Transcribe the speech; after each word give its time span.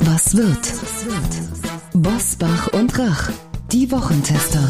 Was 0.00 0.36
wird? 0.36 0.74
Bosbach 1.92 2.72
und 2.72 2.98
Rach, 2.98 3.30
die 3.70 3.88
Wochentester. 3.92 4.68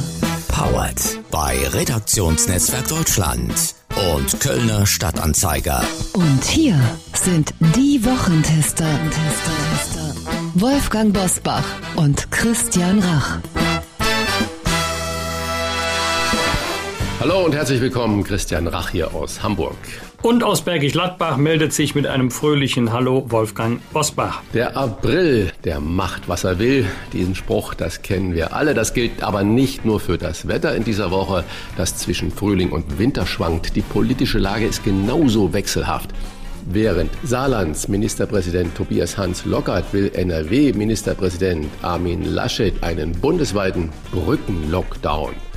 Powered 0.49 1.21
bei 1.31 1.67
Redaktionsnetzwerk 1.69 2.87
Deutschland 2.89 3.79
und 3.99 4.41
Kölner 4.41 4.87
Stadtanzeiger. 4.87 5.83
Und 6.13 6.45
hier 6.45 6.79
sind 7.15 7.53
die 7.77 8.05
Wochentester. 8.05 8.87
Wolfgang 10.55 11.13
Bosbach 11.13 11.65
und 11.97 12.31
Christian 12.31 13.01
Rach. 13.01 13.39
Hallo 17.21 17.45
und 17.45 17.55
herzlich 17.55 17.81
willkommen, 17.81 18.23
Christian 18.23 18.69
Rach 18.69 18.91
hier 18.91 19.13
aus 19.15 19.43
Hamburg. 19.43 19.77
Und 20.21 20.43
aus 20.43 20.63
Bergisch 20.63 20.95
Gladbach 20.95 21.37
meldet 21.37 21.73
sich 21.73 21.95
mit 21.95 22.05
einem 22.09 22.33
fröhlichen 22.33 22.93
Hallo 22.93 23.27
Wolfgang 23.29 23.81
Bosbach. 23.93 24.43
Der 24.53 24.77
April, 24.77 25.53
der 25.63 25.79
macht, 25.79 26.29
was 26.29 26.43
er 26.43 26.59
will. 26.59 26.87
Diesen 27.13 27.37
Spruch, 27.37 27.75
das 27.75 28.03
kennen 28.03 28.35
wir 28.35 28.53
alle. 28.53 28.75
Das 28.75 28.95
gilt 28.95 29.23
aber 29.23 29.45
nicht 29.45 29.85
nur 29.85 30.01
für 30.01 30.19
das 30.19 30.49
Wetter 30.49 30.75
in 30.75 30.83
dieser 30.83 31.13
Woche, 31.13 31.45
das 31.77 31.97
zwischen 31.97 32.33
Frühling 32.33 32.71
und 32.71 32.99
Winter 32.99 33.27
schwankt. 33.27 33.77
Die 33.77 33.81
politische 33.81 34.39
Lage 34.39 34.67
ist 34.67 34.83
genauso 34.83 35.53
wechselhaft. 35.53 36.11
Während 36.67 37.13
Saarlands 37.23 37.87
Ministerpräsident 37.87 38.75
Tobias 38.75 39.17
Hans 39.17 39.45
Lockert 39.45 39.93
will 39.93 40.11
NRW-Ministerpräsident 40.13 41.69
Armin 41.83 42.25
Laschet 42.25 42.75
einen 42.83 43.13
bundesweiten 43.13 43.91
Brückenlockdown. 44.11 45.48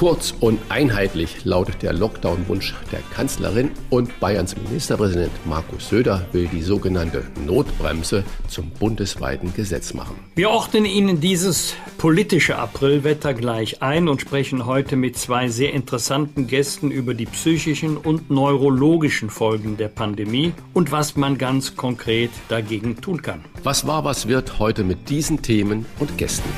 Kurz 0.00 0.32
und 0.40 0.58
einheitlich 0.70 1.44
lautet 1.44 1.82
der 1.82 1.92
Lockdown-Wunsch 1.92 2.74
der 2.90 3.00
Kanzlerin 3.14 3.70
und 3.90 4.18
Bayerns 4.18 4.56
Ministerpräsident 4.56 5.30
Markus 5.44 5.90
Söder 5.90 6.24
will 6.32 6.48
die 6.48 6.62
sogenannte 6.62 7.22
Notbremse 7.44 8.24
zum 8.48 8.70
bundesweiten 8.70 9.52
Gesetz 9.52 9.92
machen. 9.92 10.16
Wir 10.36 10.48
ordnen 10.48 10.86
Ihnen 10.86 11.20
dieses 11.20 11.74
politische 11.98 12.56
Aprilwetter 12.56 13.34
gleich 13.34 13.82
ein 13.82 14.08
und 14.08 14.22
sprechen 14.22 14.64
heute 14.64 14.96
mit 14.96 15.18
zwei 15.18 15.48
sehr 15.48 15.74
interessanten 15.74 16.46
Gästen 16.46 16.90
über 16.90 17.12
die 17.12 17.26
psychischen 17.26 17.98
und 17.98 18.30
neurologischen 18.30 19.28
Folgen 19.28 19.76
der 19.76 19.88
Pandemie 19.88 20.54
und 20.72 20.92
was 20.92 21.16
man 21.16 21.36
ganz 21.36 21.76
konkret 21.76 22.30
dagegen 22.48 23.02
tun 23.02 23.20
kann. 23.20 23.44
Was 23.64 23.86
war, 23.86 24.02
was 24.02 24.28
wird 24.28 24.58
heute 24.58 24.82
mit 24.82 25.10
diesen 25.10 25.42
Themen 25.42 25.84
und 25.98 26.16
Gästen? 26.16 26.48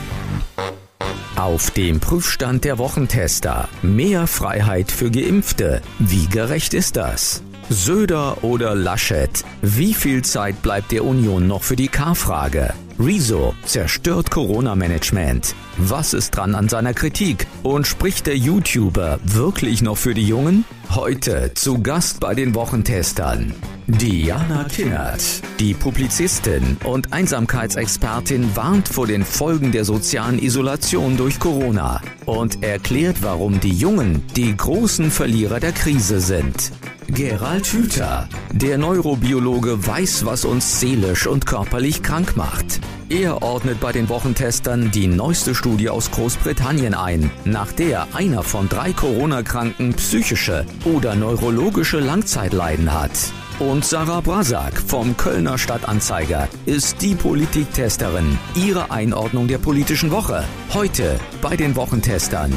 Auf 1.37 1.71
dem 1.71 2.01
Prüfstand 2.01 2.65
der 2.65 2.79
Wochentester. 2.79 3.69
Mehr 3.83 4.27
Freiheit 4.27 4.91
für 4.91 5.11
Geimpfte. 5.11 5.83
Wie 5.99 6.27
gerecht 6.29 6.75
ist 6.75 6.97
das? 6.97 7.43
Söder 7.69 8.45
oder 8.45 8.75
Laschet? 8.75 9.45
Wie 9.63 9.95
viel 9.95 10.23
Zeit 10.23 10.63
bleibt 10.63 10.93
der 10.93 11.05
Union 11.05 11.47
noch 11.47 11.63
für 11.63 11.77
die 11.77 11.89
K-Frage? 11.89 12.75
Rezo 12.99 13.55
zerstört 13.65 14.31
Corona-Management. 14.31 15.55
Was 15.79 16.13
ist 16.13 16.37
dran 16.37 16.55
an 16.55 16.69
seiner 16.69 16.93
Kritik? 16.93 17.47
Und 17.63 17.87
spricht 17.87 18.27
der 18.27 18.37
YouTuber 18.37 19.19
wirklich 19.25 19.81
noch 19.81 19.97
für 19.97 20.13
die 20.13 20.27
Jungen? 20.27 20.65
Heute 20.91 21.53
zu 21.55 21.83
Gast 21.83 22.21
bei 22.21 22.35
den 22.35 22.55
Wochentestern. 22.55 23.55
Diana 23.87 24.65
Kinnert, 24.65 25.23
die 25.59 25.75
Publizistin 25.75 26.77
und 26.85 27.13
Einsamkeitsexpertin, 27.13 28.55
warnt 28.55 28.89
vor 28.89 29.07
den 29.07 29.25
Folgen 29.25 29.73
der 29.73 29.85
sozialen 29.85 30.39
Isolation 30.39 31.17
durch 31.17 31.41
Corona 31.41 32.03
und 32.27 32.63
erklärt, 32.63 33.23
warum 33.23 33.59
die 33.59 33.75
Jungen 33.75 34.23
die 34.37 34.55
großen 34.57 35.11
Verlierer 35.11 35.59
der 35.59 35.73
Krise 35.73 36.21
sind. 36.21 36.71
Gerald 37.09 37.67
Hüther, 37.67 38.29
der 38.53 38.79
Neurobiologe, 38.79 39.87
weiß, 39.87 40.25
was 40.25 40.45
uns 40.45 40.81
seelisch 40.81 41.27
und 41.27 41.47
körperlich 41.47 42.03
krank 42.03 42.37
macht. 42.37 42.81
Er 43.11 43.43
ordnet 43.43 43.79
bei 43.81 43.93
den 43.93 44.09
Wochentestern 44.09 44.91
die 44.91 45.07
neueste 45.07 45.55
Studie 45.63 45.91
aus 45.91 46.11
Großbritannien 46.11 46.93
ein, 46.93 47.31
nach 47.45 47.71
der 47.71 48.09
einer 48.17 48.43
von 48.43 48.69
drei 48.69 48.93
Corona-Kranken 48.93 49.95
psychische 49.95 50.67
oder 50.85 51.15
neurologische 51.15 52.01
Langzeitleiden 52.01 52.93
hat. 52.93 53.13
Und 53.61 53.85
Sarah 53.85 54.21
Brasak 54.23 54.77
vom 54.77 55.17
Kölner 55.17 55.59
Stadtanzeiger 55.59 56.49
ist 56.67 57.01
die 57.01 57.15
Politiktesterin. 57.15 58.37
Ihre 58.57 58.91
Einordnung 58.91 59.47
der 59.47 59.59
politischen 59.59 60.11
Woche. 60.11 60.43
Heute 60.75 61.21
bei 61.41 61.57
den 61.57 61.77
Wochentestern. 61.77 62.53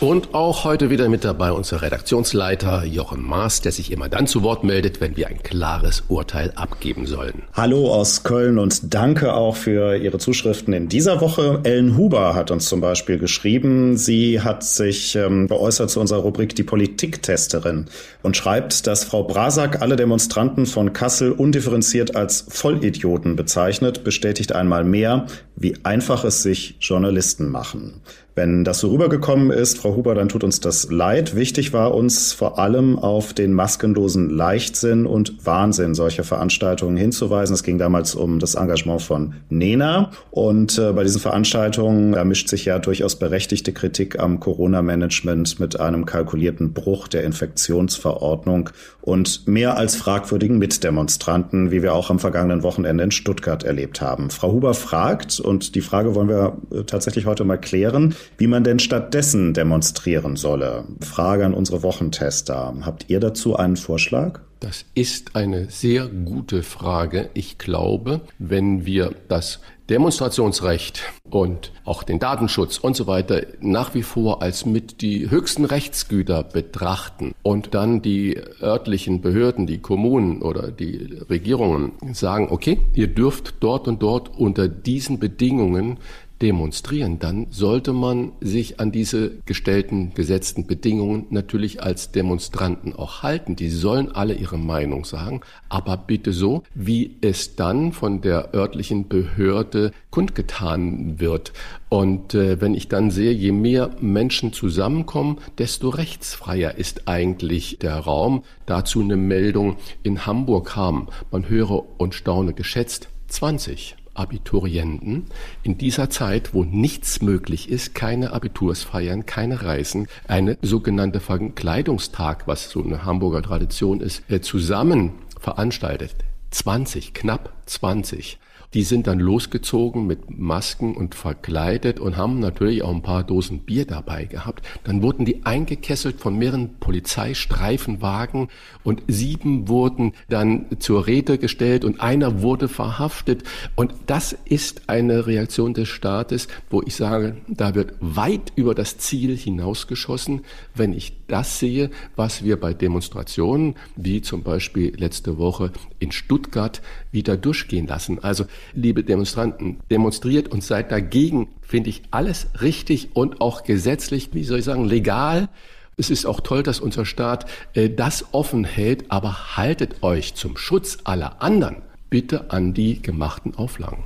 Und 0.00 0.32
auch 0.32 0.62
heute 0.62 0.90
wieder 0.90 1.08
mit 1.08 1.24
dabei 1.24 1.50
unser 1.50 1.82
Redaktionsleiter 1.82 2.84
Jochen 2.84 3.20
Maas, 3.20 3.62
der 3.62 3.72
sich 3.72 3.90
immer 3.90 4.08
dann 4.08 4.28
zu 4.28 4.44
Wort 4.44 4.62
meldet, 4.62 5.00
wenn 5.00 5.16
wir 5.16 5.26
ein 5.26 5.42
klares 5.42 6.04
Urteil 6.06 6.52
abgeben 6.54 7.04
sollen. 7.04 7.42
Hallo 7.52 7.92
aus 7.92 8.22
Köln 8.22 8.60
und 8.60 8.94
danke 8.94 9.34
auch 9.34 9.56
für 9.56 9.96
Ihre 9.96 10.18
Zuschriften 10.18 10.72
in 10.72 10.88
dieser 10.88 11.20
Woche. 11.20 11.58
Ellen 11.64 11.96
Huber 11.96 12.36
hat 12.36 12.52
uns 12.52 12.68
zum 12.68 12.80
Beispiel 12.80 13.18
geschrieben. 13.18 13.96
Sie 13.96 14.40
hat 14.40 14.62
sich 14.62 15.16
ähm, 15.16 15.48
geäußert 15.48 15.90
zu 15.90 15.98
unserer 15.98 16.20
Rubrik 16.20 16.54
Die 16.54 16.62
Politiktesterin 16.62 17.86
und 18.22 18.36
schreibt, 18.36 18.86
dass 18.86 19.02
Frau 19.02 19.24
Brasak 19.24 19.82
alle 19.82 19.96
Demonstranten 19.96 20.66
von 20.66 20.92
Kassel 20.92 21.32
undifferenziert 21.32 22.14
als 22.14 22.46
Vollidioten 22.48 23.34
bezeichnet, 23.34 24.04
bestätigt 24.04 24.52
einmal 24.52 24.84
mehr, 24.84 25.26
wie 25.56 25.74
einfach 25.82 26.22
es 26.22 26.44
sich 26.44 26.76
Journalisten 26.78 27.48
machen. 27.48 28.00
Wenn 28.38 28.62
das 28.62 28.78
so 28.78 28.90
rübergekommen 28.90 29.50
ist, 29.50 29.78
Frau 29.78 29.96
Huber, 29.96 30.14
dann 30.14 30.28
tut 30.28 30.44
uns 30.44 30.60
das 30.60 30.92
leid. 30.92 31.34
Wichtig 31.34 31.72
war 31.72 31.92
uns 31.92 32.32
vor 32.32 32.60
allem 32.60 32.96
auf 32.96 33.32
den 33.32 33.52
maskenlosen 33.52 34.30
Leichtsinn 34.30 35.06
und 35.06 35.44
Wahnsinn 35.44 35.96
solcher 35.96 36.22
Veranstaltungen 36.22 36.96
hinzuweisen. 36.96 37.54
Es 37.54 37.64
ging 37.64 37.78
damals 37.78 38.14
um 38.14 38.38
das 38.38 38.54
Engagement 38.54 39.02
von 39.02 39.34
Nena. 39.50 40.12
Und 40.30 40.78
äh, 40.78 40.92
bei 40.92 41.02
diesen 41.02 41.20
Veranstaltungen, 41.20 42.12
da 42.12 42.22
mischt 42.22 42.48
sich 42.48 42.64
ja 42.64 42.78
durchaus 42.78 43.16
berechtigte 43.16 43.72
Kritik 43.72 44.20
am 44.20 44.38
Corona-Management 44.38 45.58
mit 45.58 45.80
einem 45.80 46.06
kalkulierten 46.06 46.72
Bruch 46.72 47.08
der 47.08 47.24
Infektionsverordnung 47.24 48.70
und 49.00 49.48
mehr 49.48 49.76
als 49.76 49.96
fragwürdigen 49.96 50.58
Mitdemonstranten, 50.58 51.72
wie 51.72 51.82
wir 51.82 51.92
auch 51.92 52.10
am 52.10 52.20
vergangenen 52.20 52.62
Wochenende 52.62 53.02
in 53.02 53.10
Stuttgart 53.10 53.64
erlebt 53.64 54.00
haben. 54.00 54.30
Frau 54.30 54.52
Huber 54.52 54.74
fragt, 54.74 55.40
und 55.40 55.74
die 55.74 55.80
Frage 55.80 56.14
wollen 56.14 56.28
wir 56.28 56.58
äh, 56.70 56.84
tatsächlich 56.84 57.26
heute 57.26 57.42
mal 57.42 57.58
klären, 57.58 58.14
wie 58.36 58.46
man 58.46 58.64
denn 58.64 58.78
stattdessen 58.78 59.54
demonstrieren 59.54 60.36
solle. 60.36 60.84
Frage 61.00 61.46
an 61.46 61.54
unsere 61.54 61.82
Wochentester. 61.82 62.74
Habt 62.82 63.06
ihr 63.08 63.20
dazu 63.20 63.56
einen 63.56 63.76
Vorschlag? 63.76 64.40
Das 64.60 64.84
ist 64.94 65.36
eine 65.36 65.70
sehr 65.70 66.08
gute 66.08 66.64
Frage. 66.64 67.30
Ich 67.34 67.58
glaube, 67.58 68.22
wenn 68.38 68.86
wir 68.86 69.14
das 69.28 69.60
Demonstrationsrecht 69.88 71.00
und 71.30 71.72
auch 71.84 72.02
den 72.02 72.18
Datenschutz 72.18 72.76
und 72.76 72.94
so 72.94 73.06
weiter 73.06 73.42
nach 73.60 73.94
wie 73.94 74.02
vor 74.02 74.42
als 74.42 74.66
mit 74.66 75.00
die 75.00 75.30
höchsten 75.30 75.64
Rechtsgüter 75.64 76.42
betrachten 76.42 77.34
und 77.42 77.74
dann 77.74 78.02
die 78.02 78.38
örtlichen 78.60 79.22
Behörden, 79.22 79.66
die 79.66 79.78
Kommunen 79.78 80.42
oder 80.42 80.70
die 80.72 81.18
Regierungen 81.30 81.92
sagen, 82.12 82.48
okay, 82.50 82.80
ihr 82.94 83.06
dürft 83.06 83.54
dort 83.60 83.88
und 83.88 84.02
dort 84.02 84.36
unter 84.36 84.68
diesen 84.68 85.18
Bedingungen 85.18 85.98
demonstrieren, 86.42 87.18
dann 87.18 87.48
sollte 87.50 87.92
man 87.92 88.32
sich 88.40 88.80
an 88.80 88.92
diese 88.92 89.38
gestellten, 89.44 90.12
gesetzten 90.14 90.66
Bedingungen 90.66 91.26
natürlich 91.30 91.82
als 91.82 92.12
Demonstranten 92.12 92.94
auch 92.94 93.22
halten. 93.22 93.56
Die 93.56 93.70
sollen 93.70 94.12
alle 94.12 94.34
ihre 94.34 94.58
Meinung 94.58 95.04
sagen, 95.04 95.40
aber 95.68 95.96
bitte 95.96 96.32
so, 96.32 96.62
wie 96.74 97.16
es 97.20 97.56
dann 97.56 97.92
von 97.92 98.20
der 98.20 98.54
örtlichen 98.54 99.08
Behörde 99.08 99.92
kundgetan 100.10 101.18
wird. 101.18 101.52
Und 101.88 102.34
äh, 102.34 102.60
wenn 102.60 102.74
ich 102.74 102.88
dann 102.88 103.10
sehe, 103.10 103.32
je 103.32 103.52
mehr 103.52 103.90
Menschen 104.00 104.52
zusammenkommen, 104.52 105.38
desto 105.58 105.88
rechtsfreier 105.88 106.76
ist 106.76 107.08
eigentlich 107.08 107.78
der 107.78 107.98
Raum. 107.98 108.44
Dazu 108.66 109.00
eine 109.00 109.16
Meldung 109.16 109.76
in 110.02 110.26
Hamburg 110.26 110.76
haben, 110.76 111.08
man 111.30 111.48
höre 111.48 111.84
und 111.98 112.14
staune 112.14 112.52
geschätzt, 112.52 113.08
20. 113.28 113.97
Abiturienten 114.18 115.26
in 115.62 115.78
dieser 115.78 116.10
Zeit, 116.10 116.54
wo 116.54 116.64
nichts 116.64 117.22
möglich 117.22 117.70
ist, 117.70 117.94
keine 117.94 118.32
Abitursfeiern, 118.32 119.26
keine 119.26 119.62
Reisen, 119.62 120.08
eine 120.26 120.58
sogenannte 120.62 121.20
Verkleidungstag, 121.20 122.46
was 122.46 122.70
so 122.70 122.82
eine 122.82 123.04
Hamburger 123.04 123.42
Tradition 123.42 124.00
ist, 124.00 124.22
äh, 124.30 124.40
zusammen 124.40 125.12
veranstaltet. 125.38 126.14
20, 126.50 127.14
knapp 127.14 127.52
20. 127.66 128.38
Die 128.74 128.82
sind 128.82 129.06
dann 129.06 129.18
losgezogen 129.18 130.06
mit 130.06 130.38
Masken 130.38 130.94
und 130.94 131.14
verkleidet 131.14 132.00
und 132.00 132.18
haben 132.18 132.38
natürlich 132.38 132.82
auch 132.82 132.94
ein 132.94 133.02
paar 133.02 133.24
Dosen 133.24 133.60
Bier 133.60 133.86
dabei 133.86 134.26
gehabt. 134.26 134.66
Dann 134.84 135.00
wurden 135.00 135.24
die 135.24 135.46
eingekesselt 135.46 136.20
von 136.20 136.36
mehreren 136.36 136.74
Polizeistreifenwagen 136.78 138.48
und 138.84 139.02
sieben 139.08 139.68
wurden 139.68 140.12
dann 140.28 140.66
zur 140.80 141.06
Rede 141.06 141.38
gestellt 141.38 141.84
und 141.84 142.00
einer 142.00 142.42
wurde 142.42 142.68
verhaftet. 142.68 143.42
Und 143.74 143.94
das 144.06 144.36
ist 144.44 144.82
eine 144.88 145.26
Reaktion 145.26 145.72
des 145.72 145.88
Staates, 145.88 146.48
wo 146.68 146.82
ich 146.82 146.94
sage, 146.94 147.36
da 147.48 147.74
wird 147.74 147.94
weit 148.00 148.52
über 148.54 148.74
das 148.74 148.98
Ziel 148.98 149.34
hinausgeschossen, 149.34 150.42
wenn 150.74 150.92
ich 150.92 151.14
das 151.26 151.58
sehe, 151.58 151.90
was 152.16 152.44
wir 152.44 152.60
bei 152.60 152.74
Demonstrationen, 152.74 153.76
wie 153.96 154.20
zum 154.20 154.42
Beispiel 154.42 154.94
letzte 154.96 155.38
Woche 155.38 155.72
in 155.98 156.12
Stuttgart, 156.12 156.82
wieder 157.12 157.36
durchgehen 157.36 157.86
lassen. 157.86 158.18
Also, 158.18 158.44
liebe 158.74 159.04
Demonstranten, 159.04 159.80
demonstriert 159.90 160.48
und 160.48 160.62
seid 160.62 160.90
dagegen, 160.90 161.48
finde 161.60 161.90
ich 161.90 162.02
alles 162.10 162.48
richtig 162.60 163.10
und 163.14 163.40
auch 163.40 163.64
gesetzlich, 163.64 164.30
wie 164.32 164.44
soll 164.44 164.60
ich 164.60 164.64
sagen, 164.64 164.84
legal. 164.84 165.48
Es 165.96 166.10
ist 166.10 166.26
auch 166.26 166.40
toll, 166.40 166.62
dass 166.62 166.78
unser 166.80 167.04
Staat 167.04 167.46
äh, 167.74 167.90
das 167.90 168.26
offen 168.32 168.64
hält, 168.64 169.10
aber 169.10 169.56
haltet 169.56 170.02
euch 170.02 170.34
zum 170.34 170.56
Schutz 170.56 170.98
aller 171.04 171.42
anderen 171.42 171.82
bitte 172.10 172.50
an 172.50 172.72
die 172.72 173.02
gemachten 173.02 173.54
Auflagen. 173.54 174.04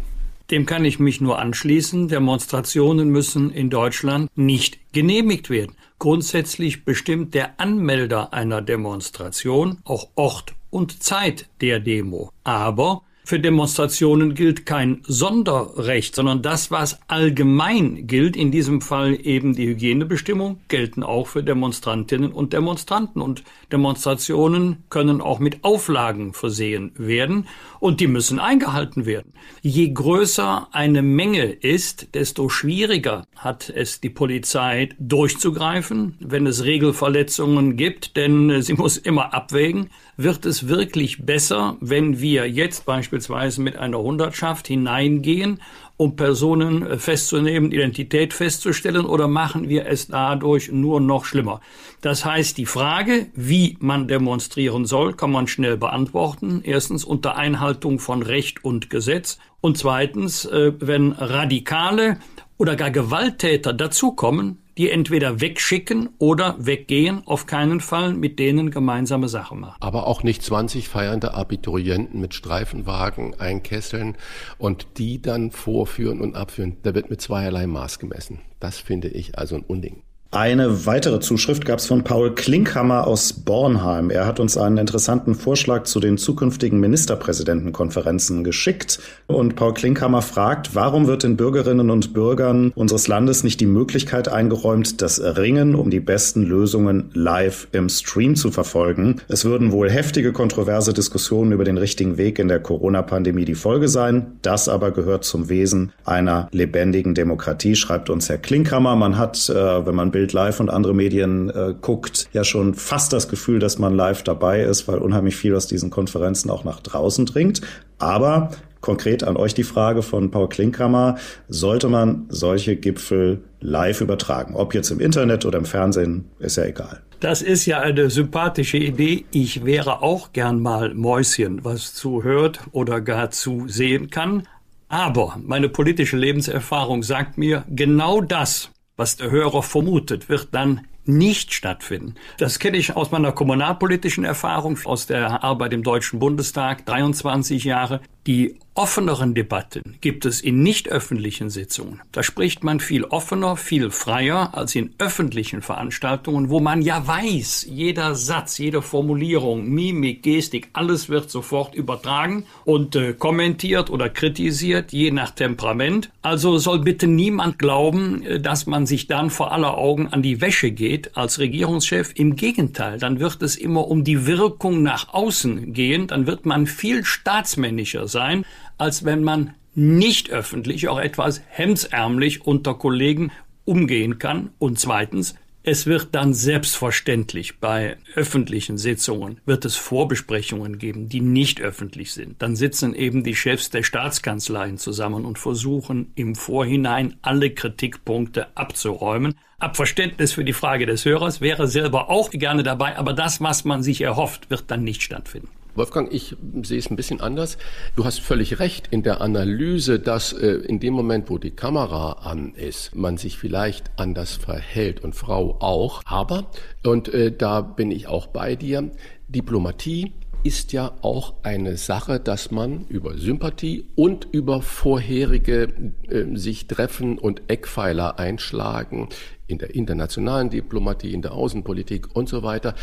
Dem 0.51 0.67
kann 0.67 0.85
ich 0.85 0.99
mich 0.99 1.21
nur 1.21 1.39
anschließen. 1.39 2.09
Demonstrationen 2.09 3.09
müssen 3.09 3.51
in 3.51 3.71
Deutschland 3.71 4.31
nicht 4.37 4.79
genehmigt 4.93 5.49
werden. 5.51 5.77
Grundsätzlich 5.99 6.85
bestimmt 6.85 7.33
der 7.33 7.59
Anmelder 7.61 8.35
einer 8.35 8.61
Demonstration 8.61 9.79
auch 9.85 10.09
Ort 10.15 10.55
und 10.69 11.03
Zeit 11.03 11.49
der 11.61 11.81
Demo. 11.81 12.31
Aber 12.45 13.03
für 13.25 13.39
Demonstrationen 13.39 14.35
gilt 14.35 14.67
kein 14.67 15.03
Sonderrecht, 15.07 16.17
sondern 16.17 16.43
das, 16.43 16.71
was 16.73 16.99
allgemein 17.07 18.07
gilt, 18.09 18.37
in 18.37 18.51
diesem 18.51 18.81
Fall 18.81 19.17
eben 19.23 19.55
die 19.55 19.69
Hygienebestimmungen, 19.69 20.59
gelten 20.69 21.05
auch 21.05 21.29
für 21.29 21.45
Demonstrantinnen 21.45 22.33
und 22.33 22.53
Demonstranten. 22.53 23.23
Und 23.23 23.45
Demonstrationen 23.71 24.85
können 24.91 25.21
auch 25.21 25.39
mit 25.39 25.63
Auflagen 25.63 26.33
versehen 26.33 26.93
werden 26.97 27.47
und 27.79 28.01
die 28.01 28.09
müssen 28.09 28.41
eingehalten 28.41 29.07
werden. 29.07 29.33
Je 29.61 29.93
größer 29.93 30.69
eine 30.73 31.03
Menge 31.03 31.45
ist, 31.45 32.15
desto 32.15 32.49
schwieriger 32.49 33.25
hat 33.37 33.71
es 33.71 34.01
die 34.01 34.11
Polizei 34.11 34.89
durchzugreifen, 34.99 36.17
wenn 36.21 36.47
es 36.47 36.65
Regelverletzungen 36.65 37.77
gibt, 37.77 38.17
denn 38.17 38.63
sie 38.63 38.75
muss 38.75 38.97
immer 38.97 39.33
abwägen, 39.33 39.91
wird 40.17 40.45
es 40.47 40.69
wirklich 40.69 41.25
besser, 41.25 41.77
wenn 41.81 42.21
wir 42.21 42.49
jetzt 42.49 42.85
beispielsweise 42.85 43.61
mit 43.61 43.77
einer 43.77 43.99
Hundertschaft 43.99 44.69
hineingehen, 44.69 45.61
um 45.97 46.17
Personen 46.17 46.87
äh, 46.87 46.99
festzunehmen, 46.99 47.73
Identität 47.73 48.35
festzustellen, 48.35 49.07
oder 49.07 49.29
machen 49.29 49.69
wir 49.69 49.87
es 49.87 50.09
dadurch 50.09 50.71
nur 50.71 51.01
noch 51.01 51.25
schlimmer? 51.25 51.61
Das 52.01 52.25
heißt, 52.25 52.59
die 52.59 52.67
Frage, 52.67 53.27
wie 53.35 53.77
man 53.81 54.09
demonstrieren 54.09 54.85
soll, 54.85 55.15
kann 55.15 55.31
man 55.31 55.47
schnell 55.47 55.77
beantworten. 55.77 56.61
Erstens 56.65 57.05
unter 57.05 57.37
Einhaltung 57.37 57.99
von 57.99 58.23
Recht 58.23 58.65
und 58.65 58.91
Gesetz 58.91 59.39
und 59.61 59.79
zweitens, 59.79 60.45
äh, 60.45 60.73
wenn 60.79 61.13
Radikale 61.13 62.19
oder 62.59 62.77
gar 62.77 62.91
Gewalttäter 62.91 63.73
dazukommen, 63.73 64.59
die 64.79 64.91
entweder 64.91 65.41
wegschicken 65.41 66.11
oder 66.19 66.57
weggehen, 66.59 67.23
auf 67.27 67.47
keinen 67.47 67.81
Fall 67.81 68.15
mit 68.15 68.39
denen 68.39 68.71
gemeinsame 68.71 69.29
Sache 69.29 69.55
machen. 69.55 69.77
Aber 69.81 70.07
auch 70.07 70.23
nicht 70.23 70.43
20 70.43 70.89
feiernde 70.89 71.35
Abiturienten 71.35 72.21
mit 72.21 72.35
Streifenwagen 72.35 73.39
einkesseln 73.39 74.17
und 74.59 74.87
die 74.99 75.21
dann 75.21 75.51
vorführen 75.51 76.21
und 76.21 76.37
abführen. 76.37 76.79
Da 76.83 76.95
wird 76.95 77.11
mit 77.11 77.21
zweierlei 77.21 77.67
Maß 77.67 77.99
gemessen. 77.99 78.41
Das 78.61 78.79
finde 78.79 79.09
ich 79.09 79.39
also 79.39 79.57
ein 79.57 79.63
Unding. 79.63 80.03
Eine 80.35 80.87
weitere 80.87 81.21
Zuschrift 81.21 81.67
gab 81.67 81.79
es 81.79 81.85
von 81.85 82.05
Paul 82.05 82.35
Klinkhammer 82.35 83.07
aus 83.07 83.35
Bornheim. 83.35 84.09
Er 84.09 84.27
hat 84.27 84.41
uns 84.41 84.57
einen 84.57 84.79
interessanten 84.79 85.35
Vorschlag 85.35 85.83
zu 85.83 86.01
den 86.01 86.17
zukünftigen 86.17 86.81
Ministerpräsidentenkonferenzen 86.81 88.43
geschickt. 88.43 88.99
Und 89.27 89.57
Paul 89.57 89.75
Klinkhammer 89.75 90.23
fragt, 90.23 90.75
warum 90.75 91.07
wird 91.07 91.25
den 91.25 91.37
Bürgerinnen 91.37 91.91
und 91.91 92.15
Bürgern 92.15 92.73
unseres 92.75 93.09
Landes 93.09 93.45
nicht 93.45 93.61
die 93.61 93.67
Möglichkeit 93.67 94.29
eingeräumt, 94.29 95.03
das 95.03 95.21
Ringen 95.21 95.75
um 95.75 95.91
die 95.91 96.01
besten 96.01 96.45
Lösungen 96.45 97.11
live 97.13 97.69
im 97.73 97.91
Stream 97.91 98.35
zu 98.35 98.51
verfolgen? 98.51 99.21
Es 99.29 99.45
würden 99.45 99.71
wohl 99.71 99.91
heftige 99.91 100.33
kontroverse 100.33 100.95
Diskussionen 100.95 101.53
über 101.53 101.65
den 101.65 101.77
richtigen 101.77 102.17
Weg 102.17 102.39
in 102.39 102.49
der 102.49 102.61
Corona-Pandemie 102.61 103.45
die 103.45 103.55
Folge 103.55 103.89
sein. 103.89 104.39
Das 104.41 104.71
aber 104.71 104.93
gehört 104.93 105.25
zum 105.25 105.51
Wesen 105.51 105.93
einer 106.07 106.49
lebendigen 106.53 107.15
Demokratie, 107.15 107.77
schreibt 107.77 108.09
uns 108.09 108.31
Herr 108.31 108.39
Klinkhammer. 108.39 108.97
Man 108.97 109.19
hat, 109.19 109.51
äh, 109.51 109.85
wenn 109.85 109.95
man 109.95 110.11
Bild 110.11 110.22
Bild 110.23 110.33
Live 110.35 110.61
und 110.61 110.71
andere 110.71 110.95
Medien 110.95 111.51
äh, 111.51 111.75
guckt, 111.81 112.29
ja 112.33 112.45
schon 112.45 112.75
fast 112.75 113.13
das 113.13 113.27
Gefühl, 113.29 113.59
dass 113.59 113.81
man 113.81 113.97
live 113.97 114.23
dabei 114.23 114.63
ist, 114.63 114.87
weil 114.87 114.99
unheimlich 114.99 115.35
viel 115.35 115.53
aus 115.57 115.67
diesen 115.67 115.91
Konferenzen 115.91 116.49
auch 116.49 116.63
nach 116.63 116.79
draußen 116.79 117.27
dringt. 117.27 117.61
Aber 117.99 118.53
konkret 118.81 119.25
an 119.25 119.37
euch 119.37 119.53
die 119.53 119.65
Frage 119.65 120.03
von 120.03 120.31
Paul 120.31 120.49
Klinkhammer, 120.49 121.17
sollte 121.49 121.89
man 121.89 122.27
solche 122.29 122.77
Gipfel 122.77 123.41
live 123.61 124.01
übertragen? 124.01 124.55
Ob 124.55 124.75
jetzt 124.75 124.93
im 124.93 125.01
Internet 125.01 125.45
oder 125.45 125.59
im 125.59 125.65
Fernsehen, 125.65 126.27
ist 126.39 126.57
ja 126.57 126.67
egal. 126.67 127.01
Das 127.19 127.43
ist 127.43 127.67
ja 127.67 127.81
eine 127.81 128.09
sympathische 128.09 128.77
Idee. 128.77 129.25
Ich 129.33 129.65
wäre 129.65 130.03
auch 130.03 130.33
gern 130.33 130.61
mal 130.61 130.95
Mäuschen, 130.95 131.65
was 131.65 131.95
zuhört 131.95 132.61
oder 132.71 133.01
gar 133.01 133.33
zu 133.33 133.67
sehen 133.67 134.09
kann. 134.11 134.45
Aber 134.89 135.37
meine 135.43 135.69
politische 135.69 136.17
Lebenserfahrung 136.17 137.03
sagt 137.03 137.39
mir, 137.39 137.65
genau 137.69 138.21
das 138.21 138.71
was 139.03 139.17
der 139.17 139.33
Hörer 139.33 139.65
vermutet, 139.65 140.29
wird 140.29 140.51
dann 140.53 140.87
nicht 141.05 141.53
stattfinden. 141.53 142.15
Das 142.39 142.61
kenne 142.61 142.77
ich 142.77 142.95
aus 142.95 143.11
meiner 143.11 143.33
kommunalpolitischen 143.33 144.23
Erfahrung, 144.23 144.79
aus 144.85 145.09
der 145.09 145.43
Arbeit 145.43 145.73
im 145.73 145.83
Deutschen 145.83 146.21
Bundestag, 146.21 146.87
23 146.87 147.65
Jahre. 147.65 148.01
Die 148.29 148.61
offeneren 148.75 149.35
Debatten 149.35 149.99
gibt 150.01 150.25
es 150.25 150.41
in 150.41 150.63
nicht 150.63 150.89
öffentlichen 150.89 151.51
Sitzungen. 151.51 152.01
Da 152.11 152.23
spricht 152.23 152.65
man 152.65 152.81
viel 152.81 153.05
offener, 153.05 153.57
viel 153.57 153.91
freier 153.91 154.55
als 154.55 154.75
in 154.75 154.95
öffentlichen 154.99 155.61
Veranstaltungen, 155.61 156.49
wo 156.49 156.59
man 156.59 156.81
ja 156.81 157.07
weiß, 157.07 157.67
jeder 157.69 158.15
Satz, 158.15 158.57
jede 158.57 158.81
Formulierung, 158.81 159.69
Mimik, 159.69 160.23
Gestik, 160.23 160.71
alles 160.73 161.11
wird 161.11 161.31
sofort 161.31 161.75
übertragen 161.75 162.45
und 162.65 162.97
äh, 162.97 163.13
kommentiert 163.13 163.91
oder 163.91 164.09
kritisiert, 164.09 164.93
je 164.93 165.11
nach 165.11 165.33
Temperament. 165.33 166.11
Also 166.23 166.57
soll 166.57 166.79
bitte 166.79 167.07
niemand 167.07 167.59
glauben, 167.59 168.23
äh, 168.23 168.41
dass 168.41 168.67
man 168.67 168.87
sich 168.87 169.07
dann 169.07 169.29
vor 169.29 169.53
aller 169.53 169.77
Augen 169.77 170.09
an 170.09 170.23
die 170.23 170.41
Wäsche 170.41 170.71
geht 170.71 171.17
als 171.17 171.39
Regierungschef. 171.39 172.13
Im 172.15 172.37
Gegenteil, 172.37 172.99
dann 172.99 173.21
wird 173.21 173.43
es 173.43 173.57
immer 173.57 173.89
um 173.89 174.03
die 174.03 174.27
Wirkung 174.27 174.83
nach 174.83 175.13
außen 175.13 175.75
gehen, 175.75 176.07
dann 176.07 176.27
wird 176.27 176.47
man 176.47 176.67
viel 176.67 177.05
staatsmännischer 177.05 178.09
sein, 178.09 178.47
als 178.83 179.05
wenn 179.05 179.23
man 179.23 179.55
nicht 179.75 180.31
öffentlich, 180.31 180.89
auch 180.89 180.99
etwas 180.99 181.41
hemsärmlich 181.49 182.45
unter 182.45 182.75
Kollegen 182.75 183.31
umgehen 183.65 184.19
kann. 184.19 184.51
Und 184.59 184.79
zweitens, 184.79 185.37
es 185.63 185.87
wird 185.87 186.09
dann 186.17 186.35
selbstverständlich 186.35 187.61
bei 187.61 187.97
öffentlichen 188.17 188.79
Sitzungen 188.79 189.41
wird 189.47 189.65
es 189.65 189.77
Vorbesprechungen 189.77 190.79
geben, 190.79 191.09
die 191.09 191.21
nicht 191.21 191.61
öffentlich 191.61 192.13
sind. 192.13 192.43
Dann 192.43 192.57
sitzen 192.57 192.93
eben 192.95 193.23
die 193.23 193.37
Chefs 193.37 193.71
der 193.71 193.85
Staatskanzleien 193.85 194.79
zusammen 194.79 195.25
und 195.25 195.39
versuchen 195.39 196.11
im 196.17 196.35
Vorhinein 196.35 197.15
alle 197.23 197.51
Kritikpunkte 197.51 198.49
abzuräumen. 198.57 199.37
Ab 199.61 199.77
Verständnis 199.77 200.33
für 200.33 200.45
die 200.45 200.53
Frage 200.53 200.87
des 200.87 201.05
Hörers 201.05 201.41
wäre 201.41 201.69
selber 201.69 202.11
auch 202.11 202.31
gerne 202.31 202.65
dabei, 202.65 202.99
aber 202.99 203.13
das, 203.13 203.41
was 203.41 203.65
man 203.65 203.85
sich 203.85 204.01
erhofft, 204.01 204.51
wird 204.51 204.65
dann 204.73 204.83
nicht 204.83 205.03
stattfinden. 205.03 205.62
Wolfgang, 205.75 206.13
ich 206.13 206.37
sehe 206.63 206.79
es 206.79 206.91
ein 206.91 206.97
bisschen 206.97 207.21
anders. 207.21 207.57
Du 207.97 208.05
hast 208.05 208.21
völlig 208.21 208.59
recht 208.59 208.89
in 208.91 209.03
der 209.03 209.23
Analyse, 209.23 209.99
dass 209.99 210.35
äh, 210.35 210.47
in 210.47 210.81
dem 210.81 210.93
Moment, 210.93 211.31
wo 211.31 211.39
die 211.39 211.51
Kamera 211.51 212.13
an 212.25 212.55
ist, 212.55 212.95
man 212.95 213.17
sich 213.17 213.39
vielleicht 213.39 213.91
anders 213.97 214.37
verhält 214.37 215.01
und 215.03 215.15
Frau 215.15 215.57
auch. 215.61 216.03
Aber, 216.05 216.51
und 216.85 217.09
äh, 217.09 217.33
da 217.35 217.63
bin 217.63 217.91
ich 217.91 218.07
auch 218.07 218.27
bei 218.27 218.55
dir, 218.55 218.91
Diplomatie 219.29 220.13
ist 220.45 220.73
ja 220.73 220.93
auch 221.03 221.35
eine 221.43 221.77
Sache, 221.77 222.19
dass 222.21 222.51
man 222.51 222.85
über 222.89 223.17
Sympathie 223.17 223.87
und 223.95 224.27
über 224.31 224.61
vorherige 224.61 225.93
äh, 226.09 226.37
sich 226.37 226.67
treffen 226.67 227.19
und 227.19 227.43
Eckpfeiler 227.49 228.19
einschlagen 228.19 229.09
in 229.47 229.59
der 229.59 229.75
internationalen 229.75 230.51
Diplomatie, 230.51 231.13
in 231.13 231.23
der 231.23 231.33
Außenpolitik 231.33 232.15
und 232.15 232.29
so 232.29 232.43
weiter, 232.43 232.75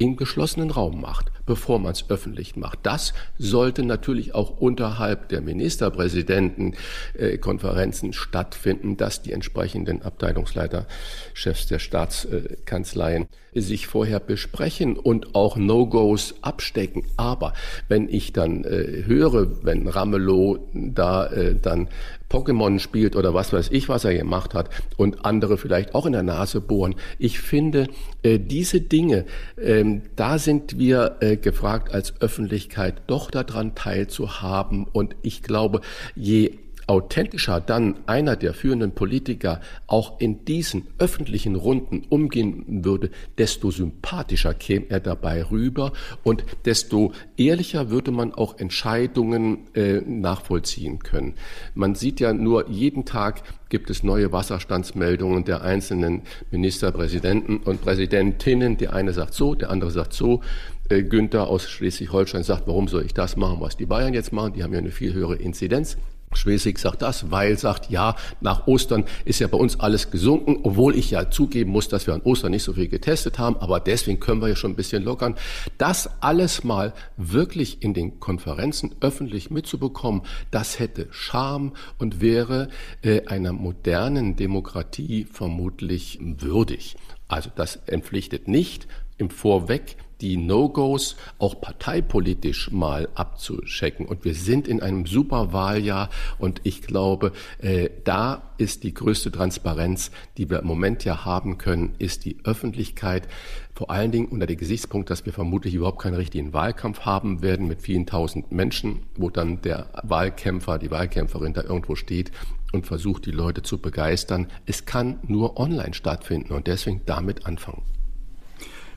im 0.00 0.16
geschlossenen 0.16 0.70
Raum 0.70 1.00
macht. 1.00 1.30
bevor 1.50 1.80
man 1.80 1.90
es 1.90 2.08
öffentlich 2.08 2.54
macht. 2.54 2.78
Das 2.84 3.12
sollte 3.36 3.82
natürlich 3.82 4.36
auch 4.36 4.60
unterhalb 4.60 5.28
der 5.30 5.40
Ministerpräsidentenkonferenzen 5.40 8.12
stattfinden, 8.12 8.96
dass 8.96 9.22
die 9.22 9.32
entsprechenden 9.32 10.02
Abteilungsleiter, 10.02 10.86
Chefs 11.34 11.66
der 11.66 11.80
Staatskanzleien 11.80 13.26
sich 13.52 13.88
vorher 13.88 14.20
besprechen 14.20 14.96
und 14.96 15.34
auch 15.34 15.56
No-Gos 15.56 16.36
abstecken. 16.40 17.02
Aber 17.16 17.52
wenn 17.88 18.08
ich 18.08 18.32
dann 18.32 18.62
äh, 18.62 19.02
höre, 19.06 19.64
wenn 19.64 19.88
Ramelow 19.88 20.68
da 20.72 21.26
äh, 21.26 21.56
dann 21.56 21.88
Pokémon 22.30 22.78
spielt 22.78 23.16
oder 23.16 23.34
was 23.34 23.52
weiß 23.52 23.68
ich, 23.72 23.88
was 23.88 24.04
er 24.04 24.14
gemacht 24.14 24.54
hat 24.54 24.70
und 24.96 25.24
andere 25.26 25.58
vielleicht 25.58 25.94
auch 25.94 26.06
in 26.06 26.12
der 26.12 26.22
Nase 26.22 26.60
bohren. 26.60 26.94
Ich 27.18 27.40
finde, 27.40 27.88
äh, 28.22 28.38
diese 28.38 28.80
Dinge, 28.80 29.26
ähm, 29.60 30.02
da 30.16 30.38
sind 30.38 30.78
wir 30.78 31.16
äh, 31.20 31.36
gefragt 31.36 31.92
als 31.92 32.20
Öffentlichkeit 32.20 33.02
doch 33.08 33.30
daran 33.30 33.74
teilzuhaben 33.74 34.86
und 34.90 35.16
ich 35.22 35.42
glaube, 35.42 35.80
je 36.14 36.52
authentischer 36.90 37.60
dann 37.60 37.94
einer 38.06 38.34
der 38.34 38.52
führenden 38.52 38.90
Politiker 38.90 39.60
auch 39.86 40.18
in 40.18 40.44
diesen 40.44 40.88
öffentlichen 40.98 41.54
Runden 41.54 42.02
umgehen 42.08 42.64
würde, 42.84 43.10
desto 43.38 43.70
sympathischer 43.70 44.54
käme 44.54 44.86
er 44.88 44.98
dabei 44.98 45.44
rüber 45.44 45.92
und 46.24 46.44
desto 46.64 47.12
ehrlicher 47.36 47.90
würde 47.90 48.10
man 48.10 48.34
auch 48.34 48.58
Entscheidungen 48.58 49.68
äh, 49.74 50.00
nachvollziehen 50.00 50.98
können. 50.98 51.34
Man 51.76 51.94
sieht 51.94 52.18
ja 52.18 52.32
nur 52.32 52.68
jeden 52.68 53.04
Tag 53.04 53.44
gibt 53.68 53.88
es 53.88 54.02
neue 54.02 54.32
Wasserstandsmeldungen 54.32 55.44
der 55.44 55.62
einzelnen 55.62 56.22
Ministerpräsidenten 56.50 57.58
und 57.58 57.82
Präsidentinnen. 57.82 58.78
Der 58.78 58.94
eine 58.94 59.12
sagt 59.12 59.34
so, 59.34 59.54
der 59.54 59.70
andere 59.70 59.92
sagt 59.92 60.12
so. 60.12 60.40
Äh, 60.88 61.04
Günther 61.04 61.46
aus 61.46 61.70
Schleswig-Holstein 61.70 62.42
sagt, 62.42 62.66
warum 62.66 62.88
soll 62.88 63.04
ich 63.04 63.14
das 63.14 63.36
machen, 63.36 63.60
was 63.60 63.76
die 63.76 63.86
Bayern 63.86 64.12
jetzt 64.12 64.32
machen? 64.32 64.54
Die 64.54 64.64
haben 64.64 64.72
ja 64.72 64.80
eine 64.80 64.90
viel 64.90 65.14
höhere 65.14 65.36
Inzidenz. 65.36 65.96
Schwesig 66.32 66.78
sagt 66.78 67.02
das, 67.02 67.30
weil 67.30 67.58
sagt, 67.58 67.90
ja, 67.90 68.14
nach 68.40 68.66
Ostern 68.66 69.04
ist 69.24 69.40
ja 69.40 69.48
bei 69.48 69.58
uns 69.58 69.80
alles 69.80 70.10
gesunken, 70.10 70.60
obwohl 70.62 70.94
ich 70.94 71.10
ja 71.10 71.28
zugeben 71.30 71.72
muss, 71.72 71.88
dass 71.88 72.06
wir 72.06 72.14
an 72.14 72.22
Ostern 72.22 72.52
nicht 72.52 72.62
so 72.62 72.72
viel 72.72 72.88
getestet 72.88 73.38
haben, 73.38 73.56
aber 73.56 73.80
deswegen 73.80 74.20
können 74.20 74.40
wir 74.40 74.48
ja 74.48 74.56
schon 74.56 74.72
ein 74.72 74.76
bisschen 74.76 75.02
lockern. 75.02 75.34
Das 75.76 76.08
alles 76.20 76.62
mal 76.62 76.92
wirklich 77.16 77.82
in 77.82 77.94
den 77.94 78.20
Konferenzen 78.20 78.94
öffentlich 79.00 79.50
mitzubekommen, 79.50 80.22
das 80.50 80.78
hätte 80.78 81.08
Charme 81.10 81.72
und 81.98 82.20
wäre 82.20 82.68
äh, 83.02 83.26
einer 83.26 83.52
modernen 83.52 84.36
Demokratie 84.36 85.26
vermutlich 85.30 86.18
würdig. 86.20 86.96
Also 87.26 87.50
das 87.54 87.76
entpflichtet 87.86 88.46
nicht 88.46 88.86
im 89.18 89.30
Vorweg 89.30 89.96
die 90.20 90.36
No-Gos 90.36 91.16
auch 91.38 91.60
parteipolitisch 91.60 92.70
mal 92.70 93.08
abzuschecken. 93.14 94.06
Und 94.06 94.24
wir 94.24 94.34
sind 94.34 94.68
in 94.68 94.82
einem 94.82 95.06
super 95.06 95.52
Wahljahr 95.52 96.10
und 96.38 96.60
ich 96.64 96.82
glaube, 96.82 97.32
äh, 97.58 97.90
da 98.04 98.50
ist 98.58 98.84
die 98.84 98.92
größte 98.92 99.32
Transparenz, 99.32 100.10
die 100.36 100.50
wir 100.50 100.60
im 100.60 100.66
Moment 100.66 101.04
ja 101.04 101.24
haben 101.24 101.58
können, 101.58 101.94
ist 101.98 102.24
die 102.24 102.36
Öffentlichkeit. 102.44 103.26
Vor 103.74 103.90
allen 103.90 104.12
Dingen 104.12 104.28
unter 104.28 104.46
dem 104.46 104.58
Gesichtspunkt, 104.58 105.08
dass 105.08 105.24
wir 105.24 105.32
vermutlich 105.32 105.74
überhaupt 105.74 106.02
keinen 106.02 106.14
richtigen 106.14 106.52
Wahlkampf 106.52 107.00
haben 107.00 107.40
werden 107.40 107.66
mit 107.66 107.80
vielen 107.80 108.04
tausend 108.04 108.52
Menschen, 108.52 109.04
wo 109.16 109.30
dann 109.30 109.62
der 109.62 109.88
Wahlkämpfer, 110.02 110.78
die 110.78 110.90
Wahlkämpferin 110.90 111.54
da 111.54 111.62
irgendwo 111.62 111.94
steht 111.94 112.30
und 112.72 112.86
versucht, 112.86 113.24
die 113.24 113.30
Leute 113.30 113.62
zu 113.62 113.78
begeistern. 113.78 114.48
Es 114.66 114.84
kann 114.84 115.18
nur 115.26 115.58
online 115.58 115.94
stattfinden 115.94 116.52
und 116.52 116.66
deswegen 116.66 117.00
damit 117.06 117.46
anfangen. 117.46 117.82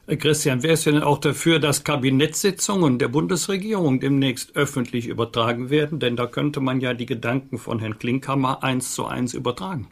Äh, 0.05 0.17
Christian, 0.17 0.63
wer 0.63 0.73
ist 0.73 0.85
denn 0.85 1.01
auch 1.01 1.17
dafür, 1.17 1.59
dass 1.59 1.85
Kabinettssitzungen 1.85 2.99
der 2.99 3.07
Bundesregierung 3.07 4.01
demnächst 4.01 4.55
öffentlich 4.55 5.07
übertragen 5.07 5.69
werden? 5.69 5.99
Denn 5.99 6.17
da 6.17 6.25
könnte 6.27 6.59
man 6.59 6.81
ja 6.81 6.93
die 6.93 7.05
Gedanken 7.05 7.57
von 7.57 7.79
Herrn 7.79 7.97
Klinkhammer 7.97 8.63
eins 8.63 8.95
zu 8.95 9.05
eins 9.05 9.33
übertragen. 9.33 9.87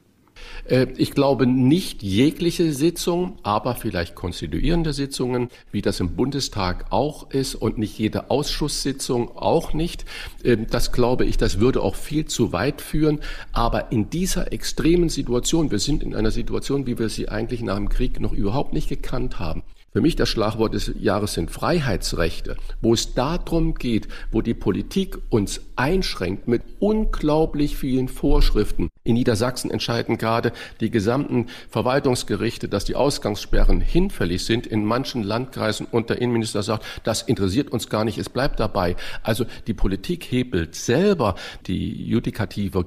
Äh, 0.68 0.88
ich 0.98 1.12
glaube 1.12 1.48
nicht 1.48 2.04
jegliche 2.04 2.74
Sitzung, 2.74 3.38
aber 3.44 3.76
vielleicht 3.76 4.16
konstituierende 4.16 4.92
Sitzungen, 4.92 5.48
wie 5.72 5.82
das 5.82 6.02
im 6.02 6.18
Bundestag 6.18 6.88
auch 6.90 7.32
ist 7.32 7.56
und 7.56 7.78
nicht 7.78 7.98
jede 7.98 8.30
Ausschusssitzung 8.30 9.38
auch 9.38 9.74
nicht. 9.74 10.04
Äh, 10.44 10.58
das 10.70 10.92
glaube 10.92 11.24
ich, 11.24 11.38
das 11.38 11.62
würde 11.62 11.82
auch 11.82 11.96
viel 11.96 12.26
zu 12.26 12.52
weit 12.52 12.82
führen. 12.82 13.22
Aber 13.54 13.94
in 13.94 14.10
dieser 14.10 14.52
extremen 14.52 15.08
Situation, 15.08 15.72
wir 15.72 15.80
sind 15.80 16.04
in 16.04 16.16
einer 16.16 16.32
Situation, 16.32 16.86
wie 16.86 17.00
wir 17.00 17.08
sie 17.08 17.30
eigentlich 17.30 17.62
nach 17.62 17.78
dem 17.78 17.88
Krieg 17.88 18.20
noch 18.20 18.34
überhaupt 18.34 18.74
nicht 18.74 18.90
gekannt 18.90 19.40
haben, 19.40 19.64
für 19.94 20.02
mich 20.02 20.16
das 20.16 20.30
Schlagwort 20.30 20.74
des 20.74 20.92
Jahres 21.00 21.34
sind 21.34 21.52
Freiheitsrechte, 21.52 22.56
wo 22.82 22.94
es 22.94 23.14
darum 23.14 23.76
geht, 23.76 24.08
wo 24.32 24.42
die 24.42 24.54
Politik 24.54 25.18
uns 25.30 25.62
einschränkt 25.76 26.48
mit 26.48 26.62
unglaublich 26.80 27.76
vielen 27.76 28.08
Vorschriften. 28.08 28.90
In 29.04 29.16
Niedersachsen 29.16 29.70
entscheiden 29.70 30.18
gerade 30.18 30.54
die 30.80 30.92
gesamten 30.92 31.48
Verwaltungsgerichte, 31.70 32.70
dass 32.70 32.86
die 32.86 32.96
Ausgangssperren 32.96 33.82
hinfällig 33.82 34.46
sind 34.46 34.66
in 34.66 34.86
manchen 34.86 35.24
Landkreisen 35.24 35.88
und 35.92 36.10
der 36.10 36.22
Innenminister 36.22 36.64
sagt, 36.64 36.86
das 37.04 37.22
interessiert 37.22 37.70
uns 37.70 37.90
gar 37.90 38.06
nicht, 38.06 38.18
es 38.18 38.30
bleibt 38.30 38.62
dabei. 38.62 38.96
Also 39.24 39.46
die 39.68 39.74
Politik 39.74 40.24
hebelt 40.24 40.76
selber 40.76 41.36
die 41.68 42.06
Judikative 42.06 42.86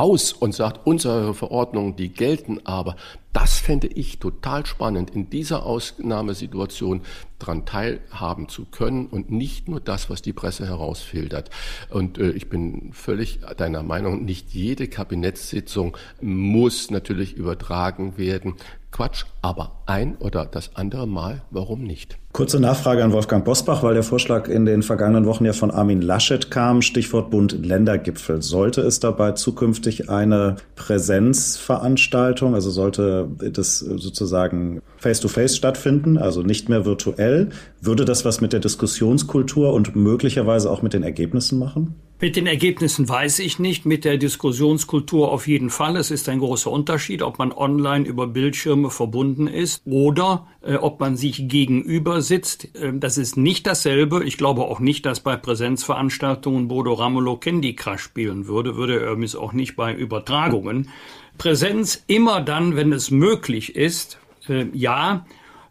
aus 0.00 0.32
und 0.32 0.54
sagt, 0.54 0.86
unsere 0.86 1.34
Verordnungen, 1.34 1.94
die 1.94 2.08
gelten 2.08 2.64
aber. 2.64 2.96
Das 3.34 3.58
fände 3.58 3.86
ich 3.86 4.18
total 4.18 4.64
spannend, 4.64 5.10
in 5.10 5.28
dieser 5.28 5.66
Ausnahmesituation 5.66 7.02
daran 7.38 7.66
teilhaben 7.66 8.48
zu 8.48 8.64
können 8.64 9.06
und 9.06 9.30
nicht 9.30 9.68
nur 9.68 9.78
das, 9.78 10.08
was 10.08 10.22
die 10.22 10.32
Presse 10.32 10.66
herausfiltert. 10.66 11.50
Und 11.90 12.16
äh, 12.16 12.30
ich 12.30 12.48
bin 12.48 12.92
völlig 12.94 13.40
deiner 13.58 13.82
Meinung, 13.82 14.24
nicht 14.24 14.54
jede 14.54 14.88
Kabinettssitzung 14.88 15.96
muss 16.22 16.90
natürlich 16.90 17.34
übertragen 17.34 18.16
werden. 18.16 18.54
Quatsch, 18.92 19.24
aber 19.40 19.82
ein 19.86 20.16
oder 20.16 20.46
das 20.46 20.70
andere 20.74 21.06
Mal, 21.06 21.42
warum 21.50 21.84
nicht? 21.84 22.18
Kurze 22.32 22.60
Nachfrage 22.60 23.02
an 23.02 23.12
Wolfgang 23.12 23.44
Bosbach, 23.44 23.82
weil 23.82 23.94
der 23.94 24.02
Vorschlag 24.02 24.48
in 24.48 24.64
den 24.64 24.82
vergangenen 24.82 25.26
Wochen 25.26 25.44
ja 25.44 25.52
von 25.52 25.70
Armin 25.70 26.00
Laschet 26.00 26.50
kam, 26.50 26.82
Stichwort 26.82 27.30
Bund-Ländergipfel. 27.30 28.42
Sollte 28.42 28.82
es 28.82 29.00
dabei 29.00 29.32
zukünftig 29.32 30.10
eine 30.10 30.56
Präsenzveranstaltung, 30.76 32.54
also 32.54 32.70
sollte 32.70 33.28
das 33.52 33.78
sozusagen 33.78 34.80
face-to-face 34.96 35.52
-face 35.52 35.56
stattfinden, 35.56 36.18
also 36.18 36.42
nicht 36.42 36.68
mehr 36.68 36.84
virtuell, 36.84 37.50
würde 37.80 38.04
das 38.04 38.24
was 38.24 38.40
mit 38.40 38.52
der 38.52 38.60
Diskussionskultur 38.60 39.72
und 39.72 39.96
möglicherweise 39.96 40.70
auch 40.70 40.82
mit 40.82 40.92
den 40.92 41.02
Ergebnissen 41.02 41.58
machen? 41.58 41.94
Mit 42.22 42.36
den 42.36 42.46
Ergebnissen 42.46 43.08
weiß 43.08 43.38
ich 43.38 43.58
nicht, 43.58 43.86
mit 43.86 44.04
der 44.04 44.18
Diskussionskultur 44.18 45.32
auf 45.32 45.48
jeden 45.48 45.70
Fall. 45.70 45.96
Es 45.96 46.10
ist 46.10 46.28
ein 46.28 46.38
großer 46.38 46.70
Unterschied, 46.70 47.22
ob 47.22 47.38
man 47.38 47.50
online 47.50 48.06
über 48.06 48.26
Bildschirme 48.26 48.90
verbunden 48.90 49.46
ist 49.46 49.80
oder 49.86 50.46
äh, 50.60 50.74
ob 50.74 51.00
man 51.00 51.16
sich 51.16 51.48
gegenüber 51.48 52.20
sitzt. 52.20 52.76
Äh, 52.76 52.92
das 52.92 53.16
ist 53.16 53.38
nicht 53.38 53.66
dasselbe. 53.66 54.22
Ich 54.24 54.36
glaube 54.36 54.64
auch 54.64 54.80
nicht, 54.80 55.06
dass 55.06 55.20
bei 55.20 55.34
Präsenzveranstaltungen 55.36 56.68
Bodo 56.68 56.92
Ramelow 56.92 57.38
Candy 57.38 57.74
Crush 57.74 58.02
spielen 58.02 58.46
würde, 58.46 58.76
würde 58.76 59.00
er 59.00 59.12
übrigens 59.12 59.34
auch 59.34 59.54
nicht 59.54 59.74
bei 59.74 59.94
Übertragungen. 59.94 60.90
Präsenz 61.38 62.04
immer 62.06 62.42
dann, 62.42 62.76
wenn 62.76 62.92
es 62.92 63.10
möglich 63.10 63.76
ist, 63.76 64.18
äh, 64.46 64.66
ja, 64.74 65.24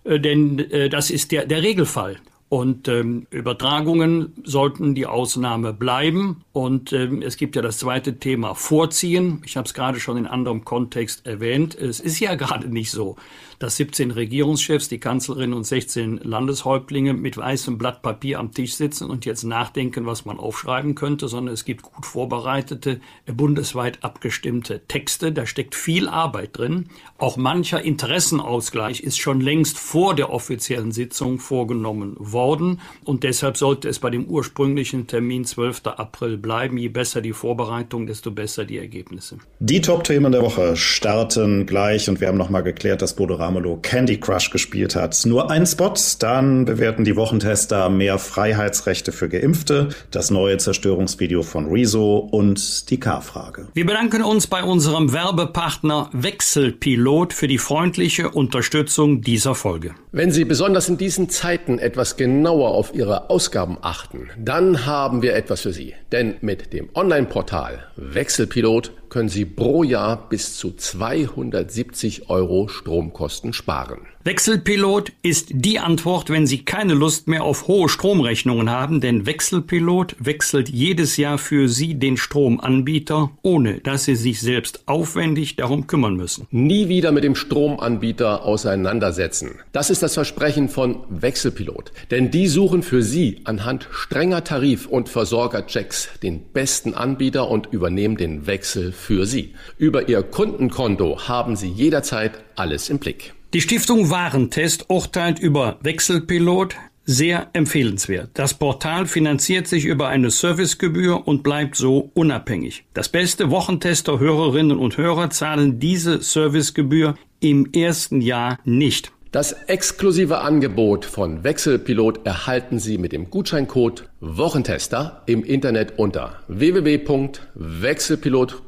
äh, 0.03 0.20
denn 0.20 0.58
äh, 0.58 0.89
das 0.89 1.12
ist 1.12 1.32
der, 1.32 1.46
der 1.46 1.62
Regelfall. 1.62 2.18
Und 2.50 2.88
ähm, 2.88 3.27
Übertragungen 3.29 4.34
sollten 4.44 4.96
die 4.96 5.06
Ausnahme 5.06 5.72
bleiben. 5.72 6.44
Und 6.51 6.91
ähm, 6.94 7.22
es 7.22 7.38
gibt 7.38 7.56
ja 7.56 7.62
das 7.62 7.77
zweite 7.77 8.18
Thema 8.18 8.56
Vorziehen. 8.56 9.44
Ich 9.46 9.56
habe 9.56 9.68
es 9.68 9.75
gerade 9.75 10.00
schon 10.00 10.18
in 10.18 10.25
anderem 10.25 10.65
Kontext 10.65 11.27
erwähnt. 11.27 11.75
Es 11.75 12.00
ist 12.00 12.20
ja 12.20 12.34
gerade 12.36 12.68
nicht 12.68 12.89
so, 12.89 13.18
dass 13.59 13.75
17 13.75 14.11
Regierungschefs, 14.11 14.87
die 14.87 14.99
Kanzlerin 14.99 15.53
und 15.53 15.65
16 15.65 16.21
Landeshäuptlinge 16.23 17.13
mit 17.13 17.37
weißem 17.37 17.77
Blatt 17.77 18.01
Papier 18.01 18.39
am 18.39 18.53
Tisch 18.53 18.75
sitzen 18.75 19.09
und 19.09 19.25
jetzt 19.25 19.43
nachdenken, 19.43 20.05
was 20.05 20.25
man 20.25 20.39
aufschreiben 20.39 20.95
könnte, 20.95 21.27
sondern 21.27 21.53
es 21.53 21.65
gibt 21.65 21.83
gut 21.83 22.05
vorbereitete, 22.05 23.01
bundesweit 23.25 24.03
abgestimmte 24.03 24.81
Texte. 24.87 25.33
Da 25.33 25.45
steckt 25.45 25.75
viel 25.75 26.07
Arbeit 26.07 26.57
drin. 26.57 26.87
Auch 27.17 27.35
mancher 27.35 27.81
Interessenausgleich 27.81 29.01
ist 29.01 29.19
schon 29.19 29.41
längst 29.41 29.77
vor 29.77 30.15
der 30.15 30.31
offiziellen 30.31 30.93
Sitzung 30.93 31.39
vorgenommen 31.39 32.15
worden 32.17 32.79
und 33.03 33.23
deshalb 33.23 33.57
sollte 33.57 33.89
es 33.89 33.99
bei 33.99 34.09
dem 34.09 34.25
ursprünglichen 34.25 35.07
Termin 35.07 35.43
12. 35.43 35.81
April 35.85 36.37
bleiben. 36.37 36.77
Je 36.77 36.87
besser 36.87 37.19
die 37.21 37.33
Vorbereitung, 37.33 38.07
desto 38.07 38.31
besser 38.31 38.63
die 38.63 38.77
Ergebnisse. 38.77 39.39
Die 39.59 39.81
Top-Themen 39.81 40.31
der 40.31 40.41
Woche 40.41 40.77
starten 40.77 41.65
gleich 41.65 42.09
und 42.09 42.21
wir 42.21 42.29
haben 42.29 42.37
nochmal 42.37 42.63
geklärt, 42.63 43.01
dass 43.01 43.15
Bodo 43.15 43.35
Ramelow 43.50 43.77
Candy 43.82 44.20
Crush 44.20 44.51
gespielt 44.51 44.96
hat. 44.96 45.20
Nur 45.25 45.50
ein 45.50 45.65
Spot, 45.65 45.96
dann 46.20 46.65
bewerten 46.65 47.03
die 47.03 47.15
Wochentester 47.15 47.89
mehr 47.89 48.20
Freiheitsrechte 48.20 49.12
für 49.12 49.27
Geimpfte, 49.27 49.89
das 50.12 50.29
neue 50.29 50.58
Zerstörungsvideo 50.58 51.41
von 51.41 51.65
Rezo 51.65 52.18
und 52.18 52.91
die 52.91 53.00
K-Frage. 53.00 53.68
Wir 53.74 53.88
bedanken 53.88 54.22
uns 54.22 54.46
bei 54.46 54.63
unserem 54.63 55.13
Werbepartner 55.13 56.12
Wechselpilot 56.13 57.34
für 57.34 57.48
die 57.48 57.58
freundliche 57.58 58.29
Unterstützung 58.29 59.22
dieser 59.22 59.56
Folge. 59.56 59.96
Wenn 60.12 60.29
Sie 60.32 60.46
besonders 60.46 60.88
in 60.88 60.98
diesen 60.98 61.29
Zeiten 61.29 61.79
etwas 61.79 62.18
genauer 62.18 62.70
auf 62.70 62.94
Ihre 62.94 63.32
Ausgaben 63.32 63.79
achten, 63.82 64.29
dann 64.38 64.86
haben 64.86 65.24
wir 65.24 65.36
etwas 65.36 65.62
für 65.62 65.74
Sie. 65.74 65.96
Denn 66.12 66.36
mit 66.41 66.72
dem 66.72 66.89
Online-Portal 66.94 67.88
Wechselpilot 67.96 68.91
können 69.09 69.29
Sie 69.29 69.45
pro 69.45 69.83
Jahr 69.83 70.29
bis 70.29 70.57
zu 70.57 70.71
270 70.71 72.29
Euro 72.29 72.67
Stromkosten 72.67 73.53
sparen. 73.53 74.01
Wechselpilot 74.29 75.12
ist 75.24 75.48
die 75.50 75.79
Antwort, 75.79 76.29
wenn 76.29 76.45
Sie 76.45 76.63
keine 76.63 76.93
Lust 76.93 77.27
mehr 77.27 77.43
auf 77.43 77.67
hohe 77.67 77.89
Stromrechnungen 77.89 78.69
haben, 78.69 79.01
denn 79.01 79.25
Wechselpilot 79.25 80.17
wechselt 80.19 80.69
jedes 80.69 81.17
Jahr 81.17 81.39
für 81.39 81.67
Sie 81.67 81.95
den 81.95 82.15
Stromanbieter, 82.15 83.31
ohne 83.41 83.79
dass 83.79 84.05
Sie 84.05 84.15
sich 84.15 84.39
selbst 84.39 84.83
aufwendig 84.86 85.55
darum 85.55 85.88
kümmern 85.88 86.15
müssen. 86.15 86.45
Nie 86.51 86.89
wieder 86.89 87.12
mit 87.12 87.24
dem 87.24 87.33
Stromanbieter 87.33 88.45
auseinandersetzen. 88.45 89.62
Das 89.71 89.89
ist 89.89 90.03
das 90.03 90.13
Versprechen 90.13 90.69
von 90.69 90.98
Wechselpilot. 91.09 91.91
Denn 92.12 92.29
die 92.29 92.48
suchen 92.48 92.83
für 92.83 93.01
Sie 93.01 93.41
anhand 93.45 93.88
strenger 93.89 94.43
Tarif- 94.43 94.86
und 94.86 95.09
Versorgerchecks 95.09 96.07
den 96.21 96.43
besten 96.53 96.93
Anbieter 96.93 97.50
und 97.50 97.69
übernehmen 97.71 98.15
den 98.15 98.45
Wechsel 98.45 98.91
für 98.91 99.25
Sie. 99.25 99.55
Über 99.79 100.07
Ihr 100.07 100.21
Kundenkonto 100.21 101.27
haben 101.27 101.55
Sie 101.55 101.69
jederzeit 101.69 102.33
alles 102.55 102.91
im 102.91 103.00
Blick. 103.00 103.33
Die 103.51 103.62
Stiftung 103.62 104.12
Warentest 104.12 104.86
urteilt 104.89 105.39
über 105.39 105.79
Wechselpilot 105.82 106.75
sehr 107.03 107.50
empfehlenswert. 107.53 108.29
Das 108.36 108.53
Portal 108.53 109.08
finanziert 109.08 109.65
sich 109.65 109.86
über 109.86 110.08
eine 110.08 110.29
Servicegebühr 110.29 111.27
und 111.27 111.41
bleibt 111.41 111.75
so 111.75 112.12
unabhängig. 112.13 112.86
Das 112.94 113.10
beste 113.10 113.50
Wochentester 113.50 114.20
Hörerinnen 114.20 114.77
und 114.77 114.98
Hörer 114.98 115.32
zahlen 115.32 115.79
diese 115.79 116.22
Servicegebühr 116.22 117.15
im 117.39 117.74
ersten 117.74 118.22
Jahr 118.22 118.60
nicht. 118.65 119.12
Das 119.32 119.53
exklusive 119.65 120.41
Angebot 120.41 121.06
von 121.06 121.44
Wechselpilot 121.44 122.27
erhalten 122.27 122.77
Sie 122.77 123.00
mit 123.00 123.13
dem 123.13 123.32
Gutscheincode 123.32 124.08
Wochentester 124.20 125.24
im 125.25 125.44
Internet 125.44 125.98
unter 125.98 126.44
www.wechselpilot.com 126.50 128.60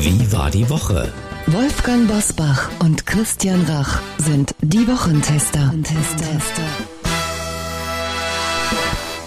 Wie 0.00 0.32
war 0.32 0.50
die 0.50 0.68
Woche? 0.68 1.12
Wolfgang 1.52 2.06
Bosbach 2.06 2.70
und 2.78 3.06
Christian 3.06 3.62
Rach 3.62 4.00
sind 4.18 4.54
die 4.60 4.86
Wochentester. 4.86 5.74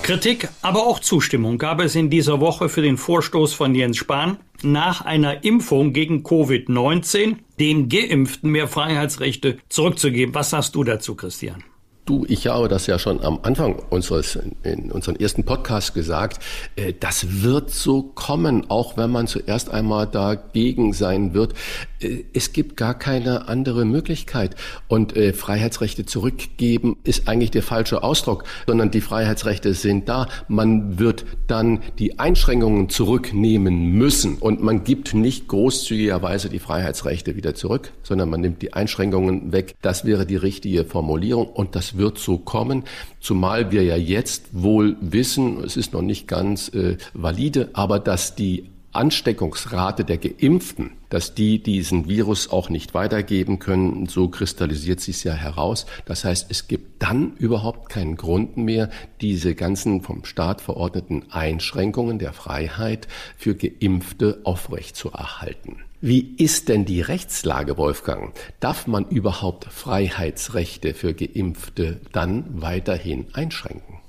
Kritik, 0.04 0.48
aber 0.62 0.88
auch 0.88 1.00
Zustimmung 1.00 1.58
gab 1.58 1.82
es 1.82 1.96
in 1.96 2.10
dieser 2.10 2.40
Woche 2.40 2.70
für 2.70 2.82
den 2.82 2.96
Vorstoß 2.96 3.54
von 3.54 3.76
Jens 3.76 3.98
Spahn, 3.98 4.38
nach 4.62 5.02
einer 5.02 5.44
Impfung 5.44 5.92
gegen 5.92 6.24
Covid-19 6.24 7.40
den 7.60 7.90
Geimpften 7.90 8.52
mehr 8.52 8.70
Freiheitsrechte 8.70 9.58
zurückzugeben. 9.68 10.34
Was 10.34 10.52
sagst 10.52 10.76
du 10.76 10.86
dazu, 10.86 11.16
Christian? 11.16 11.66
Du, 12.06 12.26
ich 12.28 12.48
habe 12.48 12.68
das 12.68 12.86
ja 12.88 13.00
schon 13.00 13.24
am 13.24 13.40
Anfang 13.44 13.76
unseres, 13.90 14.38
in 14.64 14.92
unserem 14.92 15.16
ersten 15.16 15.46
Podcast 15.46 15.94
gesagt, 15.94 16.44
äh, 16.76 16.92
das 17.00 17.44
wird 17.44 17.70
so 17.72 18.04
kommen, 18.04 18.70
auch 18.70 18.98
wenn 18.98 19.10
man 19.10 19.28
zuerst 19.28 19.70
einmal 19.70 20.06
dagegen 20.06 20.92
sein 20.92 21.34
wird. 21.34 21.54
Äh, 22.02 22.26
es 22.34 22.52
gibt 22.52 22.76
gar 22.76 22.94
keine 22.94 23.48
andere 23.48 23.86
Möglichkeit. 23.86 24.56
Und 24.90 25.16
äh, 25.16 25.32
Freiheitsrechte 25.32 26.06
zurückgeben 26.06 26.98
ist 27.06 27.30
eigentlich 27.30 27.52
der 27.52 27.64
falsche 27.64 28.04
Ausdruck, 28.04 28.44
sondern 28.68 28.92
die 28.92 29.00
Freiheitsrechte 29.00 29.74
sind 29.74 30.10
da. 30.10 30.28
Man 30.50 31.00
wird 31.00 31.26
dann 31.48 31.80
die 32.00 32.20
Einschränkungen 32.20 32.90
zurücknehmen 32.90 33.92
müssen. 33.94 34.40
Und 34.40 34.62
man 34.62 34.84
gibt 34.84 35.14
nicht 35.14 35.48
großzügigerweise 35.48 36.50
die 36.50 36.60
Freiheitsrechte 36.60 37.38
wieder 37.38 37.56
zurück, 37.56 37.94
sondern 38.04 38.30
man 38.30 38.42
nimmt 38.42 38.62
die 38.62 38.74
Einschränkungen 38.74 39.54
weg. 39.54 39.76
Das 39.82 40.04
wäre 40.04 40.26
die 40.26 40.36
richtige 40.36 40.84
Formulierung. 40.84 41.48
Und 41.48 41.76
das 41.76 41.93
wird 41.98 42.18
so 42.18 42.38
kommen, 42.38 42.84
zumal 43.20 43.72
wir 43.72 43.84
ja 43.84 43.96
jetzt 43.96 44.48
wohl 44.52 44.98
wissen, 45.02 45.64
es 45.64 45.78
ist 45.78 45.94
noch 45.94 46.02
nicht 46.02 46.28
ganz 46.28 46.70
äh, 46.70 46.98
valide, 47.14 47.70
aber 47.74 48.00
dass 48.00 48.36
die 48.36 48.70
Ansteckungsrate 48.94 50.06
der 50.06 50.20
Geimpften, 50.20 50.92
dass 51.10 51.34
die 51.34 51.62
diesen 51.62 52.08
Virus 52.08 52.52
auch 52.52 52.70
nicht 52.70 52.94
weitergeben 52.94 53.58
können, 53.58 54.06
so 54.06 54.28
kristallisiert 54.28 55.00
sich 55.00 55.24
ja 55.24 55.34
heraus. 55.34 55.88
Das 56.06 56.24
heißt, 56.24 56.48
es 56.50 56.68
gibt 56.68 57.02
dann 57.02 57.34
überhaupt 57.38 57.90
keinen 57.90 58.16
Grund 58.16 58.56
mehr, 58.58 58.90
diese 59.20 59.56
ganzen 59.56 60.02
vom 60.02 60.26
Staat 60.26 60.62
verordneten 60.62 61.24
Einschränkungen 61.32 62.20
der 62.20 62.34
Freiheit 62.34 63.08
für 63.36 63.56
Geimpfte 63.56 64.42
aufrechtzuerhalten. 64.44 65.78
Wie 66.06 66.36
ist 66.36 66.68
denn 66.68 66.84
die 66.84 67.00
Rechtslage, 67.00 67.78
Wolfgang? 67.78 68.34
Darf 68.60 68.88
man 68.88 69.08
überhaupt 69.08 69.64
Freiheitsrechte 69.72 70.94
für 70.94 71.14
Geimpfte 71.14 72.02
dann 72.12 72.62
weiterhin 72.62 73.28
einschränken? 73.32 74.00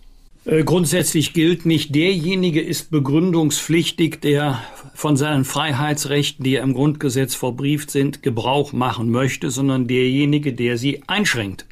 Äh, 0.45 0.65
grundsätzlich 0.65 1.35
gilt 1.35 1.67
nicht, 1.67 1.95
derjenige 1.95 2.61
ist 2.61 2.91
begründungspflichtig, 2.91 4.21
der 4.21 4.61
von 4.93 5.17
seinen 5.17 5.45
Freiheitsrechten, 5.45 6.43
die 6.43 6.51
ja 6.51 6.65
im 6.65 6.75
Grundgesetz 6.75 7.37
verbrieft 7.37 7.93
sind, 7.93 8.25
Gebrauch 8.25 8.73
machen 8.73 9.13
möchte, 9.13 9.53
sondern 9.53 9.87
derjenige, 9.87 10.53
der 10.53 10.79
sie 10.79 11.05
einschränkt. 11.07 11.65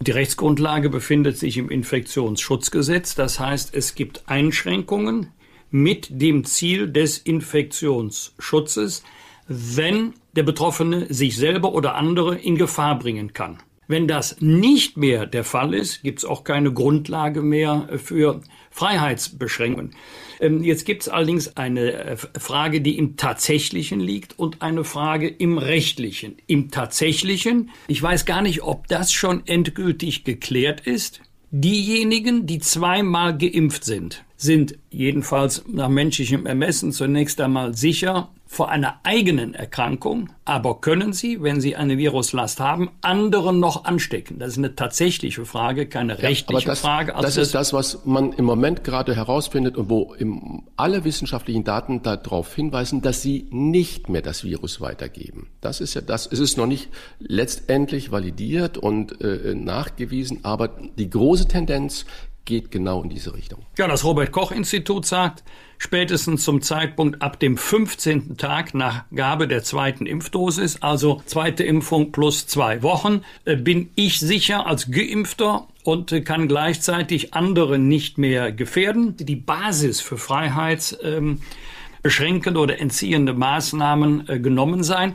Die 0.00 0.12
Rechtsgrundlage 0.12 0.88
befindet 0.88 1.36
sich 1.36 1.56
im 1.56 1.68
Infektionsschutzgesetz. 1.68 3.16
Das 3.16 3.40
heißt, 3.40 3.74
es 3.74 3.96
gibt 3.96 4.22
Einschränkungen 4.26 5.32
mit 5.72 6.06
dem 6.10 6.44
Ziel 6.44 6.88
des 6.88 7.18
Infektionsschutzes, 7.18 9.02
wenn 9.46 10.14
der 10.36 10.42
Betroffene 10.42 11.12
sich 11.12 11.36
selber 11.36 11.74
oder 11.74 11.94
andere 11.94 12.36
in 12.36 12.56
Gefahr 12.56 12.98
bringen 12.98 13.32
kann. 13.32 13.58
Wenn 13.86 14.08
das 14.08 14.40
nicht 14.40 14.96
mehr 14.96 15.26
der 15.26 15.44
Fall 15.44 15.74
ist, 15.74 16.02
gibt 16.02 16.20
es 16.20 16.24
auch 16.24 16.44
keine 16.44 16.72
Grundlage 16.72 17.42
mehr 17.42 17.88
für 18.02 18.40
Freiheitsbeschränkungen. 18.70 19.94
Ähm, 20.40 20.64
jetzt 20.64 20.86
gibt 20.86 21.02
es 21.02 21.08
allerdings 21.08 21.56
eine 21.56 21.92
äh, 21.92 22.16
Frage, 22.16 22.80
die 22.80 22.96
im 22.96 23.16
Tatsächlichen 23.16 24.00
liegt 24.00 24.38
und 24.38 24.62
eine 24.62 24.84
Frage 24.84 25.28
im 25.28 25.58
Rechtlichen. 25.58 26.36
Im 26.46 26.70
Tatsächlichen, 26.70 27.70
ich 27.86 28.02
weiß 28.02 28.24
gar 28.24 28.42
nicht, 28.42 28.62
ob 28.62 28.88
das 28.88 29.12
schon 29.12 29.46
endgültig 29.46 30.24
geklärt 30.24 30.80
ist. 30.80 31.20
Diejenigen, 31.50 32.46
die 32.46 32.58
zweimal 32.58 33.38
geimpft 33.38 33.84
sind, 33.84 34.24
sind 34.36 34.76
jedenfalls 34.90 35.64
nach 35.68 35.88
menschlichem 35.88 36.46
Ermessen 36.46 36.90
zunächst 36.90 37.40
einmal 37.40 37.74
sicher 37.74 38.30
vor 38.54 38.70
einer 38.70 39.00
eigenen 39.02 39.54
Erkrankung, 39.54 40.30
aber 40.44 40.80
können 40.80 41.12
sie, 41.12 41.42
wenn 41.42 41.60
sie 41.60 41.74
eine 41.74 41.98
Viruslast 41.98 42.60
haben, 42.60 42.90
anderen 43.00 43.58
noch 43.58 43.84
anstecken? 43.84 44.38
Das 44.38 44.52
ist 44.52 44.58
eine 44.58 44.76
tatsächliche 44.76 45.44
Frage, 45.44 45.86
keine 45.86 46.22
rechtliche 46.22 46.62
ja, 46.62 46.68
das, 46.68 46.80
Frage. 46.80 47.14
Also 47.14 47.26
das, 47.26 47.36
ist 47.36 47.54
das, 47.54 47.72
was 47.72 48.04
man 48.04 48.32
im 48.32 48.44
Moment 48.44 48.84
gerade 48.84 49.16
herausfindet 49.16 49.76
und 49.76 49.90
wo 49.90 50.14
alle 50.76 51.04
wissenschaftlichen 51.04 51.64
Daten 51.64 52.02
darauf 52.02 52.54
hinweisen, 52.54 53.02
dass 53.02 53.22
sie 53.22 53.48
nicht 53.50 54.08
mehr 54.08 54.22
das 54.22 54.44
Virus 54.44 54.80
weitergeben. 54.80 55.48
Das 55.60 55.80
ist 55.80 55.94
ja 55.94 56.00
das. 56.00 56.26
Es 56.30 56.38
ist 56.38 56.56
noch 56.56 56.66
nicht 56.66 56.90
letztendlich 57.18 58.12
validiert 58.12 58.78
und 58.78 59.20
äh, 59.20 59.54
nachgewiesen, 59.54 60.40
aber 60.44 60.68
die 60.68 61.10
große 61.10 61.48
Tendenz 61.48 62.06
geht 62.44 62.70
genau 62.70 63.02
in 63.02 63.08
diese 63.08 63.34
Richtung. 63.34 63.60
Ja, 63.78 63.88
das 63.88 64.04
Robert 64.04 64.30
Koch 64.32 64.52
Institut 64.52 65.06
sagt, 65.06 65.42
spätestens 65.78 66.44
zum 66.44 66.60
Zeitpunkt 66.62 67.22
ab 67.22 67.40
dem 67.40 67.56
15. 67.56 68.36
Tag 68.36 68.74
nach 68.74 69.04
Gabe 69.14 69.48
der 69.48 69.62
zweiten 69.62 70.04
Impfdosis, 70.06 70.82
also 70.82 71.22
zweite 71.26 71.64
Impfung 71.64 72.12
plus 72.12 72.46
zwei 72.46 72.82
Wochen, 72.82 73.22
äh, 73.44 73.56
bin 73.56 73.90
ich 73.94 74.20
sicher 74.20 74.66
als 74.66 74.90
Geimpfter 74.90 75.68
und 75.84 76.12
äh, 76.12 76.20
kann 76.20 76.48
gleichzeitig 76.48 77.32
andere 77.34 77.78
nicht 77.78 78.18
mehr 78.18 78.52
gefährden. 78.52 79.16
Die 79.16 79.36
Basis 79.36 80.00
für 80.00 80.18
freiheitsbeschränkende 80.18 82.58
ähm, 82.58 82.62
oder 82.62 82.80
entziehende 82.80 83.34
Maßnahmen 83.34 84.28
äh, 84.28 84.40
genommen 84.40 84.82
sein. 84.82 85.14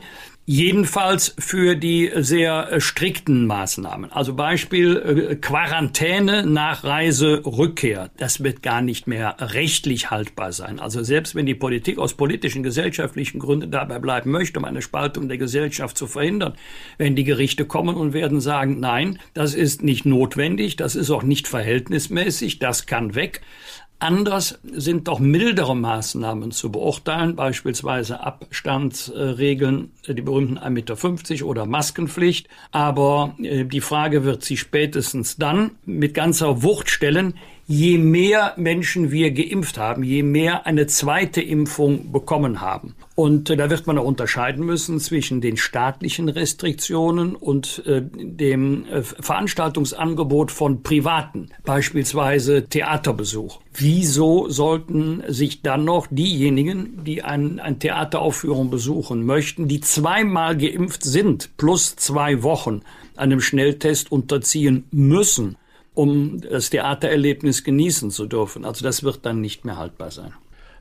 Jedenfalls 0.52 1.32
für 1.38 1.76
die 1.76 2.10
sehr 2.12 2.72
äh, 2.72 2.80
strikten 2.80 3.46
Maßnahmen. 3.46 4.10
Also 4.10 4.34
Beispiel 4.34 4.96
äh, 5.30 5.36
Quarantäne 5.36 6.44
nach 6.44 6.82
Reiserückkehr. 6.82 8.10
Das 8.16 8.42
wird 8.42 8.60
gar 8.60 8.82
nicht 8.82 9.06
mehr 9.06 9.36
rechtlich 9.38 10.10
haltbar 10.10 10.50
sein. 10.50 10.80
Also 10.80 11.04
selbst 11.04 11.36
wenn 11.36 11.46
die 11.46 11.54
Politik 11.54 12.00
aus 12.00 12.14
politischen, 12.14 12.64
gesellschaftlichen 12.64 13.38
Gründen 13.38 13.70
dabei 13.70 14.00
bleiben 14.00 14.32
möchte, 14.32 14.58
um 14.58 14.64
eine 14.64 14.82
Spaltung 14.82 15.28
der 15.28 15.38
Gesellschaft 15.38 15.96
zu 15.96 16.08
verhindern, 16.08 16.54
wenn 16.98 17.14
die 17.14 17.22
Gerichte 17.22 17.64
kommen 17.64 17.94
und 17.94 18.12
werden 18.12 18.40
sagen, 18.40 18.80
nein, 18.80 19.20
das 19.34 19.54
ist 19.54 19.84
nicht 19.84 20.04
notwendig, 20.04 20.74
das 20.74 20.96
ist 20.96 21.10
auch 21.10 21.22
nicht 21.22 21.46
verhältnismäßig, 21.46 22.58
das 22.58 22.86
kann 22.86 23.14
weg. 23.14 23.40
Anders 24.00 24.58
sind 24.64 25.08
doch 25.08 25.18
mildere 25.18 25.76
Maßnahmen 25.76 26.52
zu 26.52 26.72
beurteilen, 26.72 27.36
beispielsweise 27.36 28.20
Abstandsregeln, 28.20 29.90
die 30.08 30.22
berühmten 30.22 30.56
1,50 30.56 31.30
Meter 31.30 31.46
oder 31.46 31.66
Maskenpflicht. 31.66 32.48
Aber 32.72 33.34
äh, 33.42 33.66
die 33.66 33.82
Frage 33.82 34.24
wird 34.24 34.42
sich 34.42 34.58
spätestens 34.58 35.36
dann 35.36 35.72
mit 35.84 36.14
ganzer 36.14 36.62
Wucht 36.62 36.88
stellen, 36.88 37.34
je 37.70 37.98
mehr 37.98 38.54
Menschen 38.56 39.12
wir 39.12 39.30
geimpft 39.30 39.78
haben, 39.78 40.02
je 40.02 40.24
mehr 40.24 40.66
eine 40.66 40.88
zweite 40.88 41.40
Impfung 41.40 42.10
bekommen 42.10 42.60
haben. 42.60 42.96
Und 43.14 43.48
äh, 43.48 43.56
da 43.56 43.70
wird 43.70 43.86
man 43.86 43.96
auch 43.96 44.04
unterscheiden 44.04 44.66
müssen 44.66 44.98
zwischen 44.98 45.40
den 45.40 45.56
staatlichen 45.56 46.28
Restriktionen 46.28 47.36
und 47.36 47.84
äh, 47.86 48.02
dem 48.02 48.86
äh, 48.86 49.02
Veranstaltungsangebot 49.02 50.50
von 50.50 50.82
Privaten, 50.82 51.50
beispielsweise 51.64 52.64
Theaterbesuch. 52.68 53.60
Wieso 53.72 54.48
sollten 54.48 55.22
sich 55.28 55.62
dann 55.62 55.84
noch 55.84 56.08
diejenigen, 56.10 57.04
die 57.04 57.22
ein, 57.22 57.60
ein 57.60 57.78
Theateraufführung 57.78 58.70
besuchen 58.70 59.24
möchten, 59.24 59.68
die 59.68 59.80
zweimal 59.80 60.56
geimpft 60.56 61.04
sind, 61.04 61.56
plus 61.56 61.94
zwei 61.94 62.42
Wochen, 62.42 62.80
einem 63.14 63.40
Schnelltest 63.40 64.10
unterziehen 64.10 64.88
müssen? 64.90 65.56
Um 65.94 66.40
das 66.40 66.70
Theatererlebnis 66.70 67.64
genießen 67.64 68.10
zu 68.10 68.26
dürfen. 68.26 68.64
Also 68.64 68.84
das 68.84 69.02
wird 69.02 69.26
dann 69.26 69.40
nicht 69.40 69.64
mehr 69.64 69.76
haltbar 69.76 70.10
sein. 70.10 70.32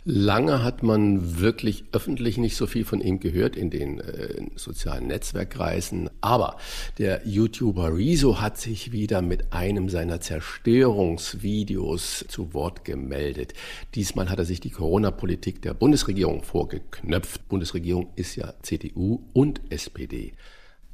Lange 0.06 0.63
hat 0.63 0.82
man 0.82 1.39
wirklich 1.39 1.84
öffentlich 1.91 2.38
nicht 2.38 2.56
so 2.56 2.67
viel 2.67 2.86
von 2.86 3.02
ihm 3.02 3.19
gehört 3.19 3.58
in 3.58 3.69
den 3.69 4.00
äh, 4.00 4.45
sozialen 4.56 5.08
Netzwerkkreisen. 5.08 6.10
Aber 6.22 6.56
der 6.98 7.28
YouTuber 7.28 7.93
Rezo 7.95 8.39
hat 8.39 8.58
sich 8.58 8.93
wieder 8.93 9.22
mit 9.22 9.52
einem 9.52 9.89
seiner 9.89 10.22
Zerstörungsvideos 10.22 12.24
zu 12.30 12.54
Wort 12.54 12.86
gemeldet. 12.86 13.54
Diesmal 13.93 14.30
hat 14.30 14.39
er 14.39 14.45
sich 14.45 14.62
die 14.62 14.69
Corona-Politik 14.69 15.62
der 15.62 15.74
Bundesregierung 15.74 16.43
vorgeknöpft. 16.43 17.50
Bundesregierung 17.50 18.08
ist 18.15 18.38
ja 18.38 18.54
CDU 18.62 19.19
und 19.34 19.60
SPD. 19.69 20.32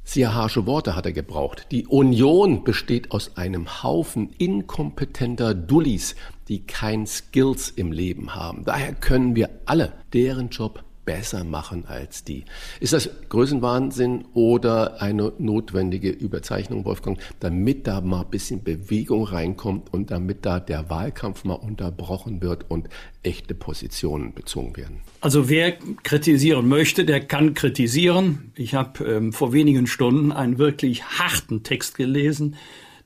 Sehr 0.08 0.36
harsche 0.36 0.66
Worte 0.66 0.94
hat 0.94 1.04
er 1.04 1.12
gebraucht. 1.12 1.66
Die 1.72 1.88
Union 1.88 2.62
besteht 2.62 3.10
aus 3.10 3.36
einem 3.36 3.82
Haufen 3.82 4.30
inkompetenter 4.38 5.52
Dullis, 5.52 6.14
die 6.46 6.64
kein 6.64 7.08
Skills 7.08 7.70
im 7.70 7.90
Leben 7.90 8.36
haben. 8.36 8.64
Daher 8.64 8.94
können 8.94 9.34
wir 9.34 9.50
alle 9.66 9.94
deren 10.12 10.50
Job 10.50 10.84
besser 11.06 11.44
machen 11.44 11.84
als 11.86 12.24
die. 12.24 12.44
Ist 12.80 12.92
das 12.92 13.08
Größenwahnsinn 13.30 14.26
oder 14.34 15.00
eine 15.00 15.32
notwendige 15.38 16.10
Überzeichnung, 16.10 16.84
Wolfgang, 16.84 17.18
damit 17.40 17.86
da 17.86 18.02
mal 18.02 18.22
ein 18.22 18.30
bisschen 18.30 18.62
Bewegung 18.62 19.24
reinkommt 19.24 19.94
und 19.94 20.10
damit 20.10 20.44
da 20.44 20.60
der 20.60 20.90
Wahlkampf 20.90 21.44
mal 21.44 21.54
unterbrochen 21.54 22.42
wird 22.42 22.68
und 22.68 22.88
echte 23.22 23.54
Positionen 23.54 24.34
bezogen 24.34 24.76
werden? 24.76 25.00
Also 25.20 25.48
wer 25.48 25.72
kritisieren 26.02 26.68
möchte, 26.68 27.04
der 27.04 27.20
kann 27.20 27.54
kritisieren. 27.54 28.52
Ich 28.56 28.74
habe 28.74 29.04
ähm, 29.04 29.32
vor 29.32 29.52
wenigen 29.52 29.86
Stunden 29.86 30.32
einen 30.32 30.58
wirklich 30.58 31.04
harten 31.04 31.62
Text 31.62 31.96
gelesen 31.96 32.56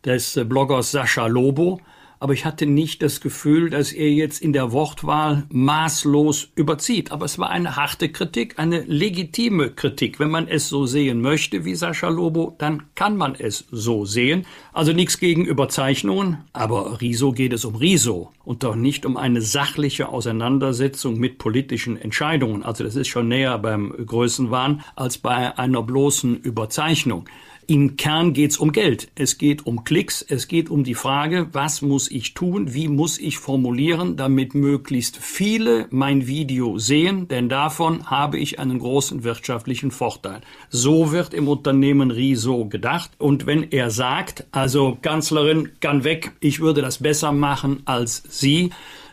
des 0.04 0.36
äh, 0.36 0.44
Bloggers 0.44 0.90
Sascha 0.90 1.26
Lobo 1.26 1.80
aber 2.20 2.34
ich 2.34 2.44
hatte 2.44 2.66
nicht 2.66 3.02
das 3.02 3.22
Gefühl, 3.22 3.70
dass 3.70 3.92
er 3.92 4.10
jetzt 4.12 4.42
in 4.42 4.52
der 4.52 4.72
Wortwahl 4.72 5.44
maßlos 5.48 6.50
überzieht. 6.54 7.12
Aber 7.12 7.24
es 7.24 7.38
war 7.38 7.48
eine 7.48 7.76
harte 7.76 8.10
Kritik, 8.10 8.58
eine 8.58 8.82
legitime 8.82 9.70
Kritik. 9.70 10.20
Wenn 10.20 10.30
man 10.30 10.46
es 10.46 10.68
so 10.68 10.84
sehen 10.84 11.22
möchte 11.22 11.64
wie 11.64 11.74
Sascha 11.74 12.08
Lobo, 12.08 12.54
dann 12.58 12.82
kann 12.94 13.16
man 13.16 13.34
es 13.34 13.64
so 13.70 14.04
sehen. 14.04 14.44
Also 14.74 14.92
nichts 14.92 15.18
gegen 15.18 15.46
Überzeichnungen, 15.46 16.44
aber 16.52 17.00
Riso 17.00 17.32
geht 17.32 17.54
es 17.54 17.64
um 17.64 17.74
Riso 17.74 18.30
und 18.44 18.64
doch 18.64 18.76
nicht 18.76 19.06
um 19.06 19.16
eine 19.16 19.40
sachliche 19.40 20.10
Auseinandersetzung 20.10 21.18
mit 21.18 21.38
politischen 21.38 21.96
Entscheidungen. 21.96 22.62
Also 22.62 22.84
das 22.84 22.96
ist 22.96 23.08
schon 23.08 23.28
näher 23.28 23.56
beim 23.58 23.94
Größenwahn 24.06 24.82
als 24.94 25.16
bei 25.16 25.56
einer 25.56 25.82
bloßen 25.82 26.36
Überzeichnung. 26.36 27.24
Im 27.70 27.96
Kern 27.96 28.32
geht 28.32 28.50
es 28.50 28.58
um 28.58 28.72
Geld. 28.72 29.12
Es 29.14 29.38
geht 29.38 29.64
um 29.64 29.84
Klicks. 29.84 30.26
Es 30.28 30.48
geht 30.48 30.70
um 30.70 30.82
die 30.82 30.96
Frage, 30.96 31.50
was 31.52 31.82
muss 31.82 32.10
ich 32.10 32.34
tun? 32.34 32.74
Wie 32.74 32.88
muss 32.88 33.16
ich 33.16 33.38
formulieren, 33.38 34.16
damit 34.16 34.56
möglichst 34.56 35.18
viele 35.18 35.86
mein 35.90 36.26
Video 36.26 36.78
sehen? 36.78 37.28
Denn 37.28 37.48
davon 37.48 38.10
habe 38.10 38.40
ich 38.40 38.58
einen 38.58 38.80
großen 38.80 39.22
wirtschaftlichen 39.22 39.92
Vorteil. 39.92 40.40
So 40.68 41.12
wird 41.12 41.32
im 41.32 41.46
Unternehmen 41.46 42.10
Riso 42.10 42.64
gedacht. 42.64 43.12
Und 43.18 43.46
wenn 43.46 43.70
er 43.70 43.92
sagt, 43.92 44.46
also 44.50 44.98
Kanzlerin 45.00 45.68
kann 45.78 46.02
weg, 46.02 46.32
ich 46.40 46.58
würde 46.58 46.82
das 46.82 46.98
besser 46.98 47.30
machen 47.30 47.82
als 47.84 48.24
Sie, 48.28 48.70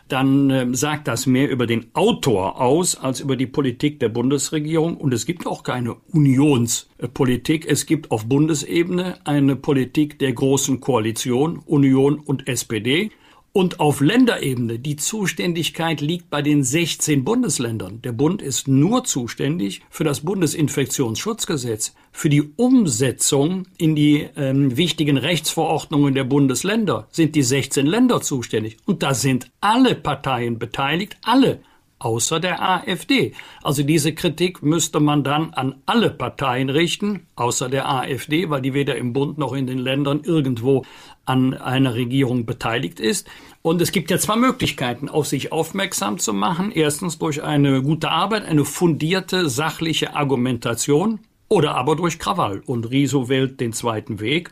dann 0.08 0.50
äh, 0.50 0.66
sagt 0.74 1.08
das 1.08 1.26
mehr 1.26 1.50
über 1.50 1.66
den 1.66 1.86
Autor 1.94 2.60
aus 2.60 2.96
als 2.96 3.20
über 3.20 3.36
die 3.36 3.46
Politik 3.46 4.00
der 4.00 4.08
Bundesregierung. 4.08 4.96
Und 4.96 5.12
es 5.14 5.26
gibt 5.26 5.46
auch 5.46 5.62
keine 5.62 5.96
Unionspolitik. 6.12 7.66
Es 7.66 7.86
gibt 7.86 8.10
auf 8.10 8.26
Bundesebene 8.26 9.26
eine 9.26 9.56
Politik 9.56 10.18
der 10.18 10.32
großen 10.32 10.80
Koalition, 10.80 11.58
Union 11.66 12.18
und 12.18 12.48
SPD. 12.48 13.10
Und 13.52 13.80
auf 13.80 14.00
Länderebene, 14.00 14.78
die 14.78 14.96
Zuständigkeit 14.96 16.00
liegt 16.00 16.30
bei 16.30 16.42
den 16.42 16.62
16 16.62 17.24
Bundesländern. 17.24 18.02
Der 18.02 18.12
Bund 18.12 18.42
ist 18.42 18.68
nur 18.68 19.04
zuständig 19.04 19.80
für 19.90 20.04
das 20.04 20.20
Bundesinfektionsschutzgesetz. 20.20 21.94
Für 22.12 22.28
die 22.28 22.42
Umsetzung 22.56 23.66
in 23.78 23.96
die 23.96 24.28
ähm, 24.36 24.76
wichtigen 24.76 25.16
Rechtsverordnungen 25.16 26.14
der 26.14 26.24
Bundesländer 26.24 27.08
sind 27.10 27.34
die 27.34 27.42
16 27.42 27.86
Länder 27.86 28.20
zuständig. 28.20 28.76
Und 28.84 29.02
da 29.02 29.14
sind 29.14 29.50
alle 29.60 29.94
Parteien 29.94 30.58
beteiligt, 30.58 31.16
alle 31.22 31.60
außer 31.98 32.40
der 32.40 32.62
AfD. 32.62 33.32
Also 33.62 33.82
diese 33.82 34.14
Kritik 34.14 34.62
müsste 34.62 35.00
man 35.00 35.24
dann 35.24 35.52
an 35.54 35.76
alle 35.86 36.10
Parteien 36.10 36.70
richten, 36.70 37.26
außer 37.36 37.68
der 37.68 37.88
AfD, 37.88 38.50
weil 38.50 38.62
die 38.62 38.74
weder 38.74 38.96
im 38.96 39.12
Bund 39.12 39.38
noch 39.38 39.52
in 39.52 39.66
den 39.66 39.78
Ländern 39.78 40.20
irgendwo 40.24 40.84
an 41.28 41.54
einer 41.54 41.94
Regierung 41.94 42.46
beteiligt 42.46 43.00
ist. 43.00 43.28
Und 43.62 43.82
es 43.82 43.92
gibt 43.92 44.10
ja 44.10 44.18
zwei 44.18 44.36
Möglichkeiten, 44.36 45.08
auf 45.08 45.26
sich 45.26 45.52
aufmerksam 45.52 46.18
zu 46.18 46.32
machen. 46.32 46.72
Erstens 46.72 47.18
durch 47.18 47.42
eine 47.42 47.82
gute 47.82 48.10
Arbeit, 48.10 48.46
eine 48.46 48.64
fundierte, 48.64 49.48
sachliche 49.48 50.14
Argumentation 50.14 51.20
oder 51.48 51.74
aber 51.74 51.96
durch 51.96 52.18
Krawall. 52.18 52.62
Und 52.66 52.90
Riso 52.90 53.28
wählt 53.28 53.60
den 53.60 53.72
zweiten 53.72 54.20
Weg. 54.20 54.50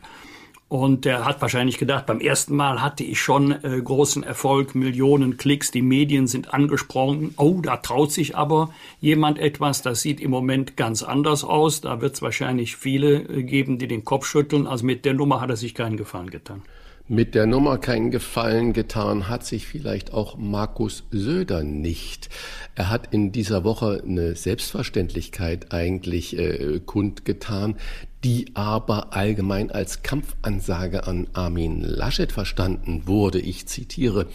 Und 0.69 1.05
er 1.05 1.23
hat 1.23 1.41
wahrscheinlich 1.41 1.77
gedacht, 1.77 2.05
beim 2.05 2.19
ersten 2.19 2.53
Mal 2.53 2.81
hatte 2.81 3.03
ich 3.05 3.21
schon 3.21 3.51
äh, 3.51 3.81
großen 3.81 4.23
Erfolg, 4.23 4.75
Millionen 4.75 5.37
Klicks, 5.37 5.71
die 5.71 5.81
Medien 5.81 6.27
sind 6.27 6.53
angesprochen. 6.53 7.33
Oh, 7.37 7.61
da 7.61 7.77
traut 7.77 8.11
sich 8.11 8.35
aber 8.35 8.71
jemand 8.99 9.39
etwas, 9.39 9.81
das 9.81 10.01
sieht 10.01 10.19
im 10.19 10.29
Moment 10.29 10.75
ganz 10.75 11.03
anders 11.03 11.45
aus. 11.45 11.79
Da 11.79 12.01
wird 12.01 12.15
es 12.15 12.21
wahrscheinlich 12.21 12.75
viele 12.75 13.21
äh, 13.21 13.43
geben, 13.43 13.79
die 13.79 13.87
den 13.87 14.03
Kopf 14.03 14.25
schütteln. 14.25 14.67
Also 14.67 14.85
mit 14.85 15.05
der 15.05 15.13
Nummer 15.13 15.39
hat 15.39 15.49
er 15.49 15.55
sich 15.55 15.73
keinen 15.73 15.95
Gefallen 15.95 16.29
getan. 16.29 16.63
Mit 17.09 17.35
der 17.35 17.45
Nummer 17.45 17.77
keinen 17.77 18.11
Gefallen 18.11 18.73
getan 18.73 19.29
hat 19.29 19.45
sich 19.45 19.65
vielleicht 19.65 20.11
auch 20.13 20.35
Markus 20.35 21.05
Söder 21.09 21.63
nicht. 21.63 22.27
Er 22.75 22.89
hat 22.89 23.13
in 23.13 23.31
dieser 23.31 23.63
Woche 23.63 24.03
eine 24.05 24.35
Selbstverständlichkeit 24.35 25.71
eigentlich 25.71 26.37
äh, 26.37 26.81
kundgetan, 26.85 27.77
die 28.25 28.51
aber 28.55 29.13
allgemein 29.13 29.71
als 29.71 30.03
Kampfansage 30.03 31.07
an 31.07 31.27
Armin 31.31 31.79
Laschet 31.79 32.33
verstanden 32.33 33.03
wurde. 33.05 33.39
Ich 33.39 33.67
zitiere, 33.67 34.27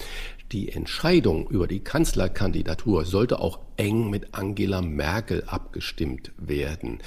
die 0.51 0.73
Entscheidung 0.73 1.51
über 1.51 1.67
die 1.67 1.81
Kanzlerkandidatur 1.81 3.05
sollte 3.05 3.41
auch 3.41 3.59
eng 3.77 4.09
mit 4.09 4.33
Angela 4.33 4.81
Merkel 4.81 5.45
abgestimmt 5.47 6.33
werden. 6.39 7.01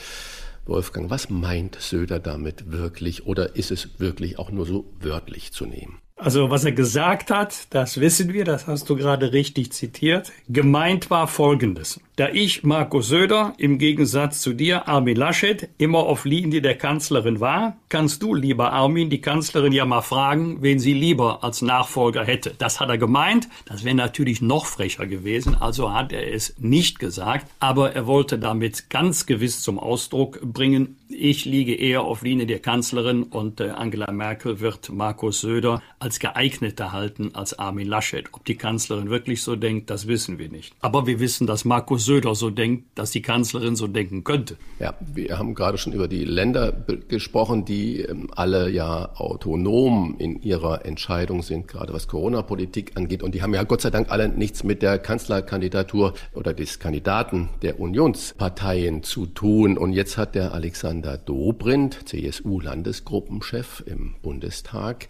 Wolfgang, 0.66 1.12
was 1.12 1.30
meint 1.30 1.80
Söder 1.80 2.20
damit 2.20 2.72
wirklich 2.72 3.28
oder 3.28 3.56
ist 3.56 3.70
es 3.70 4.00
wirklich 4.00 4.40
auch 4.40 4.50
nur 4.50 4.66
so 4.66 4.92
wörtlich 5.00 5.52
zu 5.52 5.66
nehmen? 5.66 6.00
Also 6.18 6.50
was 6.50 6.64
er 6.64 6.72
gesagt 6.72 7.30
hat, 7.30 7.68
das 7.72 8.00
wissen 8.00 8.32
wir, 8.32 8.46
das 8.46 8.68
hast 8.68 8.90
du 8.90 8.96
gerade 8.96 9.34
richtig 9.34 9.74
zitiert. 9.74 10.32
Gemeint 10.48 11.10
war 11.10 11.28
Folgendes. 11.28 12.00
Da 12.16 12.30
ich, 12.30 12.64
Markus 12.64 13.10
Söder, 13.10 13.54
im 13.58 13.78
Gegensatz 13.78 14.40
zu 14.40 14.54
dir, 14.54 14.88
Armin 14.88 15.18
Laschet, 15.18 15.68
immer 15.78 16.00
auf 16.00 16.24
Linie 16.24 16.62
der 16.62 16.78
Kanzlerin 16.78 17.42
war, 17.42 17.76
kannst 17.90 18.24
du, 18.24 18.34
lieber 18.34 18.72
Armin, 18.72 19.10
die 19.10 19.20
Kanzlerin 19.20 19.74
ja 19.74 19.84
mal 19.84 20.00
fragen, 20.02 20.62
wen 20.62 20.80
sie 20.80 20.94
lieber 20.94 21.44
als 21.44 21.62
Nachfolger 21.62 22.24
hätte. 22.24 22.54
Das 22.58 22.80
hat 22.80 22.88
er 22.88 22.98
gemeint. 22.98 23.50
Das 23.66 23.84
wäre 23.84 23.96
natürlich 23.96 24.42
noch 24.42 24.68
frecher 24.68 25.08
gewesen, 25.08 25.56
also 25.56 25.92
hat 25.92 26.14
er 26.14 26.34
es 26.34 26.56
nicht 26.58 27.00
gesagt. 27.00 27.48
Aber 27.60 27.92
er 27.92 28.08
wollte 28.08 28.40
damit 28.40 28.90
ganz 28.90 29.26
gewiss 29.26 29.62
zum 29.62 29.78
Ausdruck 29.78 30.40
bringen, 30.42 30.96
Ich 31.08 31.46
liege 31.46 31.76
eher 31.76 32.02
auf 32.02 32.24
Linie 32.24 32.48
der 32.48 32.58
Kanzlerin 32.58 33.24
und 33.24 33.60
äh, 33.60 33.70
Angela 33.70 34.12
Merkel 34.12 34.60
wird 34.60 34.92
Markus 34.92 35.42
Söder 35.42 35.84
als 36.00 36.18
geeigneter 36.18 36.94
halten 36.94 37.36
als 37.36 37.60
Armin 37.60 37.88
Laschet. 37.88 38.26
Ob 38.32 38.44
die 38.44 38.56
Kanzlerin 38.56 39.12
wirklich 39.12 39.44
so 39.44 39.56
denkt, 39.56 39.92
das 39.92 40.08
wissen 40.08 40.40
wir 40.40 40.50
nicht. 40.50 40.74
Aber 40.82 41.06
wir 41.06 41.20
wissen, 41.20 41.46
dass 41.46 41.64
Markus 41.64 42.06
Söder 42.06 42.34
so 42.34 42.50
denkt, 42.50 42.86
dass 42.96 43.12
die 43.12 43.22
Kanzlerin 43.22 43.76
so 43.76 43.86
denken 43.86 44.24
könnte. 44.24 44.58
Ja, 44.80 44.96
wir 45.00 45.38
haben 45.38 45.54
gerade 45.54 45.78
schon 45.78 45.94
über 45.94 46.08
die 46.08 46.26
Länder 46.26 46.72
gesprochen, 47.08 47.66
die 47.66 48.02
ähm, 48.02 48.32
alle 48.36 48.72
ja 48.72 49.14
autonom 49.14 50.16
in 50.18 50.42
ihrer 50.42 50.86
Entscheidung 50.86 51.44
sind, 51.44 51.68
gerade 51.68 51.94
was 51.94 52.08
Corona-Politik 52.08 52.94
angeht. 52.96 53.22
Und 53.22 53.36
die 53.36 53.44
haben 53.44 53.54
ja 53.54 53.62
Gott 53.64 53.82
sei 53.82 53.92
Dank 53.92 54.10
alle 54.10 54.28
nichts 54.28 54.64
mit 54.64 54.82
der 54.82 54.98
Kanzlerkandidatur 54.98 56.16
oder 56.34 56.56
des 56.56 56.80
Kandidaten 56.80 57.50
der 57.62 57.80
Unionsparteien 57.80 59.04
zu 59.04 59.28
tun. 59.28 59.78
Und 59.78 59.94
jetzt 59.94 60.18
hat 60.18 60.34
der 60.34 60.54
Alexander 60.56 60.95
Dobrindt, 61.02 62.08
CSU-Landesgruppenchef 62.10 63.84
im 63.86 64.16
Bundestag, 64.22 65.08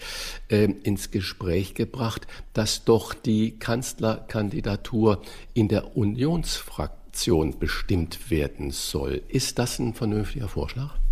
äh, 0.50 0.66
ins 0.84 1.12
Gespräch 1.12 1.74
gebracht, 1.74 2.28
dass 2.54 2.84
doch 2.86 3.14
die 3.14 3.58
Kanzlerkandidatur 3.60 5.22
in 5.54 5.68
der 5.68 5.96
Unionsfraktion 5.96 7.60
bestimmt 7.60 8.30
werden 8.30 8.72
soll. 8.72 9.22
Ist 9.28 9.60
das 9.60 9.80
ein 9.80 9.94
vernünftiger 9.94 10.48
Vorschlag? 10.48 11.05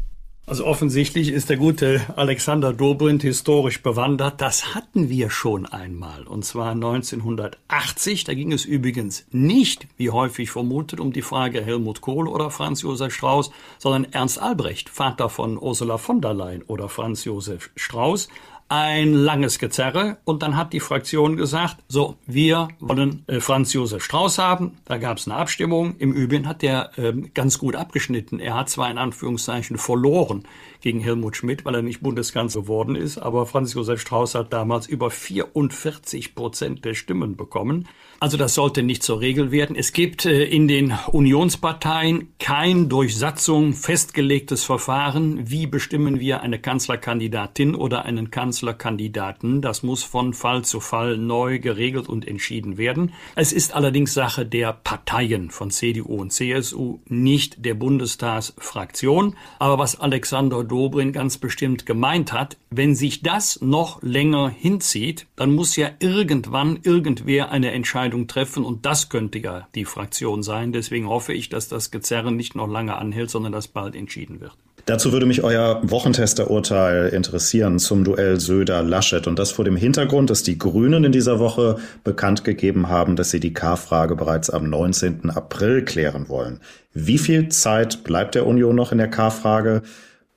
Also 0.45 0.65
offensichtlich 0.65 1.29
ist 1.29 1.49
der 1.49 1.55
gute 1.55 2.01
Alexander 2.17 2.73
Dobrindt 2.73 3.21
historisch 3.21 3.81
bewandert. 3.81 4.41
Das 4.41 4.75
hatten 4.75 5.07
wir 5.07 5.29
schon 5.29 5.65
einmal. 5.65 6.23
Und 6.27 6.43
zwar 6.43 6.71
1980. 6.71 8.25
Da 8.25 8.33
ging 8.33 8.51
es 8.51 8.65
übrigens 8.65 9.25
nicht, 9.31 9.87
wie 9.95 10.09
häufig 10.09 10.51
vermutet, 10.51 10.99
um 10.99 11.13
die 11.13 11.21
Frage 11.21 11.63
Helmut 11.63 12.01
Kohl 12.01 12.27
oder 12.27 12.51
Franz 12.51 12.81
Josef 12.81 13.13
Strauß, 13.13 13.51
sondern 13.77 14.11
Ernst 14.11 14.37
Albrecht, 14.37 14.89
Vater 14.89 15.29
von 15.29 15.57
Ursula 15.57 15.97
von 15.97 16.19
der 16.19 16.33
Leyen 16.33 16.63
oder 16.63 16.89
Franz 16.89 17.23
Josef 17.23 17.69
Strauß 17.77 18.27
ein 18.73 19.13
langes 19.13 19.59
Gezerre 19.59 20.17
und 20.23 20.41
dann 20.41 20.57
hat 20.57 20.73
die 20.73 20.79
Fraktion 20.79 21.37
gesagt, 21.37 21.77
so, 21.87 22.17
wir 22.25 22.69
wollen 22.79 23.23
äh, 23.27 23.39
Franz 23.39 23.71
Josef 23.71 24.03
Strauß 24.03 24.39
haben. 24.39 24.79
Da 24.85 24.97
gab 24.97 25.17
es 25.17 25.27
eine 25.27 25.35
Abstimmung. 25.37 25.95
Im 25.99 26.11
Übrigen 26.11 26.47
hat 26.47 26.63
der 26.63 26.89
äh, 26.97 27.13
ganz 27.35 27.59
gut 27.59 27.75
abgeschnitten. 27.75 28.39
Er 28.39 28.55
hat 28.55 28.69
zwar 28.69 28.89
in 28.89 28.97
Anführungszeichen 28.97 29.77
verloren 29.77 30.47
gegen 30.83 30.99
Helmut 30.99 31.37
Schmidt, 31.37 31.65
weil 31.65 31.75
er 31.75 31.81
nicht 31.81 32.01
Bundeskanzler 32.01 32.61
geworden 32.61 32.95
ist, 32.95 33.17
aber 33.17 33.45
Franz 33.45 33.73
Josef 33.73 34.01
Strauß 34.01 34.35
hat 34.35 34.51
damals 34.53 34.85
über 34.85 35.09
44 35.09 36.35
Prozent 36.35 36.85
der 36.85 36.93
Stimmen 36.93 37.37
bekommen. 37.37 37.87
Also 38.23 38.37
das 38.37 38.53
sollte 38.53 38.83
nicht 38.83 39.03
zur 39.03 39.19
Regel 39.19 39.51
werden. 39.51 39.75
Es 39.75 39.91
gibt 39.91 40.25
äh, 40.25 40.45
in 40.45 40.69
den 40.69 40.93
Unionsparteien 41.11 42.29
kein 42.39 42.87
durch 42.87 43.17
Satzung 43.17 43.73
festgelegtes 43.73 44.63
Verfahren. 44.63 45.49
Wie 45.49 45.67
bestimmen 45.67 46.21
wir 46.21 46.41
eine 46.41 46.57
Kanzlerkandidatin 46.57 47.75
oder 47.75 48.05
einen 48.05 48.31
Kanzlerkandidaten? 48.31 49.61
Das 49.61 49.83
muss 49.83 50.03
von 50.03 50.33
Fall 50.33 50.63
zu 50.63 50.79
Fall 50.79 51.17
neu 51.17 51.59
geregelt 51.59 52.07
und 52.07 52.25
entschieden 52.25 52.77
werden. 52.77 53.11
Es 53.35 53.51
ist 53.51 53.75
allerdings 53.75 54.13
Sache 54.13 54.45
der 54.45 54.71
Parteien 54.71 55.51
von 55.51 55.69
CDU 55.69 56.15
und 56.15 56.31
CSU, 56.31 56.99
nicht 57.09 57.65
der 57.65 57.73
Bundestagsfraktion. 57.73 59.35
Aber 59.59 59.79
was 59.79 59.99
Alexander 59.99 60.63
Dobrin 60.73 61.13
ganz 61.13 61.37
bestimmt 61.37 61.85
gemeint 61.85 62.33
hat, 62.33 62.57
wenn 62.71 62.95
sich 62.95 63.21
das 63.21 63.61
noch 63.61 64.01
länger 64.01 64.49
hinzieht, 64.49 65.27
dann 65.35 65.53
muss 65.53 65.75
ja 65.75 65.91
irgendwann 65.99 66.79
irgendwer 66.81 67.51
eine 67.51 67.69
Entscheidung 67.73 68.25
treffen 68.25 68.65
und 68.65 68.83
das 68.83 69.09
könnte 69.09 69.37
ja 69.37 69.67
die 69.75 69.85
Fraktion 69.85 70.41
sein. 70.41 70.73
Deswegen 70.73 71.07
hoffe 71.07 71.31
ich, 71.31 71.49
dass 71.49 71.67
das 71.67 71.91
Gezerren 71.91 72.35
nicht 72.35 72.55
noch 72.55 72.67
lange 72.67 72.95
anhält, 72.95 73.29
sondern 73.29 73.51
dass 73.51 73.67
bald 73.67 73.95
entschieden 73.95 74.41
wird. 74.41 74.53
Dazu 74.85 75.11
würde 75.11 75.27
mich 75.27 75.43
euer 75.43 75.79
Wochentesterurteil 75.83 77.09
interessieren 77.09 77.77
zum 77.77 78.03
Duell 78.03 78.39
Söder-Laschet 78.39 79.27
und 79.27 79.37
das 79.37 79.51
vor 79.51 79.65
dem 79.65 79.75
Hintergrund, 79.75 80.31
dass 80.31 80.41
die 80.41 80.57
Grünen 80.57 81.03
in 81.03 81.11
dieser 81.11 81.37
Woche 81.37 81.77
bekannt 82.03 82.43
gegeben 82.43 82.89
haben, 82.89 83.15
dass 83.15 83.29
sie 83.29 83.39
die 83.39 83.53
K-Frage 83.53 84.15
bereits 84.15 84.49
am 84.49 84.67
19. 84.71 85.29
April 85.29 85.85
klären 85.85 86.29
wollen. 86.29 86.61
Wie 86.93 87.19
viel 87.19 87.49
Zeit 87.49 88.03
bleibt 88.03 88.33
der 88.33 88.47
Union 88.47 88.75
noch 88.75 88.91
in 88.91 88.97
der 88.97 89.09
K-Frage? 89.09 89.83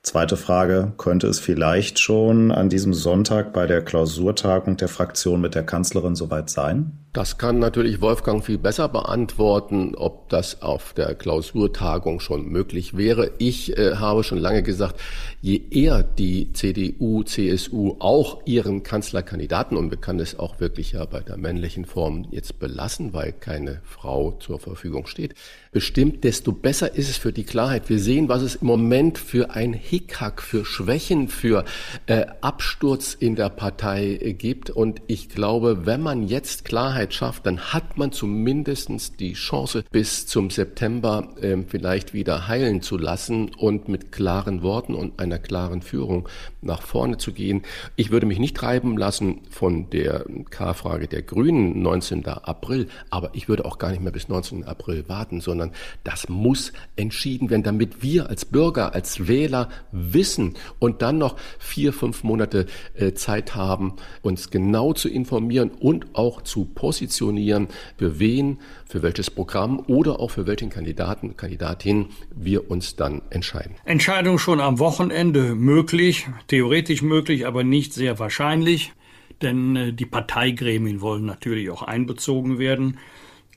Zweite 0.07 0.37
Frage, 0.37 0.93
könnte 0.97 1.27
es 1.27 1.37
vielleicht 1.37 1.99
schon 1.99 2.53
an 2.53 2.69
diesem 2.69 2.93
Sonntag 2.93 3.51
bei 3.51 3.67
der 3.67 3.81
Klausurtagung 3.81 4.77
der 4.77 4.87
Fraktion 4.87 5.41
mit 5.41 5.53
der 5.53 5.63
Kanzlerin 5.63 6.15
soweit 6.15 6.49
sein? 6.49 6.93
Das 7.17 7.39
kann 7.39 7.57
natürlich 7.57 7.99
Wolfgang 7.99 8.45
viel 8.45 8.59
besser 8.59 8.89
beantworten, 8.89 9.95
ob 9.95 10.29
das 10.29 10.61
auf 10.61 10.93
der 10.93 11.15
Klausurtagung 11.15 12.19
schon 12.19 12.47
möglich 12.47 12.95
wäre. 12.95 13.31
Ich 13.39 13.75
äh, 13.75 13.95
habe 13.95 14.23
schon 14.23 14.37
lange 14.37 14.61
gesagt, 14.61 14.99
je 15.41 15.59
eher 15.71 16.03
die 16.03 16.53
CDU, 16.53 17.23
CSU 17.23 17.95
auch 17.97 18.45
ihren 18.45 18.83
Kanzlerkandidaten, 18.83 19.77
und 19.77 19.89
wir 19.89 19.97
können 19.97 20.19
es 20.19 20.37
auch 20.37 20.59
wirklich 20.59 20.91
ja 20.91 21.05
bei 21.05 21.21
der 21.21 21.37
männlichen 21.37 21.85
Form 21.85 22.27
jetzt 22.29 22.59
belassen, 22.59 23.13
weil 23.13 23.31
keine 23.31 23.81
Frau 23.83 24.33
zur 24.33 24.59
Verfügung 24.59 25.07
steht, 25.07 25.33
bestimmt, 25.71 26.23
desto 26.23 26.51
besser 26.51 26.93
ist 26.93 27.09
es 27.09 27.17
für 27.17 27.33
die 27.33 27.45
Klarheit. 27.45 27.89
Wir 27.89 27.99
sehen, 27.99 28.29
was 28.29 28.43
es 28.43 28.57
im 28.57 28.67
Moment 28.67 29.17
für 29.17 29.49
ein 29.49 29.73
Hickhack, 29.97 30.43
für 30.43 30.63
Schwächen, 30.63 31.27
für 31.27 31.65
äh, 32.05 32.27
Absturz 32.41 33.15
in 33.15 33.35
der 33.35 33.49
Partei 33.49 34.19
äh, 34.21 34.33
gibt. 34.33 34.69
Und 34.69 35.01
ich 35.07 35.29
glaube, 35.29 35.87
wenn 35.87 36.01
man 36.01 36.27
jetzt 36.27 36.65
Klarheit 36.65 37.15
schafft, 37.15 37.47
dann 37.47 37.73
hat 37.73 37.97
man 37.97 38.11
zumindest 38.11 39.19
die 39.19 39.33
Chance, 39.33 39.83
bis 39.91 40.27
zum 40.27 40.51
September 40.51 41.29
äh, 41.41 41.57
vielleicht 41.67 42.13
wieder 42.13 42.47
heilen 42.47 42.83
zu 42.83 42.97
lassen 42.97 43.49
und 43.55 43.89
mit 43.89 44.11
klaren 44.11 44.61
Worten 44.61 44.93
und 44.93 45.19
einer 45.19 45.39
klaren 45.39 45.81
Führung 45.81 46.29
nach 46.61 46.83
vorne 46.83 47.17
zu 47.17 47.33
gehen. 47.33 47.63
Ich 47.95 48.11
würde 48.11 48.27
mich 48.27 48.37
nicht 48.37 48.55
treiben 48.55 48.97
lassen 48.97 49.41
von 49.49 49.89
der 49.89 50.25
K-Frage 50.51 51.07
der 51.07 51.23
Grünen 51.23 51.81
19. 51.81 52.27
April, 52.27 52.87
aber 53.09 53.31
ich 53.33 53.49
würde 53.49 53.65
auch 53.65 53.79
gar 53.79 53.89
nicht 53.89 54.03
mehr 54.03 54.11
bis 54.11 54.29
19. 54.29 54.63
April 54.65 55.05
warten, 55.07 55.41
sondern 55.41 55.71
das 56.03 56.29
muss 56.29 56.71
entschieden 56.95 57.49
werden, 57.49 57.63
damit 57.63 58.03
wir 58.03 58.29
als 58.29 58.45
Bürger, 58.45 58.93
als 58.93 59.27
Wähler 59.27 59.69
wissen 59.91 60.55
und 60.79 61.01
dann 61.01 61.17
noch 61.17 61.37
vier, 61.59 61.93
fünf 61.93 62.23
Monate 62.23 62.65
äh, 62.95 63.13
Zeit 63.13 63.55
haben, 63.55 63.93
uns 64.21 64.49
genau 64.49 64.93
zu 64.93 65.09
informieren 65.09 65.71
und 65.71 66.15
auch 66.15 66.41
zu 66.41 66.65
positionieren, 66.65 67.67
für 67.97 68.19
wen, 68.19 68.59
für 68.85 69.03
welches 69.03 69.29
Programm 69.29 69.83
oder 69.87 70.19
auch 70.19 70.31
für 70.31 70.47
welchen 70.47 70.69
Kandidaten, 70.69 71.35
Kandidatin 71.37 72.07
wir 72.35 72.69
uns 72.69 72.95
dann 72.95 73.21
entscheiden. 73.29 73.75
Entscheidung 73.85 74.39
schon 74.39 74.59
am 74.59 74.79
Wochenende 74.79 75.55
möglich, 75.55 76.27
theoretisch 76.47 77.01
möglich, 77.01 77.45
aber 77.45 77.63
nicht 77.63 77.93
sehr 77.93 78.19
wahrscheinlich, 78.19 78.93
denn 79.41 79.75
äh, 79.75 79.93
die 79.93 80.05
Parteigremien 80.05 81.01
wollen 81.01 81.25
natürlich 81.25 81.69
auch 81.69 81.81
einbezogen 81.81 82.59
werden. 82.59 82.97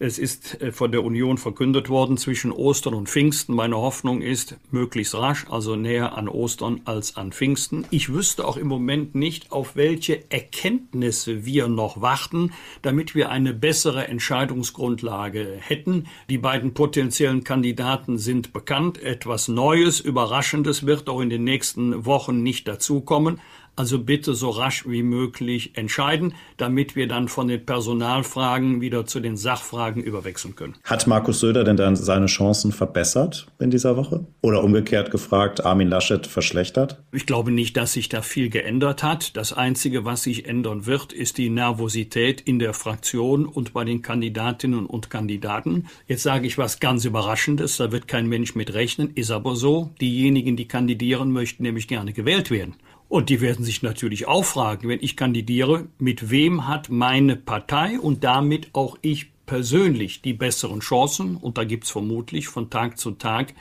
Es 0.03 0.19
ist 0.19 0.63
äh, 0.63 0.73
von 0.73 0.93
der 0.93 1.05
Union 1.05 1.37
verkündet 1.37 1.91
worden 1.91 2.17
zwischen 2.17 2.53
Ostern 2.53 2.95
und 2.95 3.11
Pfingsten. 3.11 3.55
Meine 3.55 3.77
Hoffnung 3.77 4.23
ist 4.23 4.57
möglichst 4.71 5.15
rasch, 5.15 5.45
also 5.51 5.77
näher 5.77 6.17
an 6.17 6.27
Ostern 6.27 6.81
als 6.87 7.19
an 7.19 7.33
Pfingsten. 7.33 7.87
Ich 7.91 8.09
wüsste 8.11 8.49
auch 8.49 8.57
im 8.57 8.67
Moment 8.67 9.15
nicht, 9.15 9.53
auf 9.53 9.77
welche 9.77 10.25
Erkenntnisse 10.31 11.45
wir 11.45 11.69
noch 11.69 12.01
warten, 12.01 12.55
damit 12.81 13.15
wir 13.15 13.29
eine 13.29 13.53
bessere 13.53 14.09
Entscheidungsgrundlage 14.09 15.59
hätten. 15.61 16.07
Die 16.31 16.39
beiden 16.39 16.73
potenziellen 16.73 17.45
Kandidaten 17.45 18.17
sind 18.17 18.55
bekannt. 18.55 19.03
Etwas 19.03 19.49
Neues, 19.49 20.01
Überraschendes 20.01 20.87
wird 20.87 21.11
auch 21.11 21.21
in 21.21 21.29
den 21.29 21.45
nächsten 21.45 22.07
Wochen 22.07 22.43
nicht 22.43 22.67
dazukommen. 22.67 23.39
Also 23.81 23.99
bitte 23.99 24.35
so 24.35 24.51
rasch 24.51 24.87
wie 24.87 25.03
möglich 25.03 25.71
entscheiden, 25.79 26.35
damit 26.59 26.97
wir 26.97 27.09
dann 27.09 27.29
von 27.29 27.49
den 27.49 27.65
Personalfragen 27.65 28.83
wieder 28.83 29.07
zu 29.07 29.21
den 29.21 29.39
Sachfragen 29.39 30.03
überwechseln 30.03 30.55
können. 30.55 30.75
Hat 30.85 31.07
Markus 31.07 31.41
Söder 31.41 31.65
denn 31.65 31.79
dann 31.79 31.97
seine 31.97 32.27
Chancen 32.27 32.73
verbessert 32.73 33.47
in 33.59 33.71
dieser 33.71 33.97
Woche? 33.97 34.27
Oder 34.43 34.63
umgekehrt 34.63 35.11
gefragt, 35.11 35.65
Armin 35.65 35.89
Laschet 35.89 36.27
verschlechtert? 36.27 37.03
Ich 37.11 37.25
glaube 37.25 37.53
nicht, 37.53 37.75
dass 37.79 37.95
sich 37.95 38.11
da 38.11 38.21
viel 38.21 38.51
geändert 38.51 39.03
hat. 39.03 39.35
Das 39.35 39.55
Einzige, 39.55 40.05
was 40.05 40.25
sich 40.25 40.45
ändern 40.45 40.85
wird, 40.85 41.15
ist 41.15 41.39
die 41.39 41.49
Nervosität 41.49 42.43
in 42.43 42.59
der 42.59 42.75
Fraktion 42.75 43.47
und 43.47 43.73
bei 43.73 43.85
den 43.85 44.03
Kandidatinnen 44.03 44.85
und 44.85 45.09
Kandidaten. 45.09 45.87
Jetzt 46.07 46.25
sage 46.25 46.47
ich 46.47 46.59
was 46.59 46.81
ganz 46.81 47.07
Überraschendes, 47.07 47.79
da 47.79 47.91
wird 47.93 48.09
kein 48.09 48.27
Mensch 48.27 48.55
mit 48.55 48.75
rechnen, 48.75 49.13
ist 49.15 49.31
aber 49.31 49.57
so. 49.57 49.89
Diejenigen, 50.03 50.57
die 50.57 50.69
kandidieren 50.69 51.33
möchten, 51.33 51.63
nämlich 51.63 51.89
gerne 51.89 52.13
gewählt 52.13 52.51
werden. 52.51 52.75
Und 53.11 53.29
die 53.29 53.41
werden 53.41 53.65
sich 53.65 53.83
natürlich 53.83 54.29
auch 54.29 54.45
fragen, 54.45 54.89
wenn 54.89 55.03
ich 55.03 55.17
kandidiere, 55.17 55.89
mit 55.99 56.31
wem 56.31 56.69
hat 56.69 56.91
meine 56.91 57.35
Partei 57.35 57.99
und 57.99 58.23
damit 58.23 58.69
auch 58.73 58.97
ich 59.03 59.33
persönlich 59.47 60.23
die 60.23 60.33
besseren 60.33 60.79
Chancen? 60.79 61.37
Und 61.37 61.59
da 61.59 61.65
gibt's 61.65 61.91
vermutlich 61.91 62.47
von 62.47 62.71
Tag 62.71 62.99
zu 62.99 63.11
Tag 63.11 63.53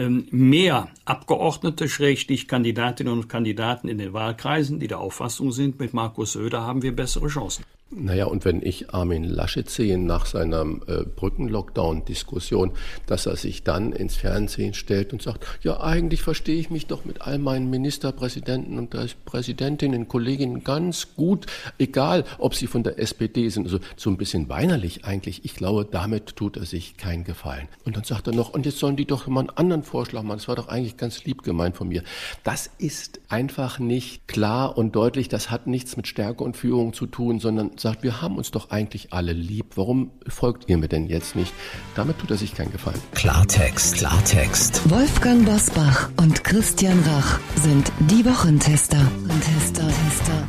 ähm, 0.00 0.26
mehr 0.32 0.88
Abgeordnete, 1.04 1.88
schrägstich 1.88 2.48
Kandidatinnen 2.48 3.12
und 3.12 3.28
Kandidaten 3.28 3.86
in 3.86 3.98
den 3.98 4.12
Wahlkreisen, 4.12 4.80
die 4.80 4.88
der 4.88 4.98
Auffassung 4.98 5.52
sind, 5.52 5.78
mit 5.78 5.94
Markus 5.94 6.32
Söder 6.32 6.62
haben 6.62 6.82
wir 6.82 6.90
bessere 6.90 7.28
Chancen. 7.28 7.64
Naja, 7.92 8.26
und 8.26 8.44
wenn 8.44 8.62
ich 8.62 8.94
Armin 8.94 9.24
Laschet 9.24 9.68
sehe 9.68 9.98
nach 9.98 10.24
seiner 10.24 10.62
äh, 10.86 11.02
Brückenlockdown-Diskussion, 11.04 12.70
dass 13.06 13.26
er 13.26 13.34
sich 13.34 13.64
dann 13.64 13.90
ins 13.92 14.14
Fernsehen 14.14 14.74
stellt 14.74 15.12
und 15.12 15.20
sagt, 15.20 15.44
ja, 15.64 15.80
eigentlich 15.80 16.22
verstehe 16.22 16.60
ich 16.60 16.70
mich 16.70 16.86
doch 16.86 17.04
mit 17.04 17.22
all 17.22 17.38
meinen 17.38 17.68
Ministerpräsidenten 17.68 18.78
und 18.78 18.96
Präsidentinnen, 19.24 20.06
Kolleginnen 20.06 20.62
ganz 20.62 21.16
gut, 21.16 21.46
egal 21.78 22.24
ob 22.38 22.54
sie 22.54 22.68
von 22.68 22.84
der 22.84 23.00
SPD 23.00 23.48
sind, 23.48 23.64
also 23.64 23.80
so 23.96 24.08
ein 24.08 24.16
bisschen 24.16 24.48
weinerlich 24.48 25.04
eigentlich. 25.04 25.44
Ich 25.44 25.56
glaube, 25.56 25.84
damit 25.84 26.36
tut 26.36 26.58
er 26.58 26.66
sich 26.66 26.96
keinen 26.96 27.24
Gefallen. 27.24 27.66
Und 27.84 27.96
dann 27.96 28.04
sagt 28.04 28.28
er 28.28 28.32
noch, 28.32 28.54
und 28.54 28.66
jetzt 28.66 28.78
sollen 28.78 28.94
die 28.94 29.04
doch 29.06 29.26
mal 29.26 29.40
einen 29.40 29.50
anderen 29.50 29.82
Vorschlag 29.82 30.22
machen. 30.22 30.38
Das 30.38 30.46
war 30.46 30.54
doch 30.54 30.68
eigentlich 30.68 30.96
ganz 30.96 31.24
lieb 31.24 31.42
gemeint 31.42 31.76
von 31.76 31.88
mir. 31.88 32.04
Das 32.44 32.70
ist 32.78 33.20
einfach 33.28 33.80
nicht 33.80 34.28
klar 34.28 34.78
und 34.78 34.94
deutlich. 34.94 35.28
Das 35.28 35.50
hat 35.50 35.66
nichts 35.66 35.96
mit 35.96 36.06
Stärke 36.06 36.44
und 36.44 36.56
Führung 36.56 36.92
zu 36.92 37.06
tun, 37.06 37.40
sondern 37.40 37.79
sagt, 37.80 38.02
wir 38.02 38.20
haben 38.20 38.36
uns 38.36 38.50
doch 38.50 38.70
eigentlich 38.70 39.12
alle 39.12 39.32
lieb. 39.32 39.76
Warum 39.76 40.10
folgt 40.28 40.68
ihr 40.68 40.78
mir 40.78 40.88
denn 40.88 41.06
jetzt 41.06 41.36
nicht? 41.36 41.52
Damit 41.94 42.18
tut 42.18 42.30
er 42.30 42.36
sich 42.36 42.54
keinen 42.54 42.72
Gefallen. 42.72 43.00
Klartext, 43.14 43.96
Klartext. 43.96 44.88
Wolfgang 44.90 45.44
Bosbach 45.44 46.10
und 46.16 46.44
Christian 46.44 47.00
Rach 47.00 47.40
sind 47.56 47.90
die 48.10 48.24
Wochentester. 48.24 48.98
Tester, 49.40 49.86
Tester. 49.86 50.48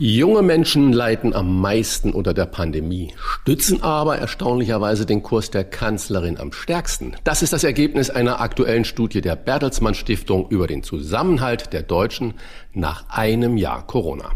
Junge 0.00 0.42
Menschen 0.42 0.92
leiden 0.92 1.34
am 1.34 1.60
meisten 1.60 2.12
unter 2.12 2.32
der 2.32 2.46
Pandemie, 2.46 3.14
stützen 3.18 3.82
aber 3.82 4.16
erstaunlicherweise 4.18 5.06
den 5.06 5.24
Kurs 5.24 5.50
der 5.50 5.64
Kanzlerin 5.64 6.38
am 6.38 6.52
stärksten. 6.52 7.14
Das 7.24 7.42
ist 7.42 7.52
das 7.52 7.64
Ergebnis 7.64 8.08
einer 8.08 8.40
aktuellen 8.40 8.84
Studie 8.84 9.20
der 9.20 9.34
Bertelsmann 9.34 9.94
Stiftung 9.94 10.48
über 10.50 10.68
den 10.68 10.84
Zusammenhalt 10.84 11.72
der 11.72 11.82
Deutschen 11.82 12.34
nach 12.72 13.08
einem 13.08 13.56
Jahr 13.56 13.86
Corona. 13.86 14.30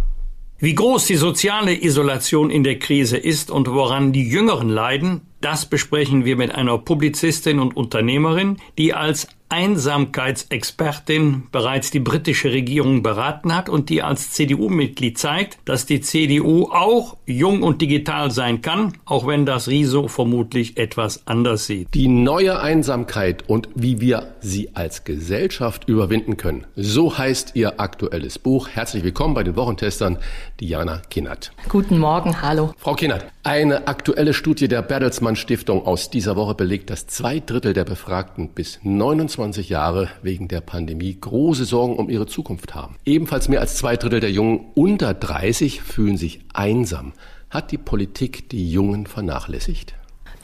Wie 0.64 0.77
groß 0.77 1.07
die 1.07 1.16
soziale 1.16 1.75
Isolation 1.75 2.48
in 2.48 2.62
der 2.62 2.79
Krise 2.79 3.16
ist 3.16 3.51
und 3.51 3.66
woran 3.66 4.12
die 4.12 4.29
Jüngeren 4.29 4.68
leiden, 4.68 5.22
das 5.40 5.66
besprechen 5.66 6.25
wir 6.25 6.37
mit 6.37 6.55
einer 6.55 6.79
Publizistin 6.79 7.59
und 7.59 7.77
Unternehmerin, 7.77 8.59
die 8.79 8.94
als 8.94 9.27
Einsamkeitsexpertin 9.52 11.48
bereits 11.52 11.90
die 11.90 12.00
britische 12.00 12.50
Regierung 12.52 13.02
beraten 13.02 13.54
hat 13.54 13.68
und 13.68 13.90
die 13.90 14.02
als 14.02 14.30
CDU-Mitglied 14.30 15.18
zeigt, 15.18 15.58
dass 15.66 15.84
die 15.84 16.00
CDU 16.00 16.70
auch 16.70 17.18
jung 17.26 17.62
und 17.62 17.82
digital 17.82 18.30
sein 18.30 18.62
kann, 18.62 18.94
auch 19.04 19.26
wenn 19.26 19.44
das 19.44 19.68
Riso 19.68 20.08
vermutlich 20.08 20.78
etwas 20.78 21.26
anders 21.26 21.66
sieht. 21.66 21.92
Die 21.92 22.08
neue 22.08 22.60
Einsamkeit 22.60 23.46
und 23.46 23.68
wie 23.74 24.00
wir 24.00 24.36
sie 24.40 24.74
als 24.74 25.04
Gesellschaft 25.04 25.86
überwinden 25.86 26.38
können. 26.38 26.66
So 26.74 27.18
heißt 27.18 27.52
ihr 27.52 27.78
aktuelles 27.78 28.38
Buch. 28.38 28.70
Herzlich 28.70 29.04
willkommen 29.04 29.34
bei 29.34 29.42
den 29.42 29.54
Wochentestern, 29.56 30.16
Diana 30.60 31.02
Kinnert. 31.10 31.52
Guten 31.68 31.98
Morgen, 31.98 32.40
hallo. 32.40 32.72
Frau 32.78 32.94
Kinnert, 32.94 33.26
eine 33.42 33.86
aktuelle 33.86 34.32
Studie 34.32 34.68
der 34.68 34.80
Bertelsmann 34.80 35.36
Stiftung 35.36 35.84
aus 35.84 36.08
dieser 36.08 36.36
Woche 36.36 36.54
belegt, 36.54 36.88
dass 36.88 37.06
zwei 37.06 37.38
Drittel 37.38 37.74
der 37.74 37.84
Befragten 37.84 38.48
bis 38.48 38.80
29 38.82 39.41
Jahre 39.68 40.09
wegen 40.22 40.48
der 40.48 40.61
Pandemie 40.61 41.16
große 41.20 41.64
Sorgen 41.64 41.96
um 41.96 42.09
ihre 42.09 42.26
Zukunft 42.26 42.74
haben. 42.74 42.96
Ebenfalls 43.05 43.48
mehr 43.48 43.61
als 43.61 43.76
zwei 43.76 43.96
Drittel 43.96 44.20
der 44.20 44.31
Jungen 44.31 44.66
unter 44.74 45.14
30 45.14 45.83
fühlen 45.83 46.16
sich 46.16 46.40
einsam. 46.55 47.12
Hat 47.50 47.72
die 47.72 47.78
Politik 47.78 48.48
die 48.48 48.70
Jungen 48.70 49.07
vernachlässigt? 49.07 49.94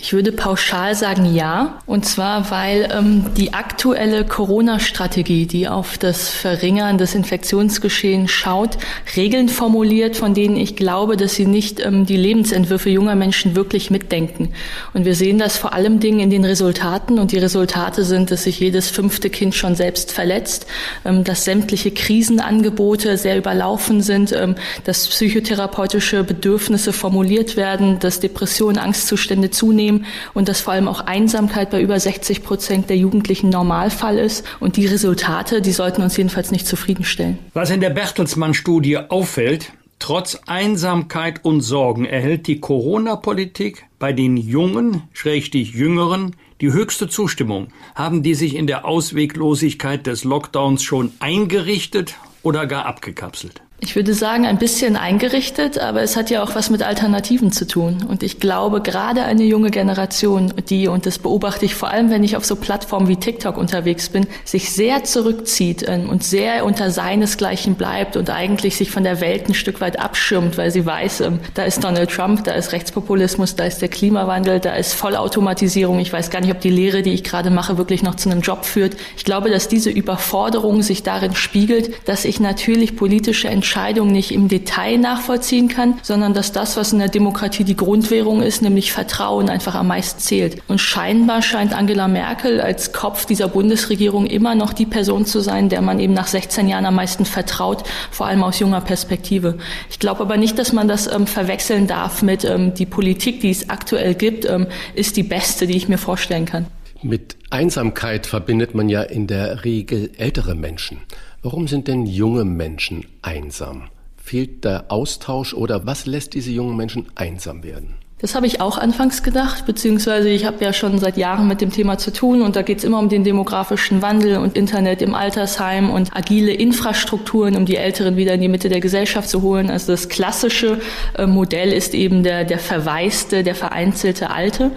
Ich 0.00 0.12
würde 0.12 0.30
pauschal 0.30 0.94
sagen 0.94 1.34
ja. 1.34 1.80
Und 1.84 2.06
zwar, 2.06 2.52
weil 2.52 2.88
ähm, 2.96 3.34
die 3.36 3.52
aktuelle 3.52 4.24
Corona-Strategie, 4.24 5.46
die 5.46 5.66
auf 5.66 5.98
das 5.98 6.28
Verringern 6.28 6.98
des 6.98 7.16
Infektionsgeschehens 7.16 8.30
schaut, 8.30 8.78
Regeln 9.16 9.48
formuliert, 9.48 10.16
von 10.16 10.34
denen 10.34 10.56
ich 10.56 10.76
glaube, 10.76 11.16
dass 11.16 11.34
sie 11.34 11.46
nicht 11.46 11.84
ähm, 11.84 12.06
die 12.06 12.16
Lebensentwürfe 12.16 12.90
junger 12.90 13.16
Menschen 13.16 13.56
wirklich 13.56 13.90
mitdenken. 13.90 14.52
Und 14.94 15.04
wir 15.04 15.16
sehen 15.16 15.36
das 15.36 15.56
vor 15.56 15.72
allem 15.72 15.98
Dingen 15.98 16.20
in 16.20 16.30
den 16.30 16.44
Resultaten. 16.44 17.18
Und 17.18 17.32
die 17.32 17.38
Resultate 17.38 18.04
sind, 18.04 18.30
dass 18.30 18.44
sich 18.44 18.60
jedes 18.60 18.90
fünfte 18.90 19.30
Kind 19.30 19.56
schon 19.56 19.74
selbst 19.74 20.12
verletzt, 20.12 20.68
ähm, 21.04 21.24
dass 21.24 21.44
sämtliche 21.44 21.90
Krisenangebote 21.90 23.16
sehr 23.16 23.36
überlaufen 23.36 24.00
sind, 24.00 24.30
ähm, 24.30 24.54
dass 24.84 25.08
psychotherapeutische 25.08 26.22
Bedürfnisse 26.22 26.92
formuliert 26.92 27.56
werden, 27.56 27.98
dass 27.98 28.20
Depressionen, 28.20 28.78
Angstzustände 28.78 29.50
zunehmen 29.50 29.87
zunehmen 29.88 30.06
und 30.34 30.48
dass 30.48 30.60
vor 30.60 30.74
allem 30.74 30.88
auch 30.88 31.00
Einsamkeit 31.00 31.70
bei 31.70 31.80
über 31.80 31.98
60 31.98 32.42
Prozent 32.42 32.90
der 32.90 32.96
Jugendlichen 32.96 33.50
Normalfall 33.50 34.18
ist. 34.18 34.44
Und 34.60 34.76
die 34.76 34.86
Resultate, 34.86 35.62
die 35.62 35.72
sollten 35.72 36.02
uns 36.02 36.16
jedenfalls 36.16 36.50
nicht 36.50 36.66
zufriedenstellen. 36.66 37.38
Was 37.54 37.70
in 37.70 37.80
der 37.80 37.90
Bertelsmann-Studie 37.90 38.98
auffällt, 38.98 39.72
Trotz 40.00 40.38
Einsamkeit 40.46 41.44
und 41.44 41.60
Sorgen 41.60 42.04
erhält 42.04 42.46
die 42.46 42.60
Corona-Politik 42.60 43.86
bei 43.98 44.12
den 44.12 44.36
Jungen, 44.36 45.02
schrägstich 45.12 45.74
Jüngeren, 45.74 46.36
die 46.60 46.72
höchste 46.72 47.08
Zustimmung. 47.08 47.66
Haben 47.96 48.22
die 48.22 48.34
sich 48.34 48.54
in 48.54 48.68
der 48.68 48.84
Ausweglosigkeit 48.84 50.06
des 50.06 50.22
Lockdowns 50.22 50.84
schon 50.84 51.10
eingerichtet 51.18 52.14
oder 52.44 52.68
gar 52.68 52.86
abgekapselt? 52.86 53.60
Ich 53.80 53.94
würde 53.94 54.12
sagen, 54.12 54.44
ein 54.44 54.58
bisschen 54.58 54.96
eingerichtet, 54.96 55.78
aber 55.78 56.02
es 56.02 56.16
hat 56.16 56.30
ja 56.30 56.42
auch 56.42 56.56
was 56.56 56.68
mit 56.68 56.82
Alternativen 56.82 57.52
zu 57.52 57.64
tun. 57.64 58.04
Und 58.08 58.24
ich 58.24 58.40
glaube, 58.40 58.80
gerade 58.80 59.22
eine 59.22 59.44
junge 59.44 59.70
Generation, 59.70 60.52
die, 60.68 60.88
und 60.88 61.06
das 61.06 61.20
beobachte 61.20 61.64
ich 61.64 61.76
vor 61.76 61.88
allem, 61.88 62.10
wenn 62.10 62.24
ich 62.24 62.36
auf 62.36 62.44
so 62.44 62.56
Plattformen 62.56 63.06
wie 63.06 63.16
TikTok 63.16 63.56
unterwegs 63.56 64.08
bin, 64.08 64.26
sich 64.44 64.72
sehr 64.72 65.04
zurückzieht 65.04 65.84
ähm, 65.86 66.08
und 66.08 66.24
sehr 66.24 66.64
unter 66.64 66.90
seinesgleichen 66.90 67.76
bleibt 67.76 68.16
und 68.16 68.30
eigentlich 68.30 68.76
sich 68.76 68.90
von 68.90 69.04
der 69.04 69.20
Welt 69.20 69.48
ein 69.48 69.54
Stück 69.54 69.80
weit 69.80 70.00
abschirmt, 70.00 70.58
weil 70.58 70.72
sie 70.72 70.84
weiß, 70.84 71.20
ähm, 71.20 71.38
da 71.54 71.62
ist 71.62 71.84
Donald 71.84 72.10
Trump, 72.10 72.42
da 72.42 72.52
ist 72.54 72.72
Rechtspopulismus, 72.72 73.54
da 73.54 73.62
ist 73.62 73.80
der 73.80 73.88
Klimawandel, 73.88 74.58
da 74.58 74.74
ist 74.74 74.92
Vollautomatisierung. 74.94 76.00
Ich 76.00 76.12
weiß 76.12 76.30
gar 76.30 76.40
nicht, 76.40 76.50
ob 76.50 76.60
die 76.60 76.70
Lehre, 76.70 77.02
die 77.02 77.12
ich 77.12 77.22
gerade 77.22 77.50
mache, 77.50 77.78
wirklich 77.78 78.02
noch 78.02 78.16
zu 78.16 78.28
einem 78.28 78.40
Job 78.40 78.64
führt. 78.64 78.96
Ich 79.16 79.24
glaube, 79.24 79.50
dass 79.50 79.68
diese 79.68 79.90
Überforderung 79.90 80.82
sich 80.82 81.04
darin 81.04 81.36
spiegelt, 81.36 82.08
dass 82.08 82.24
ich 82.24 82.40
natürlich 82.40 82.96
politische 82.96 83.46
Entscheidungen 83.46 83.67
Entscheidung 83.68 84.10
nicht 84.10 84.32
im 84.32 84.48
Detail 84.48 84.96
nachvollziehen 84.96 85.68
kann, 85.68 85.98
sondern 86.00 86.32
dass 86.32 86.52
das, 86.52 86.78
was 86.78 86.94
in 86.94 87.00
der 87.00 87.10
Demokratie 87.10 87.64
die 87.64 87.76
Grundwährung 87.76 88.40
ist, 88.40 88.62
nämlich 88.62 88.92
Vertrauen, 88.92 89.50
einfach 89.50 89.74
am 89.74 89.88
meisten 89.88 90.20
zählt. 90.20 90.62
Und 90.68 90.80
scheinbar 90.80 91.42
scheint 91.42 91.76
Angela 91.76 92.08
Merkel 92.08 92.62
als 92.62 92.94
Kopf 92.94 93.26
dieser 93.26 93.46
Bundesregierung 93.46 94.24
immer 94.24 94.54
noch 94.54 94.72
die 94.72 94.86
Person 94.86 95.26
zu 95.26 95.40
sein, 95.40 95.68
der 95.68 95.82
man 95.82 96.00
eben 96.00 96.14
nach 96.14 96.28
16 96.28 96.66
Jahren 96.66 96.86
am 96.86 96.94
meisten 96.94 97.26
vertraut, 97.26 97.84
vor 98.10 98.26
allem 98.26 98.42
aus 98.42 98.58
junger 98.58 98.80
Perspektive. 98.80 99.58
Ich 99.90 99.98
glaube 99.98 100.22
aber 100.22 100.38
nicht, 100.38 100.58
dass 100.58 100.72
man 100.72 100.88
das 100.88 101.06
ähm, 101.06 101.26
verwechseln 101.26 101.86
darf 101.86 102.22
mit 102.22 102.44
ähm, 102.44 102.72
die 102.72 102.86
Politik, 102.86 103.40
die 103.40 103.50
es 103.50 103.68
aktuell 103.68 104.14
gibt, 104.14 104.46
ähm, 104.46 104.66
ist 104.94 105.18
die 105.18 105.22
beste, 105.22 105.66
die 105.66 105.76
ich 105.76 105.90
mir 105.90 105.98
vorstellen 105.98 106.46
kann. 106.46 106.68
Mit 107.02 107.36
Einsamkeit 107.50 108.26
verbindet 108.26 108.74
man 108.74 108.88
ja 108.88 109.02
in 109.02 109.26
der 109.26 109.64
Regel 109.66 110.10
ältere 110.16 110.54
Menschen. 110.54 111.02
Warum 111.40 111.68
sind 111.68 111.86
denn 111.86 112.04
junge 112.04 112.44
Menschen 112.44 113.06
einsam? 113.22 113.90
Fehlt 114.16 114.64
der 114.64 114.90
Austausch 114.90 115.54
oder 115.54 115.86
was 115.86 116.04
lässt 116.04 116.34
diese 116.34 116.50
jungen 116.50 116.76
Menschen 116.76 117.06
einsam 117.14 117.62
werden? 117.62 117.94
Das 118.20 118.34
habe 118.34 118.48
ich 118.48 118.60
auch 118.60 118.78
anfangs 118.78 119.22
gedacht, 119.22 119.64
beziehungsweise 119.64 120.28
ich 120.28 120.44
habe 120.44 120.64
ja 120.64 120.72
schon 120.72 120.98
seit 120.98 121.16
Jahren 121.16 121.46
mit 121.46 121.60
dem 121.60 121.70
Thema 121.70 121.98
zu 121.98 122.12
tun 122.12 122.42
und 122.42 122.56
da 122.56 122.62
geht 122.62 122.78
es 122.78 122.84
immer 122.84 122.98
um 122.98 123.08
den 123.08 123.22
demografischen 123.22 124.02
Wandel 124.02 124.38
und 124.38 124.56
Internet 124.56 125.02
im 125.02 125.14
Altersheim 125.14 125.88
und 125.88 126.16
agile 126.16 126.52
Infrastrukturen, 126.52 127.56
um 127.56 127.64
die 127.64 127.76
Älteren 127.76 128.16
wieder 128.16 128.34
in 128.34 128.40
die 128.40 128.48
Mitte 128.48 128.68
der 128.68 128.80
Gesellschaft 128.80 129.28
zu 129.28 129.42
holen. 129.42 129.70
Also 129.70 129.92
das 129.92 130.08
klassische 130.08 130.80
äh, 131.16 131.26
Modell 131.26 131.72
ist 131.72 131.94
eben 131.94 132.24
der, 132.24 132.42
der 132.42 132.58
verwaiste, 132.58 133.44
der 133.44 133.54
vereinzelte 133.54 134.30
Alte. 134.30 134.72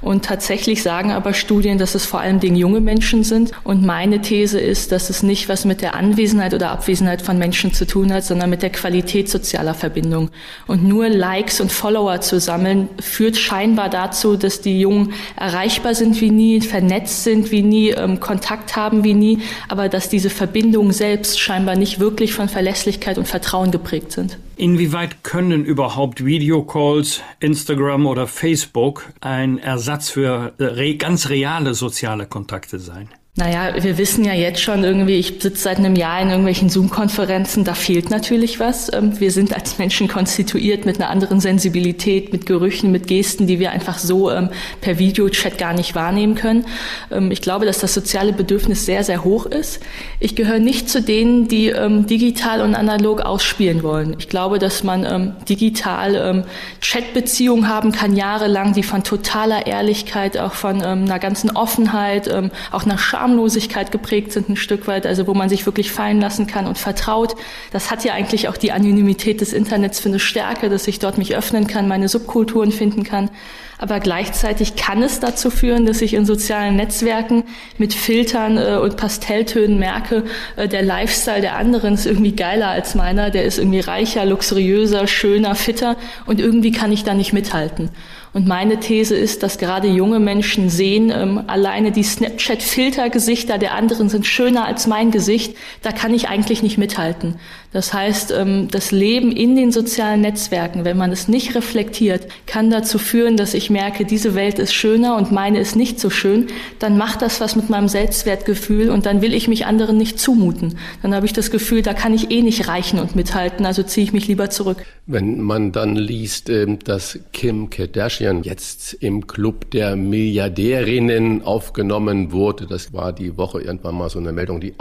Und 0.00 0.24
tatsächlich 0.24 0.84
sagen 0.84 1.10
aber 1.10 1.34
Studien, 1.34 1.78
dass 1.78 1.96
es 1.96 2.06
vor 2.06 2.20
allem 2.20 2.38
den 2.38 2.54
junge 2.54 2.80
Menschen 2.80 3.24
sind. 3.24 3.50
Und 3.64 3.84
meine 3.84 4.20
These 4.20 4.60
ist, 4.60 4.92
dass 4.92 5.10
es 5.10 5.24
nicht 5.24 5.48
was 5.48 5.64
mit 5.64 5.80
der 5.80 5.96
Anwesenheit 5.96 6.54
oder 6.54 6.70
Abwesenheit 6.70 7.22
von 7.22 7.38
Menschen 7.38 7.72
zu 7.72 7.88
tun 7.88 8.12
hat, 8.12 8.22
sondern 8.22 8.50
mit 8.50 8.62
der 8.62 8.70
Qualität 8.70 9.28
sozialer 9.28 9.74
Verbindung. 9.74 10.30
Und 10.68 10.84
nur 10.84 11.08
Likes 11.08 11.60
und 11.60 11.72
Follower 11.72 12.20
zu 12.20 12.38
sammeln, 12.38 12.83
führt 13.00 13.36
scheinbar 13.36 13.88
dazu, 13.88 14.36
dass 14.36 14.60
die 14.60 14.80
Jungen 14.80 15.12
erreichbar 15.36 15.94
sind 15.94 16.20
wie 16.20 16.30
nie, 16.30 16.60
vernetzt 16.60 17.24
sind 17.24 17.50
wie 17.50 17.62
nie, 17.62 17.90
ähm, 17.90 18.20
Kontakt 18.20 18.76
haben 18.76 19.04
wie 19.04 19.14
nie, 19.14 19.38
aber 19.68 19.88
dass 19.88 20.08
diese 20.08 20.30
Verbindungen 20.30 20.92
selbst 20.92 21.40
scheinbar 21.40 21.76
nicht 21.76 22.00
wirklich 22.00 22.34
von 22.34 22.48
Verlässlichkeit 22.48 23.18
und 23.18 23.26
Vertrauen 23.26 23.70
geprägt 23.70 24.12
sind. 24.12 24.38
Inwieweit 24.56 25.24
können 25.24 25.64
überhaupt 25.64 26.24
Videocalls, 26.24 27.22
Instagram 27.40 28.06
oder 28.06 28.26
Facebook 28.26 29.12
ein 29.20 29.58
Ersatz 29.58 30.10
für 30.10 30.52
äh, 30.58 30.64
re 30.64 30.96
ganz 30.96 31.28
reale 31.28 31.74
soziale 31.74 32.26
Kontakte 32.26 32.78
sein? 32.78 33.08
Naja, 33.36 33.82
wir 33.82 33.98
wissen 33.98 34.24
ja 34.24 34.32
jetzt 34.32 34.60
schon 34.60 34.84
irgendwie, 34.84 35.16
ich 35.16 35.38
sitze 35.40 35.60
seit 35.60 35.78
einem 35.78 35.96
Jahr 35.96 36.22
in 36.22 36.28
irgendwelchen 36.28 36.68
Zoom-Konferenzen, 36.68 37.64
da 37.64 37.74
fehlt 37.74 38.08
natürlich 38.08 38.60
was. 38.60 38.92
Ähm, 38.92 39.18
wir 39.18 39.32
sind 39.32 39.52
als 39.52 39.76
Menschen 39.76 40.06
konstituiert 40.06 40.86
mit 40.86 41.00
einer 41.00 41.10
anderen 41.10 41.40
Sensibilität, 41.40 42.32
mit 42.32 42.46
Gerüchen, 42.46 42.92
mit 42.92 43.08
Gesten, 43.08 43.48
die 43.48 43.58
wir 43.58 43.72
einfach 43.72 43.98
so 43.98 44.30
ähm, 44.30 44.50
per 44.80 45.00
Videochat 45.00 45.58
gar 45.58 45.72
nicht 45.72 45.96
wahrnehmen 45.96 46.36
können. 46.36 46.64
Ähm, 47.10 47.32
ich 47.32 47.42
glaube, 47.42 47.66
dass 47.66 47.80
das 47.80 47.92
soziale 47.92 48.32
Bedürfnis 48.32 48.86
sehr, 48.86 49.02
sehr 49.02 49.24
hoch 49.24 49.46
ist. 49.46 49.80
Ich 50.20 50.36
gehöre 50.36 50.60
nicht 50.60 50.88
zu 50.88 51.02
denen, 51.02 51.48
die 51.48 51.74
digital 52.08 52.60
und 52.60 52.76
analog 52.76 53.20
ausspielen 53.20 53.82
wollen. 53.82 54.14
Ich 54.18 54.28
glaube, 54.28 54.60
dass 54.60 54.84
man 54.84 55.34
digital 55.48 56.44
Chatbeziehungen 56.80 57.68
haben 57.68 57.92
kann, 57.92 58.14
jahrelang, 58.14 58.74
die 58.74 58.82
von 58.82 59.02
totaler 59.02 59.66
Ehrlichkeit, 59.66 60.38
auch 60.38 60.54
von 60.54 60.82
einer 60.82 61.18
ganzen 61.18 61.50
Offenheit, 61.50 62.32
auch 62.70 62.84
einer 62.84 62.98
Scham 62.98 63.23
Schamlosigkeit 63.24 63.90
geprägt 63.90 64.32
sind 64.32 64.50
ein 64.50 64.56
Stück 64.56 64.86
weit, 64.86 65.06
also 65.06 65.26
wo 65.26 65.32
man 65.32 65.48
sich 65.48 65.64
wirklich 65.64 65.90
fallen 65.90 66.20
lassen 66.20 66.46
kann 66.46 66.66
und 66.66 66.76
vertraut. 66.76 67.36
Das 67.72 67.90
hat 67.90 68.04
ja 68.04 68.12
eigentlich 68.12 68.48
auch 68.48 68.58
die 68.58 68.70
Anonymität 68.70 69.40
des 69.40 69.54
Internets 69.54 69.98
für 69.98 70.10
eine 70.10 70.18
Stärke, 70.18 70.68
dass 70.68 70.86
ich 70.86 70.98
dort 70.98 71.16
mich 71.16 71.34
öffnen 71.34 71.66
kann, 71.66 71.88
meine 71.88 72.08
Subkulturen 72.08 72.70
finden 72.70 73.02
kann. 73.02 73.30
Aber 73.78 73.98
gleichzeitig 73.98 74.76
kann 74.76 75.02
es 75.02 75.20
dazu 75.20 75.50
führen, 75.50 75.86
dass 75.86 76.02
ich 76.02 76.12
in 76.14 76.26
sozialen 76.26 76.76
Netzwerken 76.76 77.44
mit 77.78 77.94
Filtern 77.94 78.58
äh, 78.58 78.78
und 78.80 78.96
Pastelltönen 78.96 79.78
merke, 79.78 80.24
äh, 80.56 80.68
der 80.68 80.82
Lifestyle 80.82 81.40
der 81.40 81.56
anderen 81.56 81.94
ist 81.94 82.06
irgendwie 82.06 82.36
geiler 82.36 82.68
als 82.68 82.94
meiner, 82.94 83.30
der 83.30 83.44
ist 83.44 83.58
irgendwie 83.58 83.80
reicher, 83.80 84.26
luxuriöser, 84.26 85.06
schöner, 85.06 85.54
fitter 85.54 85.96
und 86.26 86.40
irgendwie 86.40 86.72
kann 86.72 86.92
ich 86.92 87.04
da 87.04 87.14
nicht 87.14 87.32
mithalten. 87.32 87.90
Und 88.34 88.48
meine 88.48 88.80
These 88.80 89.14
ist, 89.14 89.44
dass 89.44 89.58
gerade 89.58 89.86
junge 89.86 90.18
Menschen 90.18 90.68
sehen, 90.68 91.12
ähm, 91.14 91.44
alleine 91.46 91.92
die 91.92 92.02
Snapchat-Filtergesichter 92.02 93.58
der 93.58 93.74
anderen 93.74 94.08
sind 94.08 94.26
schöner 94.26 94.66
als 94.66 94.88
mein 94.88 95.12
Gesicht. 95.12 95.56
Da 95.82 95.92
kann 95.92 96.12
ich 96.12 96.28
eigentlich 96.28 96.60
nicht 96.60 96.76
mithalten. 96.76 97.36
Das 97.74 97.92
heißt, 97.92 98.30
ähm, 98.30 98.68
das 98.70 98.92
Leben 98.92 99.32
in 99.32 99.56
den 99.56 99.72
sozialen 99.72 100.20
Netzwerken, 100.20 100.84
wenn 100.84 100.96
man 100.96 101.10
es 101.10 101.26
nicht 101.26 101.56
reflektiert, 101.56 102.28
kann 102.46 102.70
dazu 102.70 103.00
führen, 103.00 103.36
dass 103.36 103.52
ich 103.52 103.68
merke, 103.68 104.04
diese 104.04 104.36
Welt 104.36 104.60
ist 104.60 104.72
schöner 104.72 105.16
und 105.16 105.32
meine 105.32 105.58
ist 105.58 105.74
nicht 105.74 105.98
so 105.98 106.08
schön. 106.08 106.46
Dann 106.78 106.96
macht 106.96 107.20
das 107.20 107.40
was 107.40 107.56
mit 107.56 107.70
meinem 107.70 107.88
Selbstwertgefühl 107.88 108.90
und 108.90 109.06
dann 109.06 109.22
will 109.22 109.34
ich 109.34 109.48
mich 109.48 109.66
anderen 109.66 109.96
nicht 109.96 110.20
zumuten. 110.20 110.78
Dann 111.02 111.16
habe 111.16 111.26
ich 111.26 111.32
das 111.32 111.50
Gefühl, 111.50 111.82
da 111.82 111.94
kann 111.94 112.14
ich 112.14 112.30
eh 112.30 112.42
nicht 112.42 112.68
reichen 112.68 113.00
und 113.00 113.16
mithalten, 113.16 113.66
also 113.66 113.82
ziehe 113.82 114.04
ich 114.04 114.12
mich 114.12 114.28
lieber 114.28 114.50
zurück. 114.50 114.84
Wenn 115.06 115.40
man 115.40 115.72
dann 115.72 115.96
liest, 115.96 116.50
ähm, 116.50 116.78
dass 116.78 117.18
Kim 117.32 117.70
Kardashian 117.70 118.44
jetzt 118.44 118.94
im 118.94 119.26
Club 119.26 119.72
der 119.72 119.96
Milliardärinnen 119.96 121.42
aufgenommen 121.42 122.30
wurde, 122.30 122.68
das 122.68 122.92
war 122.92 123.12
die 123.12 123.36
Woche 123.36 123.62
irgendwann 123.62 123.96
mal 123.96 124.10
so 124.10 124.20
eine 124.20 124.32
Meldung, 124.32 124.60
die 124.60 124.74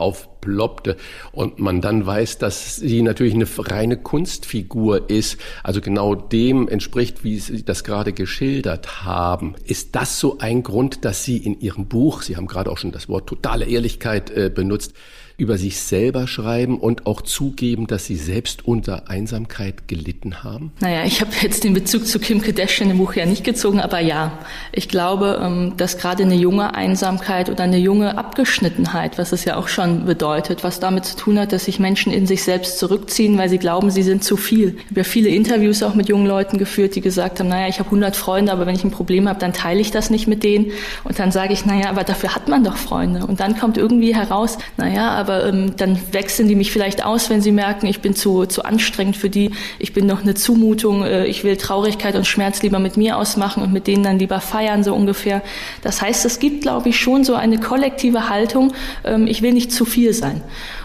aufploppte 0.44 0.98
und 1.32 1.60
man 1.60 1.82
dann 1.82 2.06
weiß, 2.06 2.38
dass 2.38 2.76
sie 2.76 3.02
natürlich 3.02 3.34
eine 3.34 3.48
reine 3.58 3.98
Kunstfigur 3.98 5.10
ist, 5.10 5.38
also 5.64 5.82
genau 5.82 6.16
dem 6.16 6.68
entspricht, 6.68 7.24
wie 7.24 7.40
Sie 7.40 7.64
das 7.64 7.84
gerade 7.84 8.14
geschildert 8.14 9.04
haben. 9.04 9.56
Ist 9.66 9.96
das 9.96 10.20
so 10.20 10.38
ein 10.40 10.64
Grund, 10.64 11.06
dass 11.06 11.24
Sie 11.24 11.38
in 11.38 11.60
Ihrem 11.60 11.88
Buch, 11.88 12.22
Sie 12.22 12.36
haben 12.36 12.48
gerade 12.48 12.72
auch 12.72 12.78
schon 12.78 12.92
das 12.92 13.10
Wort 13.10 13.28
totale 13.28 13.66
Ehrlichkeit 13.66 14.30
äh, 14.32 14.52
benutzt, 14.54 14.94
über 15.38 15.58
sich 15.58 15.80
selber 15.80 16.28
schreiben 16.28 16.80
und 16.80 17.06
auch 17.06 17.22
zugeben, 17.22 17.88
dass 17.88 18.06
sie 18.06 18.16
selbst 18.16 18.68
unter 18.68 19.10
Einsamkeit 19.10 19.88
gelitten 19.88 20.44
haben? 20.44 20.72
Naja, 20.80 21.06
ich 21.06 21.22
habe 21.22 21.32
jetzt 21.42 21.64
den 21.64 21.74
Bezug 21.74 22.06
zu 22.06 22.20
Kim 22.20 22.42
Kardashian 22.42 22.92
im 22.92 22.98
Buch 22.98 23.14
ja 23.14 23.26
nicht 23.26 23.44
gezogen, 23.44 23.80
aber 23.80 24.00
ja, 24.00 24.40
ich 24.72 24.88
glaube, 24.90 25.40
ähm, 25.42 25.74
dass 25.78 25.98
gerade 25.98 26.24
eine 26.24 26.36
junge 26.36 26.76
Einsamkeit 26.76 27.50
oder 27.50 27.64
eine 27.64 27.78
junge 27.78 28.18
Abgeschnittenheit, 28.18 29.18
was 29.18 29.32
es 29.32 29.46
ja 29.46 29.58
auch 29.58 29.68
schon 29.68 30.06
bedeutet, 30.06 30.64
was 30.64 30.80
damit 30.80 31.06
zu 31.06 31.16
tun 31.18 31.40
hat, 31.40 31.52
dass 31.52 31.66
sich 31.66 31.80
Menschen 31.80 32.14
in 32.14 32.28
sich 32.28 32.44
selbst 32.44 32.78
zurückziehen, 32.78 33.38
weil 33.38 33.50
sie 33.50 33.58
glauben, 33.58 33.90
sie 33.90 34.04
sind 34.04 34.24
zu 34.24 34.38
viel. 34.38 34.78
Ich 34.78 34.86
habe 34.92 35.00
ja 35.00 35.04
viele 35.04 35.30
Interviews 35.30 35.82
auch 35.82 35.96
mit 35.96 36.10
jungen 36.10 36.28
Leuten 36.28 36.58
geführt, 36.58 36.96
die 36.96 37.02
gesagt 37.02 37.40
haben, 37.40 37.50
naja, 37.50 37.68
ich 37.68 37.80
habe 37.80 37.88
100 37.88 38.16
Freunde, 38.16 38.52
aber 38.52 38.66
wenn 38.66 38.76
ich 38.76 38.84
ein 38.84 38.92
Problem 38.92 39.28
habe, 39.28 39.40
dann 39.40 39.54
teile 39.54 39.80
ich 39.80 39.92
das 39.92 40.10
nicht 40.10 40.28
mit 40.28 40.44
denen. 40.44 40.72
Und 41.04 41.18
dann 41.18 41.32
sage 41.32 41.54
ich, 41.54 41.66
naja, 41.66 41.90
aber 41.90 42.04
dafür 42.04 42.36
hat 42.36 42.48
man 42.48 42.64
doch 42.64 42.78
Freunde. 42.78 43.26
Und 43.26 43.40
dann 43.40 43.58
kommt 43.58 43.78
irgendwie 43.78 44.16
heraus, 44.16 44.58
naja, 44.78 45.23
aber 45.24 45.46
ähm, 45.46 45.78
dann 45.78 45.98
wechseln 46.12 46.50
die 46.50 46.56
mich 46.56 46.74
vielleicht 46.74 47.06
aus, 47.06 47.30
wenn 47.30 47.42
sie 47.42 47.54
merken, 47.54 47.86
ich 47.86 48.02
bin 48.02 48.14
zu, 48.14 48.46
zu 48.46 48.66
anstrengend 48.66 49.16
für 49.16 49.30
die, 49.30 49.52
ich 49.80 49.94
bin 49.94 50.06
noch 50.06 50.22
eine 50.22 50.34
Zumutung, 50.34 51.06
äh, 51.06 51.26
ich 51.28 51.46
will 51.46 51.56
Traurigkeit 51.56 52.16
und 52.16 52.28
Schmerz 52.28 52.62
lieber 52.62 52.80
mit 52.80 52.98
mir 52.98 53.18
ausmachen 53.18 53.64
und 53.64 53.72
mit 53.72 53.88
denen 53.88 54.04
dann 54.04 54.20
lieber 54.20 54.42
feiern, 54.42 54.84
so 54.84 54.94
ungefähr. 54.94 55.42
Das 55.82 56.02
heißt, 56.02 56.26
es 56.26 56.40
gibt, 56.40 56.64
glaube 56.64 56.90
ich, 56.90 57.00
schon 57.00 57.24
so 57.24 57.36
eine 57.36 57.58
kollektive 57.58 58.28
Haltung, 58.28 58.74
ähm, 59.06 59.26
ich 59.28 59.42
will 59.42 59.54
nicht 59.54 59.72
zu 59.72 59.86
viel 59.86 60.14
sein. 60.14 60.42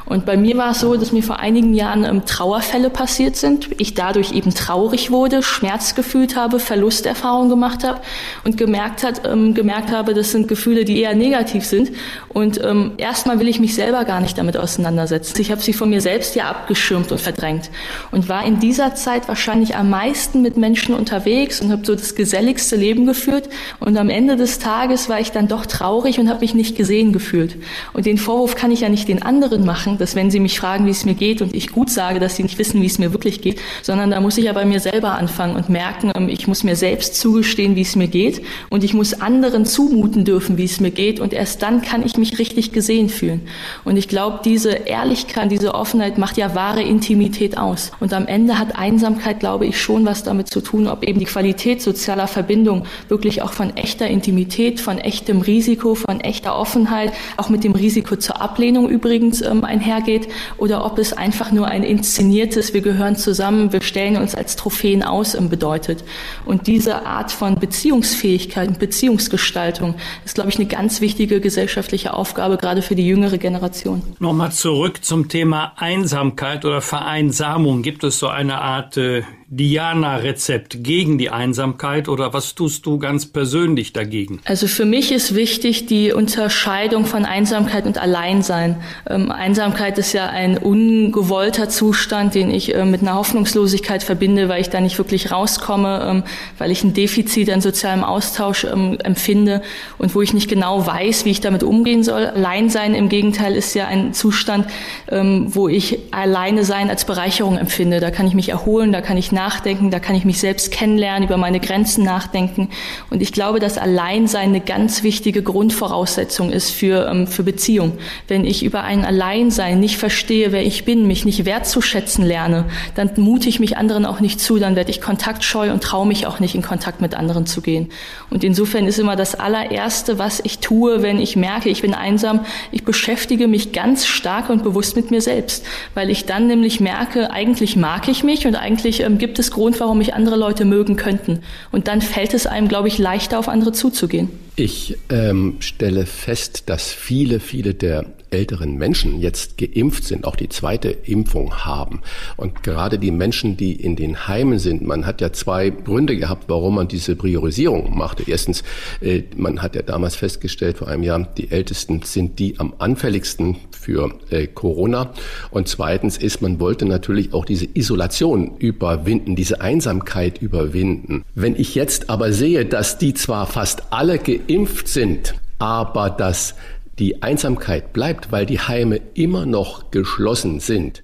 Und 0.08 0.24
bei 0.24 0.38
mir 0.38 0.56
war 0.56 0.70
es 0.70 0.80
so, 0.80 0.96
dass 0.96 1.12
mir 1.12 1.22
vor 1.22 1.38
einigen 1.38 1.74
Jahren 1.74 2.04
ähm, 2.04 2.24
Trauerfälle 2.24 2.88
passiert 2.88 3.36
sind. 3.36 3.68
Ich 3.78 3.92
dadurch 3.92 4.32
eben 4.32 4.54
traurig 4.54 5.10
wurde, 5.10 5.42
Schmerz 5.42 5.94
gefühlt 5.94 6.34
habe, 6.34 6.60
Verlusterfahrung 6.60 7.50
gemacht 7.50 7.84
habe 7.84 8.00
und 8.44 8.56
gemerkt 8.56 9.02
hat, 9.02 9.22
ähm, 9.26 9.52
gemerkt 9.52 9.92
habe, 9.92 10.14
das 10.14 10.32
sind 10.32 10.48
Gefühle, 10.48 10.86
die 10.86 11.02
eher 11.02 11.14
negativ 11.14 11.64
sind. 11.66 11.90
Und 12.28 12.58
ähm, 12.64 12.92
erstmal 12.96 13.38
will 13.38 13.48
ich 13.48 13.60
mich 13.60 13.74
selber 13.74 14.04
gar 14.06 14.20
nicht 14.20 14.38
damit 14.38 14.56
auseinandersetzen. 14.56 15.38
Ich 15.40 15.50
habe 15.50 15.60
sie 15.60 15.74
von 15.74 15.90
mir 15.90 16.00
selbst 16.00 16.34
ja 16.34 16.48
abgeschirmt 16.48 17.12
und 17.12 17.20
verdrängt 17.20 17.70
und 18.10 18.30
war 18.30 18.46
in 18.46 18.60
dieser 18.60 18.94
Zeit 18.94 19.28
wahrscheinlich 19.28 19.76
am 19.76 19.90
meisten 19.90 20.40
mit 20.40 20.56
Menschen 20.56 20.94
unterwegs 20.94 21.60
und 21.60 21.70
habe 21.70 21.84
so 21.84 21.94
das 21.94 22.14
geselligste 22.14 22.76
Leben 22.76 23.04
geführt. 23.04 23.50
Und 23.78 23.98
am 23.98 24.08
Ende 24.08 24.36
des 24.36 24.58
Tages 24.58 25.10
war 25.10 25.20
ich 25.20 25.32
dann 25.32 25.48
doch 25.48 25.66
traurig 25.66 26.18
und 26.18 26.30
habe 26.30 26.40
mich 26.40 26.54
nicht 26.54 26.76
gesehen 26.76 27.12
gefühlt. 27.12 27.56
Und 27.92 28.06
den 28.06 28.16
Vorwurf 28.16 28.54
kann 28.54 28.70
ich 28.70 28.80
ja 28.80 28.88
nicht 28.88 29.08
den 29.08 29.22
anderen 29.22 29.66
machen, 29.66 29.97
dass 29.98 30.14
wenn 30.14 30.30
sie 30.30 30.40
mich 30.40 30.58
fragen, 30.58 30.86
wie 30.86 30.90
es 30.90 31.04
mir 31.04 31.14
geht 31.14 31.42
und 31.42 31.54
ich 31.54 31.72
gut 31.72 31.90
sage, 31.90 32.20
dass 32.20 32.36
sie 32.36 32.42
nicht 32.42 32.58
wissen, 32.58 32.80
wie 32.82 32.86
es 32.86 32.98
mir 32.98 33.12
wirklich 33.12 33.40
geht, 33.40 33.60
sondern 33.82 34.10
da 34.10 34.20
muss 34.20 34.38
ich 34.38 34.44
ja 34.44 34.52
bei 34.52 34.64
mir 34.64 34.80
selber 34.80 35.12
anfangen 35.12 35.56
und 35.56 35.68
merken, 35.68 36.12
ähm, 36.14 36.28
ich 36.28 36.46
muss 36.46 36.64
mir 36.64 36.76
selbst 36.76 37.16
zugestehen, 37.16 37.76
wie 37.76 37.82
es 37.82 37.96
mir 37.96 38.08
geht 38.08 38.42
und 38.70 38.84
ich 38.84 38.94
muss 38.94 39.20
anderen 39.20 39.64
zumuten 39.64 40.24
dürfen, 40.24 40.58
wie 40.58 40.64
es 40.64 40.80
mir 40.80 40.90
geht 40.90 41.20
und 41.20 41.32
erst 41.32 41.62
dann 41.62 41.82
kann 41.82 42.04
ich 42.04 42.16
mich 42.16 42.38
richtig 42.38 42.72
gesehen 42.72 43.08
fühlen. 43.08 43.42
Und 43.84 43.96
ich 43.96 44.08
glaube, 44.08 44.40
diese 44.44 44.70
Ehrlichkeit, 44.70 45.50
diese 45.50 45.74
Offenheit 45.74 46.18
macht 46.18 46.36
ja 46.36 46.54
wahre 46.54 46.82
Intimität 46.82 47.58
aus. 47.58 47.90
Und 48.00 48.12
am 48.12 48.26
Ende 48.26 48.58
hat 48.58 48.78
Einsamkeit, 48.78 49.40
glaube 49.40 49.66
ich, 49.66 49.80
schon 49.80 50.04
was 50.06 50.22
damit 50.22 50.48
zu 50.48 50.60
tun, 50.60 50.86
ob 50.86 51.04
eben 51.04 51.18
die 51.18 51.24
Qualität 51.24 51.82
sozialer 51.82 52.26
Verbindung 52.26 52.84
wirklich 53.08 53.42
auch 53.42 53.52
von 53.52 53.76
echter 53.76 54.08
Intimität, 54.08 54.80
von 54.80 54.98
echtem 54.98 55.40
Risiko, 55.40 55.94
von 55.94 56.20
echter 56.20 56.56
Offenheit, 56.56 57.12
auch 57.36 57.48
mit 57.48 57.64
dem 57.64 57.72
Risiko 57.72 58.16
zur 58.16 58.40
Ablehnung 58.40 58.88
übrigens 58.88 59.42
ähm, 59.42 59.64
einher 59.64 59.87
einhergeht 59.88 60.28
oder 60.56 60.84
ob 60.84 60.98
es 60.98 61.12
einfach 61.12 61.50
nur 61.52 61.66
ein 61.66 61.82
inszeniertes, 61.82 62.74
wir 62.74 62.80
gehören 62.80 63.16
zusammen, 63.16 63.72
wir 63.72 63.82
stellen 63.82 64.16
uns 64.16 64.34
als 64.34 64.56
Trophäen 64.56 65.02
aus 65.02 65.34
bedeutet. 65.48 66.04
Und 66.44 66.66
diese 66.66 67.06
Art 67.06 67.32
von 67.32 67.58
Beziehungsfähigkeit 67.58 68.68
und 68.68 68.78
Beziehungsgestaltung 68.78 69.94
ist, 70.24 70.34
glaube 70.34 70.50
ich, 70.50 70.56
eine 70.56 70.66
ganz 70.66 71.00
wichtige 71.00 71.40
gesellschaftliche 71.40 72.12
Aufgabe, 72.12 72.56
gerade 72.56 72.82
für 72.82 72.94
die 72.94 73.06
jüngere 73.06 73.38
Generation. 73.38 74.02
Nochmal 74.18 74.52
zurück 74.52 75.04
zum 75.04 75.28
Thema 75.28 75.72
Einsamkeit 75.76 76.64
oder 76.64 76.80
Vereinsamung. 76.80 77.82
Gibt 77.82 78.04
es 78.04 78.18
so 78.18 78.28
eine 78.28 78.60
Art 78.60 78.96
äh, 78.96 79.22
Diana-Rezept 79.50 80.84
gegen 80.84 81.16
die 81.16 81.30
Einsamkeit 81.30 82.10
oder 82.10 82.34
was 82.34 82.54
tust 82.54 82.84
du 82.84 82.98
ganz 82.98 83.24
persönlich 83.24 83.94
dagegen? 83.94 84.40
Also 84.44 84.66
für 84.66 84.84
mich 84.84 85.10
ist 85.10 85.34
wichtig 85.34 85.86
die 85.86 86.12
Unterscheidung 86.12 87.06
von 87.06 87.24
Einsamkeit 87.24 87.86
und 87.86 87.96
Alleinsein. 87.96 88.76
Ähm, 89.08 89.30
Einsamkeit 89.30 89.96
ist 89.96 90.12
ja 90.12 90.26
ein 90.26 90.58
ungewollter 90.58 91.70
Zustand, 91.70 92.34
den 92.34 92.50
ich 92.50 92.74
äh, 92.74 92.84
mit 92.84 93.00
einer 93.00 93.14
Hoffnungslosigkeit 93.14 94.02
verbinde, 94.02 94.50
weil 94.50 94.60
ich 94.60 94.68
da 94.68 94.82
nicht 94.82 94.98
wirklich 94.98 95.32
rauskomme, 95.32 96.06
ähm, 96.06 96.22
weil 96.58 96.70
ich 96.70 96.84
ein 96.84 96.92
Defizit 96.92 97.48
an 97.48 97.62
sozialem 97.62 98.04
Austausch 98.04 98.64
ähm, 98.64 98.98
empfinde 99.02 99.62
und 99.96 100.14
wo 100.14 100.20
ich 100.20 100.34
nicht 100.34 100.50
genau 100.50 100.86
weiß, 100.86 101.24
wie 101.24 101.30
ich 101.30 101.40
damit 101.40 101.62
umgehen 101.62 102.02
soll. 102.02 102.26
Alleinsein 102.26 102.94
im 102.94 103.08
Gegenteil 103.08 103.56
ist 103.56 103.72
ja 103.72 103.86
ein 103.86 104.12
Zustand, 104.12 104.66
ähm, 105.10 105.46
wo 105.54 105.68
ich 105.68 106.00
alleine 106.10 106.66
sein 106.66 106.90
als 106.90 107.06
Bereicherung 107.06 107.56
empfinde. 107.56 108.00
Da 108.00 108.10
kann 108.10 108.26
ich 108.26 108.34
mich 108.34 108.50
erholen, 108.50 108.92
da 108.92 109.00
kann 109.00 109.16
ich 109.16 109.32
nachdenken, 109.38 109.92
da 109.92 110.00
kann 110.00 110.16
ich 110.16 110.24
mich 110.24 110.40
selbst 110.40 110.72
kennenlernen, 110.72 111.22
über 111.22 111.36
meine 111.36 111.60
Grenzen 111.60 112.02
nachdenken. 112.02 112.70
Und 113.08 113.22
ich 113.22 113.32
glaube, 113.32 113.60
dass 113.60 113.78
Alleinsein 113.78 114.48
eine 114.48 114.60
ganz 114.60 115.04
wichtige 115.04 115.44
Grundvoraussetzung 115.44 116.50
ist 116.50 116.70
für, 116.70 117.08
ähm, 117.08 117.28
für 117.28 117.44
Beziehung. 117.44 117.98
Wenn 118.26 118.44
ich 118.44 118.64
über 118.64 118.82
ein 118.82 119.04
Alleinsein 119.04 119.78
nicht 119.78 119.96
verstehe, 119.96 120.50
wer 120.50 120.66
ich 120.66 120.84
bin, 120.84 121.06
mich 121.06 121.24
nicht 121.24 121.44
wertzuschätzen 121.44 122.24
lerne, 122.24 122.64
dann 122.96 123.10
mute 123.16 123.48
ich 123.48 123.60
mich 123.60 123.76
anderen 123.76 124.04
auch 124.06 124.18
nicht 124.18 124.40
zu, 124.40 124.58
dann 124.58 124.74
werde 124.74 124.90
ich 124.90 125.00
kontaktscheu 125.00 125.70
und 125.72 125.84
traue 125.84 126.06
mich 126.06 126.26
auch 126.26 126.40
nicht 126.40 126.56
in 126.56 126.62
Kontakt 126.62 127.00
mit 127.00 127.14
anderen 127.14 127.46
zu 127.46 127.60
gehen. 127.60 127.90
Und 128.30 128.42
insofern 128.42 128.86
ist 128.86 128.98
immer 128.98 129.14
das 129.14 129.36
allererste, 129.36 130.18
was 130.18 130.40
ich 130.40 130.58
tue, 130.58 131.02
wenn 131.02 131.20
ich 131.20 131.36
merke, 131.36 131.68
ich 131.68 131.82
bin 131.82 131.94
einsam, 131.94 132.40
ich 132.72 132.84
beschäftige 132.84 133.46
mich 133.46 133.72
ganz 133.72 134.06
stark 134.06 134.50
und 134.50 134.64
bewusst 134.64 134.96
mit 134.96 135.12
mir 135.12 135.20
selbst, 135.20 135.64
weil 135.94 136.10
ich 136.10 136.24
dann 136.24 136.48
nämlich 136.48 136.80
merke, 136.80 137.30
eigentlich 137.30 137.76
mag 137.76 138.08
ich 138.08 138.24
mich 138.24 138.46
und 138.48 138.56
eigentlich 138.56 139.00
ähm, 139.00 139.18
gibt 139.28 139.38
es 139.38 139.50
Grund, 139.50 139.78
warum 139.78 139.98
mich 139.98 140.14
andere 140.14 140.36
Leute 140.36 140.64
mögen 140.64 140.96
könnten. 140.96 141.40
Und 141.70 141.86
dann 141.86 142.00
fällt 142.00 142.32
es 142.32 142.46
einem, 142.46 142.66
glaube 142.66 142.88
ich, 142.88 142.96
leichter, 142.96 143.38
auf 143.38 143.46
andere 143.50 143.72
zuzugehen. 143.72 144.30
Ich 144.56 144.96
ähm, 145.10 145.56
stelle 145.60 146.06
fest, 146.06 146.62
dass 146.70 146.90
viele, 146.90 147.38
viele 147.38 147.74
der 147.74 148.06
älteren 148.30 148.76
Menschen 148.76 149.20
jetzt 149.20 149.58
geimpft 149.58 150.04
sind, 150.04 150.24
auch 150.24 150.36
die 150.36 150.48
zweite 150.48 150.90
Impfung 150.90 151.54
haben. 151.64 152.00
Und 152.36 152.62
gerade 152.62 152.98
die 152.98 153.10
Menschen, 153.10 153.56
die 153.56 153.72
in 153.72 153.96
den 153.96 154.28
Heimen 154.28 154.58
sind, 154.58 154.82
man 154.82 155.06
hat 155.06 155.20
ja 155.20 155.32
zwei 155.32 155.70
Gründe 155.70 156.16
gehabt, 156.16 156.44
warum 156.48 156.76
man 156.76 156.88
diese 156.88 157.16
Priorisierung 157.16 157.96
machte. 157.96 158.24
Erstens, 158.26 158.62
äh, 159.00 159.22
man 159.36 159.62
hat 159.62 159.74
ja 159.74 159.82
damals 159.82 160.16
festgestellt 160.16 160.78
vor 160.78 160.88
einem 160.88 161.02
Jahr, 161.02 161.28
die 161.36 161.50
Ältesten 161.50 162.02
sind 162.02 162.38
die 162.38 162.58
am 162.58 162.74
anfälligsten 162.78 163.56
für 163.70 164.14
äh, 164.30 164.46
Corona. 164.46 165.12
Und 165.50 165.68
zweitens 165.68 166.16
ist, 166.16 166.42
man 166.42 166.60
wollte 166.60 166.84
natürlich 166.84 167.32
auch 167.32 167.44
diese 167.44 167.66
Isolation 167.74 168.56
überwinden, 168.58 169.36
diese 169.36 169.60
Einsamkeit 169.60 170.40
überwinden. 170.42 171.24
Wenn 171.34 171.56
ich 171.56 171.74
jetzt 171.74 172.10
aber 172.10 172.32
sehe, 172.32 172.64
dass 172.64 172.98
die 172.98 173.14
zwar 173.14 173.46
fast 173.46 173.92
alle 173.92 174.18
geimpft 174.18 174.88
sind, 174.88 175.34
aber 175.58 176.10
dass 176.10 176.54
die 176.98 177.22
Einsamkeit 177.22 177.92
bleibt, 177.92 178.32
weil 178.32 178.46
die 178.46 178.60
Heime 178.60 179.00
immer 179.14 179.46
noch 179.46 179.90
geschlossen 179.90 180.60
sind, 180.60 181.02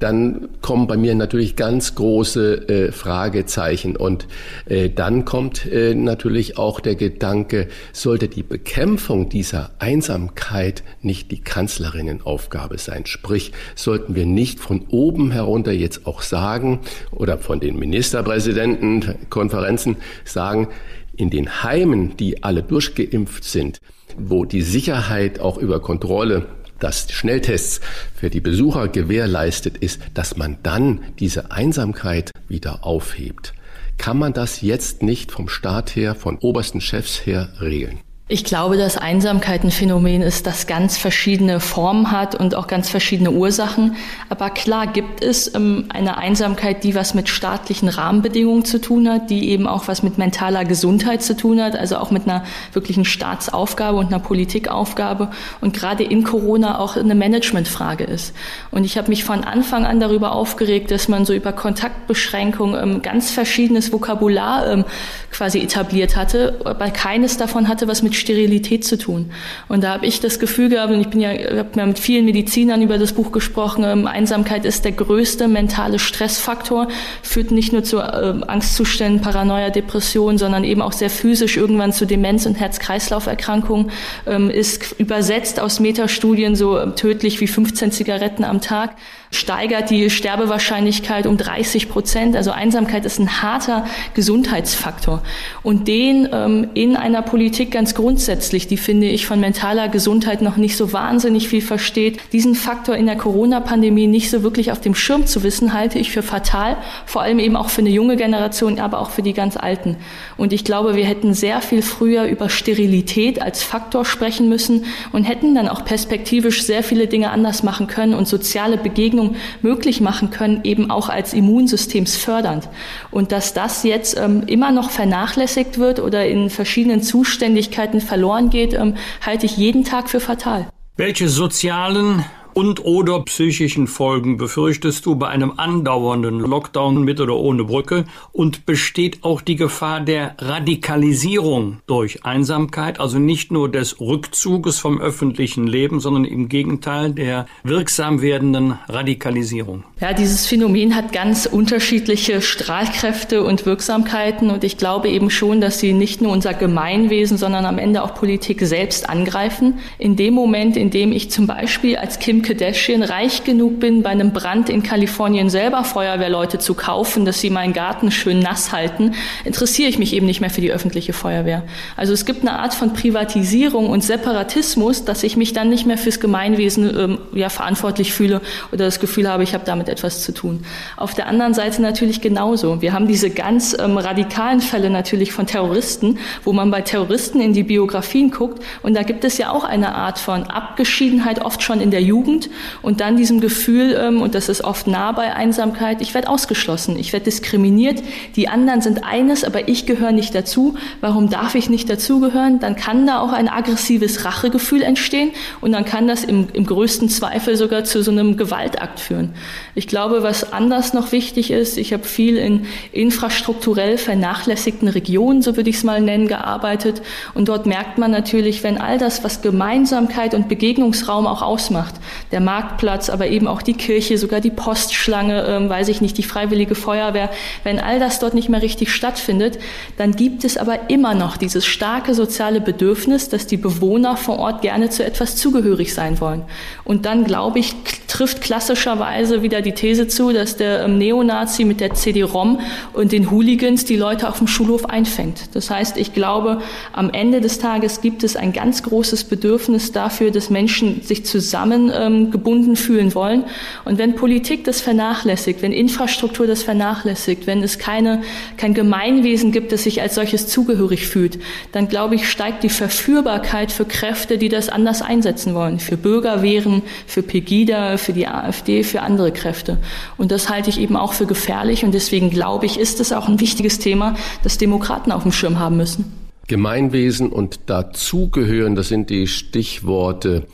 dann 0.00 0.48
kommen 0.60 0.86
bei 0.86 0.96
mir 0.96 1.14
natürlich 1.14 1.56
ganz 1.56 1.94
große 1.94 2.68
äh, 2.68 2.92
Fragezeichen. 2.92 3.96
Und 3.96 4.26
äh, 4.66 4.90
dann 4.90 5.24
kommt 5.24 5.66
äh, 5.66 5.94
natürlich 5.94 6.58
auch 6.58 6.80
der 6.80 6.96
Gedanke, 6.96 7.68
sollte 7.92 8.28
die 8.28 8.42
Bekämpfung 8.42 9.28
dieser 9.28 9.70
Einsamkeit 9.78 10.82
nicht 11.00 11.30
die 11.30 11.40
Kanzlerinnenaufgabe 11.40 12.78
sein? 12.78 13.06
Sprich, 13.06 13.52
sollten 13.76 14.14
wir 14.14 14.26
nicht 14.26 14.60
von 14.60 14.84
oben 14.88 15.30
herunter 15.30 15.72
jetzt 15.72 16.06
auch 16.06 16.22
sagen 16.22 16.80
oder 17.12 17.38
von 17.38 17.60
den 17.60 17.78
Ministerpräsidenten, 17.78 19.14
Konferenzen 19.30 19.96
sagen, 20.24 20.68
in 21.16 21.30
den 21.30 21.62
Heimen, 21.62 22.16
die 22.16 22.42
alle 22.42 22.62
durchgeimpft 22.62 23.44
sind, 23.44 23.78
wo 24.16 24.44
die 24.44 24.62
Sicherheit 24.62 25.40
auch 25.40 25.58
über 25.58 25.80
Kontrolle 25.80 26.46
dass 26.80 27.10
Schnelltests 27.10 27.80
für 28.14 28.28
die 28.28 28.40
Besucher 28.40 28.88
gewährleistet 28.88 29.78
ist, 29.78 30.00
dass 30.12 30.36
man 30.36 30.58
dann 30.62 31.00
diese 31.18 31.50
Einsamkeit 31.50 32.30
wieder 32.48 32.84
aufhebt. 32.84 33.54
Kann 33.96 34.18
man 34.18 34.32
das 34.32 34.60
jetzt 34.60 35.02
nicht 35.02 35.32
vom 35.32 35.48
Staat 35.48 35.96
her, 35.96 36.14
von 36.14 36.36
obersten 36.38 36.80
Chefs 36.80 37.24
her 37.24 37.48
regeln? 37.60 38.00
Ich 38.26 38.42
glaube, 38.42 38.78
dass 38.78 38.96
Einsamkeit 38.96 39.64
ein 39.64 39.70
Phänomen 39.70 40.22
ist, 40.22 40.46
das 40.46 40.66
ganz 40.66 40.96
verschiedene 40.96 41.60
Formen 41.60 42.10
hat 42.10 42.34
und 42.34 42.54
auch 42.54 42.68
ganz 42.68 42.88
verschiedene 42.88 43.30
Ursachen. 43.32 43.96
Aber 44.30 44.48
klar 44.48 44.86
gibt 44.86 45.22
es 45.22 45.54
ähm, 45.54 45.84
eine 45.90 46.16
Einsamkeit, 46.16 46.84
die 46.84 46.94
was 46.94 47.12
mit 47.12 47.28
staatlichen 47.28 47.90
Rahmenbedingungen 47.90 48.64
zu 48.64 48.80
tun 48.80 49.10
hat, 49.10 49.28
die 49.28 49.50
eben 49.50 49.66
auch 49.66 49.88
was 49.88 50.02
mit 50.02 50.16
mentaler 50.16 50.64
Gesundheit 50.64 51.22
zu 51.22 51.36
tun 51.36 51.60
hat, 51.60 51.76
also 51.76 51.98
auch 51.98 52.10
mit 52.10 52.22
einer 52.22 52.44
wirklichen 52.72 53.04
Staatsaufgabe 53.04 53.98
und 53.98 54.06
einer 54.06 54.20
Politikaufgabe 54.20 55.28
und 55.60 55.74
gerade 55.76 56.02
in 56.02 56.24
Corona 56.24 56.78
auch 56.78 56.96
eine 56.96 57.14
Managementfrage 57.14 58.04
ist. 58.04 58.34
Und 58.70 58.84
ich 58.84 58.96
habe 58.96 59.10
mich 59.10 59.22
von 59.22 59.44
Anfang 59.44 59.84
an 59.84 60.00
darüber 60.00 60.32
aufgeregt, 60.32 60.90
dass 60.90 61.08
man 61.08 61.26
so 61.26 61.34
über 61.34 61.52
Kontaktbeschränkungen 61.52 62.82
ähm, 62.82 63.02
ganz 63.02 63.32
verschiedenes 63.32 63.92
Vokabular 63.92 64.66
ähm, 64.66 64.86
quasi 65.30 65.60
etabliert 65.60 66.16
hatte, 66.16 66.58
aber 66.64 66.88
keines 66.88 67.36
davon 67.36 67.68
hatte 67.68 67.86
was 67.86 68.02
mit 68.02 68.13
mit 68.14 68.20
Sterilität 68.20 68.84
zu 68.84 68.96
tun. 68.96 69.30
Und 69.68 69.82
da 69.82 69.94
habe 69.94 70.06
ich 70.06 70.20
das 70.20 70.38
Gefühl 70.38 70.68
gehabt, 70.68 70.92
und 70.92 71.00
ich 71.00 71.08
bin 71.08 71.20
ja, 71.20 71.30
habe 71.30 71.70
ja 71.76 71.86
mit 71.86 71.98
vielen 71.98 72.24
Medizinern 72.24 72.80
über 72.80 72.98
das 72.98 73.12
Buch 73.12 73.32
gesprochen, 73.32 73.84
ähm, 73.84 74.06
Einsamkeit 74.06 74.64
ist 74.64 74.84
der 74.84 74.92
größte 74.92 75.48
mentale 75.48 75.98
Stressfaktor, 75.98 76.88
führt 77.22 77.50
nicht 77.50 77.72
nur 77.72 77.82
zu 77.82 77.98
äh, 77.98 78.34
Angstzuständen, 78.46 79.20
Paranoia, 79.20 79.70
Depression, 79.70 80.38
sondern 80.38 80.64
eben 80.64 80.80
auch 80.80 80.92
sehr 80.92 81.10
physisch 81.10 81.56
irgendwann 81.56 81.92
zu 81.92 82.06
Demenz- 82.06 82.46
und 82.46 82.54
Herz-Kreislauf-Erkrankungen, 82.54 83.90
ähm, 84.26 84.50
ist 84.50 84.94
übersetzt 84.98 85.60
aus 85.60 85.80
Metastudien 85.80 86.54
so 86.54 86.78
ähm, 86.78 86.94
tödlich 86.94 87.40
wie 87.40 87.48
15 87.48 87.90
Zigaretten 87.90 88.44
am 88.44 88.60
Tag 88.60 88.96
steigert 89.34 89.90
die 89.90 90.10
Sterbewahrscheinlichkeit 90.10 91.26
um 91.26 91.36
30 91.36 91.88
Prozent. 91.88 92.36
Also 92.36 92.50
Einsamkeit 92.50 93.04
ist 93.04 93.18
ein 93.18 93.42
harter 93.42 93.84
Gesundheitsfaktor. 94.14 95.22
Und 95.62 95.88
den 95.88 96.28
ähm, 96.32 96.68
in 96.74 96.96
einer 96.96 97.22
Politik 97.22 97.70
ganz 97.70 97.94
grundsätzlich, 97.94 98.66
die 98.66 98.76
finde 98.76 99.06
ich 99.06 99.26
von 99.26 99.40
mentaler 99.40 99.88
Gesundheit 99.88 100.42
noch 100.42 100.56
nicht 100.56 100.76
so 100.76 100.92
wahnsinnig 100.92 101.48
viel 101.48 101.62
versteht, 101.62 102.20
diesen 102.32 102.54
Faktor 102.54 102.96
in 102.96 103.06
der 103.06 103.16
Corona-Pandemie 103.16 104.06
nicht 104.06 104.30
so 104.30 104.42
wirklich 104.42 104.72
auf 104.72 104.80
dem 104.80 104.94
Schirm 104.94 105.26
zu 105.26 105.42
wissen, 105.42 105.72
halte 105.72 105.98
ich 105.98 106.10
für 106.10 106.22
fatal. 106.22 106.76
Vor 107.06 107.22
allem 107.22 107.38
eben 107.38 107.56
auch 107.56 107.70
für 107.70 107.80
eine 107.80 107.90
junge 107.90 108.16
Generation, 108.16 108.78
aber 108.78 109.00
auch 109.00 109.10
für 109.10 109.22
die 109.22 109.32
ganz 109.32 109.56
Alten. 109.56 109.96
Und 110.36 110.52
ich 110.52 110.64
glaube, 110.64 110.96
wir 110.96 111.04
hätten 111.04 111.34
sehr 111.34 111.60
viel 111.60 111.82
früher 111.82 112.24
über 112.24 112.48
Sterilität 112.48 113.42
als 113.42 113.62
Faktor 113.62 114.04
sprechen 114.04 114.48
müssen 114.48 114.84
und 115.12 115.24
hätten 115.24 115.54
dann 115.54 115.68
auch 115.68 115.84
perspektivisch 115.84 116.62
sehr 116.62 116.82
viele 116.82 117.06
Dinge 117.06 117.30
anders 117.30 117.62
machen 117.62 117.86
können 117.86 118.14
und 118.14 118.28
soziale 118.28 118.76
Begegnungen 118.76 119.23
Begegnung 119.24 119.36
möglich 119.62 120.00
machen 120.00 120.30
können, 120.30 120.60
eben 120.64 120.90
auch 120.90 121.08
als 121.08 121.32
immunsystemsfördernd. 121.32 122.68
Und 123.10 123.32
dass 123.32 123.54
das 123.54 123.82
jetzt 123.82 124.16
ähm, 124.18 124.42
immer 124.46 124.72
noch 124.72 124.90
vernachlässigt 124.90 125.78
wird 125.78 126.00
oder 126.00 126.26
in 126.26 126.50
verschiedenen 126.50 127.02
Zuständigkeiten 127.02 128.00
verloren 128.00 128.50
geht, 128.50 128.74
ähm, 128.74 128.94
halte 129.24 129.46
ich 129.46 129.56
jeden 129.56 129.84
Tag 129.84 130.10
für 130.10 130.20
fatal. 130.20 130.66
Welche 130.96 131.28
sozialen 131.28 132.24
und 132.54 132.84
oder 132.84 133.20
psychischen 133.22 133.88
Folgen 133.88 134.36
befürchtest 134.36 135.04
du 135.06 135.16
bei 135.16 135.28
einem 135.28 135.54
andauernden 135.56 136.38
Lockdown 136.38 137.02
mit 137.02 137.20
oder 137.20 137.34
ohne 137.34 137.64
Brücke? 137.64 138.04
Und 138.32 138.64
besteht 138.64 139.24
auch 139.24 139.40
die 139.40 139.56
Gefahr 139.56 140.00
der 140.00 140.36
Radikalisierung 140.38 141.78
durch 141.86 142.24
Einsamkeit, 142.24 143.00
also 143.00 143.18
nicht 143.18 143.50
nur 143.50 143.70
des 143.70 144.00
Rückzuges 144.00 144.78
vom 144.78 145.00
öffentlichen 145.00 145.66
Leben, 145.66 145.98
sondern 145.98 146.24
im 146.24 146.48
Gegenteil 146.48 147.12
der 147.12 147.46
wirksam 147.64 148.22
werdenden 148.22 148.78
Radikalisierung? 148.88 149.84
Ja, 150.00 150.12
dieses 150.12 150.46
Phänomen 150.46 150.94
hat 150.94 151.12
ganz 151.12 151.46
unterschiedliche 151.46 152.40
Strahlkräfte 152.40 153.42
und 153.42 153.66
Wirksamkeiten 153.66 154.50
und 154.50 154.62
ich 154.62 154.78
glaube 154.78 155.08
eben 155.08 155.30
schon, 155.30 155.60
dass 155.60 155.80
sie 155.80 155.92
nicht 155.92 156.20
nur 156.20 156.30
unser 156.30 156.54
Gemeinwesen, 156.54 157.36
sondern 157.36 157.64
am 157.64 157.78
Ende 157.78 158.02
auch 158.02 158.14
Politik 158.14 158.60
selbst 158.60 159.08
angreifen. 159.08 159.78
In 159.98 160.14
dem 160.14 160.34
Moment, 160.34 160.76
in 160.76 160.90
dem 160.90 161.10
ich 161.10 161.30
zum 161.30 161.46
Beispiel 161.46 161.96
als 161.96 162.20
Kim 162.20 162.43
Kardashian 162.44 163.02
reich 163.02 163.42
genug 163.42 163.80
bin, 163.80 164.02
bei 164.02 164.10
einem 164.10 164.32
Brand 164.32 164.68
in 164.68 164.82
Kalifornien 164.82 165.50
selber 165.50 165.82
Feuerwehrleute 165.82 166.58
zu 166.58 166.74
kaufen, 166.74 167.24
dass 167.24 167.40
sie 167.40 167.50
meinen 167.50 167.72
Garten 167.72 168.10
schön 168.10 168.38
nass 168.38 168.72
halten, 168.72 169.14
interessiere 169.44 169.88
ich 169.88 169.98
mich 169.98 170.12
eben 170.12 170.26
nicht 170.26 170.40
mehr 170.40 170.50
für 170.50 170.60
die 170.60 170.70
öffentliche 170.70 171.12
Feuerwehr. 171.12 171.64
Also 171.96 172.12
es 172.12 172.24
gibt 172.24 172.42
eine 172.42 172.58
Art 172.58 172.74
von 172.74 172.92
Privatisierung 172.92 173.88
und 173.88 174.04
Separatismus, 174.04 175.04
dass 175.04 175.22
ich 175.22 175.36
mich 175.36 175.52
dann 175.52 175.70
nicht 175.70 175.86
mehr 175.86 175.98
fürs 175.98 176.20
Gemeinwesen 176.20 176.96
ähm, 176.96 177.18
ja, 177.32 177.48
verantwortlich 177.48 178.12
fühle 178.12 178.40
oder 178.70 178.84
das 178.84 179.00
Gefühl 179.00 179.28
habe, 179.28 179.42
ich 179.42 179.54
habe 179.54 179.64
damit 179.64 179.88
etwas 179.88 180.22
zu 180.22 180.32
tun. 180.32 180.64
Auf 180.96 181.14
der 181.14 181.26
anderen 181.26 181.54
Seite 181.54 181.80
natürlich 181.80 182.20
genauso. 182.20 182.82
Wir 182.82 182.92
haben 182.92 183.08
diese 183.08 183.30
ganz 183.30 183.76
ähm, 183.78 183.96
radikalen 183.96 184.60
Fälle 184.60 184.90
natürlich 184.90 185.32
von 185.32 185.46
Terroristen, 185.46 186.18
wo 186.44 186.52
man 186.52 186.70
bei 186.70 186.82
Terroristen 186.82 187.40
in 187.40 187.54
die 187.54 187.62
Biografien 187.62 188.30
guckt 188.30 188.62
und 188.82 188.94
da 188.94 189.02
gibt 189.02 189.24
es 189.24 189.38
ja 189.38 189.50
auch 189.50 189.64
eine 189.64 189.94
Art 189.94 190.18
von 190.18 190.44
Abgeschiedenheit, 190.44 191.42
oft 191.44 191.62
schon 191.62 191.80
in 191.80 191.90
der 191.90 192.02
Jugend, 192.02 192.33
Jugend 192.34 192.50
und 192.82 193.00
dann 193.00 193.16
diesem 193.16 193.40
Gefühl, 193.40 193.96
ähm, 193.98 194.22
und 194.22 194.34
das 194.34 194.48
ist 194.48 194.64
oft 194.64 194.86
nah 194.86 195.12
bei 195.12 195.34
Einsamkeit, 195.34 196.00
ich 196.00 196.14
werde 196.14 196.28
ausgeschlossen, 196.28 196.98
ich 196.98 197.12
werde 197.12 197.24
diskriminiert, 197.24 198.02
die 198.36 198.48
anderen 198.48 198.80
sind 198.80 199.04
eines, 199.04 199.44
aber 199.44 199.68
ich 199.68 199.86
gehöre 199.86 200.12
nicht 200.12 200.34
dazu. 200.34 200.74
Warum 201.00 201.30
darf 201.30 201.54
ich 201.54 201.70
nicht 201.70 201.88
dazugehören? 201.88 202.60
Dann 202.60 202.76
kann 202.76 203.06
da 203.06 203.20
auch 203.20 203.32
ein 203.32 203.48
aggressives 203.48 204.24
Rachegefühl 204.24 204.82
entstehen 204.82 205.30
und 205.60 205.72
dann 205.72 205.84
kann 205.84 206.08
das 206.08 206.24
im, 206.24 206.48
im 206.52 206.66
größten 206.66 207.08
Zweifel 207.08 207.56
sogar 207.56 207.84
zu 207.84 208.02
so 208.02 208.10
einem 208.10 208.36
Gewaltakt 208.36 209.00
führen. 209.00 209.34
Ich 209.74 209.88
glaube, 209.88 210.22
was 210.22 210.52
anders 210.52 210.94
noch 210.94 211.12
wichtig 211.12 211.50
ist, 211.50 211.78
ich 211.78 211.92
habe 211.92 212.04
viel 212.04 212.36
in 212.36 212.66
infrastrukturell 212.92 213.98
vernachlässigten 213.98 214.88
Regionen, 214.88 215.42
so 215.42 215.56
würde 215.56 215.70
ich 215.70 215.76
es 215.76 215.84
mal 215.84 216.00
nennen, 216.00 216.28
gearbeitet 216.28 217.02
und 217.34 217.48
dort 217.48 217.66
merkt 217.66 217.98
man 217.98 218.10
natürlich, 218.10 218.62
wenn 218.62 218.78
all 218.78 218.98
das, 218.98 219.24
was 219.24 219.42
Gemeinsamkeit 219.42 220.34
und 220.34 220.48
Begegnungsraum 220.48 221.26
auch 221.26 221.42
ausmacht, 221.42 221.94
der 222.32 222.40
Marktplatz, 222.40 223.10
aber 223.10 223.28
eben 223.28 223.46
auch 223.46 223.62
die 223.62 223.74
Kirche, 223.74 224.18
sogar 224.18 224.40
die 224.40 224.50
Postschlange, 224.50 225.44
ähm, 225.46 225.68
weiß 225.68 225.88
ich 225.88 226.00
nicht, 226.00 226.18
die 226.18 226.22
freiwillige 226.22 226.74
Feuerwehr. 226.74 227.30
Wenn 227.62 227.78
all 227.78 227.98
das 228.00 228.18
dort 228.18 228.34
nicht 228.34 228.48
mehr 228.48 228.62
richtig 228.62 228.92
stattfindet, 228.92 229.58
dann 229.96 230.12
gibt 230.12 230.44
es 230.44 230.56
aber 230.56 230.90
immer 230.90 231.14
noch 231.14 231.36
dieses 231.36 231.66
starke 231.66 232.14
soziale 232.14 232.60
Bedürfnis, 232.60 233.28
dass 233.28 233.46
die 233.46 233.56
Bewohner 233.56 234.16
vor 234.16 234.38
Ort 234.38 234.62
gerne 234.62 234.90
zu 234.90 235.04
etwas 235.04 235.36
zugehörig 235.36 235.94
sein 235.94 236.20
wollen. 236.20 236.42
Und 236.84 237.06
dann, 237.06 237.24
glaube 237.24 237.58
ich, 237.58 237.74
trifft 238.08 238.40
klassischerweise 238.40 239.42
wieder 239.42 239.60
die 239.60 239.72
These 239.72 240.08
zu, 240.08 240.32
dass 240.32 240.56
der 240.56 240.84
ähm, 240.84 240.98
Neonazi 240.98 241.64
mit 241.64 241.80
der 241.80 241.94
CD-ROM 241.94 242.60
und 242.92 243.12
den 243.12 243.30
Hooligans 243.30 243.84
die 243.84 243.96
Leute 243.96 244.28
auf 244.28 244.38
dem 244.38 244.46
Schulhof 244.46 244.86
einfängt. 244.86 245.54
Das 245.54 245.70
heißt, 245.70 245.96
ich 245.96 246.14
glaube, 246.14 246.60
am 246.92 247.10
Ende 247.10 247.40
des 247.40 247.58
Tages 247.58 248.00
gibt 248.00 248.22
es 248.24 248.36
ein 248.36 248.52
ganz 248.52 248.82
großes 248.82 249.24
Bedürfnis 249.24 249.92
dafür, 249.92 250.30
dass 250.30 250.50
Menschen 250.50 251.02
sich 251.02 251.24
zusammen 251.26 251.92
ähm, 251.94 252.13
gebunden 252.30 252.76
fühlen 252.76 253.14
wollen. 253.14 253.44
Und 253.84 253.98
wenn 253.98 254.14
Politik 254.14 254.64
das 254.64 254.80
vernachlässigt, 254.80 255.62
wenn 255.62 255.72
Infrastruktur 255.72 256.46
das 256.46 256.62
vernachlässigt, 256.62 257.46
wenn 257.46 257.62
es 257.62 257.78
keine, 257.78 258.22
kein 258.56 258.74
Gemeinwesen 258.74 259.52
gibt, 259.52 259.72
das 259.72 259.84
sich 259.84 260.00
als 260.00 260.14
solches 260.14 260.48
zugehörig 260.48 261.06
fühlt, 261.06 261.38
dann 261.72 261.88
glaube 261.88 262.14
ich, 262.14 262.28
steigt 262.28 262.62
die 262.62 262.68
Verführbarkeit 262.68 263.72
für 263.72 263.84
Kräfte, 263.84 264.38
die 264.38 264.48
das 264.48 264.68
anders 264.68 265.02
einsetzen 265.02 265.54
wollen. 265.54 265.78
Für 265.78 265.96
Bürgerwehren, 265.96 266.82
für 267.06 267.22
Pegida, 267.22 267.96
für 267.96 268.12
die 268.12 268.26
AfD, 268.26 268.82
für 268.82 269.02
andere 269.02 269.32
Kräfte. 269.32 269.78
Und 270.16 270.30
das 270.30 270.48
halte 270.48 270.70
ich 270.70 270.80
eben 270.80 270.96
auch 270.96 271.12
für 271.12 271.26
gefährlich. 271.26 271.84
Und 271.84 271.92
deswegen 271.92 272.30
glaube 272.30 272.66
ich, 272.66 272.78
ist 272.78 273.00
es 273.00 273.12
auch 273.12 273.28
ein 273.28 273.40
wichtiges 273.40 273.78
Thema, 273.78 274.14
das 274.42 274.58
Demokraten 274.58 275.12
auf 275.12 275.22
dem 275.22 275.32
Schirm 275.32 275.58
haben 275.58 275.76
müssen. 275.76 276.24
Gemeinwesen 276.46 277.30
und 277.30 277.60
dazugehören, 277.66 278.74
das 278.74 278.88
sind 278.88 279.08
die 279.08 279.26
Stichworte, 279.26 280.46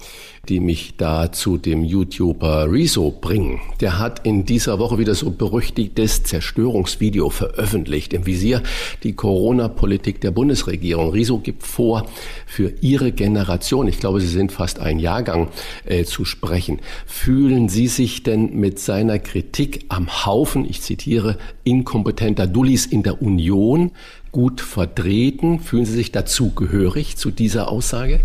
die 0.50 0.58
mich 0.58 0.94
da 0.96 1.30
zu 1.30 1.58
dem 1.58 1.84
YouTuber 1.84 2.70
Rezo 2.70 3.12
bringen. 3.12 3.60
Der 3.80 4.00
hat 4.00 4.26
in 4.26 4.44
dieser 4.44 4.80
Woche 4.80 4.98
wieder 4.98 5.14
so 5.14 5.30
berüchtigtes 5.30 6.24
Zerstörungsvideo 6.24 7.30
veröffentlicht. 7.30 8.12
Im 8.12 8.26
Visier 8.26 8.62
die 9.04 9.12
Corona-Politik 9.12 10.20
der 10.20 10.32
Bundesregierung. 10.32 11.10
Rezo 11.10 11.38
gibt 11.38 11.62
vor, 11.62 12.06
für 12.46 12.72
ihre 12.80 13.12
Generation, 13.12 13.86
ich 13.86 14.00
glaube, 14.00 14.20
Sie 14.20 14.26
sind 14.26 14.50
fast 14.50 14.80
ein 14.80 14.98
Jahrgang, 14.98 15.48
äh, 15.84 16.04
zu 16.04 16.24
sprechen. 16.24 16.80
Fühlen 17.06 17.68
Sie 17.68 17.86
sich 17.86 18.24
denn 18.24 18.56
mit 18.56 18.80
seiner 18.80 19.20
Kritik 19.20 19.84
am 19.88 20.26
Haufen, 20.26 20.68
ich 20.68 20.82
zitiere, 20.82 21.38
inkompetenter 21.62 22.48
Dullis 22.48 22.86
in 22.86 23.04
der 23.04 23.22
Union 23.22 23.92
gut 24.32 24.60
vertreten? 24.60 25.60
Fühlen 25.60 25.84
Sie 25.84 25.94
sich 25.94 26.10
dazugehörig 26.10 27.16
zu 27.16 27.30
dieser 27.30 27.70
Aussage? 27.70 28.18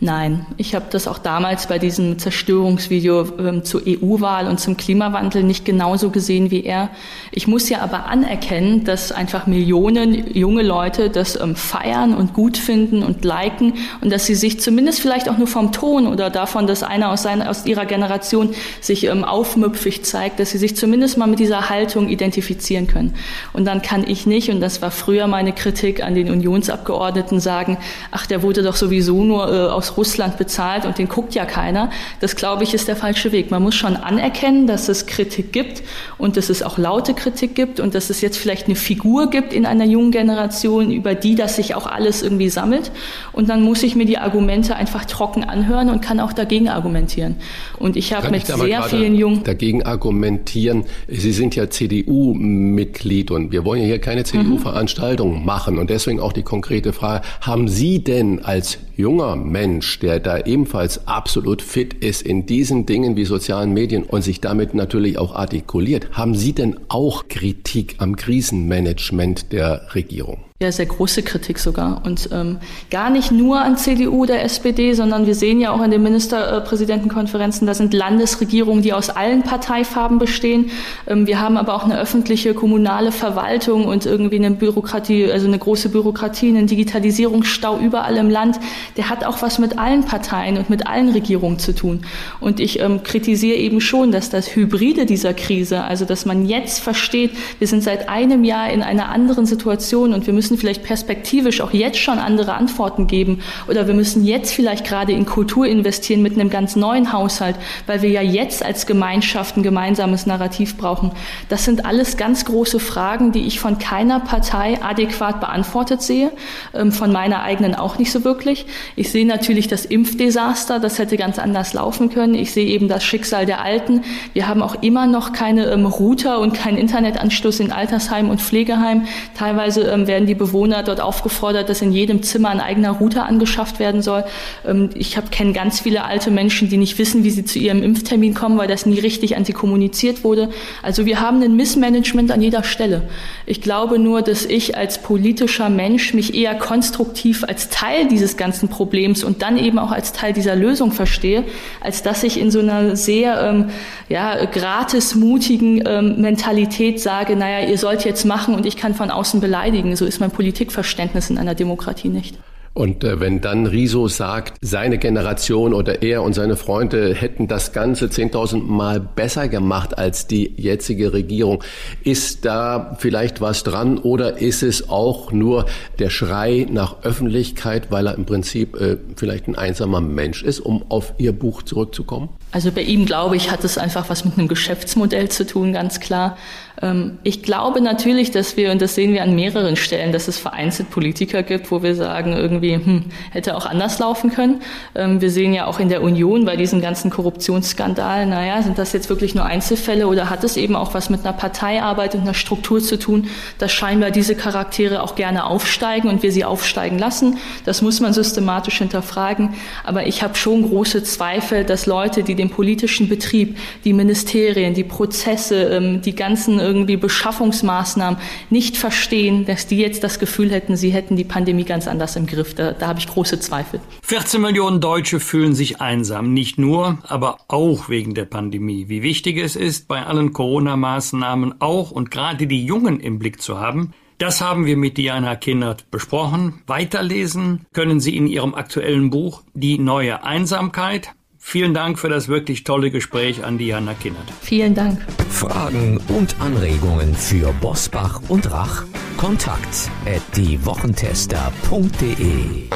Nein, 0.00 0.46
ich 0.58 0.76
habe 0.76 0.84
das 0.90 1.08
auch 1.08 1.18
damals 1.18 1.66
bei 1.66 1.80
diesem 1.80 2.20
Zerstörungsvideo 2.20 3.26
ähm, 3.40 3.64
zur 3.64 3.82
EU-Wahl 3.84 4.46
und 4.46 4.60
zum 4.60 4.76
Klimawandel 4.76 5.42
nicht 5.42 5.64
genauso 5.64 6.10
gesehen 6.10 6.52
wie 6.52 6.62
er. 6.62 6.90
Ich 7.32 7.48
muss 7.48 7.68
ja 7.68 7.80
aber 7.80 8.06
anerkennen, 8.06 8.84
dass 8.84 9.10
einfach 9.10 9.48
Millionen 9.48 10.36
junge 10.36 10.62
Leute 10.62 11.10
das 11.10 11.40
ähm, 11.40 11.56
feiern 11.56 12.14
und 12.14 12.32
gut 12.32 12.58
finden 12.58 13.02
und 13.02 13.24
liken 13.24 13.74
und 14.00 14.12
dass 14.12 14.26
sie 14.26 14.36
sich 14.36 14.60
zumindest 14.60 15.00
vielleicht 15.00 15.28
auch 15.28 15.36
nur 15.36 15.48
vom 15.48 15.72
Ton 15.72 16.06
oder 16.06 16.30
davon, 16.30 16.68
dass 16.68 16.84
einer 16.84 17.10
aus, 17.10 17.24
seiner, 17.24 17.50
aus 17.50 17.66
ihrer 17.66 17.84
Generation 17.84 18.54
sich 18.80 19.02
ähm, 19.02 19.24
aufmüpfig 19.24 20.04
zeigt, 20.04 20.38
dass 20.38 20.50
sie 20.50 20.58
sich 20.58 20.76
zumindest 20.76 21.18
mal 21.18 21.26
mit 21.26 21.40
dieser 21.40 21.70
Haltung 21.70 22.08
identifizieren 22.08 22.86
können. 22.86 23.16
Und 23.52 23.64
dann 23.64 23.82
kann 23.82 24.04
ich 24.06 24.26
nicht, 24.26 24.48
und 24.50 24.60
das 24.60 24.80
war 24.80 24.92
früher 24.92 25.26
meine 25.26 25.52
Kritik 25.52 26.04
an 26.04 26.14
den 26.14 26.30
Unionsabgeordneten, 26.30 27.40
sagen, 27.40 27.78
ach, 28.12 28.26
der 28.26 28.44
wurde 28.44 28.62
doch 28.62 28.76
sowieso 28.76 29.24
nur 29.24 29.52
äh, 29.52 29.66
aus 29.66 29.87
aus 29.88 29.96
Russland 29.96 30.36
bezahlt 30.36 30.84
und 30.84 30.98
den 30.98 31.08
guckt 31.08 31.34
ja 31.34 31.44
keiner. 31.44 31.90
Das, 32.20 32.36
glaube 32.36 32.64
ich, 32.64 32.74
ist 32.74 32.88
der 32.88 32.96
falsche 32.96 33.32
Weg. 33.32 33.50
Man 33.50 33.62
muss 33.62 33.74
schon 33.74 33.96
anerkennen, 33.96 34.66
dass 34.66 34.88
es 34.88 35.06
Kritik 35.06 35.52
gibt 35.52 35.82
und 36.18 36.36
dass 36.36 36.50
es 36.50 36.62
auch 36.62 36.78
laute 36.78 37.14
Kritik 37.14 37.54
gibt 37.54 37.80
und 37.80 37.94
dass 37.94 38.10
es 38.10 38.20
jetzt 38.20 38.36
vielleicht 38.36 38.66
eine 38.66 38.76
Figur 38.76 39.30
gibt 39.30 39.52
in 39.52 39.66
einer 39.66 39.84
jungen 39.84 40.10
Generation, 40.10 40.90
über 40.90 41.14
die 41.14 41.34
das 41.34 41.56
sich 41.56 41.74
auch 41.74 41.86
alles 41.86 42.22
irgendwie 42.22 42.48
sammelt. 42.48 42.90
Und 43.32 43.48
dann 43.48 43.62
muss 43.62 43.82
ich 43.82 43.96
mir 43.96 44.04
die 44.04 44.18
Argumente 44.18 44.76
einfach 44.76 45.04
trocken 45.04 45.44
anhören 45.44 45.90
und 45.90 46.00
kann 46.00 46.20
auch 46.20 46.32
dagegen 46.32 46.68
argumentieren. 46.68 47.36
Und 47.78 47.96
ich 47.96 48.12
habe 48.12 48.30
mit 48.30 48.46
sehr 48.46 48.82
vielen 48.82 49.14
jungen... 49.14 49.44
Dagegen 49.44 49.82
argumentieren. 49.82 50.84
Sie 51.08 51.32
sind 51.32 51.56
ja 51.56 51.70
CDU-Mitglied 51.70 53.30
und 53.30 53.52
wir 53.52 53.64
wollen 53.64 53.80
ja 53.80 53.86
hier 53.86 54.00
keine 54.00 54.24
CDU-Veranstaltung 54.24 55.40
mhm. 55.40 55.44
machen. 55.44 55.78
Und 55.78 55.90
deswegen 55.90 56.20
auch 56.20 56.32
die 56.32 56.42
konkrete 56.42 56.92
Frage, 56.92 57.24
haben 57.40 57.68
Sie 57.68 58.02
denn 58.02 58.44
als 58.44 58.78
junger 58.98 59.36
Mensch, 59.36 60.00
der 60.00 60.18
da 60.18 60.40
ebenfalls 60.40 61.06
absolut 61.06 61.62
fit 61.62 61.94
ist 61.94 62.20
in 62.20 62.46
diesen 62.46 62.84
Dingen 62.84 63.16
wie 63.16 63.24
sozialen 63.24 63.72
Medien 63.72 64.02
und 64.02 64.22
sich 64.22 64.40
damit 64.40 64.74
natürlich 64.74 65.18
auch 65.18 65.34
artikuliert, 65.34 66.08
haben 66.12 66.34
Sie 66.34 66.52
denn 66.52 66.78
auch 66.88 67.28
Kritik 67.28 67.94
am 67.98 68.16
Krisenmanagement 68.16 69.52
der 69.52 69.94
Regierung? 69.94 70.47
Ja 70.60 70.72
sehr 70.72 70.86
große 70.86 71.22
Kritik 71.22 71.60
sogar. 71.60 72.02
Und 72.04 72.30
ähm, 72.32 72.58
gar 72.90 73.10
nicht 73.10 73.30
nur 73.30 73.60
an 73.60 73.76
CDU 73.76 74.24
oder 74.24 74.42
SPD, 74.42 74.92
sondern 74.92 75.24
wir 75.24 75.36
sehen 75.36 75.60
ja 75.60 75.70
auch 75.70 75.80
in 75.84 75.92
den 75.92 76.02
Ministerpräsidentenkonferenzen, 76.02 77.64
da 77.64 77.74
sind 77.74 77.94
Landesregierungen, 77.94 78.82
die 78.82 78.92
aus 78.92 79.08
allen 79.08 79.44
Parteifarben 79.44 80.18
bestehen. 80.18 80.72
Ähm, 81.06 81.28
wir 81.28 81.40
haben 81.40 81.56
aber 81.56 81.74
auch 81.74 81.84
eine 81.84 81.96
öffentliche 81.96 82.54
kommunale 82.54 83.12
Verwaltung 83.12 83.86
und 83.86 84.04
irgendwie 84.04 84.34
eine 84.34 84.50
Bürokratie, 84.50 85.30
also 85.30 85.46
eine 85.46 85.60
große 85.60 85.90
Bürokratie, 85.90 86.48
einen 86.48 86.66
Digitalisierungsstau 86.66 87.78
überall 87.78 88.16
im 88.16 88.28
Land. 88.28 88.58
Der 88.96 89.10
hat 89.10 89.22
auch 89.24 89.42
was 89.42 89.60
mit 89.60 89.78
allen 89.78 90.06
Parteien 90.06 90.58
und 90.58 90.70
mit 90.70 90.88
allen 90.88 91.10
Regierungen 91.10 91.60
zu 91.60 91.72
tun. 91.72 92.00
Und 92.40 92.58
ich 92.58 92.80
ähm, 92.80 93.04
kritisiere 93.04 93.58
eben 93.58 93.80
schon, 93.80 94.10
dass 94.10 94.28
das 94.28 94.56
Hybride 94.56 95.06
dieser 95.06 95.34
Krise, 95.34 95.84
also 95.84 96.04
dass 96.04 96.26
man 96.26 96.46
jetzt 96.46 96.80
versteht, 96.80 97.30
wir 97.60 97.68
sind 97.68 97.84
seit 97.84 98.08
einem 98.08 98.42
Jahr 98.42 98.70
in 98.70 98.82
einer 98.82 99.08
anderen 99.10 99.46
Situation 99.46 100.12
und 100.12 100.26
wir 100.26 100.34
müssen 100.34 100.47
müssen 100.48 100.60
vielleicht 100.60 100.82
perspektivisch 100.82 101.60
auch 101.60 101.72
jetzt 101.72 101.98
schon 101.98 102.18
andere 102.18 102.54
Antworten 102.54 103.06
geben 103.06 103.40
oder 103.68 103.86
wir 103.86 103.94
müssen 103.94 104.24
jetzt 104.24 104.54
vielleicht 104.54 104.86
gerade 104.86 105.12
in 105.12 105.26
Kultur 105.26 105.66
investieren 105.66 106.22
mit 106.22 106.34
einem 106.34 106.48
ganz 106.48 106.74
neuen 106.74 107.12
Haushalt, 107.12 107.56
weil 107.86 108.00
wir 108.00 108.08
ja 108.08 108.22
jetzt 108.22 108.64
als 108.64 108.86
Gemeinschaft 108.86 109.56
ein 109.56 109.62
gemeinsames 109.62 110.24
Narrativ 110.24 110.78
brauchen. 110.78 111.12
Das 111.50 111.64
sind 111.66 111.84
alles 111.84 112.16
ganz 112.16 112.46
große 112.46 112.80
Fragen, 112.80 113.32
die 113.32 113.46
ich 113.46 113.60
von 113.60 113.78
keiner 113.78 114.20
Partei 114.20 114.82
adäquat 114.82 115.40
beantwortet 115.40 116.00
sehe, 116.00 116.32
ähm, 116.74 116.92
von 116.92 117.12
meiner 117.12 117.42
eigenen 117.42 117.74
auch 117.74 117.98
nicht 117.98 118.10
so 118.10 118.24
wirklich. 118.24 118.64
Ich 118.96 119.10
sehe 119.10 119.26
natürlich 119.26 119.68
das 119.68 119.84
Impfdesaster, 119.84 120.80
das 120.80 120.98
hätte 120.98 121.18
ganz 121.18 121.38
anders 121.38 121.74
laufen 121.74 122.08
können. 122.08 122.34
Ich 122.34 122.52
sehe 122.52 122.66
eben 122.66 122.88
das 122.88 123.04
Schicksal 123.04 123.44
der 123.44 123.60
Alten. 123.60 124.02
Wir 124.32 124.48
haben 124.48 124.62
auch 124.62 124.82
immer 124.82 125.06
noch 125.06 125.32
keine 125.32 125.66
ähm, 125.66 125.84
Router 125.84 126.40
und 126.40 126.54
keinen 126.54 126.78
Internetanschluss 126.78 127.60
in 127.60 127.70
Altersheimen 127.70 128.30
und 128.30 128.40
Pflegeheimen. 128.40 129.06
Teilweise 129.36 129.82
ähm, 129.82 130.06
werden 130.06 130.26
die 130.26 130.37
Bewohner 130.38 130.82
dort 130.82 131.00
aufgefordert, 131.00 131.68
dass 131.68 131.82
in 131.82 131.92
jedem 131.92 132.22
Zimmer 132.22 132.50
ein 132.50 132.60
eigener 132.60 132.92
Router 132.92 133.26
angeschafft 133.26 133.78
werden 133.78 134.02
soll. 134.02 134.24
Ähm, 134.66 134.90
ich 134.94 135.18
kenne 135.30 135.52
ganz 135.52 135.80
viele 135.80 136.04
alte 136.04 136.30
Menschen, 136.30 136.68
die 136.68 136.76
nicht 136.76 136.98
wissen, 136.98 137.24
wie 137.24 137.30
sie 137.30 137.44
zu 137.44 137.58
ihrem 137.58 137.82
Impftermin 137.82 138.34
kommen, 138.34 138.58
weil 138.58 138.68
das 138.68 138.86
nie 138.86 139.00
richtig 139.00 139.36
an 139.36 139.44
sie 139.44 139.52
kommuniziert 139.52 140.24
wurde. 140.24 140.50
Also 140.82 141.06
wir 141.06 141.20
haben 141.20 141.42
ein 141.42 141.56
Missmanagement 141.56 142.30
an 142.30 142.40
jeder 142.40 142.62
Stelle. 142.62 143.02
Ich 143.46 143.60
glaube 143.60 143.98
nur, 143.98 144.22
dass 144.22 144.44
ich 144.44 144.76
als 144.76 145.02
politischer 145.02 145.68
Mensch 145.68 146.14
mich 146.14 146.34
eher 146.34 146.54
konstruktiv 146.54 147.44
als 147.44 147.68
Teil 147.68 148.08
dieses 148.08 148.36
ganzen 148.36 148.68
Problems 148.68 149.24
und 149.24 149.42
dann 149.42 149.58
eben 149.58 149.78
auch 149.78 149.90
als 149.90 150.12
Teil 150.12 150.32
dieser 150.32 150.56
Lösung 150.56 150.92
verstehe, 150.92 151.44
als 151.80 152.02
dass 152.02 152.22
ich 152.22 152.40
in 152.40 152.50
so 152.50 152.60
einer 152.60 152.96
sehr 152.96 153.40
ähm, 153.42 153.70
ja, 154.08 154.44
gratis 154.44 155.14
mutigen 155.14 155.82
ähm, 155.86 156.20
Mentalität 156.20 157.00
sage, 157.00 157.36
naja, 157.36 157.68
ihr 157.68 157.78
sollt 157.78 158.04
jetzt 158.04 158.24
machen 158.24 158.54
und 158.54 158.66
ich 158.66 158.76
kann 158.76 158.94
von 158.94 159.10
außen 159.10 159.40
beleidigen. 159.40 159.96
So 159.96 160.04
ist 160.04 160.20
mein 160.20 160.27
Politikverständnis 160.30 161.30
in 161.30 161.38
einer 161.38 161.54
Demokratie 161.54 162.08
nicht. 162.08 162.38
Und 162.78 163.02
äh, 163.02 163.18
wenn 163.18 163.40
dann 163.40 163.66
Riso 163.66 164.06
sagt, 164.06 164.54
seine 164.60 164.98
Generation 164.98 165.74
oder 165.74 166.00
er 166.00 166.22
und 166.22 166.34
seine 166.34 166.54
Freunde 166.54 167.12
hätten 167.12 167.48
das 167.48 167.72
Ganze 167.72 168.06
10.000 168.06 168.62
Mal 168.62 169.00
besser 169.00 169.48
gemacht 169.48 169.98
als 169.98 170.28
die 170.28 170.54
jetzige 170.56 171.12
Regierung, 171.12 171.64
ist 172.04 172.44
da 172.44 172.96
vielleicht 173.00 173.40
was 173.40 173.64
dran 173.64 173.98
oder 173.98 174.38
ist 174.38 174.62
es 174.62 174.90
auch 174.90 175.32
nur 175.32 175.66
der 175.98 176.08
Schrei 176.08 176.68
nach 176.70 177.02
Öffentlichkeit, 177.02 177.90
weil 177.90 178.06
er 178.06 178.14
im 178.14 178.26
Prinzip 178.26 178.80
äh, 178.80 178.96
vielleicht 179.16 179.48
ein 179.48 179.56
einsamer 179.56 180.00
Mensch 180.00 180.44
ist, 180.44 180.60
um 180.60 180.84
auf 180.88 181.14
Ihr 181.18 181.32
Buch 181.32 181.64
zurückzukommen? 181.64 182.28
Also 182.52 182.70
bei 182.70 182.82
ihm, 182.82 183.06
glaube 183.06 183.36
ich, 183.36 183.50
hat 183.50 183.64
es 183.64 183.76
einfach 183.76 184.08
was 184.08 184.24
mit 184.24 184.38
einem 184.38 184.46
Geschäftsmodell 184.46 185.28
zu 185.28 185.44
tun, 185.44 185.72
ganz 185.72 185.98
klar. 185.98 186.38
Ähm, 186.80 187.18
ich 187.22 187.42
glaube 187.42 187.80
natürlich, 187.80 188.30
dass 188.30 188.56
wir, 188.56 188.72
und 188.72 188.80
das 188.80 188.94
sehen 188.94 189.12
wir 189.12 189.22
an 189.22 189.34
mehreren 189.34 189.76
Stellen, 189.76 190.12
dass 190.12 190.28
es 190.28 190.38
vereinzelt 190.38 190.90
Politiker 190.90 191.42
gibt, 191.42 191.70
wo 191.70 191.82
wir 191.82 191.94
sagen, 191.94 192.32
irgendwie 192.32 192.67
hm, 192.76 193.04
hätte 193.30 193.56
auch 193.56 193.66
anders 193.66 193.98
laufen 193.98 194.30
können. 194.30 194.62
Ähm, 194.94 195.20
wir 195.20 195.30
sehen 195.30 195.54
ja 195.54 195.66
auch 195.66 195.80
in 195.80 195.88
der 195.88 196.02
Union 196.02 196.44
bei 196.44 196.56
diesen 196.56 196.80
ganzen 196.80 197.10
Korruptionsskandalen, 197.10 198.28
naja, 198.30 198.62
sind 198.62 198.78
das 198.78 198.92
jetzt 198.92 199.08
wirklich 199.08 199.34
nur 199.34 199.44
Einzelfälle 199.44 200.06
oder 200.06 200.30
hat 200.30 200.44
es 200.44 200.56
eben 200.56 200.76
auch 200.76 200.94
was 200.94 201.10
mit 201.10 201.24
einer 201.24 201.32
Parteiarbeit 201.32 202.14
und 202.14 202.22
einer 202.22 202.34
Struktur 202.34 202.80
zu 202.80 202.98
tun, 202.98 203.28
dass 203.58 203.72
scheinbar 203.72 204.10
diese 204.10 204.34
Charaktere 204.34 205.02
auch 205.02 205.14
gerne 205.14 205.44
aufsteigen 205.44 206.08
und 206.08 206.22
wir 206.22 206.32
sie 206.32 206.44
aufsteigen 206.44 206.98
lassen. 206.98 207.38
Das 207.64 207.82
muss 207.82 208.00
man 208.00 208.12
systematisch 208.12 208.78
hinterfragen. 208.78 209.54
Aber 209.84 210.06
ich 210.06 210.22
habe 210.22 210.36
schon 210.36 210.68
große 210.68 211.02
Zweifel, 211.02 211.64
dass 211.64 211.86
Leute, 211.86 212.22
die 212.22 212.34
den 212.34 212.50
politischen 212.50 213.08
Betrieb, 213.08 213.56
die 213.84 213.92
Ministerien, 213.92 214.74
die 214.74 214.84
Prozesse, 214.84 215.64
ähm, 215.64 216.02
die 216.02 216.14
ganzen 216.14 216.60
irgendwie 216.60 216.96
Beschaffungsmaßnahmen 216.96 218.18
nicht 218.50 218.76
verstehen, 218.76 219.46
dass 219.46 219.66
die 219.66 219.78
jetzt 219.78 220.04
das 220.04 220.18
Gefühl 220.18 220.50
hätten, 220.50 220.76
sie 220.76 220.90
hätten 220.90 221.16
die 221.16 221.24
Pandemie 221.24 221.64
ganz 221.64 221.88
anders 221.88 222.16
im 222.16 222.26
Griff. 222.26 222.54
Da, 222.58 222.72
da 222.72 222.88
habe 222.88 222.98
ich 222.98 223.06
große 223.06 223.38
Zweifel. 223.38 223.80
14 224.02 224.42
Millionen 224.42 224.80
Deutsche 224.80 225.20
fühlen 225.20 225.54
sich 225.54 225.80
einsam. 225.80 226.34
Nicht 226.34 226.58
nur, 226.58 226.98
aber 227.04 227.38
auch 227.46 227.88
wegen 227.88 228.14
der 228.14 228.24
Pandemie. 228.24 228.88
Wie 228.88 229.04
wichtig 229.04 229.38
es 229.38 229.54
ist, 229.54 229.86
bei 229.86 230.04
allen 230.04 230.32
Corona-Maßnahmen 230.32 231.60
auch 231.60 231.92
und 231.92 232.10
gerade 232.10 232.48
die 232.48 232.66
Jungen 232.66 232.98
im 232.98 233.20
Blick 233.20 233.40
zu 233.40 233.60
haben, 233.60 233.94
das 234.18 234.40
haben 234.40 234.66
wir 234.66 234.76
mit 234.76 234.98
Diana 234.98 235.36
Kinnert 235.36 235.88
besprochen. 235.92 236.60
Weiterlesen 236.66 237.64
können 237.72 238.00
Sie 238.00 238.16
in 238.16 238.26
Ihrem 238.26 238.56
aktuellen 238.56 239.10
Buch 239.10 239.44
Die 239.54 239.78
neue 239.78 240.24
Einsamkeit. 240.24 241.12
Vielen 241.50 241.72
Dank 241.72 241.98
für 241.98 242.10
das 242.10 242.28
wirklich 242.28 242.64
tolle 242.64 242.90
Gespräch 242.90 243.42
an 243.42 243.56
Diana 243.56 243.94
Kinnert. 243.94 244.30
Vielen 244.42 244.74
Dank. 244.74 245.00
Fragen 245.30 245.98
und 246.08 246.38
Anregungen 246.40 247.14
für 247.14 247.54
Bosbach 247.54 248.20
und 248.28 248.50
Rach? 248.50 248.84
Kontakt 249.16 249.88
at 250.04 250.20
diewochentester.de 250.36 252.68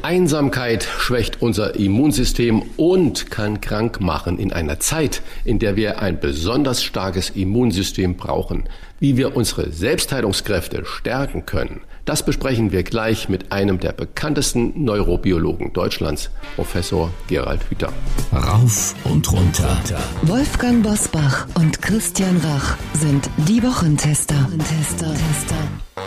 Einsamkeit 0.00 0.84
schwächt 0.84 1.42
unser 1.42 1.74
Immunsystem 1.74 2.62
und 2.78 3.30
kann 3.30 3.60
krank 3.60 4.00
machen 4.00 4.38
in 4.38 4.50
einer 4.50 4.80
Zeit, 4.80 5.20
in 5.44 5.58
der 5.58 5.76
wir 5.76 6.00
ein 6.00 6.18
besonders 6.18 6.82
starkes 6.82 7.28
Immunsystem 7.28 8.16
brauchen. 8.16 8.64
Wie 8.98 9.18
wir 9.18 9.36
unsere 9.36 9.70
Selbstheilungskräfte 9.70 10.86
stärken 10.86 11.44
können, 11.44 11.82
das 12.06 12.24
besprechen 12.24 12.72
wir 12.72 12.84
gleich 12.84 13.28
mit 13.28 13.52
einem 13.52 13.78
der 13.78 13.92
bekanntesten 13.92 14.84
Neurobiologen 14.84 15.72
Deutschlands, 15.72 16.30
Professor 16.54 17.10
Gerald 17.26 17.60
Hüther. 17.68 17.92
Rauf 18.32 18.94
und 19.04 19.30
runter. 19.30 19.76
Wolfgang 20.22 20.82
Bosbach 20.82 21.48
und 21.54 21.82
Christian 21.82 22.38
Rach 22.38 22.76
sind 22.94 23.28
die 23.48 23.62
Wochentester. 23.62 24.48
Tester. 24.56 26.05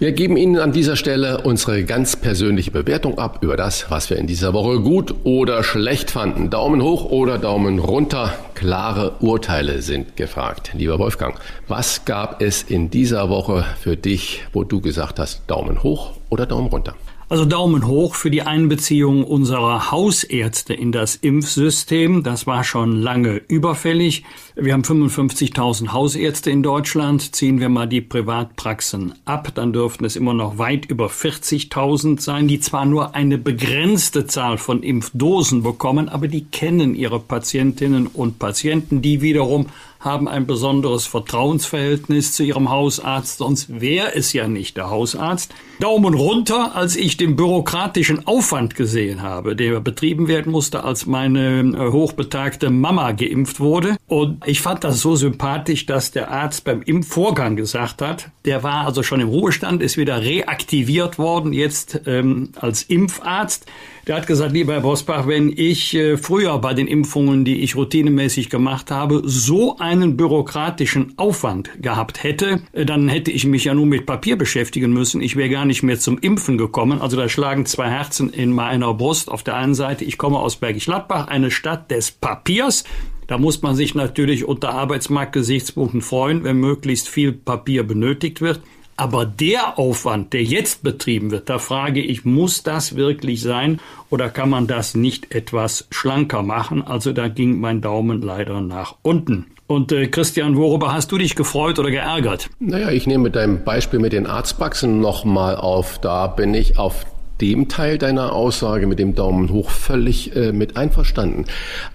Wir 0.00 0.12
geben 0.12 0.36
Ihnen 0.36 0.60
an 0.60 0.70
dieser 0.70 0.94
Stelle 0.94 1.42
unsere 1.42 1.82
ganz 1.82 2.14
persönliche 2.14 2.70
Bewertung 2.70 3.18
ab 3.18 3.38
über 3.42 3.56
das, 3.56 3.90
was 3.90 4.10
wir 4.10 4.16
in 4.16 4.28
dieser 4.28 4.52
Woche 4.52 4.80
gut 4.80 5.12
oder 5.24 5.64
schlecht 5.64 6.12
fanden. 6.12 6.50
Daumen 6.50 6.82
hoch 6.82 7.06
oder 7.06 7.36
Daumen 7.36 7.80
runter. 7.80 8.32
Klare 8.54 9.16
Urteile 9.18 9.82
sind 9.82 10.16
gefragt. 10.16 10.70
Lieber 10.74 11.00
Wolfgang, 11.00 11.36
was 11.66 12.04
gab 12.04 12.40
es 12.40 12.62
in 12.62 12.90
dieser 12.90 13.28
Woche 13.28 13.64
für 13.80 13.96
dich, 13.96 14.44
wo 14.52 14.62
du 14.62 14.80
gesagt 14.80 15.18
hast, 15.18 15.42
Daumen 15.48 15.82
hoch 15.82 16.12
oder 16.28 16.46
Daumen 16.46 16.68
runter? 16.68 16.94
Also 17.30 17.44
Daumen 17.44 17.86
hoch 17.86 18.14
für 18.14 18.30
die 18.30 18.40
Einbeziehung 18.40 19.22
unserer 19.22 19.90
Hausärzte 19.90 20.72
in 20.72 20.92
das 20.92 21.14
Impfsystem. 21.14 22.22
Das 22.22 22.46
war 22.46 22.64
schon 22.64 22.92
lange 22.92 23.42
überfällig. 23.48 24.24
Wir 24.56 24.72
haben 24.72 24.82
55.000 24.82 25.92
Hausärzte 25.92 26.50
in 26.50 26.62
Deutschland. 26.62 27.36
Ziehen 27.36 27.60
wir 27.60 27.68
mal 27.68 27.86
die 27.86 28.00
Privatpraxen 28.00 29.12
ab, 29.26 29.52
dann 29.54 29.74
dürften 29.74 30.06
es 30.06 30.16
immer 30.16 30.32
noch 30.32 30.56
weit 30.56 30.86
über 30.86 31.08
40.000 31.08 32.18
sein, 32.18 32.48
die 32.48 32.60
zwar 32.60 32.86
nur 32.86 33.14
eine 33.14 33.36
begrenzte 33.36 34.26
Zahl 34.26 34.56
von 34.56 34.82
Impfdosen 34.82 35.62
bekommen, 35.62 36.08
aber 36.08 36.28
die 36.28 36.46
kennen 36.46 36.94
ihre 36.94 37.20
Patientinnen 37.20 38.06
und 38.06 38.38
Patienten, 38.38 39.02
die 39.02 39.20
wiederum 39.20 39.66
haben 40.00 40.28
ein 40.28 40.46
besonderes 40.46 41.06
Vertrauensverhältnis 41.06 42.32
zu 42.32 42.44
ihrem 42.44 42.70
Hausarzt, 42.70 43.38
sonst 43.38 43.80
wäre 43.80 44.14
es 44.14 44.32
ja 44.32 44.48
nicht 44.48 44.76
der 44.76 44.90
Hausarzt. 44.90 45.52
Daumen 45.80 46.14
runter, 46.14 46.74
als 46.74 46.96
ich 46.96 47.16
den 47.16 47.36
bürokratischen 47.36 48.26
Aufwand 48.26 48.74
gesehen 48.74 49.22
habe, 49.22 49.54
der 49.54 49.80
betrieben 49.80 50.26
werden 50.28 50.50
musste, 50.50 50.84
als 50.84 51.06
meine 51.06 51.60
äh, 51.60 51.92
hochbetagte 51.92 52.70
Mama 52.70 53.12
geimpft 53.12 53.60
wurde. 53.60 53.96
Und 54.06 54.46
ich 54.46 54.60
fand 54.60 54.84
das 54.84 55.00
so 55.00 55.16
sympathisch, 55.16 55.86
dass 55.86 56.10
der 56.10 56.30
Arzt 56.30 56.64
beim 56.64 56.82
Impfvorgang 56.82 57.56
gesagt 57.56 58.02
hat, 58.02 58.30
der 58.44 58.62
war 58.62 58.86
also 58.86 59.02
schon 59.02 59.20
im 59.20 59.28
Ruhestand, 59.28 59.82
ist 59.82 59.96
wieder 59.96 60.22
reaktiviert 60.22 61.18
worden, 61.18 61.52
jetzt 61.52 62.00
ähm, 62.06 62.50
als 62.56 62.82
Impfarzt. 62.82 63.66
Der 64.08 64.16
hat 64.16 64.26
gesagt, 64.26 64.54
lieber 64.54 64.72
Herr 64.72 64.80
Bosbach, 64.80 65.26
wenn 65.26 65.52
ich 65.54 65.94
äh, 65.94 66.16
früher 66.16 66.56
bei 66.60 66.72
den 66.72 66.86
Impfungen, 66.86 67.44
die 67.44 67.58
ich 67.58 67.76
routinemäßig 67.76 68.48
gemacht 68.48 68.90
habe, 68.90 69.20
so 69.26 69.76
einen 69.76 70.16
bürokratischen 70.16 71.12
Aufwand 71.18 71.82
gehabt 71.82 72.22
hätte, 72.22 72.62
äh, 72.72 72.86
dann 72.86 73.08
hätte 73.08 73.30
ich 73.30 73.44
mich 73.44 73.64
ja 73.64 73.74
nur 73.74 73.84
mit 73.84 74.06
Papier 74.06 74.38
beschäftigen 74.38 74.94
müssen. 74.94 75.20
Ich 75.20 75.36
wäre 75.36 75.50
gar 75.50 75.66
nicht 75.66 75.82
mehr 75.82 75.98
zum 75.98 76.16
Impfen 76.16 76.56
gekommen. 76.56 77.02
Also 77.02 77.18
da 77.18 77.28
schlagen 77.28 77.66
zwei 77.66 77.90
Herzen 77.90 78.30
in 78.30 78.50
meiner 78.50 78.94
Brust. 78.94 79.30
Auf 79.30 79.42
der 79.42 79.56
einen 79.56 79.74
Seite, 79.74 80.06
ich 80.06 80.16
komme 80.16 80.38
aus 80.38 80.56
Bergisch 80.56 80.86
Gladbach, 80.86 81.28
eine 81.28 81.50
Stadt 81.50 81.90
des 81.90 82.10
Papiers. 82.10 82.84
Da 83.26 83.36
muss 83.36 83.60
man 83.60 83.76
sich 83.76 83.94
natürlich 83.94 84.46
unter 84.46 84.70
Arbeitsmarktgesichtspunkten 84.70 86.00
freuen, 86.00 86.44
wenn 86.44 86.56
möglichst 86.56 87.10
viel 87.10 87.32
Papier 87.32 87.82
benötigt 87.82 88.40
wird. 88.40 88.62
Aber 88.98 89.24
der 89.24 89.78
Aufwand, 89.78 90.32
der 90.32 90.42
jetzt 90.42 90.82
betrieben 90.82 91.30
wird, 91.30 91.48
da 91.48 91.60
frage 91.60 92.00
ich, 92.00 92.24
muss 92.24 92.64
das 92.64 92.96
wirklich 92.96 93.40
sein 93.42 93.78
oder 94.10 94.28
kann 94.28 94.50
man 94.50 94.66
das 94.66 94.96
nicht 94.96 95.32
etwas 95.32 95.86
schlanker 95.92 96.42
machen? 96.42 96.82
Also 96.82 97.12
da 97.12 97.28
ging 97.28 97.60
mein 97.60 97.80
Daumen 97.80 98.20
leider 98.20 98.60
nach 98.60 98.96
unten. 99.02 99.46
Und 99.68 99.92
äh, 99.92 100.08
Christian, 100.08 100.56
worüber 100.56 100.92
hast 100.92 101.12
du 101.12 101.18
dich 101.18 101.36
gefreut 101.36 101.78
oder 101.78 101.92
geärgert? 101.92 102.50
Naja, 102.58 102.90
ich 102.90 103.06
nehme 103.06 103.24
mit 103.24 103.36
deinem 103.36 103.62
Beispiel 103.62 104.00
mit 104.00 104.12
den 104.12 104.26
Arztpraxen 104.26 105.00
nochmal 105.00 105.54
auf. 105.54 106.00
Da 106.00 106.26
bin 106.26 106.52
ich 106.52 106.76
auf 106.76 107.06
dem 107.40 107.68
Teil 107.68 107.98
deiner 107.98 108.32
Aussage 108.32 108.86
mit 108.86 108.98
dem 108.98 109.14
Daumen 109.14 109.50
hoch 109.50 109.70
völlig 109.70 110.34
äh, 110.34 110.52
mit 110.52 110.76
einverstanden. 110.76 111.44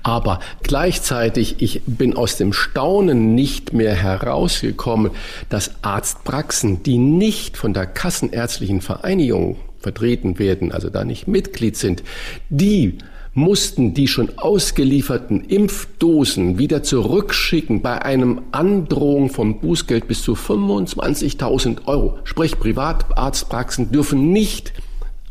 Aber 0.01 0.39
gleichzeitig, 0.61 1.55
ich 1.59 1.81
bin 1.85 2.15
aus 2.15 2.37
dem 2.37 2.53
Staunen 2.53 3.35
nicht 3.35 3.73
mehr 3.73 3.93
herausgekommen, 3.93 5.11
dass 5.49 5.71
Arztpraxen, 5.83 6.83
die 6.83 6.97
nicht 6.97 7.57
von 7.57 7.73
der 7.73 7.85
Kassenärztlichen 7.85 8.81
Vereinigung 8.81 9.57
vertreten 9.79 10.39
werden, 10.39 10.71
also 10.71 10.89
da 10.89 11.03
nicht 11.03 11.27
Mitglied 11.27 11.75
sind, 11.75 12.03
die 12.49 12.97
mussten 13.33 13.93
die 13.93 14.07
schon 14.07 14.37
ausgelieferten 14.37 15.43
Impfdosen 15.45 16.59
wieder 16.59 16.83
zurückschicken 16.83 17.81
bei 17.81 18.01
einem 18.01 18.41
Androhung 18.51 19.29
von 19.29 19.59
Bußgeld 19.59 20.07
bis 20.07 20.21
zu 20.21 20.33
25.000 20.33 21.87
Euro. 21.87 22.19
Sprich, 22.25 22.59
Privatarztpraxen 22.59 23.91
dürfen 23.91 24.31
nicht 24.31 24.73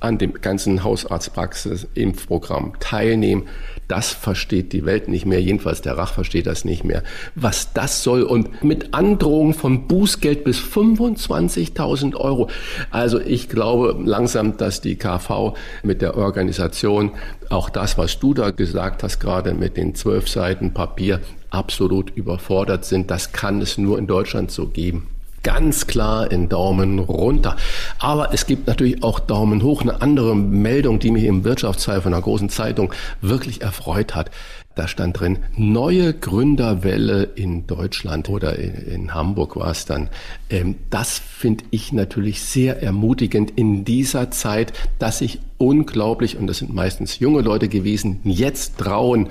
an 0.02 0.18
dem 0.18 0.34
ganzen 0.34 0.84
Hausarztpraxis-Impfprogramm 0.84 2.74
teilnehmen. 2.80 3.48
Das 3.88 4.10
versteht 4.10 4.72
die 4.72 4.84
Welt 4.84 5.08
nicht 5.08 5.26
mehr, 5.26 5.40
jedenfalls 5.40 5.82
der 5.82 5.96
Rach 5.98 6.14
versteht 6.14 6.46
das 6.46 6.64
nicht 6.64 6.82
mehr, 6.84 7.02
was 7.34 7.72
das 7.72 8.02
soll. 8.02 8.22
Und 8.22 8.64
mit 8.64 8.94
Androhung 8.94 9.54
von 9.54 9.86
Bußgeld 9.86 10.44
bis 10.44 10.58
25.000 10.58 12.16
Euro. 12.16 12.48
Also 12.90 13.20
ich 13.20 13.48
glaube 13.48 14.00
langsam, 14.04 14.56
dass 14.56 14.80
die 14.80 14.96
KV 14.96 15.54
mit 15.82 16.02
der 16.02 16.16
Organisation 16.16 17.12
auch 17.50 17.70
das, 17.70 17.98
was 17.98 18.18
du 18.18 18.34
da 18.34 18.50
gesagt 18.50 19.02
hast, 19.02 19.18
gerade 19.20 19.54
mit 19.54 19.76
den 19.76 19.94
zwölf 19.94 20.28
Seiten 20.28 20.72
Papier, 20.72 21.20
absolut 21.50 22.10
überfordert 22.16 22.84
sind. 22.84 23.10
Das 23.10 23.32
kann 23.32 23.60
es 23.60 23.76
nur 23.76 23.98
in 23.98 24.06
Deutschland 24.06 24.50
so 24.50 24.66
geben 24.66 25.11
ganz 25.42 25.86
klar 25.86 26.30
in 26.30 26.48
Daumen 26.48 26.98
runter. 26.98 27.56
Aber 27.98 28.32
es 28.32 28.46
gibt 28.46 28.66
natürlich 28.66 29.02
auch 29.02 29.18
Daumen 29.20 29.62
hoch. 29.62 29.82
Eine 29.82 30.00
andere 30.00 30.36
Meldung, 30.36 30.98
die 30.98 31.10
mich 31.10 31.24
im 31.24 31.44
Wirtschaftsteil 31.44 32.00
von 32.00 32.14
einer 32.14 32.22
großen 32.22 32.48
Zeitung 32.48 32.92
wirklich 33.20 33.62
erfreut 33.62 34.14
hat. 34.14 34.30
Da 34.74 34.88
stand 34.88 35.20
drin, 35.20 35.40
neue 35.54 36.14
Gründerwelle 36.14 37.24
in 37.24 37.66
Deutschland 37.66 38.30
oder 38.30 38.58
in, 38.58 38.74
in 38.74 39.14
Hamburg 39.14 39.56
war 39.56 39.70
es 39.70 39.84
dann. 39.84 40.08
Ähm, 40.52 40.76
das 40.90 41.18
finde 41.18 41.64
ich 41.70 41.92
natürlich 41.92 42.42
sehr 42.42 42.82
ermutigend 42.82 43.52
in 43.56 43.84
dieser 43.84 44.30
Zeit, 44.30 44.72
dass 44.98 45.18
sich 45.18 45.40
unglaublich, 45.62 46.36
und 46.36 46.48
das 46.48 46.58
sind 46.58 46.74
meistens 46.74 47.20
junge 47.20 47.40
Leute 47.40 47.68
gewesen, 47.68 48.20
jetzt 48.24 48.78
trauen, 48.78 49.28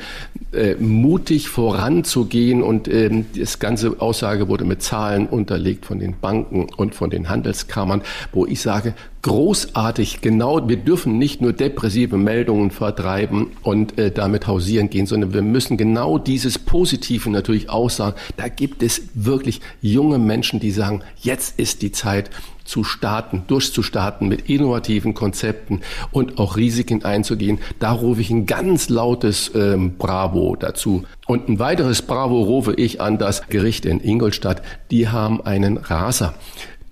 äh, 0.53 0.75
mutig 0.75 1.49
voranzugehen. 1.49 2.63
Und 2.63 2.87
ähm, 2.87 3.25
das 3.37 3.59
ganze 3.59 3.99
Aussage 3.99 4.47
wurde 4.47 4.63
mit 4.63 4.81
Zahlen 4.81 5.27
unterlegt 5.27 5.85
von 5.85 5.99
den 5.99 6.15
Banken 6.19 6.67
und 6.77 6.95
von 6.95 7.09
den 7.09 7.29
Handelskammern, 7.29 8.01
wo 8.31 8.45
ich 8.45 8.61
sage, 8.61 8.93
großartig, 9.23 10.21
genau, 10.21 10.67
wir 10.67 10.77
dürfen 10.77 11.17
nicht 11.17 11.41
nur 11.41 11.53
depressive 11.53 12.17
Meldungen 12.17 12.71
vertreiben 12.71 13.47
und 13.61 13.99
äh, 13.99 14.09
damit 14.09 14.47
hausieren 14.47 14.89
gehen, 14.89 15.05
sondern 15.05 15.33
wir 15.33 15.41
müssen 15.41 15.77
genau 15.77 16.17
dieses 16.17 16.57
Positive 16.57 17.29
natürlich 17.29 17.69
auch 17.69 17.89
sagen. 17.89 18.15
Da 18.37 18.47
gibt 18.47 18.83
es 18.83 19.03
wirklich 19.13 19.61
junge 19.81 20.17
Menschen, 20.17 20.59
die 20.59 20.71
sagen, 20.71 21.03
jetzt 21.17 21.59
ist 21.59 21.81
die 21.81 21.91
Zeit, 21.91 22.29
zu 22.71 22.83
starten, 22.85 23.43
durchzustarten 23.47 24.29
mit 24.29 24.49
innovativen 24.49 25.13
Konzepten 25.13 25.81
und 26.11 26.37
auch 26.37 26.55
Risiken 26.55 27.03
einzugehen. 27.03 27.59
Da 27.79 27.91
rufe 27.91 28.21
ich 28.21 28.29
ein 28.29 28.45
ganz 28.45 28.87
lautes 28.87 29.51
ähm, 29.55 29.97
Bravo 29.97 30.55
dazu. 30.55 31.03
Und 31.27 31.49
ein 31.49 31.59
weiteres 31.59 32.01
Bravo 32.01 32.41
rufe 32.41 32.73
ich 32.73 33.01
an 33.01 33.17
das 33.17 33.47
Gericht 33.47 33.85
in 33.85 33.99
Ingolstadt. 33.99 34.61
Die 34.89 35.09
haben 35.09 35.41
einen 35.41 35.77
Raser, 35.77 36.33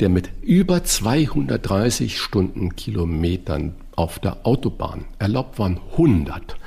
der 0.01 0.09
mit 0.09 0.29
über 0.41 0.83
230 0.83 2.19
Stundenkilometern 2.19 3.75
auf 3.95 4.19
der 4.19 4.45
Autobahn, 4.45 5.05
erlaubt 5.17 5.59
waren 5.59 5.79
100, 5.91 6.57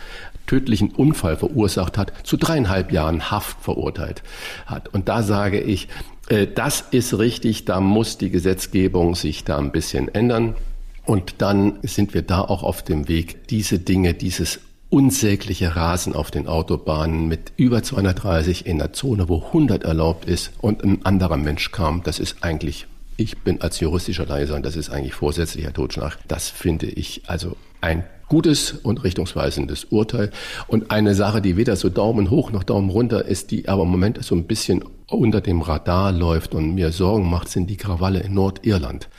tödlichen 0.47 0.91
Unfall 0.91 1.37
verursacht 1.37 1.97
hat, 1.97 2.13
zu 2.25 2.37
dreieinhalb 2.37 2.93
Jahren 2.93 3.31
Haft 3.31 3.63
verurteilt 3.63 4.23
hat. 4.67 4.89
Und 4.89 5.09
da 5.09 5.23
sage 5.23 5.61
ich, 5.61 5.89
das 6.55 6.85
ist 6.91 7.19
richtig, 7.19 7.65
da 7.67 7.81
muss 7.81 8.19
die 8.19 8.31
Gesetzgebung 8.31 9.15
sich 9.15 9.45
da 9.45 9.59
ein 9.59 9.73
bisschen 9.73 10.09
ändern. 10.09 10.55
Und 11.05 11.37
dann 11.39 11.79
sind 11.83 12.15
wir 12.15 12.23
da 12.23 12.41
auch 12.41 12.63
auf 12.63 12.83
dem 12.83 13.09
Weg, 13.09 13.49
diese 13.49 13.79
Dinge, 13.79 14.15
dieses 14.15 14.61
unsägliche 14.89 15.75
Rasen 15.75 16.15
auf 16.15 16.31
den 16.31 16.47
Autobahnen 16.47 17.27
mit 17.27 17.53
über 17.57 17.83
230 17.83 18.67
in 18.67 18.79
der 18.79 18.93
Zone, 18.93 19.29
wo 19.29 19.43
100 19.47 19.85
erlaubt 19.85 20.27
ist 20.27 20.53
und 20.61 20.85
ein 20.85 21.05
anderer 21.05 21.39
Mensch 21.39 21.73
kam, 21.73 22.03
das 22.03 22.19
ist 22.19 22.37
eigentlich, 22.43 22.87
ich 23.17 23.39
bin 23.39 23.63
als 23.63 23.81
juristischer 23.81 24.27
sagen, 24.27 24.63
das 24.63 24.77
ist 24.77 24.91
eigentlich 24.91 25.15
vorsätzlicher 25.15 25.73
Totschlag. 25.73 26.19
Das 26.29 26.51
finde 26.51 26.87
ich 26.87 27.23
also 27.27 27.57
ein 27.81 28.05
gutes 28.33 28.73
und 28.73 29.05
richtungsweisendes 29.05 29.85
Urteil. 29.91 30.31
Und 30.67 30.91
eine 30.91 31.15
Sache, 31.15 31.43
die 31.43 31.59
weder 31.59 31.77
so 31.77 31.91
Daumen 31.91 32.31
hoch 32.31 32.51
noch 32.51 32.65
Daumen 32.65 32.89
runter 32.89 33.27
ist, 33.27 33.51
die 33.51 33.69
aber 33.69 33.83
im 33.83 33.91
Moment 33.91 34.25
so 34.25 34.35
ein 34.35 34.45
bisschen 34.45 34.83
unter 35.07 35.43
dem 35.43 35.61
Radar 35.61 36.13
läuft 36.13 36.55
und 36.55 36.75
mir 36.75 36.93
Sorgen 36.93 37.29
macht, 37.29 37.51
sind 37.51 37.69
die 37.69 37.77
Krawalle 37.77 38.21
in 38.21 38.33
Nordirland. 38.33 39.11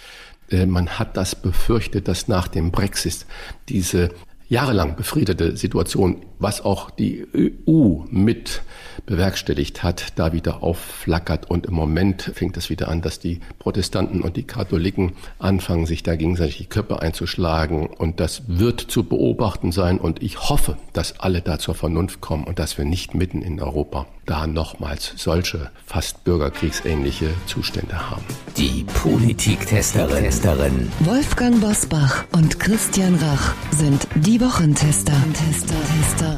Äh, 0.49 0.65
man 0.65 0.97
hat 0.97 1.15
das 1.15 1.35
befürchtet, 1.35 2.07
dass 2.07 2.27
nach 2.27 2.47
dem 2.47 2.71
Brexit 2.71 3.27
diese 3.69 4.09
jahrelang 4.49 4.95
befriedete 4.95 5.57
Situation, 5.57 6.23
was 6.43 6.61
auch 6.61 6.91
die 6.91 7.25
EU 7.67 8.03
mit 8.11 8.61
bewerkstelligt 9.05 9.83
hat, 9.83 10.13
da 10.15 10.33
wieder 10.33 10.63
aufflackert. 10.63 11.49
Und 11.49 11.65
im 11.65 11.73
Moment 11.73 12.31
fängt 12.35 12.57
es 12.57 12.69
wieder 12.69 12.87
an, 12.89 13.01
dass 13.01 13.19
die 13.19 13.39
Protestanten 13.59 14.21
und 14.21 14.37
die 14.37 14.43
Katholiken 14.43 15.13
anfangen, 15.39 15.85
sich 15.85 16.03
da 16.03 16.15
gegenseitig 16.15 16.57
die 16.57 16.65
Köpfe 16.65 17.01
einzuschlagen. 17.01 17.87
Und 17.87 18.19
das 18.19 18.43
wird 18.47 18.79
zu 18.81 19.03
beobachten 19.03 19.71
sein. 19.71 19.97
Und 19.97 20.21
ich 20.21 20.49
hoffe, 20.49 20.77
dass 20.93 21.19
alle 21.19 21.41
da 21.41 21.59
zur 21.59 21.75
Vernunft 21.75 22.21
kommen 22.21 22.43
und 22.43 22.59
dass 22.59 22.77
wir 22.77 22.85
nicht 22.85 23.13
mitten 23.13 23.41
in 23.41 23.59
Europa 23.59 24.05
da 24.25 24.47
nochmals 24.47 25.13
solche 25.17 25.69
fast 25.85 26.23
bürgerkriegsähnliche 26.23 27.29
Zustände 27.45 28.09
haben. 28.09 28.23
Die 28.57 28.85
Politiktesterin. 29.01 30.23
Testerin. 30.23 30.91
Wolfgang 31.01 31.59
Bosbach 31.59 32.23
und 32.31 32.59
Christian 32.59 33.15
Rach 33.15 33.53
sind 33.71 34.07
die 34.15 34.39
Wochentester. 34.39 35.13
Tester, 35.33 35.75
Tester. 35.99 36.32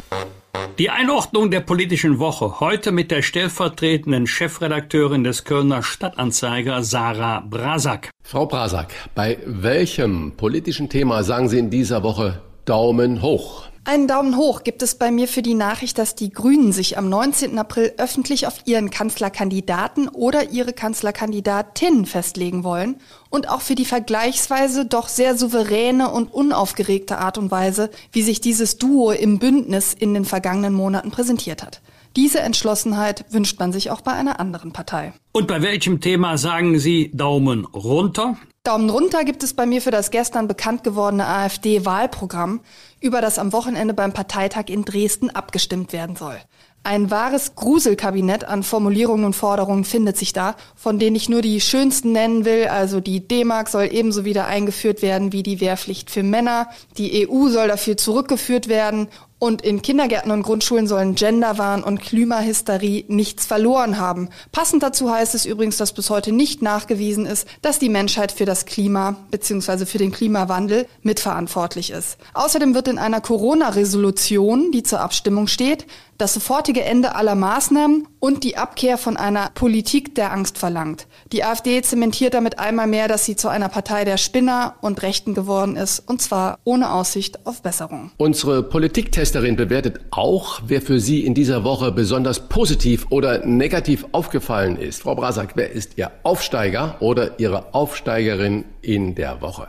Die 0.78 0.90
Einordnung 0.90 1.52
der 1.52 1.62
politischen 1.62 2.20
Woche 2.20 2.60
heute 2.60 2.92
mit 2.92 3.10
der 3.10 3.22
stellvertretenden 3.22 4.28
Chefredakteurin 4.28 5.24
des 5.24 5.46
Kölner 5.46 5.84
Stadtanzeiger 5.84 6.84
Sarah 6.84 7.40
Brasak. 7.40 8.10
Frau 8.24 8.46
Brasak, 8.46 8.94
bei 9.16 9.38
welchem 9.46 10.34
politischen 10.36 10.90
Thema 10.90 11.24
sagen 11.24 11.48
Sie 11.48 11.60
in 11.60 11.70
dieser 11.70 12.04
Woche 12.04 12.42
Daumen 12.66 13.22
hoch? 13.22 13.68
Einen 13.88 14.08
Daumen 14.08 14.36
hoch 14.36 14.64
gibt 14.64 14.82
es 14.82 14.96
bei 14.96 15.12
mir 15.12 15.28
für 15.28 15.44
die 15.44 15.54
Nachricht, 15.54 16.00
dass 16.00 16.16
die 16.16 16.32
Grünen 16.32 16.72
sich 16.72 16.98
am 16.98 17.08
19. 17.08 17.60
April 17.60 17.94
öffentlich 17.98 18.48
auf 18.48 18.56
ihren 18.66 18.90
Kanzlerkandidaten 18.90 20.08
oder 20.08 20.50
ihre 20.50 20.74
Kanzlerkandidatin 20.74 22.08
festlegen 22.08 22.64
wollen 22.64 22.96
und 23.30 23.48
auch 23.48 23.62
für 23.62 23.76
die 23.76 23.86
vergleichsweise 23.86 24.88
doch 24.88 25.08
sehr 25.08 25.38
souveräne 25.38 26.10
und 26.10 26.34
unaufgeregte 26.34 27.20
Art 27.20 27.38
und 27.38 27.52
Weise, 27.52 27.92
wie 28.12 28.24
sich 28.24 28.42
dieses 28.42 28.80
Duo 28.80 29.12
im 29.12 29.38
Bündnis 29.38 29.94
in 29.94 30.16
den 30.16 30.26
vergangenen 30.26 30.74
Monaten 30.74 31.12
präsentiert 31.12 31.62
hat. 31.62 31.84
Diese 32.16 32.40
Entschlossenheit 32.40 33.26
wünscht 33.30 33.60
man 33.60 33.72
sich 33.72 33.92
auch 33.92 34.02
bei 34.02 34.14
einer 34.14 34.40
anderen 34.40 34.74
Partei. 34.74 35.14
Und 35.32 35.48
bei 35.48 35.62
welchem 35.62 36.02
Thema 36.02 36.40
sagen 36.40 36.80
Sie 36.80 37.12
Daumen 37.14 37.66
runter? 37.66 38.36
Daumen 38.66 38.90
runter 38.90 39.24
gibt 39.24 39.44
es 39.44 39.54
bei 39.54 39.68
mir 39.68 39.80
für 39.80 39.92
das 39.92 40.10
gestern 40.10 40.48
bekannt 40.48 40.84
gewordene 40.84 41.28
AfD-Wahlprogramm, 41.28 42.62
über 43.00 43.22
das 43.22 43.38
am 43.38 43.54
Wochenende 43.54 43.94
beim 43.94 44.12
Parteitag 44.12 44.66
in 44.70 44.84
Dresden 44.86 45.30
abgestimmt 45.30 45.94
werden 45.94 46.16
soll. 46.16 46.36
Ein 46.84 47.12
wahres 47.12 47.56
Gruselkabinett 47.56 48.44
an 48.44 48.64
Formulierungen 48.64 49.26
und 49.26 49.36
Forderungen 49.36 49.86
findet 49.86 50.18
sich 50.18 50.34
da, 50.34 50.56
von 50.76 50.98
denen 50.98 51.16
ich 51.16 51.30
nur 51.30 51.42
die 51.42 51.62
schönsten 51.62 52.12
nennen 52.12 52.46
will. 52.46 52.68
Also 52.68 53.00
die 53.00 53.28
D-Mark 53.28 53.70
soll 53.70 53.90
ebenso 53.92 54.26
wieder 54.26 54.46
eingeführt 54.46 55.02
werden 55.02 55.32
wie 55.32 55.44
die 55.44 55.62
Wehrpflicht 55.62 56.12
für 56.12 56.24
Männer. 56.24 56.70
Die 56.98 57.28
EU 57.28 57.50
soll 57.50 57.68
dafür 57.68 57.98
zurückgeführt 57.98 58.68
werden 58.68 59.08
und 59.40 59.62
in 59.62 59.82
Kindergärten 59.82 60.32
und 60.32 60.44
Grundschulen 60.44 60.88
sollen 60.88 61.16
Genderwahn 61.16 61.84
und 61.84 62.02
Klimahysterie 62.02 63.06
nichts 63.08 63.46
verloren 63.46 64.00
haben. 64.00 64.30
Passend 64.52 64.82
dazu 64.82 65.12
heißt 65.12 65.36
es 65.36 65.46
übrigens, 65.46 65.78
dass 65.78 65.94
bis 65.94 66.10
heute 66.10 66.32
nicht 66.32 66.62
nachgewiesen 66.62 67.26
ist, 67.26 67.48
dass 67.62 67.80
die 67.80 67.90
Menschheit 67.90 68.32
für 68.32 68.46
das 68.46 68.66
Klima 68.66 69.18
bzw. 69.32 69.86
für 69.86 69.98
den 69.98 70.12
Klimawandel 70.12 70.88
mitverantwortlich 71.02 71.92
ist. 71.92 72.18
Außerdem 72.34 72.74
wird 72.76 72.88
in 72.88 72.98
einer 72.98 73.22
Corona-Resolution, 73.22 74.72
die 74.72 74.84
zur 74.84 75.02
Abstimmung 75.02 75.48
steht, 75.48 75.86
das 76.18 76.34
sofortige 76.34 76.84
Ende 76.84 77.16
aller 77.16 77.36
Maßnahmen 77.36 78.08
und 78.20 78.44
die 78.44 78.58
Abkehr 78.58 78.98
von 78.98 79.18
einer 79.18 79.52
Politik 79.54 80.16
der 80.16 80.32
Angst 80.32 80.58
verlangt. 80.58 81.08
Die 81.32 81.44
AfD 81.44 81.82
zementiert 81.82 82.34
damit 82.34 82.58
einmal 82.58 82.88
mehr, 82.88 83.08
dass 83.08 83.26
sie 83.26 83.36
zu 83.36 83.50
einer 83.50 83.70
Partei 83.70 84.06
der 84.06 84.18
Spinner 84.18 84.76
und 84.82 85.02
Rechten 85.02 85.34
geworden 85.34 85.76
ist, 85.76 86.00
und 86.00 86.22
zwar 86.22 86.60
ohne 86.64 86.92
Aussicht 86.94 87.46
auf 87.46 87.62
Besserung. 87.62 88.12
Unsere 88.18 88.64
Politiktesterin 89.26 89.56
bewertet 89.56 90.02
auch, 90.12 90.62
wer 90.68 90.84
für 90.84 91.00
Sie 91.00 91.26
in 91.26 91.34
dieser 91.34 91.64
Woche 91.64 91.92
besonders 91.92 92.48
positiv 92.48 93.08
oder 93.10 93.44
negativ 93.44 94.06
aufgefallen 94.12 94.78
ist. 94.78 95.02
Frau 95.02 95.16
Brasak, 95.16 95.54
wer 95.56 95.72
ist 95.72 95.98
Ihr 95.98 96.12
Aufsteiger 96.22 96.98
oder 97.00 97.40
Ihre 97.40 97.74
Aufsteigerin 97.74 98.66
in 98.84 99.16
der 99.16 99.42
Woche? 99.42 99.68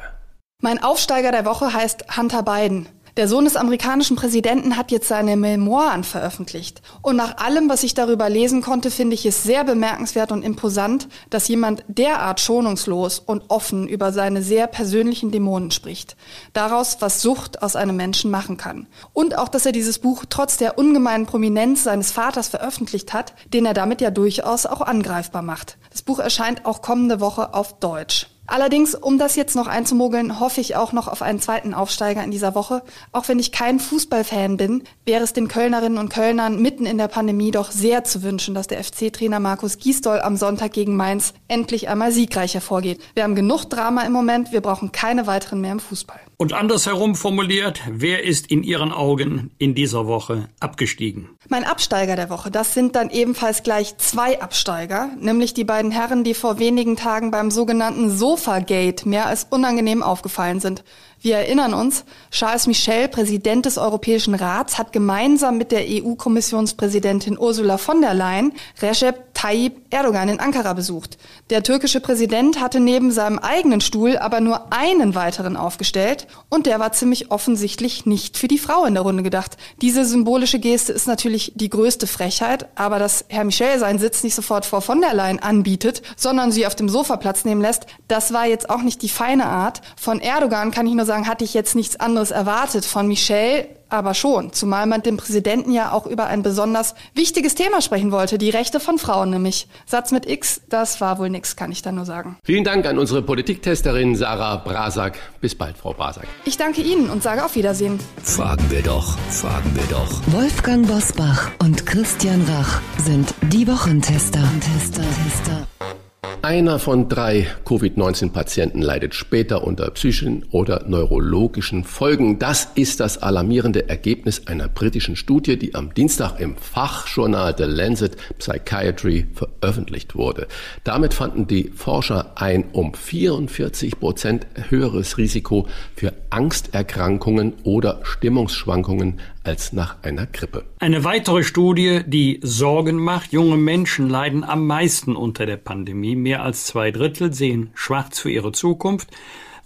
Mein 0.61 0.83
Aufsteiger 0.83 1.33
der 1.33 1.47
Woche 1.47 1.73
heißt 1.73 2.19
Hunter 2.19 2.43
Biden. 2.43 2.87
Der 3.17 3.29
Sohn 3.29 3.47
des 3.47 3.57
amerikanischen 3.57 4.15
Präsidenten 4.15 4.77
hat 4.77 4.91
jetzt 4.91 5.09
seine 5.09 5.37
Memoiren 5.37 6.05
veröffentlicht. 6.05 6.83
Und 7.01 7.17
nach 7.17 7.39
allem, 7.39 7.71
was 7.71 7.83
ich 7.83 7.95
darüber 7.95 8.29
lesen 8.29 8.61
konnte, 8.61 8.91
finde 8.91 9.15
ich 9.15 9.25
es 9.25 9.43
sehr 9.43 9.65
bemerkenswert 9.65 10.33
und 10.33 10.43
imposant, 10.43 11.09
dass 11.31 11.49
jemand 11.49 11.83
derart 11.89 12.41
schonungslos 12.41 13.19
und 13.19 13.45
offen 13.49 13.89
über 13.89 14.13
seine 14.13 14.43
sehr 14.43 14.67
persönlichen 14.67 15.31
Dämonen 15.31 15.71
spricht. 15.71 16.15
Daraus, 16.53 16.99
was 17.01 17.23
Sucht 17.23 17.63
aus 17.63 17.75
einem 17.75 17.97
Menschen 17.97 18.31
machen 18.31 18.59
kann. 18.59 18.87
Und 19.15 19.39
auch, 19.39 19.49
dass 19.49 19.65
er 19.65 19.73
dieses 19.73 19.99
Buch 19.99 20.27
trotz 20.29 20.59
der 20.59 20.77
ungemeinen 20.77 21.25
Prominenz 21.25 21.85
seines 21.85 22.13
Vaters 22.13 22.49
veröffentlicht 22.49 23.15
hat, 23.15 23.33
den 23.51 23.65
er 23.65 23.73
damit 23.73 24.03
ja 24.03 24.11
durchaus 24.11 24.67
auch 24.67 24.83
angreifbar 24.83 25.41
macht. 25.41 25.79
Das 25.91 26.03
Buch 26.03 26.19
erscheint 26.19 26.67
auch 26.67 26.83
kommende 26.83 27.19
Woche 27.19 27.55
auf 27.55 27.79
Deutsch. 27.79 28.27
Allerdings, 28.47 28.95
um 28.95 29.19
das 29.19 29.37
jetzt 29.37 29.57
noch 29.57 29.67
einzumogeln, 29.67 30.39
hoffe 30.41 30.61
ich 30.61 30.77
auch 30.77 30.93
noch 30.93 31.09
auf 31.09 31.23
einen 31.23 31.41
zweiten 31.41 31.75
Aufsteiger 31.75 32.23
in 32.23 32.31
dieser 32.31 32.55
Woche. 32.55 32.83
Auch 33.13 33.29
wenn 33.29 33.39
ich 33.39 33.53
kein 33.53 33.81
Fußballfan 33.81 34.57
bin, 34.57 34.85
wäre 35.05 35.25
es 35.25 35.33
den 35.33 35.49
Kölnerinnen 35.49 35.99
und 35.99 36.11
Kölnern 36.11 36.61
mitten 36.61 36.87
in 36.87 36.99
der 36.99 37.09
Pandemie 37.09 37.51
doch 37.51 37.71
sehr 37.71 38.05
zu 38.05 38.23
wünschen, 38.23 38.55
dass 38.55 38.69
der 38.69 38.83
FC-Trainer 38.83 39.41
Markus 39.41 39.79
Gisdol 39.79 40.21
am 40.21 40.37
Sonntag 40.37 40.73
gegen 40.73 40.97
Mainz 40.97 41.35
endlich 41.49 41.89
einmal 41.89 42.13
siegreich 42.13 42.55
hervorgeht. 42.55 43.01
Wir 43.15 43.25
haben 43.25 43.35
genug 43.35 43.65
Drama 43.65 44.03
im 44.03 44.13
Moment, 44.13 44.53
wir 44.53 44.61
brauchen 44.61 44.93
keine 44.93 45.27
weiteren 45.27 45.61
mehr 45.61 45.73
im 45.73 45.81
Fußball. 45.81 46.21
Und 46.39 46.53
andersherum 46.53 47.15
formuliert, 47.15 47.81
wer 47.89 48.23
ist 48.23 48.51
in 48.51 48.63
Ihren 48.63 48.93
Augen 48.93 49.53
in 49.57 49.75
dieser 49.75 50.07
Woche 50.07 50.51
abgestiegen? 50.61 51.31
Mein 51.49 51.65
Absteiger 51.65 52.15
der 52.15 52.29
Woche, 52.29 52.51
das 52.51 52.75
sind 52.75 52.95
dann 52.95 53.09
ebenfalls 53.09 53.63
gleich 53.63 53.97
zwei 53.97 54.43
Absteiger, 54.43 55.09
nämlich 55.19 55.55
die 55.55 55.65
beiden 55.65 55.91
Herren, 55.91 56.25
die 56.25 56.35
vor 56.35 56.59
wenigen 56.59 56.97
Tagen 56.97 57.31
beim 57.31 57.51
sogenannten 57.51 58.11
Sofa-Gate 58.11 59.07
mehr 59.07 59.25
als 59.27 59.45
unangenehm 59.45 60.03
aufgefallen 60.03 60.61
sind. 60.61 60.85
Wir 61.21 61.37
erinnern 61.37 61.75
uns, 61.75 62.05
Charles 62.31 62.67
Michel, 62.67 63.09
Präsident 63.09 63.67
des 63.67 63.79
Europäischen 63.79 64.35
Rats, 64.35 64.79
hat 64.79 64.93
gemeinsam 64.93 65.57
mit 65.57 65.73
der 65.73 65.85
EU-Kommissionspräsidentin 65.89 67.39
Ursula 67.39 67.79
von 67.79 68.03
der 68.03 68.15
Leyen 68.15 68.53
Recep 68.83 69.27
Tayyip 69.33 69.83
Erdogan 69.91 70.29
in 70.29 70.41
Ankara 70.41 70.73
besucht. 70.73 71.19
Der 71.51 71.63
türkische 71.63 72.01
Präsident 72.01 72.61
hatte 72.61 72.81
neben 72.81 73.11
seinem 73.13 73.39
eigenen 73.39 73.81
Stuhl 73.83 74.17
aber 74.17 74.41
nur 74.41 74.73
einen 74.73 75.15
weiteren 75.15 75.57
aufgestellt 75.57 76.27
und 76.49 76.67
der 76.67 76.81
war 76.81 76.93
ziemlich 76.93 77.31
offensichtlich 77.31 78.07
nicht 78.07 78.39
für 78.39 78.49
die 78.49 78.59
Frau 78.59 78.85
in 78.87 78.95
der 78.95 79.03
Runde 79.03 79.23
gedacht. 79.23 79.59
Diese 79.83 80.05
symbolische 80.05 80.59
Geste 80.59 80.93
ist 80.93 81.07
natürlich 81.07 81.53
die 81.55 81.69
größte 81.69 82.07
Frechheit, 82.07 82.67
aber 82.77 82.99
dass 82.99 83.27
Herr 83.29 83.45
Michel 83.45 83.79
seinen 83.79 83.99
Sitz 83.99 84.23
nicht 84.23 84.35
sofort 84.35 84.65
vor 84.65 84.81
von 84.81 85.01
der 85.01 85.15
Leyen 85.15 85.39
anbietet, 85.39 86.03
sondern 86.17 86.51
sie 86.51 86.67
auf 86.67 86.75
dem 86.75 86.89
Sofa 86.89 87.17
Platz 87.17 87.45
nehmen 87.45 87.61
lässt, 87.61 87.87
das 88.09 88.33
war 88.33 88.47
jetzt 88.47 88.71
auch 88.71 88.83
nicht 88.83 89.03
die 89.03 89.09
feine 89.09 89.47
Art. 89.47 89.83
Von 89.97 90.21
Erdogan 90.21 90.71
kann 90.71 90.87
ich 90.87 90.95
nur 90.95 91.06
sagen, 91.07 91.27
hatte 91.27 91.45
ich 91.45 91.55
jetzt 91.55 91.75
nichts 91.75 91.99
anderes 91.99 92.31
erwartet. 92.31 92.85
Von 92.85 93.09
Michel 93.09 93.67
aber 93.89 94.15
schon, 94.15 94.53
zumal 94.53 94.87
man 94.87 95.03
dem 95.03 95.17
Präsidenten 95.17 95.71
ja 95.71 95.93
auch 95.93 96.07
über 96.07 96.27
ein 96.27 96.43
besonders 96.43 96.95
wichtiges 97.15 97.55
Thema 97.55 97.81
sprechen 97.81 98.11
wollte, 98.11 98.39
die 98.39 98.51
Rechte 98.51 98.81
von 98.81 98.99
Frauen 98.99 99.31
nämlich. 99.31 99.69
Satz 99.87 100.11
mit 100.11 100.29
X, 100.29 100.61
das 100.69 101.01
war 101.01 101.19
wohl 101.19 101.31
nix, 101.31 101.57
kann 101.57 101.71
ich 101.71 101.83
da 101.83 101.93
nur 101.93 102.05
sagen. 102.05 102.37
Vielen 102.43 102.65
Dank 102.65 102.87
an 102.87 102.99
unsere 102.99 103.23
Politiktesterin 103.23 104.17
Sarah 104.17 104.57
Brasak. 104.57 105.19
Bis 105.41 105.55
bald, 105.55 105.79
Frau 105.79 105.93
Brasak. 105.93 106.27
Ich 106.45 106.57
danke 106.57 106.83
Ihnen 106.83 107.11
und 107.11 107.23
sage 107.23 107.45
auf 107.45 107.55
Wiedersehen. 107.55 108.01
Fragen 108.23 108.69
wir 108.71 108.83
doch, 108.83 109.17
fragen 109.31 109.71
wir 109.75 109.85
doch. 109.85 110.21
Wolfgang 110.33 110.87
Bosbach 110.87 111.51
und 111.61 111.87
Christian 111.87 112.43
Rach 112.43 112.81
sind 113.05 113.35
die 113.53 113.69
Wochentester. 113.69 114.43
Tester, 114.61 115.03
Tester. 115.03 116.06
Einer 116.43 116.79
von 116.79 117.09
drei 117.09 117.47
Covid-19-Patienten 117.65 118.81
leidet 118.81 119.15
später 119.15 119.65
unter 119.65 119.91
psychischen 119.91 120.45
oder 120.51 120.85
neurologischen 120.87 121.85
Folgen. 121.85 122.39
Das 122.39 122.69
ist 122.75 123.01
das 123.01 123.19
alarmierende 123.19 123.89
Ergebnis 123.89 124.47
einer 124.47 124.69
britischen 124.69 125.17
Studie, 125.17 125.59
die 125.59 125.75
am 125.75 125.95
Dienstag 125.95 126.39
im 126.41 126.57
Fachjournal 126.57 127.55
The 127.57 127.65
Lancet 127.65 128.17
Psychiatry 128.39 129.27
veröffentlicht 129.35 130.15
wurde. 130.15 130.47
Damit 130.85 131.15
fanden 131.15 131.47
die 131.47 131.71
Forscher 131.75 132.33
ein 132.37 132.65
um 132.73 132.95
44 132.95 133.99
Prozent 133.99 134.47
höheres 134.69 135.19
Risiko 135.19 135.67
für 135.95 136.13
Angsterkrankungen 136.31 137.55
oder 137.65 138.01
Stimmungsschwankungen 138.03 139.21
als 139.47 139.73
nach 139.73 140.03
einer 140.03 140.27
Grippe. 140.27 140.65
Eine 140.79 141.05
weitere 141.05 141.45
Studie, 141.45 142.03
die 142.05 142.41
Sorgen 142.43 142.97
macht. 142.97 143.33
Junge 143.33 143.57
Menschen 143.57 144.09
leiden 144.09 144.45
am 144.45 144.67
meisten 144.67 145.15
unter 145.15 145.47
der 145.47 145.57
Pandemie. 145.57 146.17
Mehr 146.17 146.43
als 146.43 146.67
zwei 146.67 146.91
Drittel 146.91 147.33
sehen 147.33 147.71
schwarz 147.75 148.19
für 148.19 148.31
ihre 148.31 148.53
Zukunft 148.53 149.09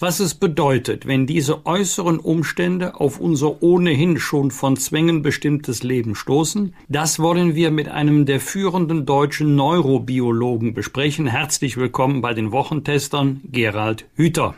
was 0.01 0.18
es 0.18 0.34
bedeutet, 0.34 1.07
wenn 1.07 1.26
diese 1.26 1.66
äußeren 1.66 2.18
Umstände 2.18 2.94
auf 2.98 3.20
unser 3.20 3.62
ohnehin 3.62 4.18
schon 4.18 4.51
von 4.51 4.78
Zwängen 4.78 5.20
bestimmtes 5.20 5.82
Leben 5.82 6.14
stoßen, 6.14 6.74
das 6.88 7.18
wollen 7.18 7.55
wir 7.55 7.70
mit 7.70 7.88
einem 7.88 8.24
der 8.24 8.40
führenden 8.40 9.05
deutschen 9.05 9.57
Neurobiologen 9.57 10.72
besprechen. 10.72 11.26
Herzlich 11.26 11.76
willkommen 11.76 12.22
bei 12.22 12.32
den 12.32 12.51
Wochentestern, 12.51 13.42
Gerald 13.44 14.07
Hüther. 14.14 14.55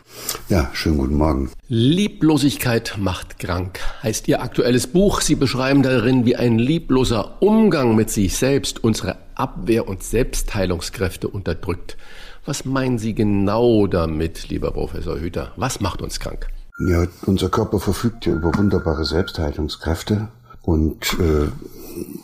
Ja, 0.48 0.70
schönen 0.74 0.98
guten 0.98 1.16
Morgen. 1.16 1.50
Lieblosigkeit 1.66 2.94
macht 2.98 3.40
krank, 3.40 3.80
heißt 4.04 4.28
Ihr 4.28 4.42
aktuelles 4.42 4.86
Buch. 4.86 5.20
Sie 5.20 5.34
beschreiben 5.34 5.82
darin, 5.82 6.24
wie 6.24 6.36
ein 6.36 6.58
liebloser 6.60 7.42
Umgang 7.42 7.96
mit 7.96 8.10
sich 8.10 8.36
selbst 8.36 8.84
unsere 8.84 9.16
Abwehr- 9.34 9.88
und 9.88 10.04
Selbstheilungskräfte 10.04 11.26
unterdrückt. 11.26 11.96
Was 12.44 12.64
meinen 12.64 12.98
Sie 12.98 13.14
genau 13.14 13.86
damit, 13.86 14.48
lieber 14.48 14.72
Professor 14.72 15.16
Hüter? 15.16 15.52
Was 15.56 15.80
macht 15.80 16.02
uns 16.02 16.18
krank? 16.18 16.48
Ja, 16.88 17.06
unser 17.26 17.48
Körper 17.48 17.78
verfügt 17.78 18.26
ja 18.26 18.32
über 18.32 18.52
wunderbare 18.56 19.04
Selbstheilungskräfte 19.04 20.28
und 20.62 21.18
äh, 21.18 21.48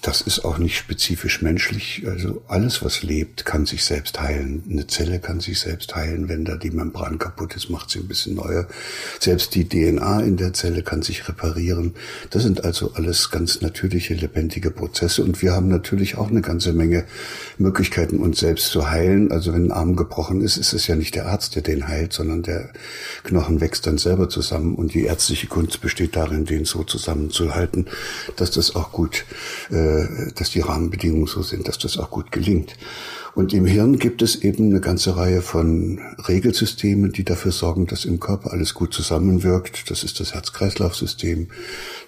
das 0.03 0.21
ist 0.21 0.45
auch 0.45 0.59
nicht 0.59 0.77
spezifisch 0.77 1.43
menschlich. 1.43 2.05
Also 2.07 2.43
alles, 2.49 2.83
was 2.83 3.03
lebt, 3.03 3.45
kann 3.45 3.67
sich 3.67 3.85
selbst 3.85 4.21
heilen. 4.21 4.63
Eine 4.71 4.87
Zelle 4.87 5.19
kann 5.19 5.41
sich 5.41 5.59
selbst 5.61 5.95
heilen. 5.95 6.29
Wenn 6.29 6.45
da 6.45 6.57
die 6.57 6.71
Membran 6.71 7.19
kaputt 7.19 7.57
ist, 7.57 7.69
macht 7.69 7.91
sie 7.91 7.99
ein 7.99 8.09
bisschen 8.09 8.37
neuer. 8.37 8.67
Selbst 9.21 9.55
die 9.55 9.69
DNA 9.69 10.21
in 10.21 10.37
der 10.37 10.53
Zelle 10.53 10.83
kann 10.83 11.03
sich 11.03 11.29
reparieren. 11.29 11.95
Das 12.31 12.43
sind 12.43 12.65
also 12.65 12.93
alles 12.95 13.31
ganz 13.31 13.61
natürliche, 13.61 14.15
lebendige 14.15 14.71
Prozesse. 14.71 15.25
Und 15.25 15.43
wir 15.43 15.53
haben 15.53 15.69
natürlich 15.69 16.17
auch 16.17 16.29
eine 16.29 16.41
ganze 16.41 16.73
Menge 16.73 17.05
Möglichkeiten, 17.59 18.19
uns 18.19 18.41
selbst 18.41 18.71
zu 18.71 18.91
heilen. 18.91 19.33
Also 19.33 19.53
wenn 19.53 19.67
ein 19.67 19.73
Arm 19.73 19.97
gebrochen 19.97 20.41
ist, 20.41 20.57
ist 20.57 20.73
es 20.73 20.87
ja 20.87 20.95
nicht 20.95 21.15
der 21.15 21.27
Arzt, 21.27 21.57
der 21.57 21.63
den 21.63 21.89
heilt, 21.89 22.13
sondern 22.13 22.43
der 22.43 22.71
Knochen 23.25 23.61
wächst 23.61 23.87
dann 23.87 23.99
selber 23.99 24.29
zusammen. 24.29 24.75
Und 24.77 24.95
die 24.95 25.05
ärztliche 25.05 25.49
Kunst 25.49 25.81
besteht 25.81 26.17
darin, 26.17 26.45
den 26.45 26.65
so 26.65 26.85
zusammenzuhalten, 26.85 27.87
dass 28.37 28.51
das 28.51 28.75
auch 28.77 28.93
gut 28.93 29.25
äh, 29.71 30.33
dass 30.35 30.51
die 30.51 30.61
Rahmenbedingungen 30.61 31.27
so 31.27 31.43
sind, 31.43 31.69
dass 31.69 31.79
das 31.79 31.99
auch 31.99 32.11
gut 32.11 32.33
gelingt. 32.33 32.77
Und 33.35 33.53
im 33.53 33.67
Hirn 33.67 33.99
gibt 33.99 34.21
es 34.23 34.37
eben 34.43 34.71
eine 34.71 34.81
ganze 34.81 35.17
Reihe 35.17 35.43
von 35.43 36.01
Regelsystemen, 36.27 37.13
die 37.13 37.23
dafür 37.23 37.53
sorgen, 37.53 37.87
dass 37.87 38.05
im 38.05 38.19
Körper 38.19 38.53
alles 38.53 38.75
gut 38.75 38.93
zusammenwirkt. 38.93 39.91
Das 39.91 40.03
ist 40.03 40.19
das 40.19 40.35
Herz-Kreislauf-System, 40.35 41.49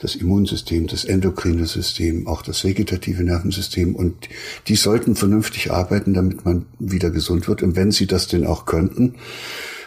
das 0.01 0.17
Immunsystem, 0.17 0.89
das 0.89 1.05
endokrine 1.05 1.67
System, 1.67 2.27
auch 2.27 2.43
das 2.43 2.65
vegetative 2.65 3.23
Nervensystem. 3.23 3.95
Und 3.95 4.29
die 4.67 4.75
sollten 4.77 5.15
vernünftig 5.15 5.71
arbeiten, 5.71 6.15
damit 6.15 6.45
man 6.45 6.67
wieder 6.81 7.11
gesund 7.11 7.47
wird. 7.47 7.63
Und 7.63 7.77
wenn 7.77 7.93
sie 7.93 8.07
das 8.07 8.27
denn 8.27 8.45
auch 8.45 8.67
könnten, 8.67 9.15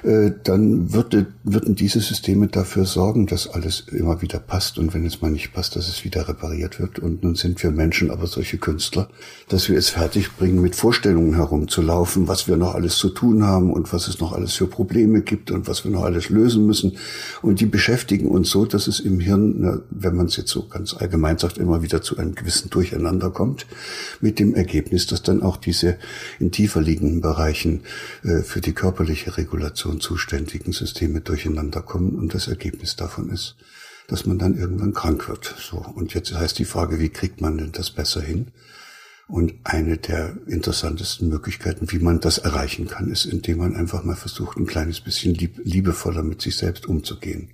dann 0.03 0.93
würde, 0.93 1.27
würden 1.43 1.75
diese 1.75 2.01
Systeme 2.01 2.47
dafür 2.47 2.85
sorgen, 2.85 3.25
dass 3.25 3.47
alles 3.47 3.85
immer 3.91 4.21
wieder 4.21 4.39
passt 4.39 4.77
und 4.77 4.93
wenn 4.93 5.05
es 5.05 5.21
mal 5.21 5.31
nicht 5.31 5.53
passt, 5.53 5.75
dass 5.75 5.87
es 5.87 6.03
wieder 6.03 6.27
repariert 6.27 6.79
wird. 6.79 6.99
Und 6.99 7.23
nun 7.23 7.35
sind 7.35 7.63
wir 7.63 7.71
Menschen 7.71 8.11
aber 8.11 8.27
solche 8.27 8.57
Künstler, 8.57 9.07
dass 9.47 9.69
wir 9.69 9.77
es 9.77 9.89
fertigbringen, 9.89 10.61
mit 10.61 10.75
Vorstellungen 10.75 11.35
herumzulaufen, 11.35 12.27
was 12.27 12.47
wir 12.47 12.57
noch 12.57 12.75
alles 12.75 12.97
zu 12.97 13.09
tun 13.09 13.43
haben 13.43 13.71
und 13.71 13.93
was 13.93 14.07
es 14.07 14.19
noch 14.19 14.33
alles 14.33 14.53
für 14.53 14.67
Probleme 14.67 15.21
gibt 15.21 15.51
und 15.51 15.67
was 15.67 15.85
wir 15.85 15.91
noch 15.91 16.03
alles 16.03 16.29
lösen 16.29 16.65
müssen. 16.65 16.97
Und 17.41 17.59
die 17.59 17.65
beschäftigen 17.65 18.27
uns 18.27 18.49
so, 18.49 18.65
dass 18.65 18.87
es 18.87 18.99
im 18.99 19.19
Hirn, 19.19 19.83
wenn 19.89 20.15
man 20.15 20.25
es 20.25 20.37
jetzt 20.37 20.51
so 20.51 20.67
ganz 20.67 20.93
allgemein 20.93 21.37
sagt, 21.37 21.57
immer 21.57 21.81
wieder 21.81 22.01
zu 22.01 22.17
einem 22.17 22.35
gewissen 22.35 22.69
Durcheinander 22.69 23.29
kommt, 23.29 23.65
mit 24.21 24.39
dem 24.39 24.53
Ergebnis, 24.55 25.07
dass 25.07 25.23
dann 25.23 25.41
auch 25.41 25.57
diese 25.57 25.97
in 26.39 26.51
tiefer 26.51 26.81
liegenden 26.81 27.21
Bereichen 27.21 27.81
äh, 28.23 28.39
für 28.39 28.61
die 28.61 28.73
körperliche 28.73 29.37
Regulation 29.37 29.92
und 29.93 30.03
zuständigen 30.03 30.73
Systeme 30.73 31.21
durcheinander 31.21 31.81
kommen 31.81 32.15
und 32.15 32.33
das 32.33 32.47
Ergebnis 32.47 32.95
davon 32.95 33.29
ist, 33.29 33.55
dass 34.07 34.25
man 34.25 34.37
dann 34.37 34.57
irgendwann 34.57 34.93
krank 34.93 35.29
wird. 35.29 35.55
So. 35.57 35.77
Und 35.77 36.13
jetzt 36.13 36.33
heißt 36.33 36.59
die 36.59 36.65
Frage, 36.65 36.99
wie 36.99 37.09
kriegt 37.09 37.39
man 37.39 37.57
denn 37.57 37.71
das 37.71 37.91
besser 37.91 38.21
hin? 38.21 38.51
Und 39.27 39.53
eine 39.63 39.97
der 39.97 40.35
interessantesten 40.47 41.29
Möglichkeiten, 41.29 41.91
wie 41.91 41.99
man 41.99 42.19
das 42.19 42.39
erreichen 42.39 42.87
kann, 42.87 43.09
ist, 43.09 43.25
indem 43.25 43.59
man 43.59 43.75
einfach 43.75 44.03
mal 44.03 44.17
versucht, 44.17 44.57
ein 44.57 44.65
kleines 44.65 44.99
bisschen 44.99 45.33
lieb 45.33 45.61
liebevoller 45.63 46.23
mit 46.23 46.41
sich 46.41 46.57
selbst 46.57 46.87
umzugehen. 46.87 47.49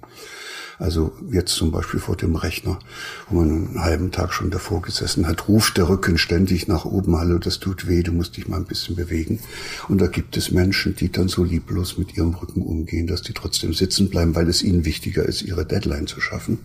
Also 0.80 1.11
jetzt 1.30 1.55
zum 1.55 1.71
Beispiel 1.71 1.99
vor 1.99 2.15
dem 2.15 2.36
Rechner, 2.36 2.80
wo 3.30 3.41
man 3.41 3.49
einen 3.49 3.82
halben 3.82 4.11
Tag 4.11 4.32
schon 4.32 4.49
davor 4.49 4.82
gesessen 4.82 5.27
hat, 5.27 5.49
ruft 5.49 5.77
der 5.77 5.89
Rücken 5.89 6.17
ständig 6.17 6.69
nach 6.69 6.86
oben, 6.86 7.17
hallo, 7.17 7.38
das 7.38 7.59
tut 7.59 7.89
weh, 7.89 8.01
du 8.01 8.13
musst 8.13 8.38
dich 8.38 8.47
mal 8.47 8.57
ein 8.57 8.65
bisschen 8.65 8.95
bewegen. 8.95 9.39
Und 9.89 9.99
da 9.99 10.07
gibt 10.07 10.38
es 10.38 10.51
Menschen, 10.51 10.95
die 10.95 11.11
dann 11.11 11.27
so 11.27 11.43
lieblos 11.43 11.97
mit 11.97 12.15
ihrem 12.15 12.34
Rücken 12.34 12.61
umgehen, 12.61 13.07
dass 13.07 13.21
die 13.21 13.34
trotzdem 13.34 13.73
sitzen 13.73 14.09
bleiben, 14.09 14.36
weil 14.36 14.47
es 14.47 14.63
ihnen 14.63 14.86
wichtiger 14.86 15.25
ist, 15.25 15.41
ihre 15.41 15.65
Deadline 15.65 16.07
zu 16.07 16.21
schaffen. 16.21 16.59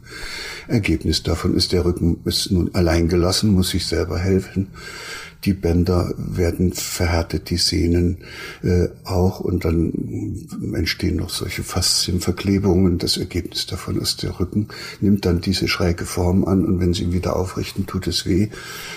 Ergebnis 0.69 1.25
davon 1.25 1.57
ist, 1.57 1.73
der 1.73 1.85
Rücken 1.85 2.19
ist 2.25 2.53
nun 2.53 2.73
allein 2.73 3.09
gelassen, 3.09 3.51
muss 3.51 3.71
sich 3.71 3.85
selber 3.85 4.21
helfen 4.21 4.69
die 5.45 5.53
Bänder 5.53 6.15
werden 6.17 6.73
verhärtet, 6.73 7.51
die 7.51 7.59
Sehnen 7.59 8.19
äh, 8.63 8.89
auch 9.05 9.41
und 9.41 9.65
dann 9.65 9.93
entstehen 10.75 11.17
noch 11.17 11.29
solche 11.29 11.63
Faszienverklebungen. 11.63 12.99
Das 12.99 13.19
Ergebnis 13.19 13.67
davon 13.67 14.01
ist, 14.01 14.23
der 14.23 14.41
Rücken 14.41 14.69
nimmt 15.01 15.27
dann 15.27 15.41
diese 15.41 15.69
schräge 15.69 16.07
Form 16.07 16.45
an 16.45 16.65
und 16.65 16.81
wenn 16.81 16.95
sie 16.95 17.05
ihn 17.05 17.13
wieder 17.13 17.37
aufrichten, 17.37 17.87
tut 17.87 18.07
es 18.07 18.25
weh. 18.27 18.49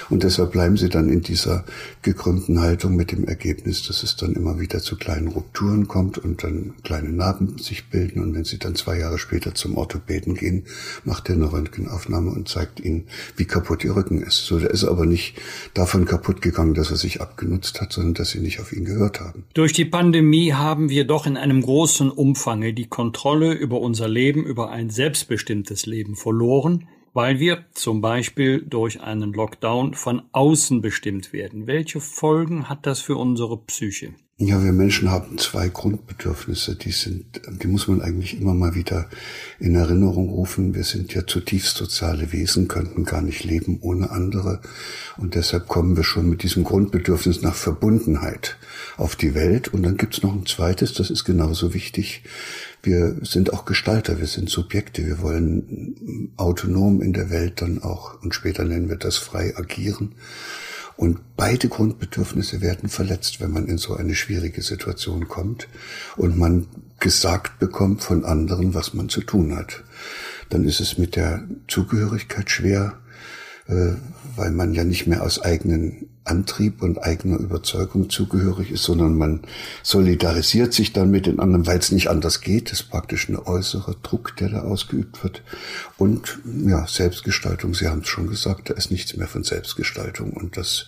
Und 0.09 0.23
deshalb 0.23 0.51
bleiben 0.51 0.77
sie 0.77 0.89
dann 0.89 1.09
in 1.09 1.21
dieser 1.21 1.65
gekrümmten 2.01 2.61
Haltung 2.61 2.95
mit 2.95 3.11
dem 3.11 3.25
Ergebnis, 3.25 3.85
dass 3.85 4.03
es 4.03 4.15
dann 4.15 4.33
immer 4.33 4.59
wieder 4.59 4.79
zu 4.79 4.95
kleinen 4.95 5.27
Rupturen 5.27 5.87
kommt 5.87 6.17
und 6.17 6.43
dann 6.43 6.75
kleine 6.83 7.09
Narben 7.09 7.57
sich 7.57 7.89
bilden. 7.89 8.21
Und 8.21 8.33
wenn 8.33 8.45
sie 8.45 8.57
dann 8.57 8.75
zwei 8.75 8.97
Jahre 8.97 9.17
später 9.17 9.53
zum 9.53 9.75
Orthopäden 9.75 10.35
gehen, 10.35 10.63
macht 11.03 11.27
er 11.29 11.35
eine 11.35 11.51
Röntgenaufnahme 11.51 12.31
und 12.31 12.47
zeigt 12.47 12.79
ihnen, 12.79 13.07
wie 13.35 13.45
kaputt 13.45 13.83
ihr 13.83 13.95
Rücken 13.95 14.21
ist. 14.21 14.45
So, 14.45 14.59
der 14.59 14.71
ist 14.71 14.85
aber 14.85 15.05
nicht 15.05 15.35
davon 15.73 16.05
kaputt 16.05 16.36
kaputt 16.37 16.41
gegangen, 16.41 16.73
dass 16.73 16.91
er 16.91 16.97
sich 16.97 17.21
abgenutzt 17.21 17.81
hat, 17.81 17.93
sondern 17.93 18.13
dass 18.13 18.31
sie 18.31 18.39
nicht 18.39 18.59
auf 18.59 18.73
ihn 18.73 18.85
gehört 18.85 19.19
haben. 19.19 19.45
Durch 19.53 19.73
die 19.73 19.85
Pandemie 19.85 20.53
haben 20.53 20.89
wir 20.89 21.05
doch 21.05 21.25
in 21.25 21.37
einem 21.37 21.61
großen 21.61 22.09
Umfange 22.09 22.73
die 22.73 22.87
Kontrolle 22.87 23.53
über 23.53 23.79
unser 23.81 24.07
Leben, 24.07 24.45
über 24.45 24.69
ein 24.69 24.89
selbstbestimmtes 24.89 25.85
Leben 25.85 26.15
verloren, 26.15 26.87
weil 27.17 27.39
wir 27.39 27.65
zum 27.73 27.99
Beispiel 27.99 28.61
durch 28.61 29.01
einen 29.01 29.33
Lockdown 29.33 29.95
von 29.95 30.21
außen 30.33 30.81
bestimmt 30.81 31.33
werden. 31.33 31.65
Welche 31.65 31.99
Folgen 31.99 32.69
hat 32.69 32.85
das 32.85 32.99
für 32.99 33.15
unsere 33.15 33.57
Psyche? 33.57 34.13
Ja, 34.39 34.63
wir 34.63 34.71
Menschen 34.71 35.09
haben 35.09 35.39
zwei 35.39 35.67
Grundbedürfnisse, 35.67 36.75
die 36.75 36.91
sind, 36.91 37.41
die 37.59 37.65
muss 37.65 37.87
man 37.87 38.03
eigentlich 38.03 38.39
immer 38.39 38.53
mal 38.53 38.75
wieder 38.75 39.09
in 39.59 39.73
Erinnerung 39.73 40.29
rufen. 40.29 40.75
Wir 40.75 40.83
sind 40.83 41.11
ja 41.15 41.25
zutiefst 41.25 41.75
soziale 41.75 42.31
Wesen, 42.31 42.67
könnten 42.67 43.03
gar 43.03 43.23
nicht 43.23 43.43
leben 43.43 43.79
ohne 43.81 44.11
andere. 44.11 44.61
Und 45.17 45.33
deshalb 45.33 45.67
kommen 45.67 45.97
wir 45.97 46.03
schon 46.03 46.29
mit 46.29 46.43
diesem 46.43 46.63
Grundbedürfnis 46.65 47.41
nach 47.41 47.55
Verbundenheit 47.55 48.57
auf 48.95 49.15
die 49.15 49.33
Welt. 49.33 49.69
Und 49.69 49.81
dann 49.81 49.97
gibt's 49.97 50.21
noch 50.21 50.33
ein 50.33 50.45
zweites, 50.45 50.93
das 50.93 51.09
ist 51.09 51.23
genauso 51.23 51.73
wichtig. 51.73 52.21
Wir 52.87 53.17
sind 53.21 53.51
auch 53.51 53.65
Gestalter, 53.65 54.17
wir 54.17 54.27
sind 54.27 54.49
Subjekte, 54.49 55.05
wir 55.05 55.21
wollen 55.21 56.31
autonom 56.37 57.01
in 57.01 57.11
der 57.11 57.29
Welt 57.29 57.61
dann 57.61 57.83
auch, 57.83 58.23
und 58.23 58.33
später 58.33 58.63
nennen 58.63 58.87
wir 58.87 58.95
das 58.95 59.17
frei 59.17 59.53
agieren. 59.57 60.15
Und 60.95 61.19
beide 61.35 61.67
Grundbedürfnisse 61.67 62.61
werden 62.61 62.87
verletzt, 62.87 63.41
wenn 63.41 63.51
man 63.51 63.67
in 63.67 63.77
so 63.77 63.97
eine 63.97 64.15
schwierige 64.15 64.61
Situation 64.61 65.27
kommt 65.27 65.67
und 66.15 66.37
man 66.37 66.67
gesagt 67.01 67.59
bekommt 67.59 68.03
von 68.03 68.23
anderen, 68.23 68.73
was 68.73 68.93
man 68.93 69.09
zu 69.09 69.19
tun 69.19 69.53
hat. 69.53 69.83
Dann 70.49 70.63
ist 70.63 70.79
es 70.79 70.97
mit 70.97 71.17
der 71.17 71.43
Zugehörigkeit 71.67 72.49
schwer, 72.49 72.97
äh, 73.67 73.95
weil 74.37 74.51
man 74.51 74.73
ja 74.73 74.85
nicht 74.85 75.07
mehr 75.07 75.23
aus 75.23 75.41
eigenen 75.41 76.07
Antrieb 76.27 76.81
und 76.81 77.03
eigener 77.03 77.37
Überzeugung 77.37 78.09
zugehörig 78.09 78.71
ist, 78.71 78.83
sondern 78.83 79.17
man 79.17 79.41
solidarisiert 79.83 80.73
sich 80.73 80.93
dann 80.93 81.11
mit 81.11 81.25
den 81.25 81.39
anderen, 81.39 81.67
weil 81.67 81.79
es 81.79 81.91
nicht 81.91 82.09
anders 82.09 82.41
geht. 82.41 82.71
Das 82.71 82.81
ist 82.81 82.89
praktisch 82.89 83.29
ein 83.29 83.37
äußerer 83.37 83.95
Druck, 84.03 84.35
der 84.37 84.49
da 84.49 84.61
ausgeübt 84.61 85.23
wird. 85.23 85.43
Und 85.97 86.39
ja, 86.65 86.85
Selbstgestaltung, 86.87 87.73
Sie 87.73 87.87
haben 87.87 88.01
es 88.01 88.07
schon 88.07 88.27
gesagt, 88.27 88.69
da 88.69 88.73
ist 88.73 88.91
nichts 88.91 89.15
mehr 89.15 89.27
von 89.27 89.43
Selbstgestaltung. 89.43 90.31
Und 90.31 90.57
das 90.57 90.87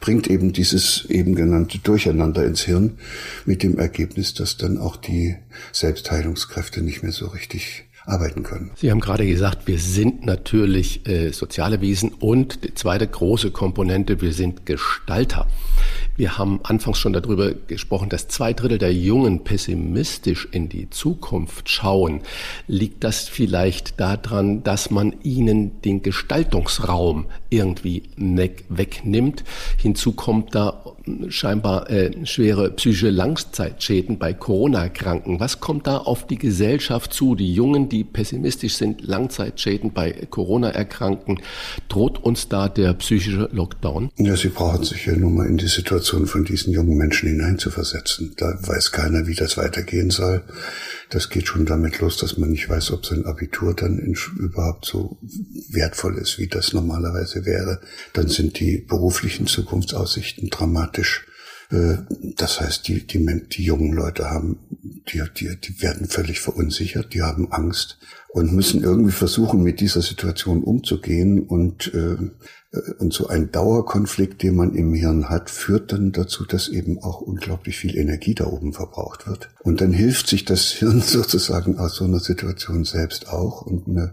bringt 0.00 0.28
eben 0.28 0.52
dieses 0.52 1.04
eben 1.06 1.34
genannte 1.34 1.78
Durcheinander 1.78 2.44
ins 2.44 2.62
Hirn 2.62 2.98
mit 3.44 3.62
dem 3.62 3.78
Ergebnis, 3.78 4.34
dass 4.34 4.56
dann 4.56 4.78
auch 4.78 4.96
die 4.96 5.36
Selbstheilungskräfte 5.72 6.82
nicht 6.82 7.02
mehr 7.02 7.12
so 7.12 7.26
richtig 7.26 7.89
arbeiten 8.06 8.42
können. 8.42 8.70
Sie 8.76 8.90
haben 8.90 9.00
gerade 9.00 9.26
gesagt, 9.26 9.66
wir 9.66 9.78
sind 9.78 10.24
natürlich 10.24 11.06
äh, 11.06 11.30
soziale 11.30 11.80
Wesen 11.80 12.12
und 12.12 12.64
die 12.64 12.74
zweite 12.74 13.06
große 13.06 13.50
Komponente, 13.50 14.20
wir 14.20 14.32
sind 14.32 14.66
Gestalter. 14.66 15.46
Wir 16.16 16.38
haben 16.38 16.60
anfangs 16.64 16.98
schon 16.98 17.12
darüber 17.12 17.52
gesprochen, 17.52 18.08
dass 18.08 18.28
zwei 18.28 18.52
Drittel 18.52 18.78
der 18.78 18.92
Jungen 18.92 19.44
pessimistisch 19.44 20.48
in 20.50 20.68
die 20.68 20.90
Zukunft 20.90 21.68
schauen. 21.68 22.20
Liegt 22.66 23.04
das 23.04 23.28
vielleicht 23.28 24.00
daran, 24.00 24.62
dass 24.62 24.90
man 24.90 25.14
ihnen 25.22 25.80
den 25.82 26.02
Gestaltungsraum 26.02 27.26
irgendwie 27.48 28.02
wegnimmt? 28.16 29.44
Hinzu 29.78 30.12
kommt 30.12 30.54
da 30.54 30.84
scheinbar 31.28 31.90
äh, 31.90 32.26
schwere 32.26 32.70
psychische 32.70 33.10
Langzeitschäden 33.10 34.18
bei 34.18 34.32
Corona-Kranken. 34.32 35.40
Was 35.40 35.60
kommt 35.60 35.86
da 35.86 35.98
auf 35.98 36.26
die 36.26 36.36
Gesellschaft 36.36 37.12
zu? 37.12 37.34
Die 37.34 37.52
Jungen, 37.52 37.88
die 37.88 38.04
pessimistisch 38.04 38.74
sind, 38.74 39.02
Langzeitschäden 39.02 39.92
bei 39.92 40.12
Corona-Erkrankten. 40.28 41.40
Droht 41.88 42.22
uns 42.22 42.48
da 42.48 42.68
der 42.68 42.94
psychische 42.94 43.48
Lockdown? 43.52 44.10
Ja, 44.18 44.36
Sie 44.36 44.48
brauchen 44.48 44.84
sich 44.84 45.06
ja 45.06 45.16
nur 45.16 45.30
mal 45.30 45.46
in 45.46 45.56
die 45.56 45.68
Situation 45.70 46.26
von 46.26 46.44
diesen 46.44 46.72
jungen 46.72 46.96
Menschen 46.96 47.28
hineinzuversetzen. 47.28 48.34
Da 48.36 48.58
weiß 48.60 48.92
keiner, 48.92 49.26
wie 49.26 49.34
das 49.34 49.56
weitergehen 49.56 50.10
soll. 50.10 50.42
Das 51.08 51.30
geht 51.30 51.48
schon 51.48 51.64
damit 51.64 52.00
los, 52.00 52.18
dass 52.18 52.36
man 52.36 52.50
nicht 52.50 52.68
weiß, 52.68 52.90
ob 52.90 53.06
sein 53.06 53.24
Abitur 53.24 53.74
dann 53.74 53.98
überhaupt 54.38 54.84
so 54.84 55.18
wertvoll 55.70 56.18
ist, 56.18 56.38
wie 56.38 56.48
das 56.48 56.72
normalerweise 56.72 57.46
wäre. 57.46 57.80
Dann 58.12 58.28
sind 58.28 58.60
die 58.60 58.78
beruflichen 58.78 59.46
Zukunftsaussichten 59.46 60.50
dramatisch. 60.50 61.26
Äh, 61.70 61.98
das 62.36 62.60
heißt, 62.60 62.86
die, 62.88 63.06
die, 63.06 63.24
die 63.48 63.64
jungen 63.64 63.92
Leute 63.92 64.30
haben, 64.30 64.58
die, 65.12 65.22
die, 65.36 65.56
die 65.56 65.82
werden 65.82 66.08
völlig 66.08 66.40
verunsichert, 66.40 67.14
die 67.14 67.22
haben 67.22 67.52
Angst 67.52 67.98
und 68.32 68.52
müssen 68.52 68.82
irgendwie 68.82 69.12
versuchen, 69.12 69.62
mit 69.62 69.80
dieser 69.80 70.02
Situation 70.02 70.62
umzugehen 70.62 71.40
und 71.40 71.92
äh, 71.94 72.16
und 72.98 73.12
so 73.12 73.26
ein 73.26 73.50
Dauerkonflikt, 73.50 74.42
den 74.42 74.54
man 74.54 74.74
im 74.74 74.94
Hirn 74.94 75.28
hat, 75.28 75.50
führt 75.50 75.92
dann 75.92 76.12
dazu, 76.12 76.44
dass 76.44 76.68
eben 76.68 76.98
auch 77.02 77.20
unglaublich 77.20 77.76
viel 77.76 77.96
Energie 77.96 78.34
da 78.34 78.46
oben 78.46 78.72
verbraucht 78.72 79.26
wird. 79.26 79.50
Und 79.60 79.80
dann 79.80 79.92
hilft 79.92 80.28
sich 80.28 80.44
das 80.44 80.66
Hirn 80.66 81.00
sozusagen 81.04 81.78
aus 81.78 81.96
so 81.96 82.04
einer 82.04 82.20
Situation 82.20 82.84
selbst 82.84 83.28
auch 83.28 83.62
und 83.62 83.88
eine 83.88 84.12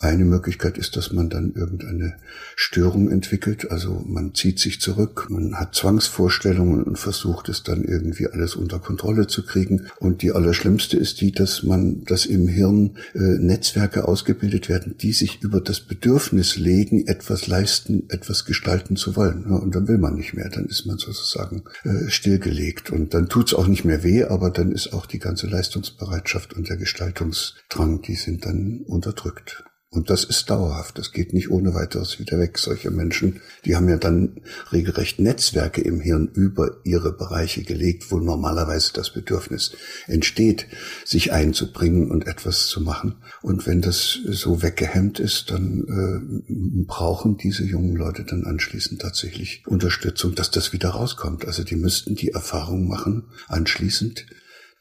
eine 0.00 0.24
Möglichkeit 0.24 0.78
ist, 0.78 0.96
dass 0.96 1.12
man 1.12 1.28
dann 1.28 1.54
irgendeine 1.54 2.14
Störung 2.54 3.10
entwickelt. 3.10 3.70
Also 3.70 4.04
man 4.06 4.34
zieht 4.34 4.60
sich 4.60 4.80
zurück, 4.80 5.26
man 5.28 5.56
hat 5.56 5.74
Zwangsvorstellungen 5.74 6.84
und 6.84 6.98
versucht 6.98 7.48
es 7.48 7.62
dann 7.64 7.84
irgendwie 7.84 8.28
alles 8.28 8.54
unter 8.54 8.78
Kontrolle 8.78 9.26
zu 9.26 9.44
kriegen. 9.44 9.86
Und 9.98 10.22
die 10.22 10.32
allerschlimmste 10.32 10.96
ist 10.96 11.20
die, 11.20 11.32
dass 11.32 11.62
man, 11.62 12.04
dass 12.04 12.26
im 12.26 12.46
Hirn 12.46 12.96
äh, 13.14 13.18
Netzwerke 13.18 14.06
ausgebildet 14.06 14.68
werden, 14.68 14.96
die 14.98 15.12
sich 15.12 15.42
über 15.42 15.60
das 15.60 15.80
Bedürfnis 15.80 16.56
legen, 16.56 17.06
etwas 17.06 17.48
leisten, 17.48 18.04
etwas 18.08 18.44
gestalten 18.44 18.96
zu 18.96 19.16
wollen. 19.16 19.46
Ja, 19.48 19.56
und 19.56 19.74
dann 19.74 19.88
will 19.88 19.98
man 19.98 20.14
nicht 20.14 20.34
mehr, 20.34 20.48
dann 20.48 20.66
ist 20.66 20.86
man 20.86 20.98
sozusagen 20.98 21.64
äh, 21.84 22.08
stillgelegt. 22.08 22.90
Und 22.90 23.14
dann 23.14 23.28
tut's 23.28 23.54
auch 23.54 23.66
nicht 23.66 23.84
mehr 23.84 24.04
weh, 24.04 24.24
aber 24.24 24.50
dann 24.50 24.70
ist 24.70 24.92
auch 24.92 25.06
die 25.06 25.18
ganze 25.18 25.48
Leistungsbereitschaft 25.48 26.54
und 26.54 26.68
der 26.68 26.76
Gestaltungsdrang, 26.76 28.02
die 28.02 28.14
sind 28.14 28.44
dann 28.44 28.82
unterdrückt. 28.86 29.64
Und 29.90 30.10
das 30.10 30.24
ist 30.24 30.50
dauerhaft. 30.50 30.98
Das 30.98 31.12
geht 31.12 31.32
nicht 31.32 31.50
ohne 31.50 31.72
weiteres 31.72 32.18
wieder 32.18 32.38
weg. 32.38 32.58
Solche 32.58 32.90
Menschen, 32.90 33.40
die 33.64 33.74
haben 33.74 33.88
ja 33.88 33.96
dann 33.96 34.42
regelrecht 34.70 35.18
Netzwerke 35.18 35.80
im 35.80 36.00
Hirn 36.00 36.28
über 36.34 36.76
ihre 36.84 37.10
Bereiche 37.16 37.62
gelegt, 37.62 38.10
wo 38.10 38.18
normalerweise 38.18 38.92
das 38.92 39.14
Bedürfnis 39.14 39.74
entsteht, 40.06 40.66
sich 41.06 41.32
einzubringen 41.32 42.10
und 42.10 42.26
etwas 42.26 42.66
zu 42.66 42.82
machen. 42.82 43.14
Und 43.40 43.66
wenn 43.66 43.80
das 43.80 44.18
so 44.26 44.62
weggehemmt 44.62 45.20
ist, 45.20 45.50
dann 45.50 46.44
äh, 46.48 46.84
brauchen 46.86 47.38
diese 47.38 47.64
jungen 47.64 47.96
Leute 47.96 48.24
dann 48.24 48.44
anschließend 48.44 49.00
tatsächlich 49.00 49.62
Unterstützung, 49.66 50.34
dass 50.34 50.50
das 50.50 50.74
wieder 50.74 50.90
rauskommt. 50.90 51.46
Also 51.46 51.64
die 51.64 51.76
müssten 51.76 52.14
die 52.14 52.32
Erfahrung 52.32 52.88
machen, 52.88 53.24
anschließend, 53.48 54.26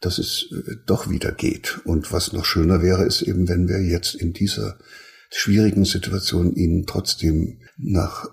dass 0.01 0.17
es 0.17 0.49
äh, 0.51 0.75
doch 0.85 1.09
wieder 1.09 1.31
geht. 1.31 1.79
Und 1.85 2.11
was 2.11 2.33
noch 2.33 2.45
schöner 2.45 2.81
wäre, 2.81 3.05
ist 3.05 3.21
eben, 3.21 3.47
wenn 3.47 3.67
wir 3.67 3.81
jetzt 3.81 4.15
in 4.15 4.33
dieser 4.33 4.77
schwierigen 5.29 5.85
Situation 5.85 6.55
ihnen 6.55 6.85
trotzdem 6.85 7.59
nach 7.77 8.25
äh, 8.25 8.29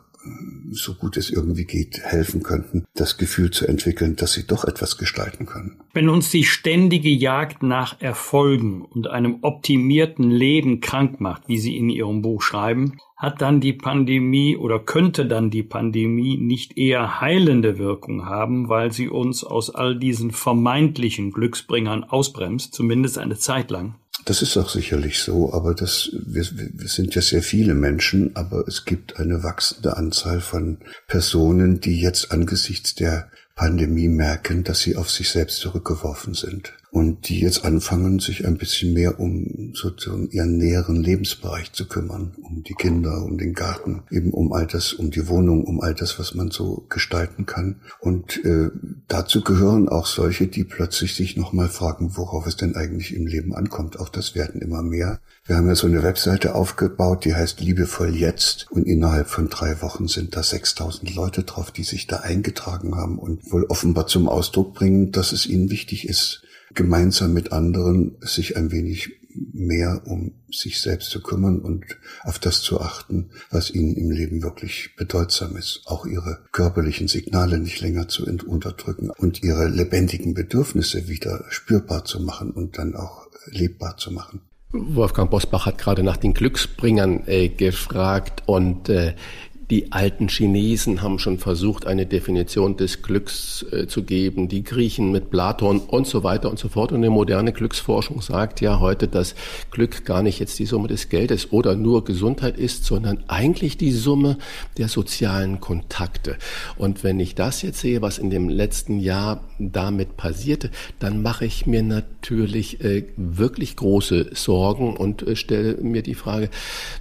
so 0.73 0.95
gut 0.95 1.17
es 1.17 1.31
irgendwie 1.31 1.65
geht, 1.65 2.01
helfen 2.03 2.43
könnten, 2.43 2.85
das 2.95 3.17
Gefühl 3.17 3.51
zu 3.51 3.67
entwickeln, 3.67 4.17
dass 4.17 4.33
sie 4.33 4.47
doch 4.47 4.65
etwas 4.65 4.99
gestalten 4.99 5.47
können. 5.47 5.81
Wenn 5.93 6.09
uns 6.09 6.31
die 6.31 6.45
ständige 6.45 7.11
Jagd 7.11 7.63
nach 7.63 8.01
Erfolgen 8.01 8.83
und 8.83 9.07
einem 9.07 9.39
optimierten 9.43 10.31
Leben 10.31 10.81
krank 10.81 11.21
macht, 11.21 11.49
wie 11.49 11.59
Sie 11.59 11.77
in 11.77 11.89
Ihrem 11.89 12.23
Buch 12.23 12.43
schreiben, 12.43 12.99
hat 13.25 13.41
dann 13.41 13.61
die 13.61 13.73
Pandemie 13.73 14.57
oder 14.57 14.79
könnte 14.79 15.27
dann 15.27 15.51
die 15.51 15.63
Pandemie 15.63 16.37
nicht 16.37 16.77
eher 16.77 17.21
heilende 17.21 17.79
Wirkung 17.79 18.27
haben, 18.27 18.69
weil 18.69 18.93
sie 18.93 19.09
uns 19.09 19.43
aus 19.43 19.75
all 19.75 19.99
diesen 19.99 20.31
vermeintlichen 20.31 21.33
Glücksbringern 21.33 22.05
ausbremst, 22.05 22.75
zumindest 22.75 23.19
eine 23.19 23.39
Zeit 23.39 23.71
lang? 23.71 23.95
Das 24.27 24.43
ist 24.43 24.57
auch 24.57 24.69
sicherlich 24.69 25.19
so, 25.19 25.53
aber 25.53 25.75
das, 25.75 26.11
wir, 26.13 26.47
wir 26.53 26.89
sind 26.89 27.15
ja 27.15 27.23
sehr 27.23 27.43
viele 27.43 27.75
Menschen, 27.75 28.37
aber 28.37 28.67
es 28.69 28.85
gibt 28.85 29.19
eine 29.19 29.43
wachsende 29.43 29.97
Anzahl 29.97 30.41
von 30.41 30.79
Personen, 31.09 31.81
die 31.81 32.01
jetzt 32.01 32.31
angesichts 32.31 32.95
der 32.95 33.29
Pandemie 33.55 34.09
merken, 34.09 34.65
dass 34.65 34.81
sie 34.81 34.97
auf 34.97 35.11
sich 35.11 35.31
selbst 35.31 35.59
zurückgeworfen 35.59 36.35
sind 36.35 36.73
und 36.95 37.29
die 37.29 37.41
jetzt 37.41 37.65
anfangen, 37.65 38.21
sich 38.21 38.47
ein 38.47 38.57
bisschen 38.57 38.93
mehr 38.95 39.19
um 39.19 39.73
sozusagen 39.75 40.31
ihren 40.31 40.59
näheren 40.59 41.03
Lebensbereich 41.03 41.73
zu 41.73 41.89
kümmern, 41.89 42.37
um 42.41 42.63
die 42.63 42.75
Kinder, 42.75 43.25
um 43.25 43.37
den 43.37 43.53
Garten, 43.53 44.05
eben 44.13 44.31
um 44.31 44.53
all 44.53 44.69
das, 44.69 44.93
um 44.93 45.11
die 45.11 45.27
Wohnung, 45.27 45.65
um 45.65 45.81
all 45.81 45.93
das, 45.93 46.21
was 46.21 46.37
man 46.37 46.53
so 46.53 46.87
gestalten 46.89 47.47
kann. 47.47 47.81
Und 47.99 48.45
äh, 48.45 48.71
dazu 49.09 49.43
gehören 49.43 49.89
auch 49.89 50.07
solche, 50.07 50.47
die 50.47 50.63
plötzlich 50.63 51.17
sich 51.17 51.37
nochmal 51.37 51.69
fragen, 51.69 52.17
worauf 52.17 52.47
es 52.47 52.55
denn 52.55 52.77
eigentlich 52.77 53.13
im 53.13 53.27
Leben 53.27 53.57
ankommt. 53.57 53.99
Auch 53.99 54.09
das 54.09 54.37
werden 54.37 54.63
immer 54.63 54.85
mehr. 54.85 55.19
Wir 55.47 55.57
haben 55.57 55.69
ja 55.69 55.75
so 55.75 55.87
eine 55.87 56.03
Webseite 56.03 56.55
aufgebaut, 56.55 57.27
die 57.27 57.35
heißt 57.35 57.61
Liebevoll 57.61 58.17
Jetzt 58.17 58.71
und 58.71 58.87
innerhalb 58.87 59.29
von 59.29 59.51
drei 59.51 59.83
Wochen 59.83 60.09
sind 60.09 60.37
da 60.37 60.43
6000 60.43 61.15
Leute 61.15 61.43
drauf, 61.43 61.71
die 61.71 61.83
sich 61.83 62.07
da 62.07 62.21
eingetragen 62.21 62.97
haben 62.97 63.19
und 63.19 63.53
wohl 63.53 63.65
offenbar 63.65 64.07
zum 64.07 64.27
Ausdruck 64.27 64.73
bringen, 64.73 65.13
dass 65.13 65.33
es 65.33 65.45
ihnen 65.45 65.71
wichtig 65.71 66.09
ist, 66.09 66.45
gemeinsam 66.73 67.35
mit 67.35 67.53
anderen 67.53 68.17
sich 68.23 68.57
ein 68.57 68.73
wenig 68.73 69.21
mehr 69.53 70.03
um 70.07 70.33
sich 70.51 70.81
selbst 70.81 71.11
zu 71.11 71.21
kümmern 71.21 71.59
und 71.59 71.85
auf 72.23 72.39
das 72.39 72.63
zu 72.63 72.81
achten, 72.81 73.31
was 73.51 73.71
ihnen 73.71 73.97
im 73.97 74.11
Leben 74.11 74.43
wirklich 74.43 74.97
bedeutsam 74.97 75.57
ist. 75.57 75.83
Auch 75.85 76.07
ihre 76.07 76.39
körperlichen 76.53 77.09
Signale 77.09 77.59
nicht 77.59 77.83
länger 77.83 78.09
zu 78.09 78.25
unterdrücken 78.25 79.11
und 79.11 79.43
ihre 79.43 79.69
lebendigen 79.69 80.33
Bedürfnisse 80.33 81.07
wieder 81.07 81.45
spürbar 81.51 82.07
zu 82.07 82.21
machen 82.21 82.51
und 82.51 82.79
dann 82.79 82.95
auch 82.97 83.27
lebbar 83.51 83.99
zu 83.99 84.11
machen. 84.11 84.41
Wolfgang 84.75 85.31
Bosbach 85.31 85.67
hat 85.67 85.79
gerade 85.79 86.03
nach 86.03 86.17
den 86.17 86.35
Glücksbringern 86.35 87.23
äh, 87.27 87.49
gefragt 87.49 88.43
und 88.47 88.89
äh, 88.89 89.15
die 89.71 89.93
alten 89.93 90.29
Chinesen 90.29 91.01
haben 91.01 91.19
schon 91.19 91.39
versucht, 91.39 91.87
eine 91.87 92.07
Definition 92.07 92.77
des 92.77 93.03
Glücks 93.03 93.65
äh, 93.73 93.87
zu 93.87 94.03
geben, 94.03 94.49
die 94.49 94.63
Griechen 94.63 95.11
mit 95.11 95.31
Platon 95.31 95.81
und 95.81 96.07
so 96.07 96.23
weiter 96.23 96.51
und 96.51 96.59
so 96.59 96.69
fort. 96.69 96.93
Und 96.93 96.99
eine 96.99 97.11
moderne 97.11 97.53
Glücksforschung 97.53 98.21
sagt 98.21 98.61
ja 98.61 98.81
heute, 98.81 99.09
dass 99.09 99.35
Glück 99.71 100.05
gar 100.05 100.23
nicht 100.23 100.39
jetzt 100.39 100.59
die 100.59 100.67
Summe 100.67 100.89
des 100.89 101.09
Geldes 101.09 101.53
oder 101.53 101.77
nur 101.77 102.05
Gesundheit 102.05 102.59
ist, 102.59 102.85
sondern 102.85 103.25
eigentlich 103.29 103.79
die 103.79 103.93
Summe 103.93 104.37
der 104.77 104.89
sozialen 104.89 105.61
Kontakte. 105.61 106.37
Und 106.77 107.03
wenn 107.03 107.19
ich 107.19 107.35
das 107.35 107.63
jetzt 107.63 107.81
sehe, 107.81 108.03
was 108.03 108.19
in 108.19 108.31
dem 108.31 108.49
letzten 108.49 109.01
Jahr 109.01 109.45
damit 109.59 110.17
passierte, 110.17 110.71
dann 110.99 111.23
mache 111.23 111.47
ich 111.47 111.67
mir 111.67 111.83
natürlich 111.83 112.85
äh, 112.85 113.05
wirklich 113.17 113.77
große 113.77 114.31
Sorgen 114.35 114.97
und 114.97 115.23
äh, 115.23 115.37
stelle 115.37 115.77
mir 115.77 116.03
die 116.03 116.15
Frage, 116.15 116.51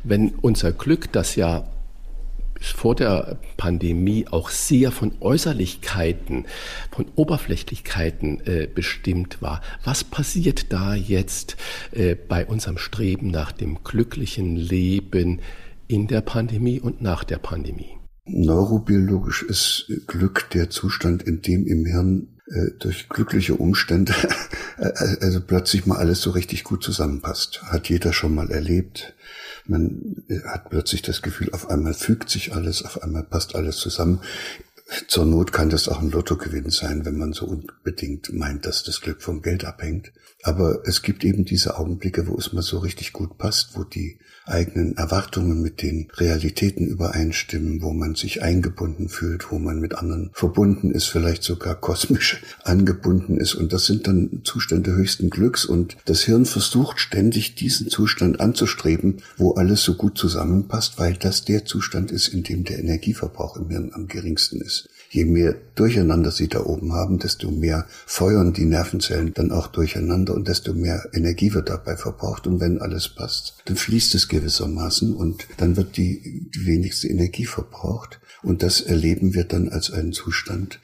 wenn 0.03 0.29
unser 0.41 0.71
Glück, 0.71 1.11
das 1.11 1.35
ja 1.35 1.67
vor 2.71 2.95
der 2.95 3.37
Pandemie 3.57 4.27
auch 4.29 4.49
sehr 4.49 4.91
von 4.91 5.13
Äußerlichkeiten, 5.19 6.45
von 6.91 7.05
Oberflächlichkeiten 7.15 8.45
äh, 8.45 8.67
bestimmt 8.73 9.41
war. 9.41 9.61
Was 9.83 10.03
passiert 10.03 10.71
da 10.71 10.95
jetzt 10.95 11.57
äh, 11.91 12.15
bei 12.15 12.45
unserem 12.45 12.77
Streben 12.77 13.27
nach 13.27 13.51
dem 13.51 13.83
glücklichen 13.83 14.55
Leben 14.55 15.41
in 15.87 16.07
der 16.07 16.21
Pandemie 16.21 16.79
und 16.79 17.01
nach 17.01 17.23
der 17.23 17.37
Pandemie? 17.37 17.97
Neurobiologisch 18.25 19.43
ist 19.43 19.91
Glück 20.07 20.49
der 20.51 20.69
Zustand, 20.69 21.23
in 21.23 21.41
dem 21.41 21.67
im 21.67 21.85
Hirn 21.85 22.32
durch 22.79 23.07
glückliche 23.07 23.55
Umstände 23.55 24.13
äh, 24.77 24.91
also 25.21 25.41
plötzlich 25.41 25.85
mal 25.85 25.97
alles 25.97 26.21
so 26.21 26.31
richtig 26.31 26.63
gut 26.63 26.83
zusammenpasst. 26.83 27.63
Hat 27.63 27.89
jeder 27.89 28.13
schon 28.13 28.35
mal 28.35 28.51
erlebt. 28.51 29.13
Man 29.65 30.23
äh, 30.27 30.41
hat 30.41 30.69
plötzlich 30.69 31.01
das 31.01 31.21
Gefühl, 31.21 31.51
auf 31.53 31.69
einmal 31.69 31.93
fügt 31.93 32.29
sich 32.29 32.53
alles, 32.53 32.83
auf 32.83 33.01
einmal 33.01 33.23
passt 33.23 33.55
alles 33.55 33.77
zusammen. 33.77 34.19
Zur 35.07 35.25
Not 35.25 35.53
kann 35.53 35.69
das 35.69 35.87
auch 35.87 36.01
ein 36.01 36.11
Lottogewinn 36.11 36.69
sein, 36.69 37.05
wenn 37.05 37.17
man 37.17 37.33
so 37.33 37.45
unbedingt 37.45 38.33
meint, 38.33 38.65
dass 38.65 38.83
das 38.83 38.99
Glück 38.99 39.21
vom 39.21 39.41
Geld 39.41 39.63
abhängt. 39.63 40.11
Aber 40.43 40.81
es 40.85 41.01
gibt 41.01 41.23
eben 41.23 41.45
diese 41.45 41.77
Augenblicke, 41.77 42.27
wo 42.27 42.35
es 42.35 42.51
mal 42.51 42.61
so 42.61 42.79
richtig 42.79 43.13
gut 43.13 43.37
passt, 43.37 43.77
wo 43.77 43.85
die 43.85 44.19
eigenen 44.45 44.97
Erwartungen 44.97 45.61
mit 45.61 45.81
den 45.81 46.09
Realitäten 46.15 46.87
übereinstimmen, 46.87 47.81
wo 47.81 47.93
man 47.93 48.15
sich 48.15 48.41
eingebunden 48.41 49.09
fühlt, 49.09 49.51
wo 49.51 49.59
man 49.59 49.79
mit 49.79 49.95
anderen 49.95 50.31
verbunden 50.33 50.91
ist, 50.91 51.05
vielleicht 51.05 51.43
sogar 51.43 51.75
kosmisch 51.75 52.43
angebunden 52.63 53.37
ist. 53.37 53.55
Und 53.55 53.73
das 53.73 53.85
sind 53.85 54.07
dann 54.07 54.41
Zustände 54.43 54.93
höchsten 54.93 55.29
Glücks. 55.29 55.65
Und 55.65 55.97
das 56.05 56.23
Hirn 56.23 56.45
versucht 56.45 56.99
ständig 56.99 57.55
diesen 57.55 57.89
Zustand 57.89 58.39
anzustreben, 58.39 59.17
wo 59.37 59.53
alles 59.53 59.83
so 59.83 59.95
gut 59.95 60.17
zusammenpasst, 60.17 60.99
weil 60.99 61.13
das 61.13 61.45
der 61.45 61.65
Zustand 61.65 62.11
ist, 62.11 62.27
in 62.27 62.43
dem 62.43 62.63
der 62.63 62.79
Energieverbrauch 62.79 63.57
im 63.57 63.69
Hirn 63.69 63.91
am 63.93 64.07
geringsten 64.07 64.61
ist. 64.61 64.89
Je 65.13 65.25
mehr 65.25 65.55
Durcheinander 65.75 66.31
sie 66.31 66.47
da 66.47 66.65
oben 66.65 66.93
haben, 66.93 67.19
desto 67.19 67.51
mehr 67.51 67.85
feuern 68.07 68.51
die 68.51 68.65
Nervenzellen 68.65 69.31
dann 69.35 69.51
auch 69.51 69.67
durcheinander 69.67 70.33
und 70.33 70.47
desto 70.47 70.73
mehr 70.73 71.07
Energie 71.13 71.53
wird 71.53 71.69
dabei 71.69 71.97
verbraucht. 71.97 72.47
Und 72.47 72.59
wenn 72.59 72.81
alles 72.81 73.09
passt, 73.09 73.61
dann 73.65 73.75
fließt 73.75 74.15
es 74.15 74.27
gewissermaßen 74.27 75.15
und 75.15 75.47
dann 75.57 75.77
wird 75.77 75.97
die, 75.97 76.47
wenigste 76.57 77.09
Energie 77.09 77.45
verbraucht. 77.45 78.19
Und 78.41 78.63
das 78.63 78.81
erleben 78.81 79.35
wir 79.35 79.43
dann 79.43 79.69
als 79.69 79.91
einen 79.91 80.13
Zustand, 80.13 80.79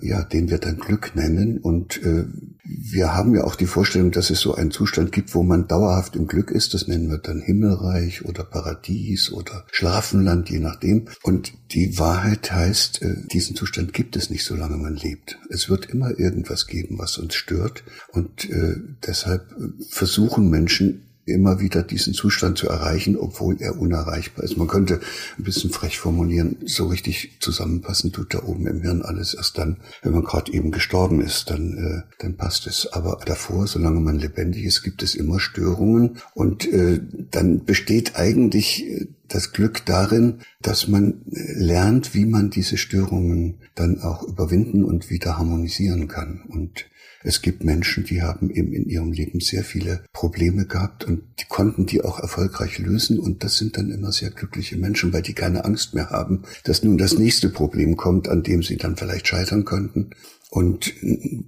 ja, 0.00 0.22
den 0.24 0.50
wir 0.50 0.58
dann 0.58 0.78
Glück 0.78 1.14
nennen. 1.14 1.58
Und 1.58 2.02
äh, 2.02 2.24
wir 2.64 3.14
haben 3.14 3.34
ja 3.34 3.44
auch 3.44 3.54
die 3.54 3.66
Vorstellung, 3.66 4.10
dass 4.10 4.30
es 4.30 4.40
so 4.40 4.54
einen 4.54 4.70
Zustand 4.70 5.12
gibt, 5.12 5.34
wo 5.34 5.42
man 5.42 5.66
dauerhaft 5.66 6.16
im 6.16 6.26
Glück 6.26 6.50
ist. 6.50 6.74
Das 6.74 6.88
nennen 6.88 7.10
wir 7.10 7.18
dann 7.18 7.40
Himmelreich 7.40 8.24
oder 8.24 8.44
Paradies 8.44 9.32
oder 9.32 9.64
Schlafenland, 9.72 10.50
je 10.50 10.60
nachdem. 10.60 11.08
Und 11.22 11.52
die 11.72 11.98
Wahrheit 11.98 12.52
heißt, 12.52 13.02
äh, 13.02 13.16
diesen 13.32 13.56
Zustand 13.56 13.92
gibt 13.92 14.16
es 14.16 14.30
nicht, 14.30 14.44
solange 14.44 14.76
man 14.76 14.96
lebt. 14.96 15.38
Es 15.50 15.68
wird 15.68 15.86
immer 15.86 16.18
irgendwas 16.18 16.66
geben, 16.66 16.98
was 16.98 17.18
uns 17.18 17.34
stört. 17.34 17.82
Und 18.12 18.48
äh, 18.50 18.76
deshalb 19.06 19.46
versuchen 19.88 20.50
Menschen 20.50 21.09
immer 21.30 21.60
wieder 21.60 21.82
diesen 21.82 22.14
Zustand 22.14 22.58
zu 22.58 22.68
erreichen, 22.68 23.16
obwohl 23.16 23.56
er 23.60 23.78
unerreichbar 23.78 24.44
ist. 24.44 24.56
Man 24.56 24.68
könnte 24.68 25.00
ein 25.38 25.44
bisschen 25.44 25.70
frech 25.70 25.98
formulieren, 25.98 26.56
so 26.64 26.86
richtig 26.86 27.36
zusammenpassen 27.40 28.12
tut 28.12 28.34
da 28.34 28.42
oben 28.42 28.66
im 28.66 28.82
Hirn 28.82 29.02
alles 29.02 29.34
erst 29.34 29.58
dann, 29.58 29.78
wenn 30.02 30.12
man 30.12 30.24
gerade 30.24 30.52
eben 30.52 30.70
gestorben 30.70 31.20
ist, 31.20 31.50
dann, 31.50 31.76
äh, 31.76 32.12
dann 32.18 32.36
passt 32.36 32.66
es. 32.66 32.92
Aber 32.92 33.18
davor, 33.24 33.66
solange 33.66 34.00
man 34.00 34.18
lebendig 34.18 34.64
ist, 34.64 34.82
gibt 34.82 35.02
es 35.02 35.14
immer 35.14 35.40
Störungen 35.40 36.18
und 36.34 36.70
äh, 36.72 37.00
dann 37.30 37.64
besteht 37.64 38.16
eigentlich 38.16 38.84
äh, 38.86 39.06
das 39.28 39.52
Glück 39.52 39.84
darin, 39.86 40.40
dass 40.60 40.88
man 40.88 41.22
äh, 41.32 41.52
lernt, 41.54 42.14
wie 42.14 42.26
man 42.26 42.50
diese 42.50 42.76
Störungen 42.76 43.58
dann 43.74 44.00
auch 44.00 44.22
überwinden 44.22 44.84
und 44.84 45.10
wieder 45.10 45.38
harmonisieren 45.38 46.08
kann. 46.08 46.42
Und 46.48 46.86
es 47.22 47.42
gibt 47.42 47.64
Menschen, 47.64 48.04
die 48.04 48.22
haben 48.22 48.50
eben 48.50 48.72
in 48.72 48.88
ihrem 48.88 49.12
Leben 49.12 49.40
sehr 49.40 49.62
viele 49.62 50.02
Probleme 50.12 50.66
gehabt 50.66 51.04
und 51.04 51.22
die 51.38 51.44
konnten 51.48 51.86
die 51.86 52.02
auch 52.02 52.18
erfolgreich 52.18 52.78
lösen 52.78 53.18
und 53.18 53.44
das 53.44 53.58
sind 53.58 53.76
dann 53.76 53.90
immer 53.90 54.10
sehr 54.12 54.30
glückliche 54.30 54.78
Menschen, 54.78 55.12
weil 55.12 55.22
die 55.22 55.34
keine 55.34 55.64
Angst 55.64 55.94
mehr 55.94 56.10
haben, 56.10 56.42
dass 56.64 56.82
nun 56.82 56.96
das 56.96 57.18
nächste 57.18 57.50
Problem 57.50 57.96
kommt, 57.96 58.28
an 58.28 58.42
dem 58.42 58.62
sie 58.62 58.76
dann 58.76 58.96
vielleicht 58.96 59.26
scheitern 59.28 59.64
könnten, 59.64 60.10
und 60.50 60.94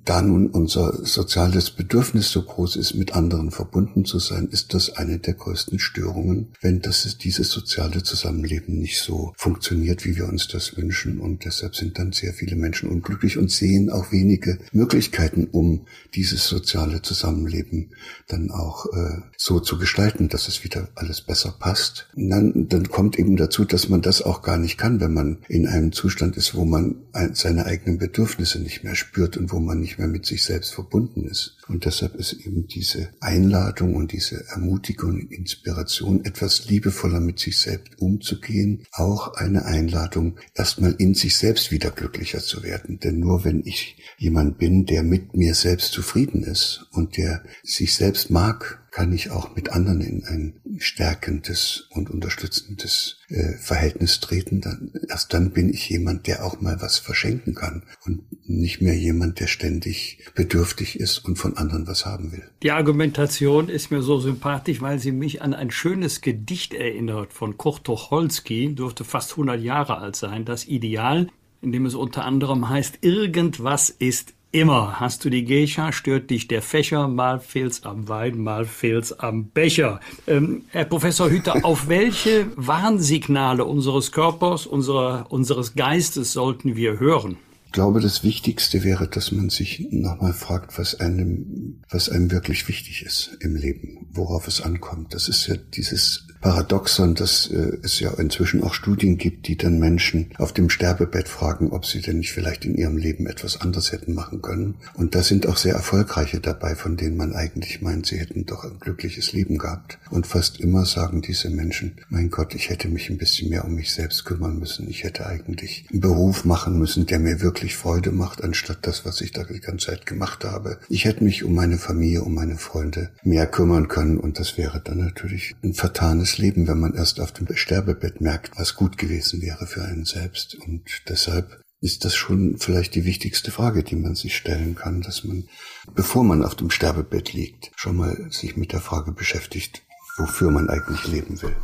da 0.04 0.22
nun 0.22 0.46
unser 0.46 1.04
soziales 1.04 1.70
Bedürfnis 1.70 2.30
so 2.30 2.42
groß 2.42 2.76
ist, 2.76 2.94
mit 2.94 3.14
anderen 3.16 3.50
verbunden 3.50 4.04
zu 4.04 4.20
sein, 4.20 4.48
ist 4.50 4.74
das 4.74 4.90
eine 4.90 5.18
der 5.18 5.34
größten 5.34 5.80
Störungen, 5.80 6.52
wenn 6.60 6.80
das 6.80 7.18
dieses 7.18 7.50
soziale 7.50 8.04
Zusammenleben 8.04 8.78
nicht 8.78 9.00
so 9.00 9.32
funktioniert, 9.36 10.04
wie 10.04 10.16
wir 10.16 10.28
uns 10.28 10.46
das 10.46 10.76
wünschen. 10.76 11.18
Und 11.18 11.44
deshalb 11.44 11.74
sind 11.74 11.98
dann 11.98 12.12
sehr 12.12 12.32
viele 12.32 12.54
Menschen 12.54 12.88
unglücklich 12.88 13.38
und 13.38 13.50
sehen 13.50 13.90
auch 13.90 14.12
wenige 14.12 14.58
Möglichkeiten, 14.70 15.48
um 15.50 15.86
dieses 16.14 16.46
soziale 16.46 17.02
Zusammenleben 17.02 17.90
dann 18.28 18.52
auch 18.52 18.86
äh, 18.86 19.20
so 19.36 19.58
zu 19.58 19.78
gestalten, 19.78 20.28
dass 20.28 20.46
es 20.46 20.62
wieder 20.62 20.88
alles 20.94 21.22
besser 21.22 21.56
passt. 21.58 22.08
Dann, 22.14 22.68
dann 22.68 22.88
kommt 22.88 23.18
eben 23.18 23.36
dazu, 23.36 23.64
dass 23.64 23.88
man 23.88 24.00
das 24.00 24.22
auch 24.22 24.42
gar 24.42 24.58
nicht 24.58 24.78
kann, 24.78 25.00
wenn 25.00 25.12
man 25.12 25.38
in 25.48 25.66
einem 25.66 25.90
Zustand 25.90 26.36
ist, 26.36 26.54
wo 26.54 26.64
man 26.64 26.96
seine 27.32 27.66
eigenen 27.66 27.98
Bedürfnisse 27.98 28.60
nicht 28.60 28.84
mehr 28.84 28.91
mehr 28.92 28.96
spürt 28.96 29.36
und 29.38 29.52
wo 29.52 29.58
man 29.58 29.80
nicht 29.80 29.98
mehr 29.98 30.08
mit 30.08 30.26
sich 30.26 30.42
selbst 30.42 30.74
verbunden 30.74 31.24
ist. 31.24 31.56
Und 31.68 31.86
deshalb 31.86 32.14
ist 32.16 32.34
eben 32.34 32.66
diese 32.66 33.08
Einladung 33.20 33.94
und 33.94 34.12
diese 34.12 34.46
Ermutigung 34.48 35.12
und 35.12 35.32
Inspiration, 35.32 36.24
etwas 36.24 36.68
liebevoller 36.68 37.20
mit 37.20 37.38
sich 37.38 37.58
selbst 37.58 37.98
umzugehen, 38.00 38.84
auch 38.92 39.34
eine 39.34 39.64
Einladung, 39.64 40.36
erstmal 40.54 40.92
in 40.98 41.14
sich 41.14 41.36
selbst 41.36 41.70
wieder 41.70 41.90
glücklicher 41.90 42.40
zu 42.40 42.62
werden. 42.62 43.00
Denn 43.00 43.18
nur 43.18 43.44
wenn 43.44 43.62
ich 43.64 43.96
jemand 44.18 44.58
bin, 44.58 44.84
der 44.84 45.02
mit 45.02 45.34
mir 45.34 45.54
selbst 45.54 45.92
zufrieden 45.92 46.42
ist 46.42 46.86
und 46.92 47.16
der 47.16 47.42
sich 47.62 47.94
selbst 47.94 48.30
mag, 48.30 48.81
kann 48.92 49.10
ich 49.12 49.30
auch 49.30 49.56
mit 49.56 49.70
anderen 49.70 50.02
in 50.02 50.24
ein 50.26 50.60
stärkendes 50.78 51.88
und 51.90 52.10
unterstützendes 52.10 53.16
äh, 53.28 53.54
Verhältnis 53.54 54.20
treten. 54.20 54.60
Dann, 54.60 54.92
erst 55.08 55.32
dann 55.32 55.50
bin 55.50 55.70
ich 55.70 55.88
jemand, 55.88 56.26
der 56.26 56.44
auch 56.44 56.60
mal 56.60 56.76
was 56.80 56.98
verschenken 56.98 57.54
kann 57.54 57.84
und 58.04 58.22
nicht 58.46 58.82
mehr 58.82 58.94
jemand, 58.94 59.40
der 59.40 59.46
ständig 59.46 60.18
bedürftig 60.34 61.00
ist 61.00 61.24
und 61.24 61.36
von 61.36 61.56
anderen 61.56 61.86
was 61.86 62.04
haben 62.04 62.32
will. 62.32 62.44
Die 62.62 62.70
Argumentation 62.70 63.70
ist 63.70 63.90
mir 63.90 64.02
so 64.02 64.20
sympathisch, 64.20 64.82
weil 64.82 64.98
sie 64.98 65.12
mich 65.12 65.40
an 65.40 65.54
ein 65.54 65.70
schönes 65.70 66.20
Gedicht 66.20 66.74
erinnert 66.74 67.32
von 67.32 67.56
Kurt 67.56 67.84
Tucholsky, 67.84 68.74
dürfte 68.74 69.04
fast 69.04 69.32
100 69.32 69.58
Jahre 69.58 69.98
alt 69.98 70.16
sein, 70.16 70.44
das 70.44 70.66
Ideal, 70.68 71.28
in 71.62 71.72
dem 71.72 71.86
es 71.86 71.94
unter 71.94 72.26
anderem 72.26 72.68
heißt, 72.68 72.98
irgendwas 73.00 73.88
ist 73.88 74.34
Immer 74.54 75.00
hast 75.00 75.24
du 75.24 75.30
die 75.30 75.46
Geisha, 75.46 75.92
stört 75.92 76.28
dich 76.28 76.46
der 76.46 76.60
Fächer, 76.60 77.08
mal 77.08 77.40
fehlt's 77.40 77.84
am 77.84 78.06
Wein, 78.08 78.38
mal 78.38 78.66
fehlt's 78.66 79.10
am 79.14 79.46
Becher. 79.46 79.98
Ähm, 80.26 80.66
Herr 80.68 80.84
Professor 80.84 81.30
Hüter, 81.30 81.64
auf 81.64 81.88
welche 81.88 82.48
Warnsignale 82.54 83.64
unseres 83.64 84.12
Körpers, 84.12 84.66
unserer, 84.66 85.32
unseres 85.32 85.74
Geistes 85.74 86.34
sollten 86.34 86.76
wir 86.76 87.00
hören? 87.00 87.38
Ich 87.64 87.72
glaube, 87.72 88.00
das 88.00 88.24
Wichtigste 88.24 88.84
wäre, 88.84 89.08
dass 89.08 89.32
man 89.32 89.48
sich 89.48 89.88
nochmal 89.90 90.34
fragt, 90.34 90.76
was 90.78 91.00
einem, 91.00 91.80
was 91.88 92.10
einem 92.10 92.30
wirklich 92.30 92.68
wichtig 92.68 93.06
ist 93.06 93.38
im 93.40 93.56
Leben, 93.56 94.06
worauf 94.12 94.48
es 94.48 94.60
ankommt. 94.60 95.14
Das 95.14 95.28
ist 95.28 95.46
ja 95.46 95.56
dieses 95.56 96.26
Paradoxon, 96.42 97.14
dass 97.14 97.46
äh, 97.46 97.78
es 97.82 98.00
ja 98.00 98.10
inzwischen 98.18 98.62
auch 98.64 98.74
Studien 98.74 99.16
gibt, 99.16 99.46
die 99.46 99.56
dann 99.56 99.78
Menschen 99.78 100.30
auf 100.38 100.52
dem 100.52 100.68
Sterbebett 100.70 101.28
fragen, 101.28 101.70
ob 101.70 101.86
sie 101.86 102.00
denn 102.00 102.18
nicht 102.18 102.32
vielleicht 102.32 102.64
in 102.64 102.74
ihrem 102.74 102.96
Leben 102.96 103.26
etwas 103.28 103.60
anderes 103.60 103.92
hätten 103.92 104.12
machen 104.12 104.42
können. 104.42 104.74
Und 104.94 105.14
da 105.14 105.22
sind 105.22 105.46
auch 105.46 105.56
sehr 105.56 105.74
erfolgreiche 105.74 106.40
dabei, 106.40 106.74
von 106.74 106.96
denen 106.96 107.16
man 107.16 107.32
eigentlich 107.32 107.80
meint, 107.80 108.06
sie 108.06 108.18
hätten 108.18 108.44
doch 108.44 108.64
ein 108.64 108.80
glückliches 108.80 109.32
Leben 109.32 109.56
gehabt. 109.56 109.98
Und 110.10 110.26
fast 110.26 110.58
immer 110.58 110.84
sagen 110.84 111.22
diese 111.22 111.48
Menschen, 111.48 111.92
mein 112.10 112.28
Gott, 112.28 112.56
ich 112.56 112.70
hätte 112.70 112.88
mich 112.88 113.08
ein 113.08 113.18
bisschen 113.18 113.48
mehr 113.48 113.64
um 113.64 113.74
mich 113.74 113.92
selbst 113.92 114.24
kümmern 114.24 114.58
müssen. 114.58 114.90
Ich 114.90 115.04
hätte 115.04 115.26
eigentlich 115.26 115.86
einen 115.92 116.00
Beruf 116.00 116.44
machen 116.44 116.76
müssen, 116.76 117.06
der 117.06 117.20
mir 117.20 117.40
wirklich 117.40 117.76
Freude 117.76 118.10
macht, 118.10 118.42
anstatt 118.42 118.78
das, 118.82 119.06
was 119.06 119.20
ich 119.20 119.30
da 119.30 119.44
die 119.44 119.60
ganze 119.60 119.86
Zeit 119.86 120.06
gemacht 120.06 120.44
habe. 120.44 120.78
Ich 120.88 121.04
hätte 121.04 121.22
mich 121.22 121.44
um 121.44 121.54
meine 121.54 121.78
Familie, 121.78 122.22
um 122.22 122.34
meine 122.34 122.56
Freunde 122.56 123.10
mehr 123.22 123.46
kümmern 123.46 123.86
können. 123.86 124.18
Und 124.18 124.40
das 124.40 124.58
wäre 124.58 124.80
dann 124.80 124.98
natürlich 124.98 125.54
ein 125.62 125.74
vertanes 125.74 126.31
Leben, 126.38 126.66
wenn 126.68 126.80
man 126.80 126.94
erst 126.94 127.20
auf 127.20 127.32
dem 127.32 127.46
Sterbebett 127.54 128.20
merkt, 128.20 128.58
was 128.58 128.74
gut 128.74 128.98
gewesen 128.98 129.42
wäre 129.42 129.66
für 129.66 129.82
einen 129.82 130.04
selbst. 130.04 130.54
Und 130.54 130.82
deshalb 131.08 131.60
ist 131.80 132.04
das 132.04 132.14
schon 132.14 132.58
vielleicht 132.58 132.94
die 132.94 133.04
wichtigste 133.04 133.50
Frage, 133.50 133.82
die 133.82 133.96
man 133.96 134.14
sich 134.14 134.36
stellen 134.36 134.76
kann, 134.76 135.00
dass 135.02 135.24
man, 135.24 135.48
bevor 135.94 136.22
man 136.22 136.44
auf 136.44 136.54
dem 136.54 136.70
Sterbebett 136.70 137.32
liegt, 137.32 137.72
schon 137.76 137.96
mal 137.96 138.28
sich 138.30 138.56
mit 138.56 138.72
der 138.72 138.80
Frage 138.80 139.12
beschäftigt, 139.12 139.82
wofür 140.16 140.50
man 140.50 140.68
eigentlich 140.68 141.06
leben 141.08 141.42
will. 141.42 141.56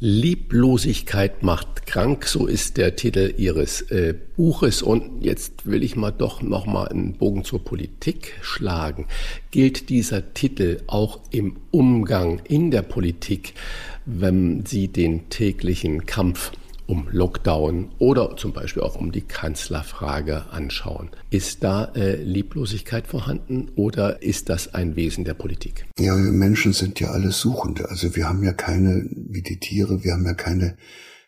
Lieblosigkeit 0.00 1.44
macht 1.44 1.86
krank, 1.86 2.26
so 2.26 2.46
ist 2.46 2.76
der 2.76 2.96
Titel 2.96 3.32
Ihres 3.36 3.80
äh, 3.92 4.14
Buches. 4.36 4.82
Und 4.82 5.24
jetzt 5.24 5.66
will 5.66 5.84
ich 5.84 5.94
mal 5.94 6.10
doch 6.10 6.42
noch 6.42 6.66
mal 6.66 6.88
einen 6.88 7.16
Bogen 7.16 7.44
zur 7.44 7.64
Politik 7.64 8.34
schlagen. 8.42 9.06
Gilt 9.52 9.88
dieser 9.88 10.34
Titel 10.34 10.82
auch 10.88 11.20
im 11.30 11.56
Umgang 11.70 12.40
in 12.40 12.72
der 12.72 12.82
Politik, 12.82 13.54
wenn 14.06 14.64
Sie 14.66 14.88
den 14.88 15.28
täglichen 15.30 16.06
Kampf 16.06 16.52
um 16.86 17.08
Lockdown 17.10 17.90
oder 17.98 18.36
zum 18.36 18.52
Beispiel 18.52 18.82
auch 18.82 18.96
um 18.96 19.10
die 19.10 19.22
Kanzlerfrage 19.22 20.50
anschauen. 20.50 21.10
Ist 21.30 21.64
da 21.64 21.86
äh, 21.94 22.16
Lieblosigkeit 22.16 23.06
vorhanden 23.06 23.70
oder 23.74 24.22
ist 24.22 24.48
das 24.48 24.74
ein 24.74 24.96
Wesen 24.96 25.24
der 25.24 25.34
Politik? 25.34 25.86
Ja, 25.98 26.16
wir 26.16 26.32
Menschen 26.32 26.72
sind 26.72 27.00
ja 27.00 27.08
alle 27.08 27.32
Suchende. 27.32 27.88
Also 27.88 28.14
wir 28.16 28.28
haben 28.28 28.42
ja 28.42 28.52
keine, 28.52 29.08
wie 29.10 29.42
die 29.42 29.58
Tiere, 29.58 30.04
wir 30.04 30.12
haben 30.12 30.26
ja 30.26 30.34
keine 30.34 30.76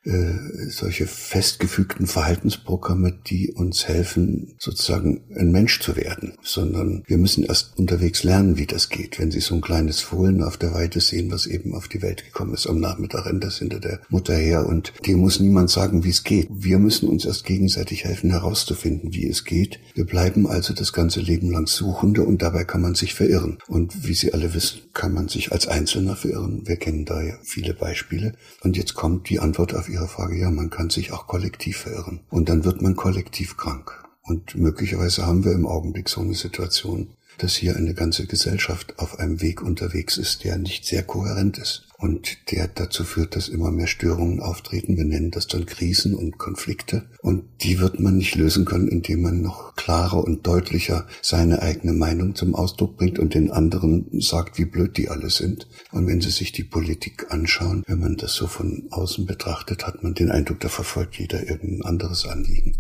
äh, 0.07 0.69
solche 0.69 1.07
festgefügten 1.07 2.07
Verhaltensprogramme, 2.07 3.12
die 3.27 3.51
uns 3.51 3.89
helfen, 3.89 4.55
sozusagen 4.59 5.23
ein 5.35 5.51
Mensch 5.51 5.81
zu 5.81 5.97
werden, 5.97 6.35
sondern 6.43 7.03
wir 7.07 7.19
müssen 7.19 7.43
erst 7.43 7.77
unterwegs 7.77 8.23
lernen, 8.23 8.57
wie 8.57 8.66
das 8.66 8.89
geht. 8.89 9.19
Wenn 9.19 9.33
Sie 9.33 9.41
so 9.41 9.57
ein 9.57 9.61
kleines 9.61 10.01
Fohlen 10.01 10.45
auf 10.45 10.57
der 10.59 10.73
Weide 10.73 11.01
sehen, 11.01 11.33
was 11.33 11.47
eben 11.47 11.74
auf 11.74 11.89
die 11.89 12.03
Welt 12.03 12.24
gekommen 12.24 12.55
ist, 12.55 12.69
am 12.69 12.78
Nachmittag 12.78 13.27
rennt 13.27 13.43
das 13.43 13.59
hinter 13.59 13.81
der 13.81 14.01
Mutter 14.09 14.37
her 14.37 14.66
und 14.66 14.93
dem 15.07 15.19
muss 15.19 15.41
niemand 15.41 15.70
sagen, 15.70 16.05
wie 16.05 16.11
es 16.11 16.23
geht. 16.23 16.47
Wir 16.51 16.78
müssen 16.78 17.09
uns 17.09 17.24
erst 17.24 17.45
gegenseitig 17.45 18.05
helfen, 18.05 18.31
herauszufinden, 18.31 19.12
wie 19.12 19.28
es 19.28 19.45
geht. 19.45 19.81
Wir 19.95 20.07
bleiben 20.07 20.47
also 20.47 20.73
das 20.73 20.93
ganze 20.93 21.20
Leben 21.20 21.51
lang 21.51 21.66
Suchende 21.66 22.23
und 22.23 22.43
dabei 22.43 22.62
kann 22.62 22.81
man 22.81 22.95
sich 22.95 23.15
verirren. 23.15 23.59
Und 23.66 24.07
wie 24.07 24.15
Sie 24.15 24.33
alle 24.33 24.55
wissen, 24.55 24.83
kann 24.95 25.12
man 25.12 25.27
sich 25.27 25.51
als 25.51 25.66
Einzelner 25.66 26.15
verirren. 26.15 26.62
Wir 26.65 26.77
kennen 26.77 27.05
da 27.05 27.23
ja 27.23 27.35
viele 27.43 27.74
Beispiele. 27.74 28.35
Und 28.62 28.77
jetzt 28.77 28.95
kommt 28.95 29.28
die 29.28 29.41
Antwort 29.41 29.74
auf 29.74 29.89
Ihre 29.89 29.95
Frage, 30.09 30.36
ja, 30.36 30.51
man 30.51 30.70
kann 30.70 30.90
sich 30.90 31.12
auch 31.12 31.27
kollektiv 31.27 31.78
verirren. 31.78 32.20
Und 32.31 32.48
dann 32.48 32.64
wird 32.64 32.82
man 32.82 32.97
kollektiv 32.97 33.56
krank. 33.56 34.05
Und 34.23 34.55
möglicherweise 34.56 35.27
haben 35.27 35.44
wir 35.44 35.52
im 35.52 35.66
Augenblick 35.66 36.09
so 36.09 36.20
eine 36.20 36.35
Situation, 36.35 37.14
dass 37.39 37.55
hier 37.55 37.77
eine 37.77 37.94
ganze 37.94 38.27
Gesellschaft 38.27 38.98
auf 38.98 39.18
einem 39.18 39.40
Weg 39.40 39.62
unterwegs 39.62 40.16
ist, 40.18 40.44
der 40.44 40.59
nicht 40.59 40.85
sehr 40.85 41.02
kohärent 41.02 41.59
ist 41.59 41.86
und 41.98 42.51
der 42.51 42.68
dazu 42.68 43.05
führt, 43.05 43.36
dass 43.36 43.48
immer 43.48 43.70
mehr 43.70 43.86
Störungen 43.86 44.40
auftreten. 44.40 44.97
Wir 44.97 45.05
nennen 45.05 45.31
das 45.31 45.47
dann 45.47 45.64
Krisen 45.64 46.14
und 46.14 46.36
Konflikte. 46.36 47.06
Und 47.23 47.44
die 47.62 47.81
wird 47.81 48.01
man 48.01 48.18
nicht 48.18 48.35
lösen 48.35 48.66
können, 48.66 48.89
indem 48.89 49.23
man 49.23 49.40
noch 49.40 49.74
klarer 49.77 50.23
und 50.23 50.47
deutlicher 50.47 51.06
seine 51.23 51.62
eigene 51.62 51.94
Meinung 51.94 52.35
zum 52.35 52.55
Ausdruck 52.55 52.97
bringt 52.97 53.18
und 53.18 53.35
den 53.35 53.51
anderen 53.51 54.06
sagt, 54.20 54.59
wie 54.59 54.66
blöd 54.66 54.97
die 54.98 55.09
alle 55.09 55.31
sind. 55.31 55.68
Und 55.90 56.06
wenn 56.06 56.20
Sie 56.20 56.31
sich 56.31 56.52
die 56.52 56.64
Politik 56.64 57.27
anschauen, 57.31 57.82
wenn 57.86 58.01
man 58.01 58.16
das 58.16 58.35
so 58.35 58.47
von 58.47 58.89
außen 58.90 59.24
betrachtet, 59.24 59.86
hat 59.86 60.02
man 60.02 60.14
den 60.14 60.31
Eindruck, 60.31 60.60
da 60.60 60.68
verfolgt 60.68 61.18
jeder 61.18 61.48
irgendein 61.48 61.82
anderes 61.86 62.27
Anliegen. 62.27 62.77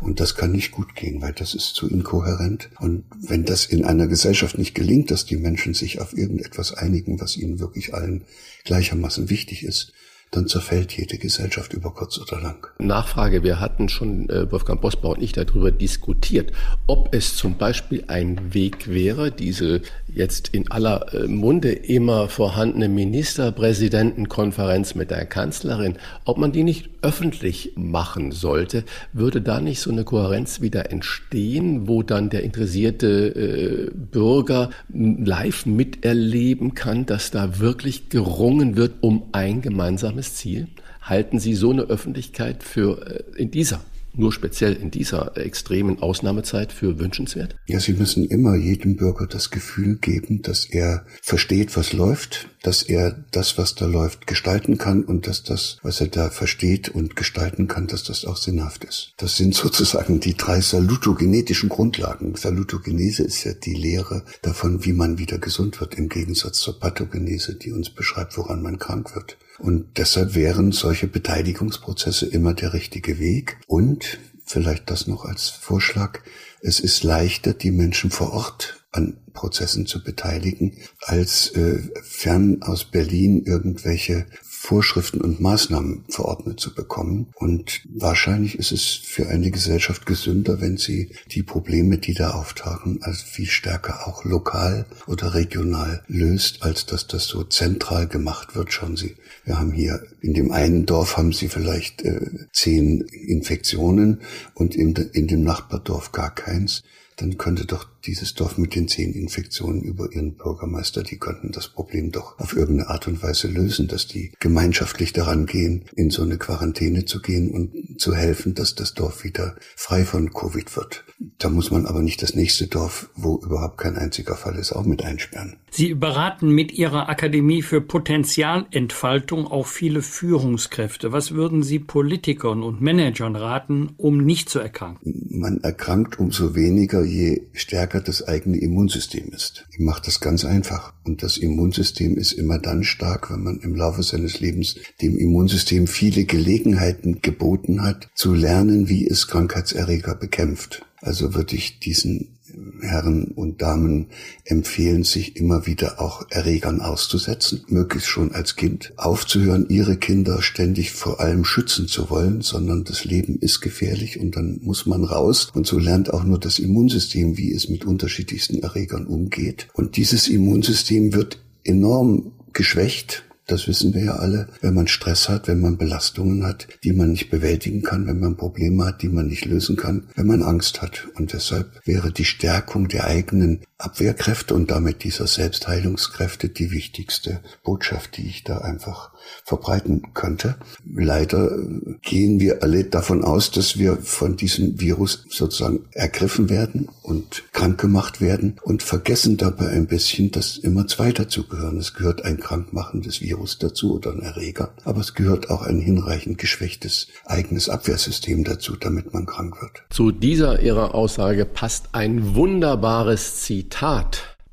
Und 0.00 0.18
das 0.18 0.34
kann 0.34 0.52
nicht 0.52 0.72
gut 0.72 0.96
gehen, 0.96 1.22
weil 1.22 1.32
das 1.32 1.54
ist 1.54 1.74
zu 1.74 1.88
inkohärent. 1.88 2.70
Und 2.80 3.04
wenn 3.20 3.44
das 3.44 3.66
in 3.66 3.84
einer 3.84 4.08
Gesellschaft 4.08 4.58
nicht 4.58 4.74
gelingt, 4.74 5.12
dass 5.12 5.24
die 5.24 5.36
Menschen 5.36 5.72
sich 5.72 6.00
auf 6.00 6.16
irgendetwas 6.16 6.74
einigen, 6.74 7.20
was 7.20 7.36
ihnen 7.36 7.60
wirklich 7.60 7.94
allen 7.94 8.24
gleichermaßen 8.66 9.30
wichtig 9.30 9.64
ist, 9.64 9.92
dann 10.36 10.48
zerfällt 10.48 10.92
jede 10.92 11.18
Gesellschaft 11.18 11.72
über 11.72 11.92
kurz 11.92 12.18
oder 12.18 12.40
lang. 12.40 12.66
Nachfrage, 12.78 13.42
wir 13.42 13.58
hatten 13.58 13.88
schon, 13.88 14.28
äh, 14.28 14.50
Wolfgang 14.52 14.80
Bosbau 14.80 15.14
und 15.14 15.22
ich, 15.22 15.32
darüber 15.32 15.70
diskutiert, 15.70 16.52
ob 16.86 17.14
es 17.14 17.36
zum 17.36 17.56
Beispiel 17.56 18.04
ein 18.08 18.54
Weg 18.54 18.88
wäre, 18.88 19.32
diese 19.32 19.80
jetzt 20.08 20.48
in 20.48 20.70
aller 20.70 21.14
äh, 21.14 21.26
Munde 21.26 21.72
immer 21.72 22.28
vorhandene 22.28 22.88
Ministerpräsidentenkonferenz 22.88 24.94
mit 24.94 25.10
der 25.10 25.26
Kanzlerin, 25.26 25.96
ob 26.24 26.38
man 26.38 26.52
die 26.52 26.64
nicht 26.64 26.90
öffentlich 27.02 27.72
machen 27.76 28.32
sollte, 28.32 28.84
würde 29.12 29.40
da 29.40 29.60
nicht 29.60 29.80
so 29.80 29.90
eine 29.90 30.04
Kohärenz 30.04 30.60
wieder 30.60 30.90
entstehen, 30.90 31.88
wo 31.88 32.02
dann 32.02 32.30
der 32.30 32.42
interessierte 32.42 33.28
äh, 33.28 33.90
Bürger 33.94 34.70
live 34.88 35.66
miterleben 35.66 36.74
kann, 36.74 37.06
dass 37.06 37.30
da 37.30 37.58
wirklich 37.58 38.08
gerungen 38.08 38.76
wird 38.76 38.94
um 39.00 39.24
ein 39.32 39.62
gemeinsames 39.62 40.25
Ziel? 40.34 40.68
Halten 41.02 41.38
Sie 41.38 41.54
so 41.54 41.70
eine 41.70 41.82
Öffentlichkeit 41.82 42.62
für 42.62 43.06
äh, 43.06 43.40
in 43.40 43.50
dieser 43.50 43.80
nur 44.16 44.32
speziell 44.32 44.74
in 44.74 44.90
dieser 44.90 45.36
extremen 45.36 46.00
Ausnahmezeit 46.00 46.72
für 46.72 46.98
wünschenswert? 46.98 47.56
Ja, 47.66 47.80
Sie 47.80 47.92
müssen 47.92 48.26
immer 48.26 48.56
jedem 48.56 48.96
Bürger 48.96 49.26
das 49.26 49.50
Gefühl 49.50 49.96
geben, 49.96 50.42
dass 50.42 50.64
er 50.64 51.04
versteht, 51.22 51.76
was 51.76 51.92
läuft, 51.92 52.48
dass 52.62 52.82
er 52.82 53.24
das, 53.30 53.58
was 53.58 53.74
da 53.74 53.86
läuft, 53.86 54.26
gestalten 54.26 54.78
kann 54.78 55.04
und 55.04 55.26
dass 55.26 55.42
das, 55.42 55.78
was 55.82 56.00
er 56.00 56.08
da 56.08 56.30
versteht 56.30 56.88
und 56.88 57.16
gestalten 57.16 57.68
kann, 57.68 57.86
dass 57.86 58.04
das 58.04 58.24
auch 58.24 58.36
sinnhaft 58.36 58.84
ist. 58.84 59.12
Das 59.18 59.36
sind 59.36 59.54
sozusagen 59.66 60.20
die 60.20 60.34
drei 60.34 60.60
salutogenetischen 60.60 61.68
Grundlagen. 61.68 62.34
Salutogenese 62.36 63.22
ist 63.22 63.44
ja 63.44 63.52
die 63.52 63.74
Lehre 63.74 64.24
davon, 64.42 64.84
wie 64.84 64.92
man 64.92 65.18
wieder 65.18 65.38
gesund 65.38 65.80
wird, 65.80 65.94
im 65.94 66.08
Gegensatz 66.08 66.58
zur 66.58 66.80
Pathogenese, 66.80 67.54
die 67.54 67.72
uns 67.72 67.90
beschreibt, 67.90 68.36
woran 68.36 68.62
man 68.62 68.78
krank 68.78 69.14
wird. 69.14 69.36
Und 69.58 69.98
deshalb 69.98 70.34
wären 70.34 70.72
solche 70.72 71.06
Beteiligungsprozesse 71.06 72.26
immer 72.26 72.54
der 72.54 72.72
richtige 72.72 73.18
Weg. 73.18 73.58
Und 73.66 74.18
vielleicht 74.44 74.90
das 74.90 75.06
noch 75.06 75.24
als 75.24 75.48
Vorschlag. 75.48 76.20
Es 76.60 76.80
ist 76.80 77.02
leichter, 77.02 77.52
die 77.52 77.70
Menschen 77.70 78.10
vor 78.10 78.32
Ort 78.32 78.86
an 78.92 79.18
Prozessen 79.32 79.86
zu 79.86 80.02
beteiligen, 80.02 80.78
als 81.02 81.50
äh, 81.50 81.82
fern 82.02 82.62
aus 82.62 82.84
Berlin 82.84 83.42
irgendwelche 83.44 84.26
Vorschriften 84.66 85.20
und 85.20 85.40
Maßnahmen 85.40 86.06
verordnet 86.08 86.58
zu 86.58 86.74
bekommen. 86.74 87.28
Und 87.36 87.82
wahrscheinlich 87.88 88.58
ist 88.58 88.72
es 88.72 88.84
für 88.84 89.28
eine 89.28 89.52
Gesellschaft 89.52 90.06
gesünder, 90.06 90.60
wenn 90.60 90.76
sie 90.76 91.12
die 91.30 91.44
Probleme, 91.44 91.98
die 91.98 92.14
da 92.14 92.30
auftauchen, 92.30 92.98
als 93.02 93.22
viel 93.22 93.46
stärker 93.46 94.08
auch 94.08 94.24
lokal 94.24 94.86
oder 95.06 95.34
regional 95.34 96.02
löst, 96.08 96.64
als 96.64 96.84
dass 96.84 97.06
das 97.06 97.26
so 97.26 97.44
zentral 97.44 98.08
gemacht 98.08 98.56
wird. 98.56 98.72
Schauen 98.72 98.96
Sie, 98.96 99.14
wir 99.44 99.60
haben 99.60 99.70
hier 99.70 100.02
in 100.20 100.34
dem 100.34 100.50
einen 100.50 100.84
Dorf 100.84 101.16
haben 101.16 101.32
Sie 101.32 101.46
vielleicht 101.46 102.02
äh, 102.02 102.48
zehn 102.52 103.02
Infektionen 103.02 104.22
und 104.54 104.74
in, 104.74 104.96
in 105.12 105.28
dem 105.28 105.44
Nachbardorf 105.44 106.10
gar 106.10 106.34
keins 106.34 106.82
dann 107.16 107.38
könnte 107.38 107.64
doch 107.64 107.86
dieses 108.06 108.34
Dorf 108.34 108.58
mit 108.58 108.74
den 108.74 108.88
zehn 108.88 109.12
Infektionen 109.12 109.82
über 109.82 110.12
ihren 110.12 110.34
Bürgermeister, 110.34 111.02
die 111.02 111.18
könnten 111.18 111.52
das 111.52 111.68
Problem 111.68 112.12
doch 112.12 112.38
auf 112.38 112.56
irgendeine 112.56 112.90
Art 112.90 113.08
und 113.08 113.22
Weise 113.22 113.48
lösen, 113.48 113.88
dass 113.88 114.06
die 114.06 114.32
gemeinschaftlich 114.40 115.12
daran 115.12 115.46
gehen, 115.46 115.84
in 115.94 116.10
so 116.10 116.22
eine 116.22 116.38
Quarantäne 116.38 117.04
zu 117.04 117.20
gehen 117.20 117.50
und 117.50 118.00
zu 118.00 118.14
helfen, 118.14 118.54
dass 118.54 118.74
das 118.74 118.94
Dorf 118.94 119.24
wieder 119.24 119.56
frei 119.74 120.04
von 120.04 120.32
Covid 120.32 120.76
wird. 120.76 121.04
Da 121.38 121.48
muss 121.48 121.70
man 121.70 121.86
aber 121.86 122.02
nicht 122.02 122.22
das 122.22 122.34
nächste 122.34 122.66
Dorf, 122.66 123.08
wo 123.14 123.38
überhaupt 123.38 123.78
kein 123.78 123.96
einziger 123.96 124.36
Fall 124.36 124.56
ist, 124.56 124.72
auch 124.72 124.84
mit 124.84 125.02
einsperren. 125.02 125.56
Sie 125.70 125.94
beraten 125.94 126.48
mit 126.48 126.72
Ihrer 126.72 127.08
Akademie 127.08 127.62
für 127.62 127.80
Potenzialentfaltung 127.80 129.46
auch 129.46 129.66
viele 129.66 130.02
Führungskräfte. 130.02 131.12
Was 131.12 131.32
würden 131.32 131.62
Sie 131.62 131.78
Politikern 131.78 132.62
und 132.62 132.80
Managern 132.80 133.36
raten, 133.36 133.90
um 133.96 134.24
nicht 134.24 134.48
zu 134.48 134.58
erkranken? 134.58 135.26
Man 135.30 135.60
erkrankt 135.62 136.18
umso 136.18 136.54
weniger, 136.54 137.04
je 137.04 137.42
stärker 137.52 137.95
das 138.00 138.26
eigene 138.26 138.58
Immunsystem 138.58 139.28
ist. 139.32 139.66
Ich 139.70 139.78
mache 139.78 140.02
das 140.04 140.20
ganz 140.20 140.44
einfach. 140.44 140.92
Und 141.04 141.22
das 141.22 141.36
Immunsystem 141.36 142.16
ist 142.16 142.32
immer 142.32 142.58
dann 142.58 142.84
stark, 142.84 143.30
wenn 143.30 143.42
man 143.42 143.60
im 143.60 143.74
Laufe 143.74 144.02
seines 144.02 144.40
Lebens 144.40 144.76
dem 145.02 145.16
Immunsystem 145.16 145.86
viele 145.86 146.24
Gelegenheiten 146.24 147.22
geboten 147.22 147.82
hat, 147.82 148.08
zu 148.14 148.34
lernen, 148.34 148.88
wie 148.88 149.06
es 149.06 149.28
Krankheitserreger 149.28 150.14
bekämpft. 150.14 150.84
Also 151.00 151.34
würde 151.34 151.56
ich 151.56 151.78
diesen 151.78 152.35
Herren 152.80 153.26
und 153.28 153.62
Damen 153.62 154.06
empfehlen, 154.44 155.04
sich 155.04 155.36
immer 155.36 155.66
wieder 155.66 156.00
auch 156.00 156.26
Erregern 156.30 156.80
auszusetzen, 156.80 157.64
möglichst 157.68 158.08
schon 158.08 158.32
als 158.32 158.56
Kind, 158.56 158.92
aufzuhören, 158.96 159.66
ihre 159.68 159.96
Kinder 159.96 160.42
ständig 160.42 160.92
vor 160.92 161.20
allem 161.20 161.44
schützen 161.44 161.88
zu 161.88 162.10
wollen, 162.10 162.42
sondern 162.42 162.84
das 162.84 163.04
Leben 163.04 163.38
ist 163.38 163.60
gefährlich 163.60 164.18
und 164.18 164.36
dann 164.36 164.60
muss 164.62 164.86
man 164.86 165.04
raus 165.04 165.50
und 165.54 165.66
so 165.66 165.78
lernt 165.78 166.12
auch 166.12 166.24
nur 166.24 166.38
das 166.38 166.58
Immunsystem, 166.58 167.36
wie 167.36 167.52
es 167.52 167.68
mit 167.68 167.84
unterschiedlichsten 167.84 168.62
Erregern 168.62 169.06
umgeht. 169.06 169.68
Und 169.74 169.96
dieses 169.96 170.28
Immunsystem 170.28 171.12
wird 171.12 171.38
enorm 171.64 172.32
geschwächt 172.52 173.25
das 173.46 173.68
wissen 173.68 173.94
wir 173.94 174.04
ja 174.04 174.16
alle. 174.16 174.48
Wenn 174.60 174.74
man 174.74 174.88
Stress 174.88 175.28
hat, 175.28 175.48
wenn 175.48 175.60
man 175.60 175.78
Belastungen 175.78 176.44
hat, 176.44 176.66
die 176.84 176.92
man 176.92 177.12
nicht 177.12 177.30
bewältigen 177.30 177.82
kann, 177.82 178.06
wenn 178.06 178.18
man 178.18 178.36
Probleme 178.36 178.84
hat, 178.84 179.02
die 179.02 179.08
man 179.08 179.28
nicht 179.28 179.44
lösen 179.44 179.76
kann, 179.76 180.08
wenn 180.14 180.26
man 180.26 180.42
Angst 180.42 180.82
hat. 180.82 181.08
Und 181.14 181.32
deshalb 181.32 181.80
wäre 181.84 182.10
die 182.10 182.24
Stärkung 182.24 182.88
der 182.88 183.06
eigenen 183.06 183.60
Abwehrkräfte 183.78 184.54
und 184.54 184.70
damit 184.70 185.04
dieser 185.04 185.26
Selbstheilungskräfte 185.26 186.48
die 186.48 186.70
wichtigste 186.70 187.40
Botschaft, 187.62 188.16
die 188.16 188.26
ich 188.26 188.42
da 188.42 188.58
einfach 188.58 189.10
verbreiten 189.44 190.14
könnte. 190.14 190.56
Leider 190.94 191.58
gehen 192.00 192.40
wir 192.40 192.62
alle 192.62 192.84
davon 192.84 193.22
aus, 193.22 193.50
dass 193.50 193.78
wir 193.78 193.98
von 193.98 194.36
diesem 194.36 194.80
Virus 194.80 195.26
sozusagen 195.28 195.84
ergriffen 195.92 196.48
werden 196.48 196.88
und 197.02 197.42
krank 197.52 197.78
gemacht 197.78 198.20
werden 198.22 198.56
und 198.62 198.82
vergessen 198.82 199.36
dabei 199.36 199.68
ein 199.68 199.86
bisschen, 199.86 200.30
dass 200.30 200.56
immer 200.56 200.86
zwei 200.86 201.12
dazugehören. 201.12 201.76
Es 201.76 201.92
gehört 201.92 202.24
ein 202.24 202.38
krankmachendes 202.40 203.20
Virus 203.20 203.58
dazu 203.58 203.96
oder 203.96 204.12
ein 204.12 204.22
Erreger, 204.22 204.72
aber 204.84 205.00
es 205.00 205.12
gehört 205.12 205.50
auch 205.50 205.62
ein 205.62 205.80
hinreichend 205.80 206.38
geschwächtes 206.38 207.08
eigenes 207.26 207.68
Abwehrsystem 207.68 208.42
dazu, 208.42 208.74
damit 208.76 209.12
man 209.12 209.26
krank 209.26 209.60
wird. 209.60 209.82
Zu 209.90 210.12
dieser 210.12 210.60
Ihrer 210.60 210.94
Aussage 210.94 211.44
passt 211.44 211.90
ein 211.92 212.34
wunderbares 212.34 213.42
Zitat 213.42 213.65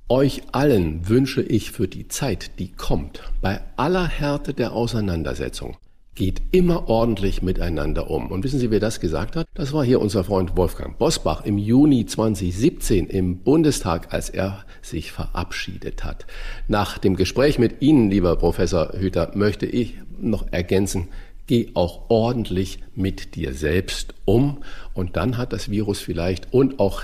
euch 0.09 0.41
allen 0.51 1.07
wünsche 1.09 1.41
ich 1.41 1.71
für 1.71 1.87
die 1.87 2.07
Zeit, 2.07 2.59
die 2.59 2.71
kommt, 2.71 3.21
bei 3.41 3.61
aller 3.77 4.07
Härte 4.07 4.53
der 4.53 4.73
Auseinandersetzung, 4.73 5.77
geht 6.15 6.41
immer 6.51 6.89
ordentlich 6.89 7.41
miteinander 7.41 8.09
um. 8.09 8.29
Und 8.29 8.43
wissen 8.43 8.59
Sie, 8.59 8.69
wer 8.69 8.79
das 8.79 8.99
gesagt 8.99 9.35
hat? 9.35 9.47
Das 9.55 9.73
war 9.73 9.83
hier 9.83 9.99
unser 9.99 10.23
Freund 10.23 10.55
Wolfgang 10.55 10.97
Bosbach 10.97 11.45
im 11.45 11.57
Juni 11.57 12.05
2017 12.05 13.07
im 13.07 13.39
Bundestag, 13.39 14.13
als 14.13 14.29
er 14.29 14.65
sich 14.81 15.11
verabschiedet 15.11 16.03
hat. 16.03 16.27
Nach 16.67 16.97
dem 16.97 17.15
Gespräch 17.15 17.57
mit 17.57 17.81
Ihnen, 17.81 18.11
lieber 18.11 18.35
Professor 18.35 18.93
Hüter, 18.93 19.31
möchte 19.33 19.65
ich 19.65 19.95
noch 20.21 20.45
ergänzen, 20.51 21.07
Geh 21.45 21.71
auch 21.73 22.09
ordentlich 22.09 22.79
mit 22.95 23.35
dir 23.35 23.53
selbst 23.53 24.13
um 24.23 24.63
und 24.93 25.17
dann 25.17 25.37
hat 25.37 25.51
das 25.51 25.69
Virus 25.69 25.99
vielleicht 25.99 26.53
und 26.53 26.79
auch 26.79 27.01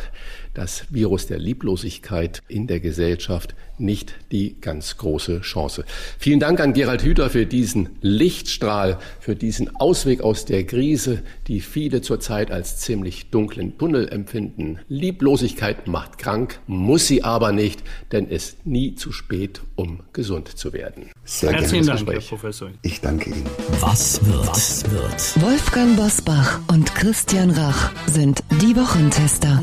das 0.53 0.85
Virus 0.89 1.27
der 1.27 1.39
Lieblosigkeit 1.39 2.41
in 2.47 2.67
der 2.67 2.79
Gesellschaft 2.79 3.55
nicht 3.77 4.15
die 4.31 4.59
ganz 4.59 4.97
große 4.97 5.41
Chance. 5.41 5.85
Vielen 6.17 6.39
Dank 6.39 6.59
an 6.59 6.73
Gerald 6.73 7.01
Hüther 7.03 7.29
für 7.29 7.45
diesen 7.45 7.89
Lichtstrahl, 8.01 8.99
für 9.21 9.35
diesen 9.35 9.73
Ausweg 9.77 10.21
aus 10.21 10.45
der 10.45 10.65
Krise, 10.65 11.23
die 11.47 11.61
viele 11.61 12.01
zurzeit 12.01 12.51
als 12.51 12.77
ziemlich 12.77 13.29
dunklen 13.29 13.77
Tunnel 13.77 14.09
empfinden. 14.09 14.79
Lieblosigkeit 14.89 15.87
macht 15.87 16.17
krank, 16.17 16.59
muss 16.67 17.07
sie 17.07 17.23
aber 17.23 17.51
nicht, 17.51 17.83
denn 18.11 18.29
es 18.29 18.49
ist 18.49 18.65
nie 18.65 18.95
zu 18.95 19.11
spät, 19.11 19.61
um 19.75 20.01
gesund 20.13 20.47
zu 20.47 20.73
werden. 20.73 21.09
Sehr 21.23 21.51
Herzlichen 21.51 21.85
gerne. 21.85 22.03
Dank, 22.03 22.21
Herr 22.21 22.27
Professor. 22.27 22.69
Ich 22.81 23.01
danke 23.01 23.29
Ihnen. 23.29 23.45
Was 23.79 24.25
wird? 24.25 24.47
Was 24.47 24.89
wird? 24.89 25.41
Wolfgang 25.41 25.95
Bosbach 25.95 26.59
und 26.67 26.93
Christian 26.95 27.51
Rach 27.51 27.91
sind 28.07 28.43
die 28.61 28.75
Wochentester. 28.75 29.61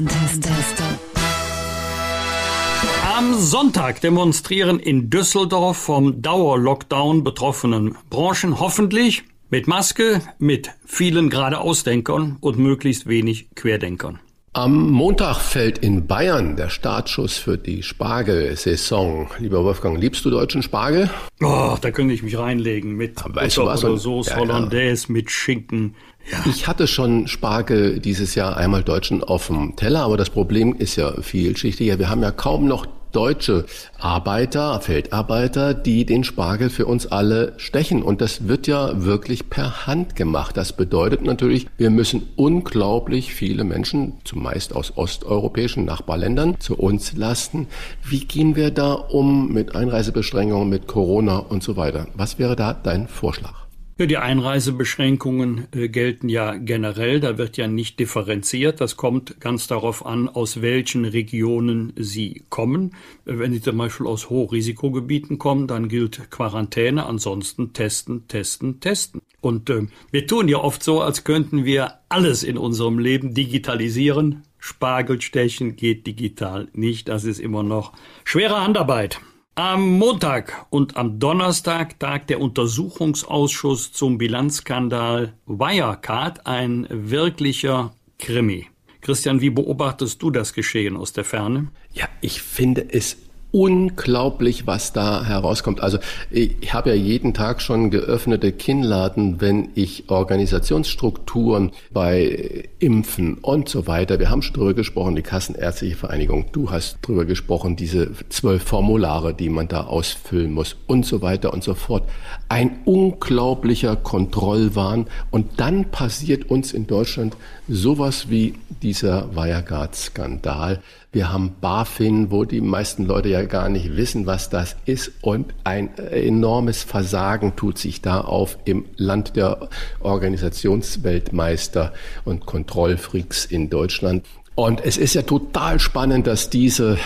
Am 3.16 3.34
Sonntag 3.34 4.00
demonstrieren 4.02 4.78
in 4.78 5.08
Düsseldorf 5.08 5.78
vom 5.78 6.20
Dauerlockdown 6.20 7.24
betroffenen 7.24 7.96
Branchen 8.10 8.60
hoffentlich 8.60 9.24
mit 9.48 9.66
Maske, 9.66 10.20
mit 10.38 10.70
vielen 10.84 11.30
Geradeausdenkern 11.30 12.36
und 12.40 12.58
möglichst 12.58 13.06
wenig 13.06 13.48
Querdenkern. 13.54 14.20
Am 14.56 14.90
Montag 14.90 15.36
fällt 15.36 15.76
in 15.78 16.06
Bayern 16.06 16.56
der 16.56 16.70
Startschuss 16.70 17.36
für 17.36 17.58
die 17.58 17.82
Spargelsaison. 17.82 19.28
Lieber 19.38 19.62
Wolfgang, 19.64 20.00
liebst 20.00 20.24
du 20.24 20.30
deutschen 20.30 20.62
Spargel? 20.62 21.10
Oh, 21.42 21.76
da 21.78 21.90
könnte 21.90 22.14
ich 22.14 22.22
mich 22.22 22.38
reinlegen 22.38 22.96
mit 22.96 23.22
Aber 23.22 23.42
weißt 23.42 23.58
du 23.58 23.66
Butter 23.66 23.92
was? 23.92 24.02
Sauce 24.02 24.28
ja, 24.28 24.32
ja. 24.32 24.40
Hollandaise 24.40 25.12
mit 25.12 25.30
Schinken. 25.30 25.94
Ja. 26.30 26.38
Ich 26.46 26.66
hatte 26.66 26.86
schon 26.86 27.28
Spargel 27.28 28.00
dieses 28.00 28.34
Jahr 28.34 28.56
einmal 28.56 28.82
deutschen 28.82 29.22
auf 29.22 29.46
dem 29.46 29.76
Teller, 29.76 30.02
aber 30.02 30.16
das 30.16 30.30
Problem 30.30 30.74
ist 30.74 30.96
ja 30.96 31.12
vielschichtiger. 31.20 31.98
Wir 31.98 32.10
haben 32.10 32.22
ja 32.22 32.32
kaum 32.32 32.66
noch 32.66 32.86
deutsche 33.16 33.64
Arbeiter, 33.98 34.78
Feldarbeiter, 34.80 35.72
die 35.72 36.04
den 36.04 36.22
Spargel 36.22 36.68
für 36.68 36.84
uns 36.84 37.06
alle 37.06 37.54
stechen. 37.56 38.02
Und 38.02 38.20
das 38.20 38.46
wird 38.46 38.66
ja 38.66 39.04
wirklich 39.04 39.48
per 39.48 39.86
Hand 39.86 40.16
gemacht. 40.16 40.56
Das 40.56 40.74
bedeutet 40.74 41.22
natürlich, 41.22 41.66
wir 41.78 41.88
müssen 41.90 42.28
unglaublich 42.36 43.32
viele 43.32 43.64
Menschen, 43.64 44.14
zumeist 44.24 44.76
aus 44.76 44.96
osteuropäischen 44.96 45.86
Nachbarländern, 45.86 46.60
zu 46.60 46.76
uns 46.76 47.14
lassen. 47.14 47.68
Wie 48.04 48.26
gehen 48.26 48.54
wir 48.54 48.70
da 48.70 48.92
um 48.92 49.50
mit 49.50 49.74
Einreisebeschränkungen, 49.74 50.68
mit 50.68 50.86
Corona 50.86 51.38
und 51.38 51.62
so 51.62 51.76
weiter? 51.76 52.08
Was 52.14 52.38
wäre 52.38 52.56
da 52.56 52.74
dein 52.74 53.08
Vorschlag? 53.08 53.65
Ja, 53.98 54.04
die 54.04 54.18
Einreisebeschränkungen 54.18 55.68
äh, 55.72 55.88
gelten 55.88 56.28
ja 56.28 56.56
generell, 56.56 57.18
da 57.18 57.38
wird 57.38 57.56
ja 57.56 57.66
nicht 57.66 57.98
differenziert. 57.98 58.82
Das 58.82 58.98
kommt 58.98 59.40
ganz 59.40 59.68
darauf 59.68 60.04
an, 60.04 60.28
aus 60.28 60.60
welchen 60.60 61.06
Regionen 61.06 61.94
Sie 61.96 62.42
kommen. 62.50 62.94
Wenn 63.24 63.54
Sie 63.54 63.62
zum 63.62 63.78
Beispiel 63.78 64.06
aus 64.06 64.28
Hochrisikogebieten 64.28 65.38
kommen, 65.38 65.66
dann 65.66 65.88
gilt 65.88 66.30
Quarantäne, 66.30 67.06
ansonsten 67.06 67.72
testen, 67.72 68.28
testen, 68.28 68.80
testen. 68.80 69.22
Und 69.40 69.70
äh, 69.70 69.86
wir 70.10 70.26
tun 70.26 70.48
ja 70.48 70.58
oft 70.58 70.82
so, 70.82 71.00
als 71.00 71.24
könnten 71.24 71.64
wir 71.64 71.94
alles 72.10 72.42
in 72.42 72.58
unserem 72.58 72.98
Leben 72.98 73.32
digitalisieren. 73.32 74.42
Spargelstechen 74.58 75.76
geht 75.76 76.06
digital 76.06 76.68
nicht, 76.74 77.08
das 77.08 77.24
ist 77.24 77.40
immer 77.40 77.62
noch 77.62 77.94
schwere 78.24 78.62
Handarbeit. 78.62 79.20
Am 79.58 79.96
Montag 79.96 80.66
und 80.68 80.98
am 80.98 81.18
Donnerstag 81.18 81.98
tagt 81.98 82.28
der 82.28 82.42
Untersuchungsausschuss 82.42 83.90
zum 83.90 84.18
Bilanzskandal 84.18 85.32
Wirecard, 85.46 86.46
ein 86.46 86.86
wirklicher 86.90 87.94
Krimi. 88.18 88.66
Christian, 89.00 89.40
wie 89.40 89.48
beobachtest 89.48 90.20
du 90.20 90.30
das 90.30 90.52
Geschehen 90.52 90.94
aus 90.94 91.14
der 91.14 91.24
Ferne? 91.24 91.68
Ja, 91.94 92.06
ich 92.20 92.42
finde 92.42 92.86
es 92.92 93.16
unglaublich, 93.56 94.66
was 94.66 94.92
da 94.92 95.24
herauskommt. 95.24 95.80
Also 95.80 95.96
ich 96.30 96.74
habe 96.74 96.90
ja 96.90 96.94
jeden 96.94 97.32
Tag 97.32 97.62
schon 97.62 97.90
geöffnete 97.90 98.52
Kinnladen, 98.52 99.40
wenn 99.40 99.70
ich 99.74 100.10
Organisationsstrukturen 100.10 101.72
bei 101.90 102.68
Impfen 102.80 103.38
und 103.38 103.70
so 103.70 103.86
weiter. 103.86 104.18
Wir 104.18 104.28
haben 104.28 104.42
schon 104.42 104.56
drüber 104.56 104.74
gesprochen, 104.74 105.16
die 105.16 105.22
Kassenärztliche 105.22 105.96
Vereinigung. 105.96 106.44
Du 106.52 106.70
hast 106.70 106.98
drüber 107.00 107.24
gesprochen, 107.24 107.76
diese 107.76 108.10
zwölf 108.28 108.62
Formulare, 108.62 109.32
die 109.32 109.48
man 109.48 109.68
da 109.68 109.84
ausfüllen 109.84 110.52
muss 110.52 110.76
und 110.86 111.06
so 111.06 111.22
weiter 111.22 111.54
und 111.54 111.64
so 111.64 111.72
fort. 111.72 112.06
Ein 112.50 112.80
unglaublicher 112.84 113.96
Kontrollwahn. 113.96 115.06
Und 115.30 115.58
dann 115.60 115.90
passiert 115.90 116.50
uns 116.50 116.74
in 116.74 116.86
Deutschland 116.86 117.38
sowas 117.68 118.28
wie 118.28 118.52
dieser 118.82 119.34
Wirecard-Skandal. 119.34 120.82
Wir 121.16 121.32
haben 121.32 121.56
BaFin, 121.62 122.30
wo 122.30 122.44
die 122.44 122.60
meisten 122.60 123.06
Leute 123.06 123.30
ja 123.30 123.42
gar 123.44 123.70
nicht 123.70 123.96
wissen, 123.96 124.26
was 124.26 124.50
das 124.50 124.76
ist. 124.84 125.12
Und 125.22 125.54
ein 125.64 125.96
enormes 125.96 126.82
Versagen 126.82 127.56
tut 127.56 127.78
sich 127.78 128.02
da 128.02 128.20
auf 128.20 128.58
im 128.66 128.84
Land 128.98 129.34
der 129.34 129.70
Organisationsweltmeister 130.00 131.94
und 132.26 132.44
Kontrollfreaks 132.44 133.46
in 133.46 133.70
Deutschland. 133.70 134.26
Und 134.56 134.84
es 134.84 134.98
ist 134.98 135.14
ja 135.14 135.22
total 135.22 135.80
spannend, 135.80 136.26
dass 136.26 136.50
diese 136.50 136.98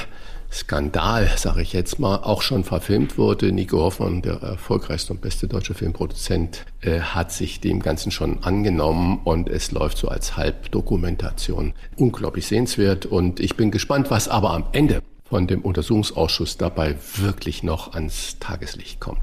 Skandal, 0.52 1.31
sage 1.36 1.62
ich 1.62 1.72
jetzt 1.72 1.98
mal, 1.98 2.16
auch 2.16 2.43
schon 2.43 2.64
verfilmt 2.64 3.18
wurde. 3.18 3.52
Nico 3.52 3.78
Hoffmann, 3.78 4.20
der 4.22 4.43
erfolgreichste 4.43 5.12
und 5.12 5.20
beste 5.20 5.47
deutsche 5.47 5.74
Filmproduzent, 5.74 6.64
äh, 6.81 7.01
hat 7.01 7.32
sich 7.32 7.60
dem 7.60 7.81
Ganzen 7.81 8.10
schon 8.10 8.43
angenommen 8.43 9.20
und 9.24 9.48
es 9.48 9.70
läuft 9.70 9.98
so 9.98 10.09
als 10.09 10.36
Halbdokumentation. 10.36 11.72
Unglaublich 11.97 12.47
sehenswert 12.47 13.06
und 13.06 13.39
ich 13.40 13.56
bin 13.56 13.70
gespannt, 13.70 14.10
was 14.10 14.28
aber 14.28 14.51
am 14.51 14.64
Ende 14.72 15.02
von 15.24 15.47
dem 15.47 15.62
Untersuchungsausschuss 15.62 16.56
dabei 16.56 16.97
wirklich 17.16 17.62
noch 17.62 17.94
ans 17.94 18.39
Tageslicht 18.40 18.98
kommt. 18.98 19.22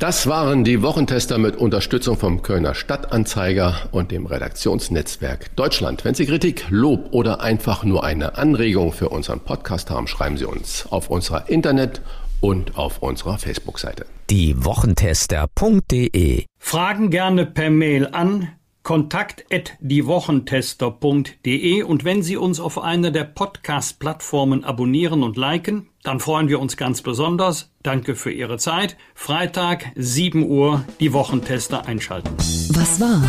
Das 0.00 0.26
waren 0.26 0.64
die 0.64 0.80
Wochentester 0.80 1.36
mit 1.36 1.56
Unterstützung 1.56 2.16
vom 2.16 2.40
Kölner 2.40 2.74
Stadtanzeiger 2.74 3.74
und 3.92 4.10
dem 4.10 4.24
Redaktionsnetzwerk 4.24 5.54
Deutschland. 5.56 6.06
Wenn 6.06 6.14
Sie 6.14 6.24
Kritik, 6.24 6.64
Lob 6.70 7.08
oder 7.10 7.42
einfach 7.42 7.84
nur 7.84 8.02
eine 8.02 8.38
Anregung 8.38 8.94
für 8.94 9.10
unseren 9.10 9.40
Podcast 9.40 9.90
haben, 9.90 10.06
schreiben 10.06 10.38
Sie 10.38 10.46
uns 10.46 10.86
auf 10.90 11.10
unserer 11.10 11.50
Internet- 11.50 12.00
und 12.40 12.78
auf 12.78 13.02
unserer 13.02 13.36
Facebook-Seite. 13.36 14.06
Die 14.30 14.64
Wochentester.de 14.64 16.46
Fragen 16.58 17.10
gerne 17.10 17.44
per 17.44 17.68
Mail 17.68 18.08
an 18.10 18.48
kontakt@diewochentester.de 18.90 21.82
und 21.84 22.04
wenn 22.04 22.24
Sie 22.24 22.36
uns 22.36 22.58
auf 22.58 22.82
einer 22.82 23.12
der 23.12 23.22
Podcast-Plattformen 23.22 24.64
abonnieren 24.64 25.22
und 25.22 25.36
liken, 25.36 25.86
dann 26.02 26.18
freuen 26.18 26.48
wir 26.48 26.58
uns 26.58 26.76
ganz 26.76 27.00
besonders. 27.00 27.70
Danke 27.84 28.16
für 28.16 28.32
Ihre 28.32 28.58
Zeit. 28.58 28.96
Freitag, 29.14 29.92
7 29.94 30.44
Uhr, 30.44 30.84
die 30.98 31.12
Wochentester 31.12 31.86
einschalten. 31.86 32.30
Was 32.70 33.00
war? 33.00 33.22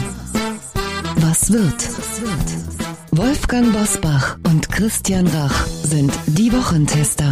Was 1.17 1.53
wird? 1.53 1.89
Wolfgang 3.11 3.71
Bosbach 3.71 4.39
und 4.47 4.71
Christian 4.71 5.27
Rach 5.27 5.67
sind 5.67 6.11
die 6.25 6.51
Wochentester. 6.51 7.31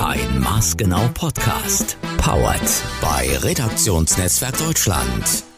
Ein 0.00 0.40
Maßgenau 0.40 1.08
Podcast. 1.14 1.96
Powered 2.16 2.82
bei 3.00 3.38
Redaktionsnetzwerk 3.38 4.58
Deutschland 4.58 5.44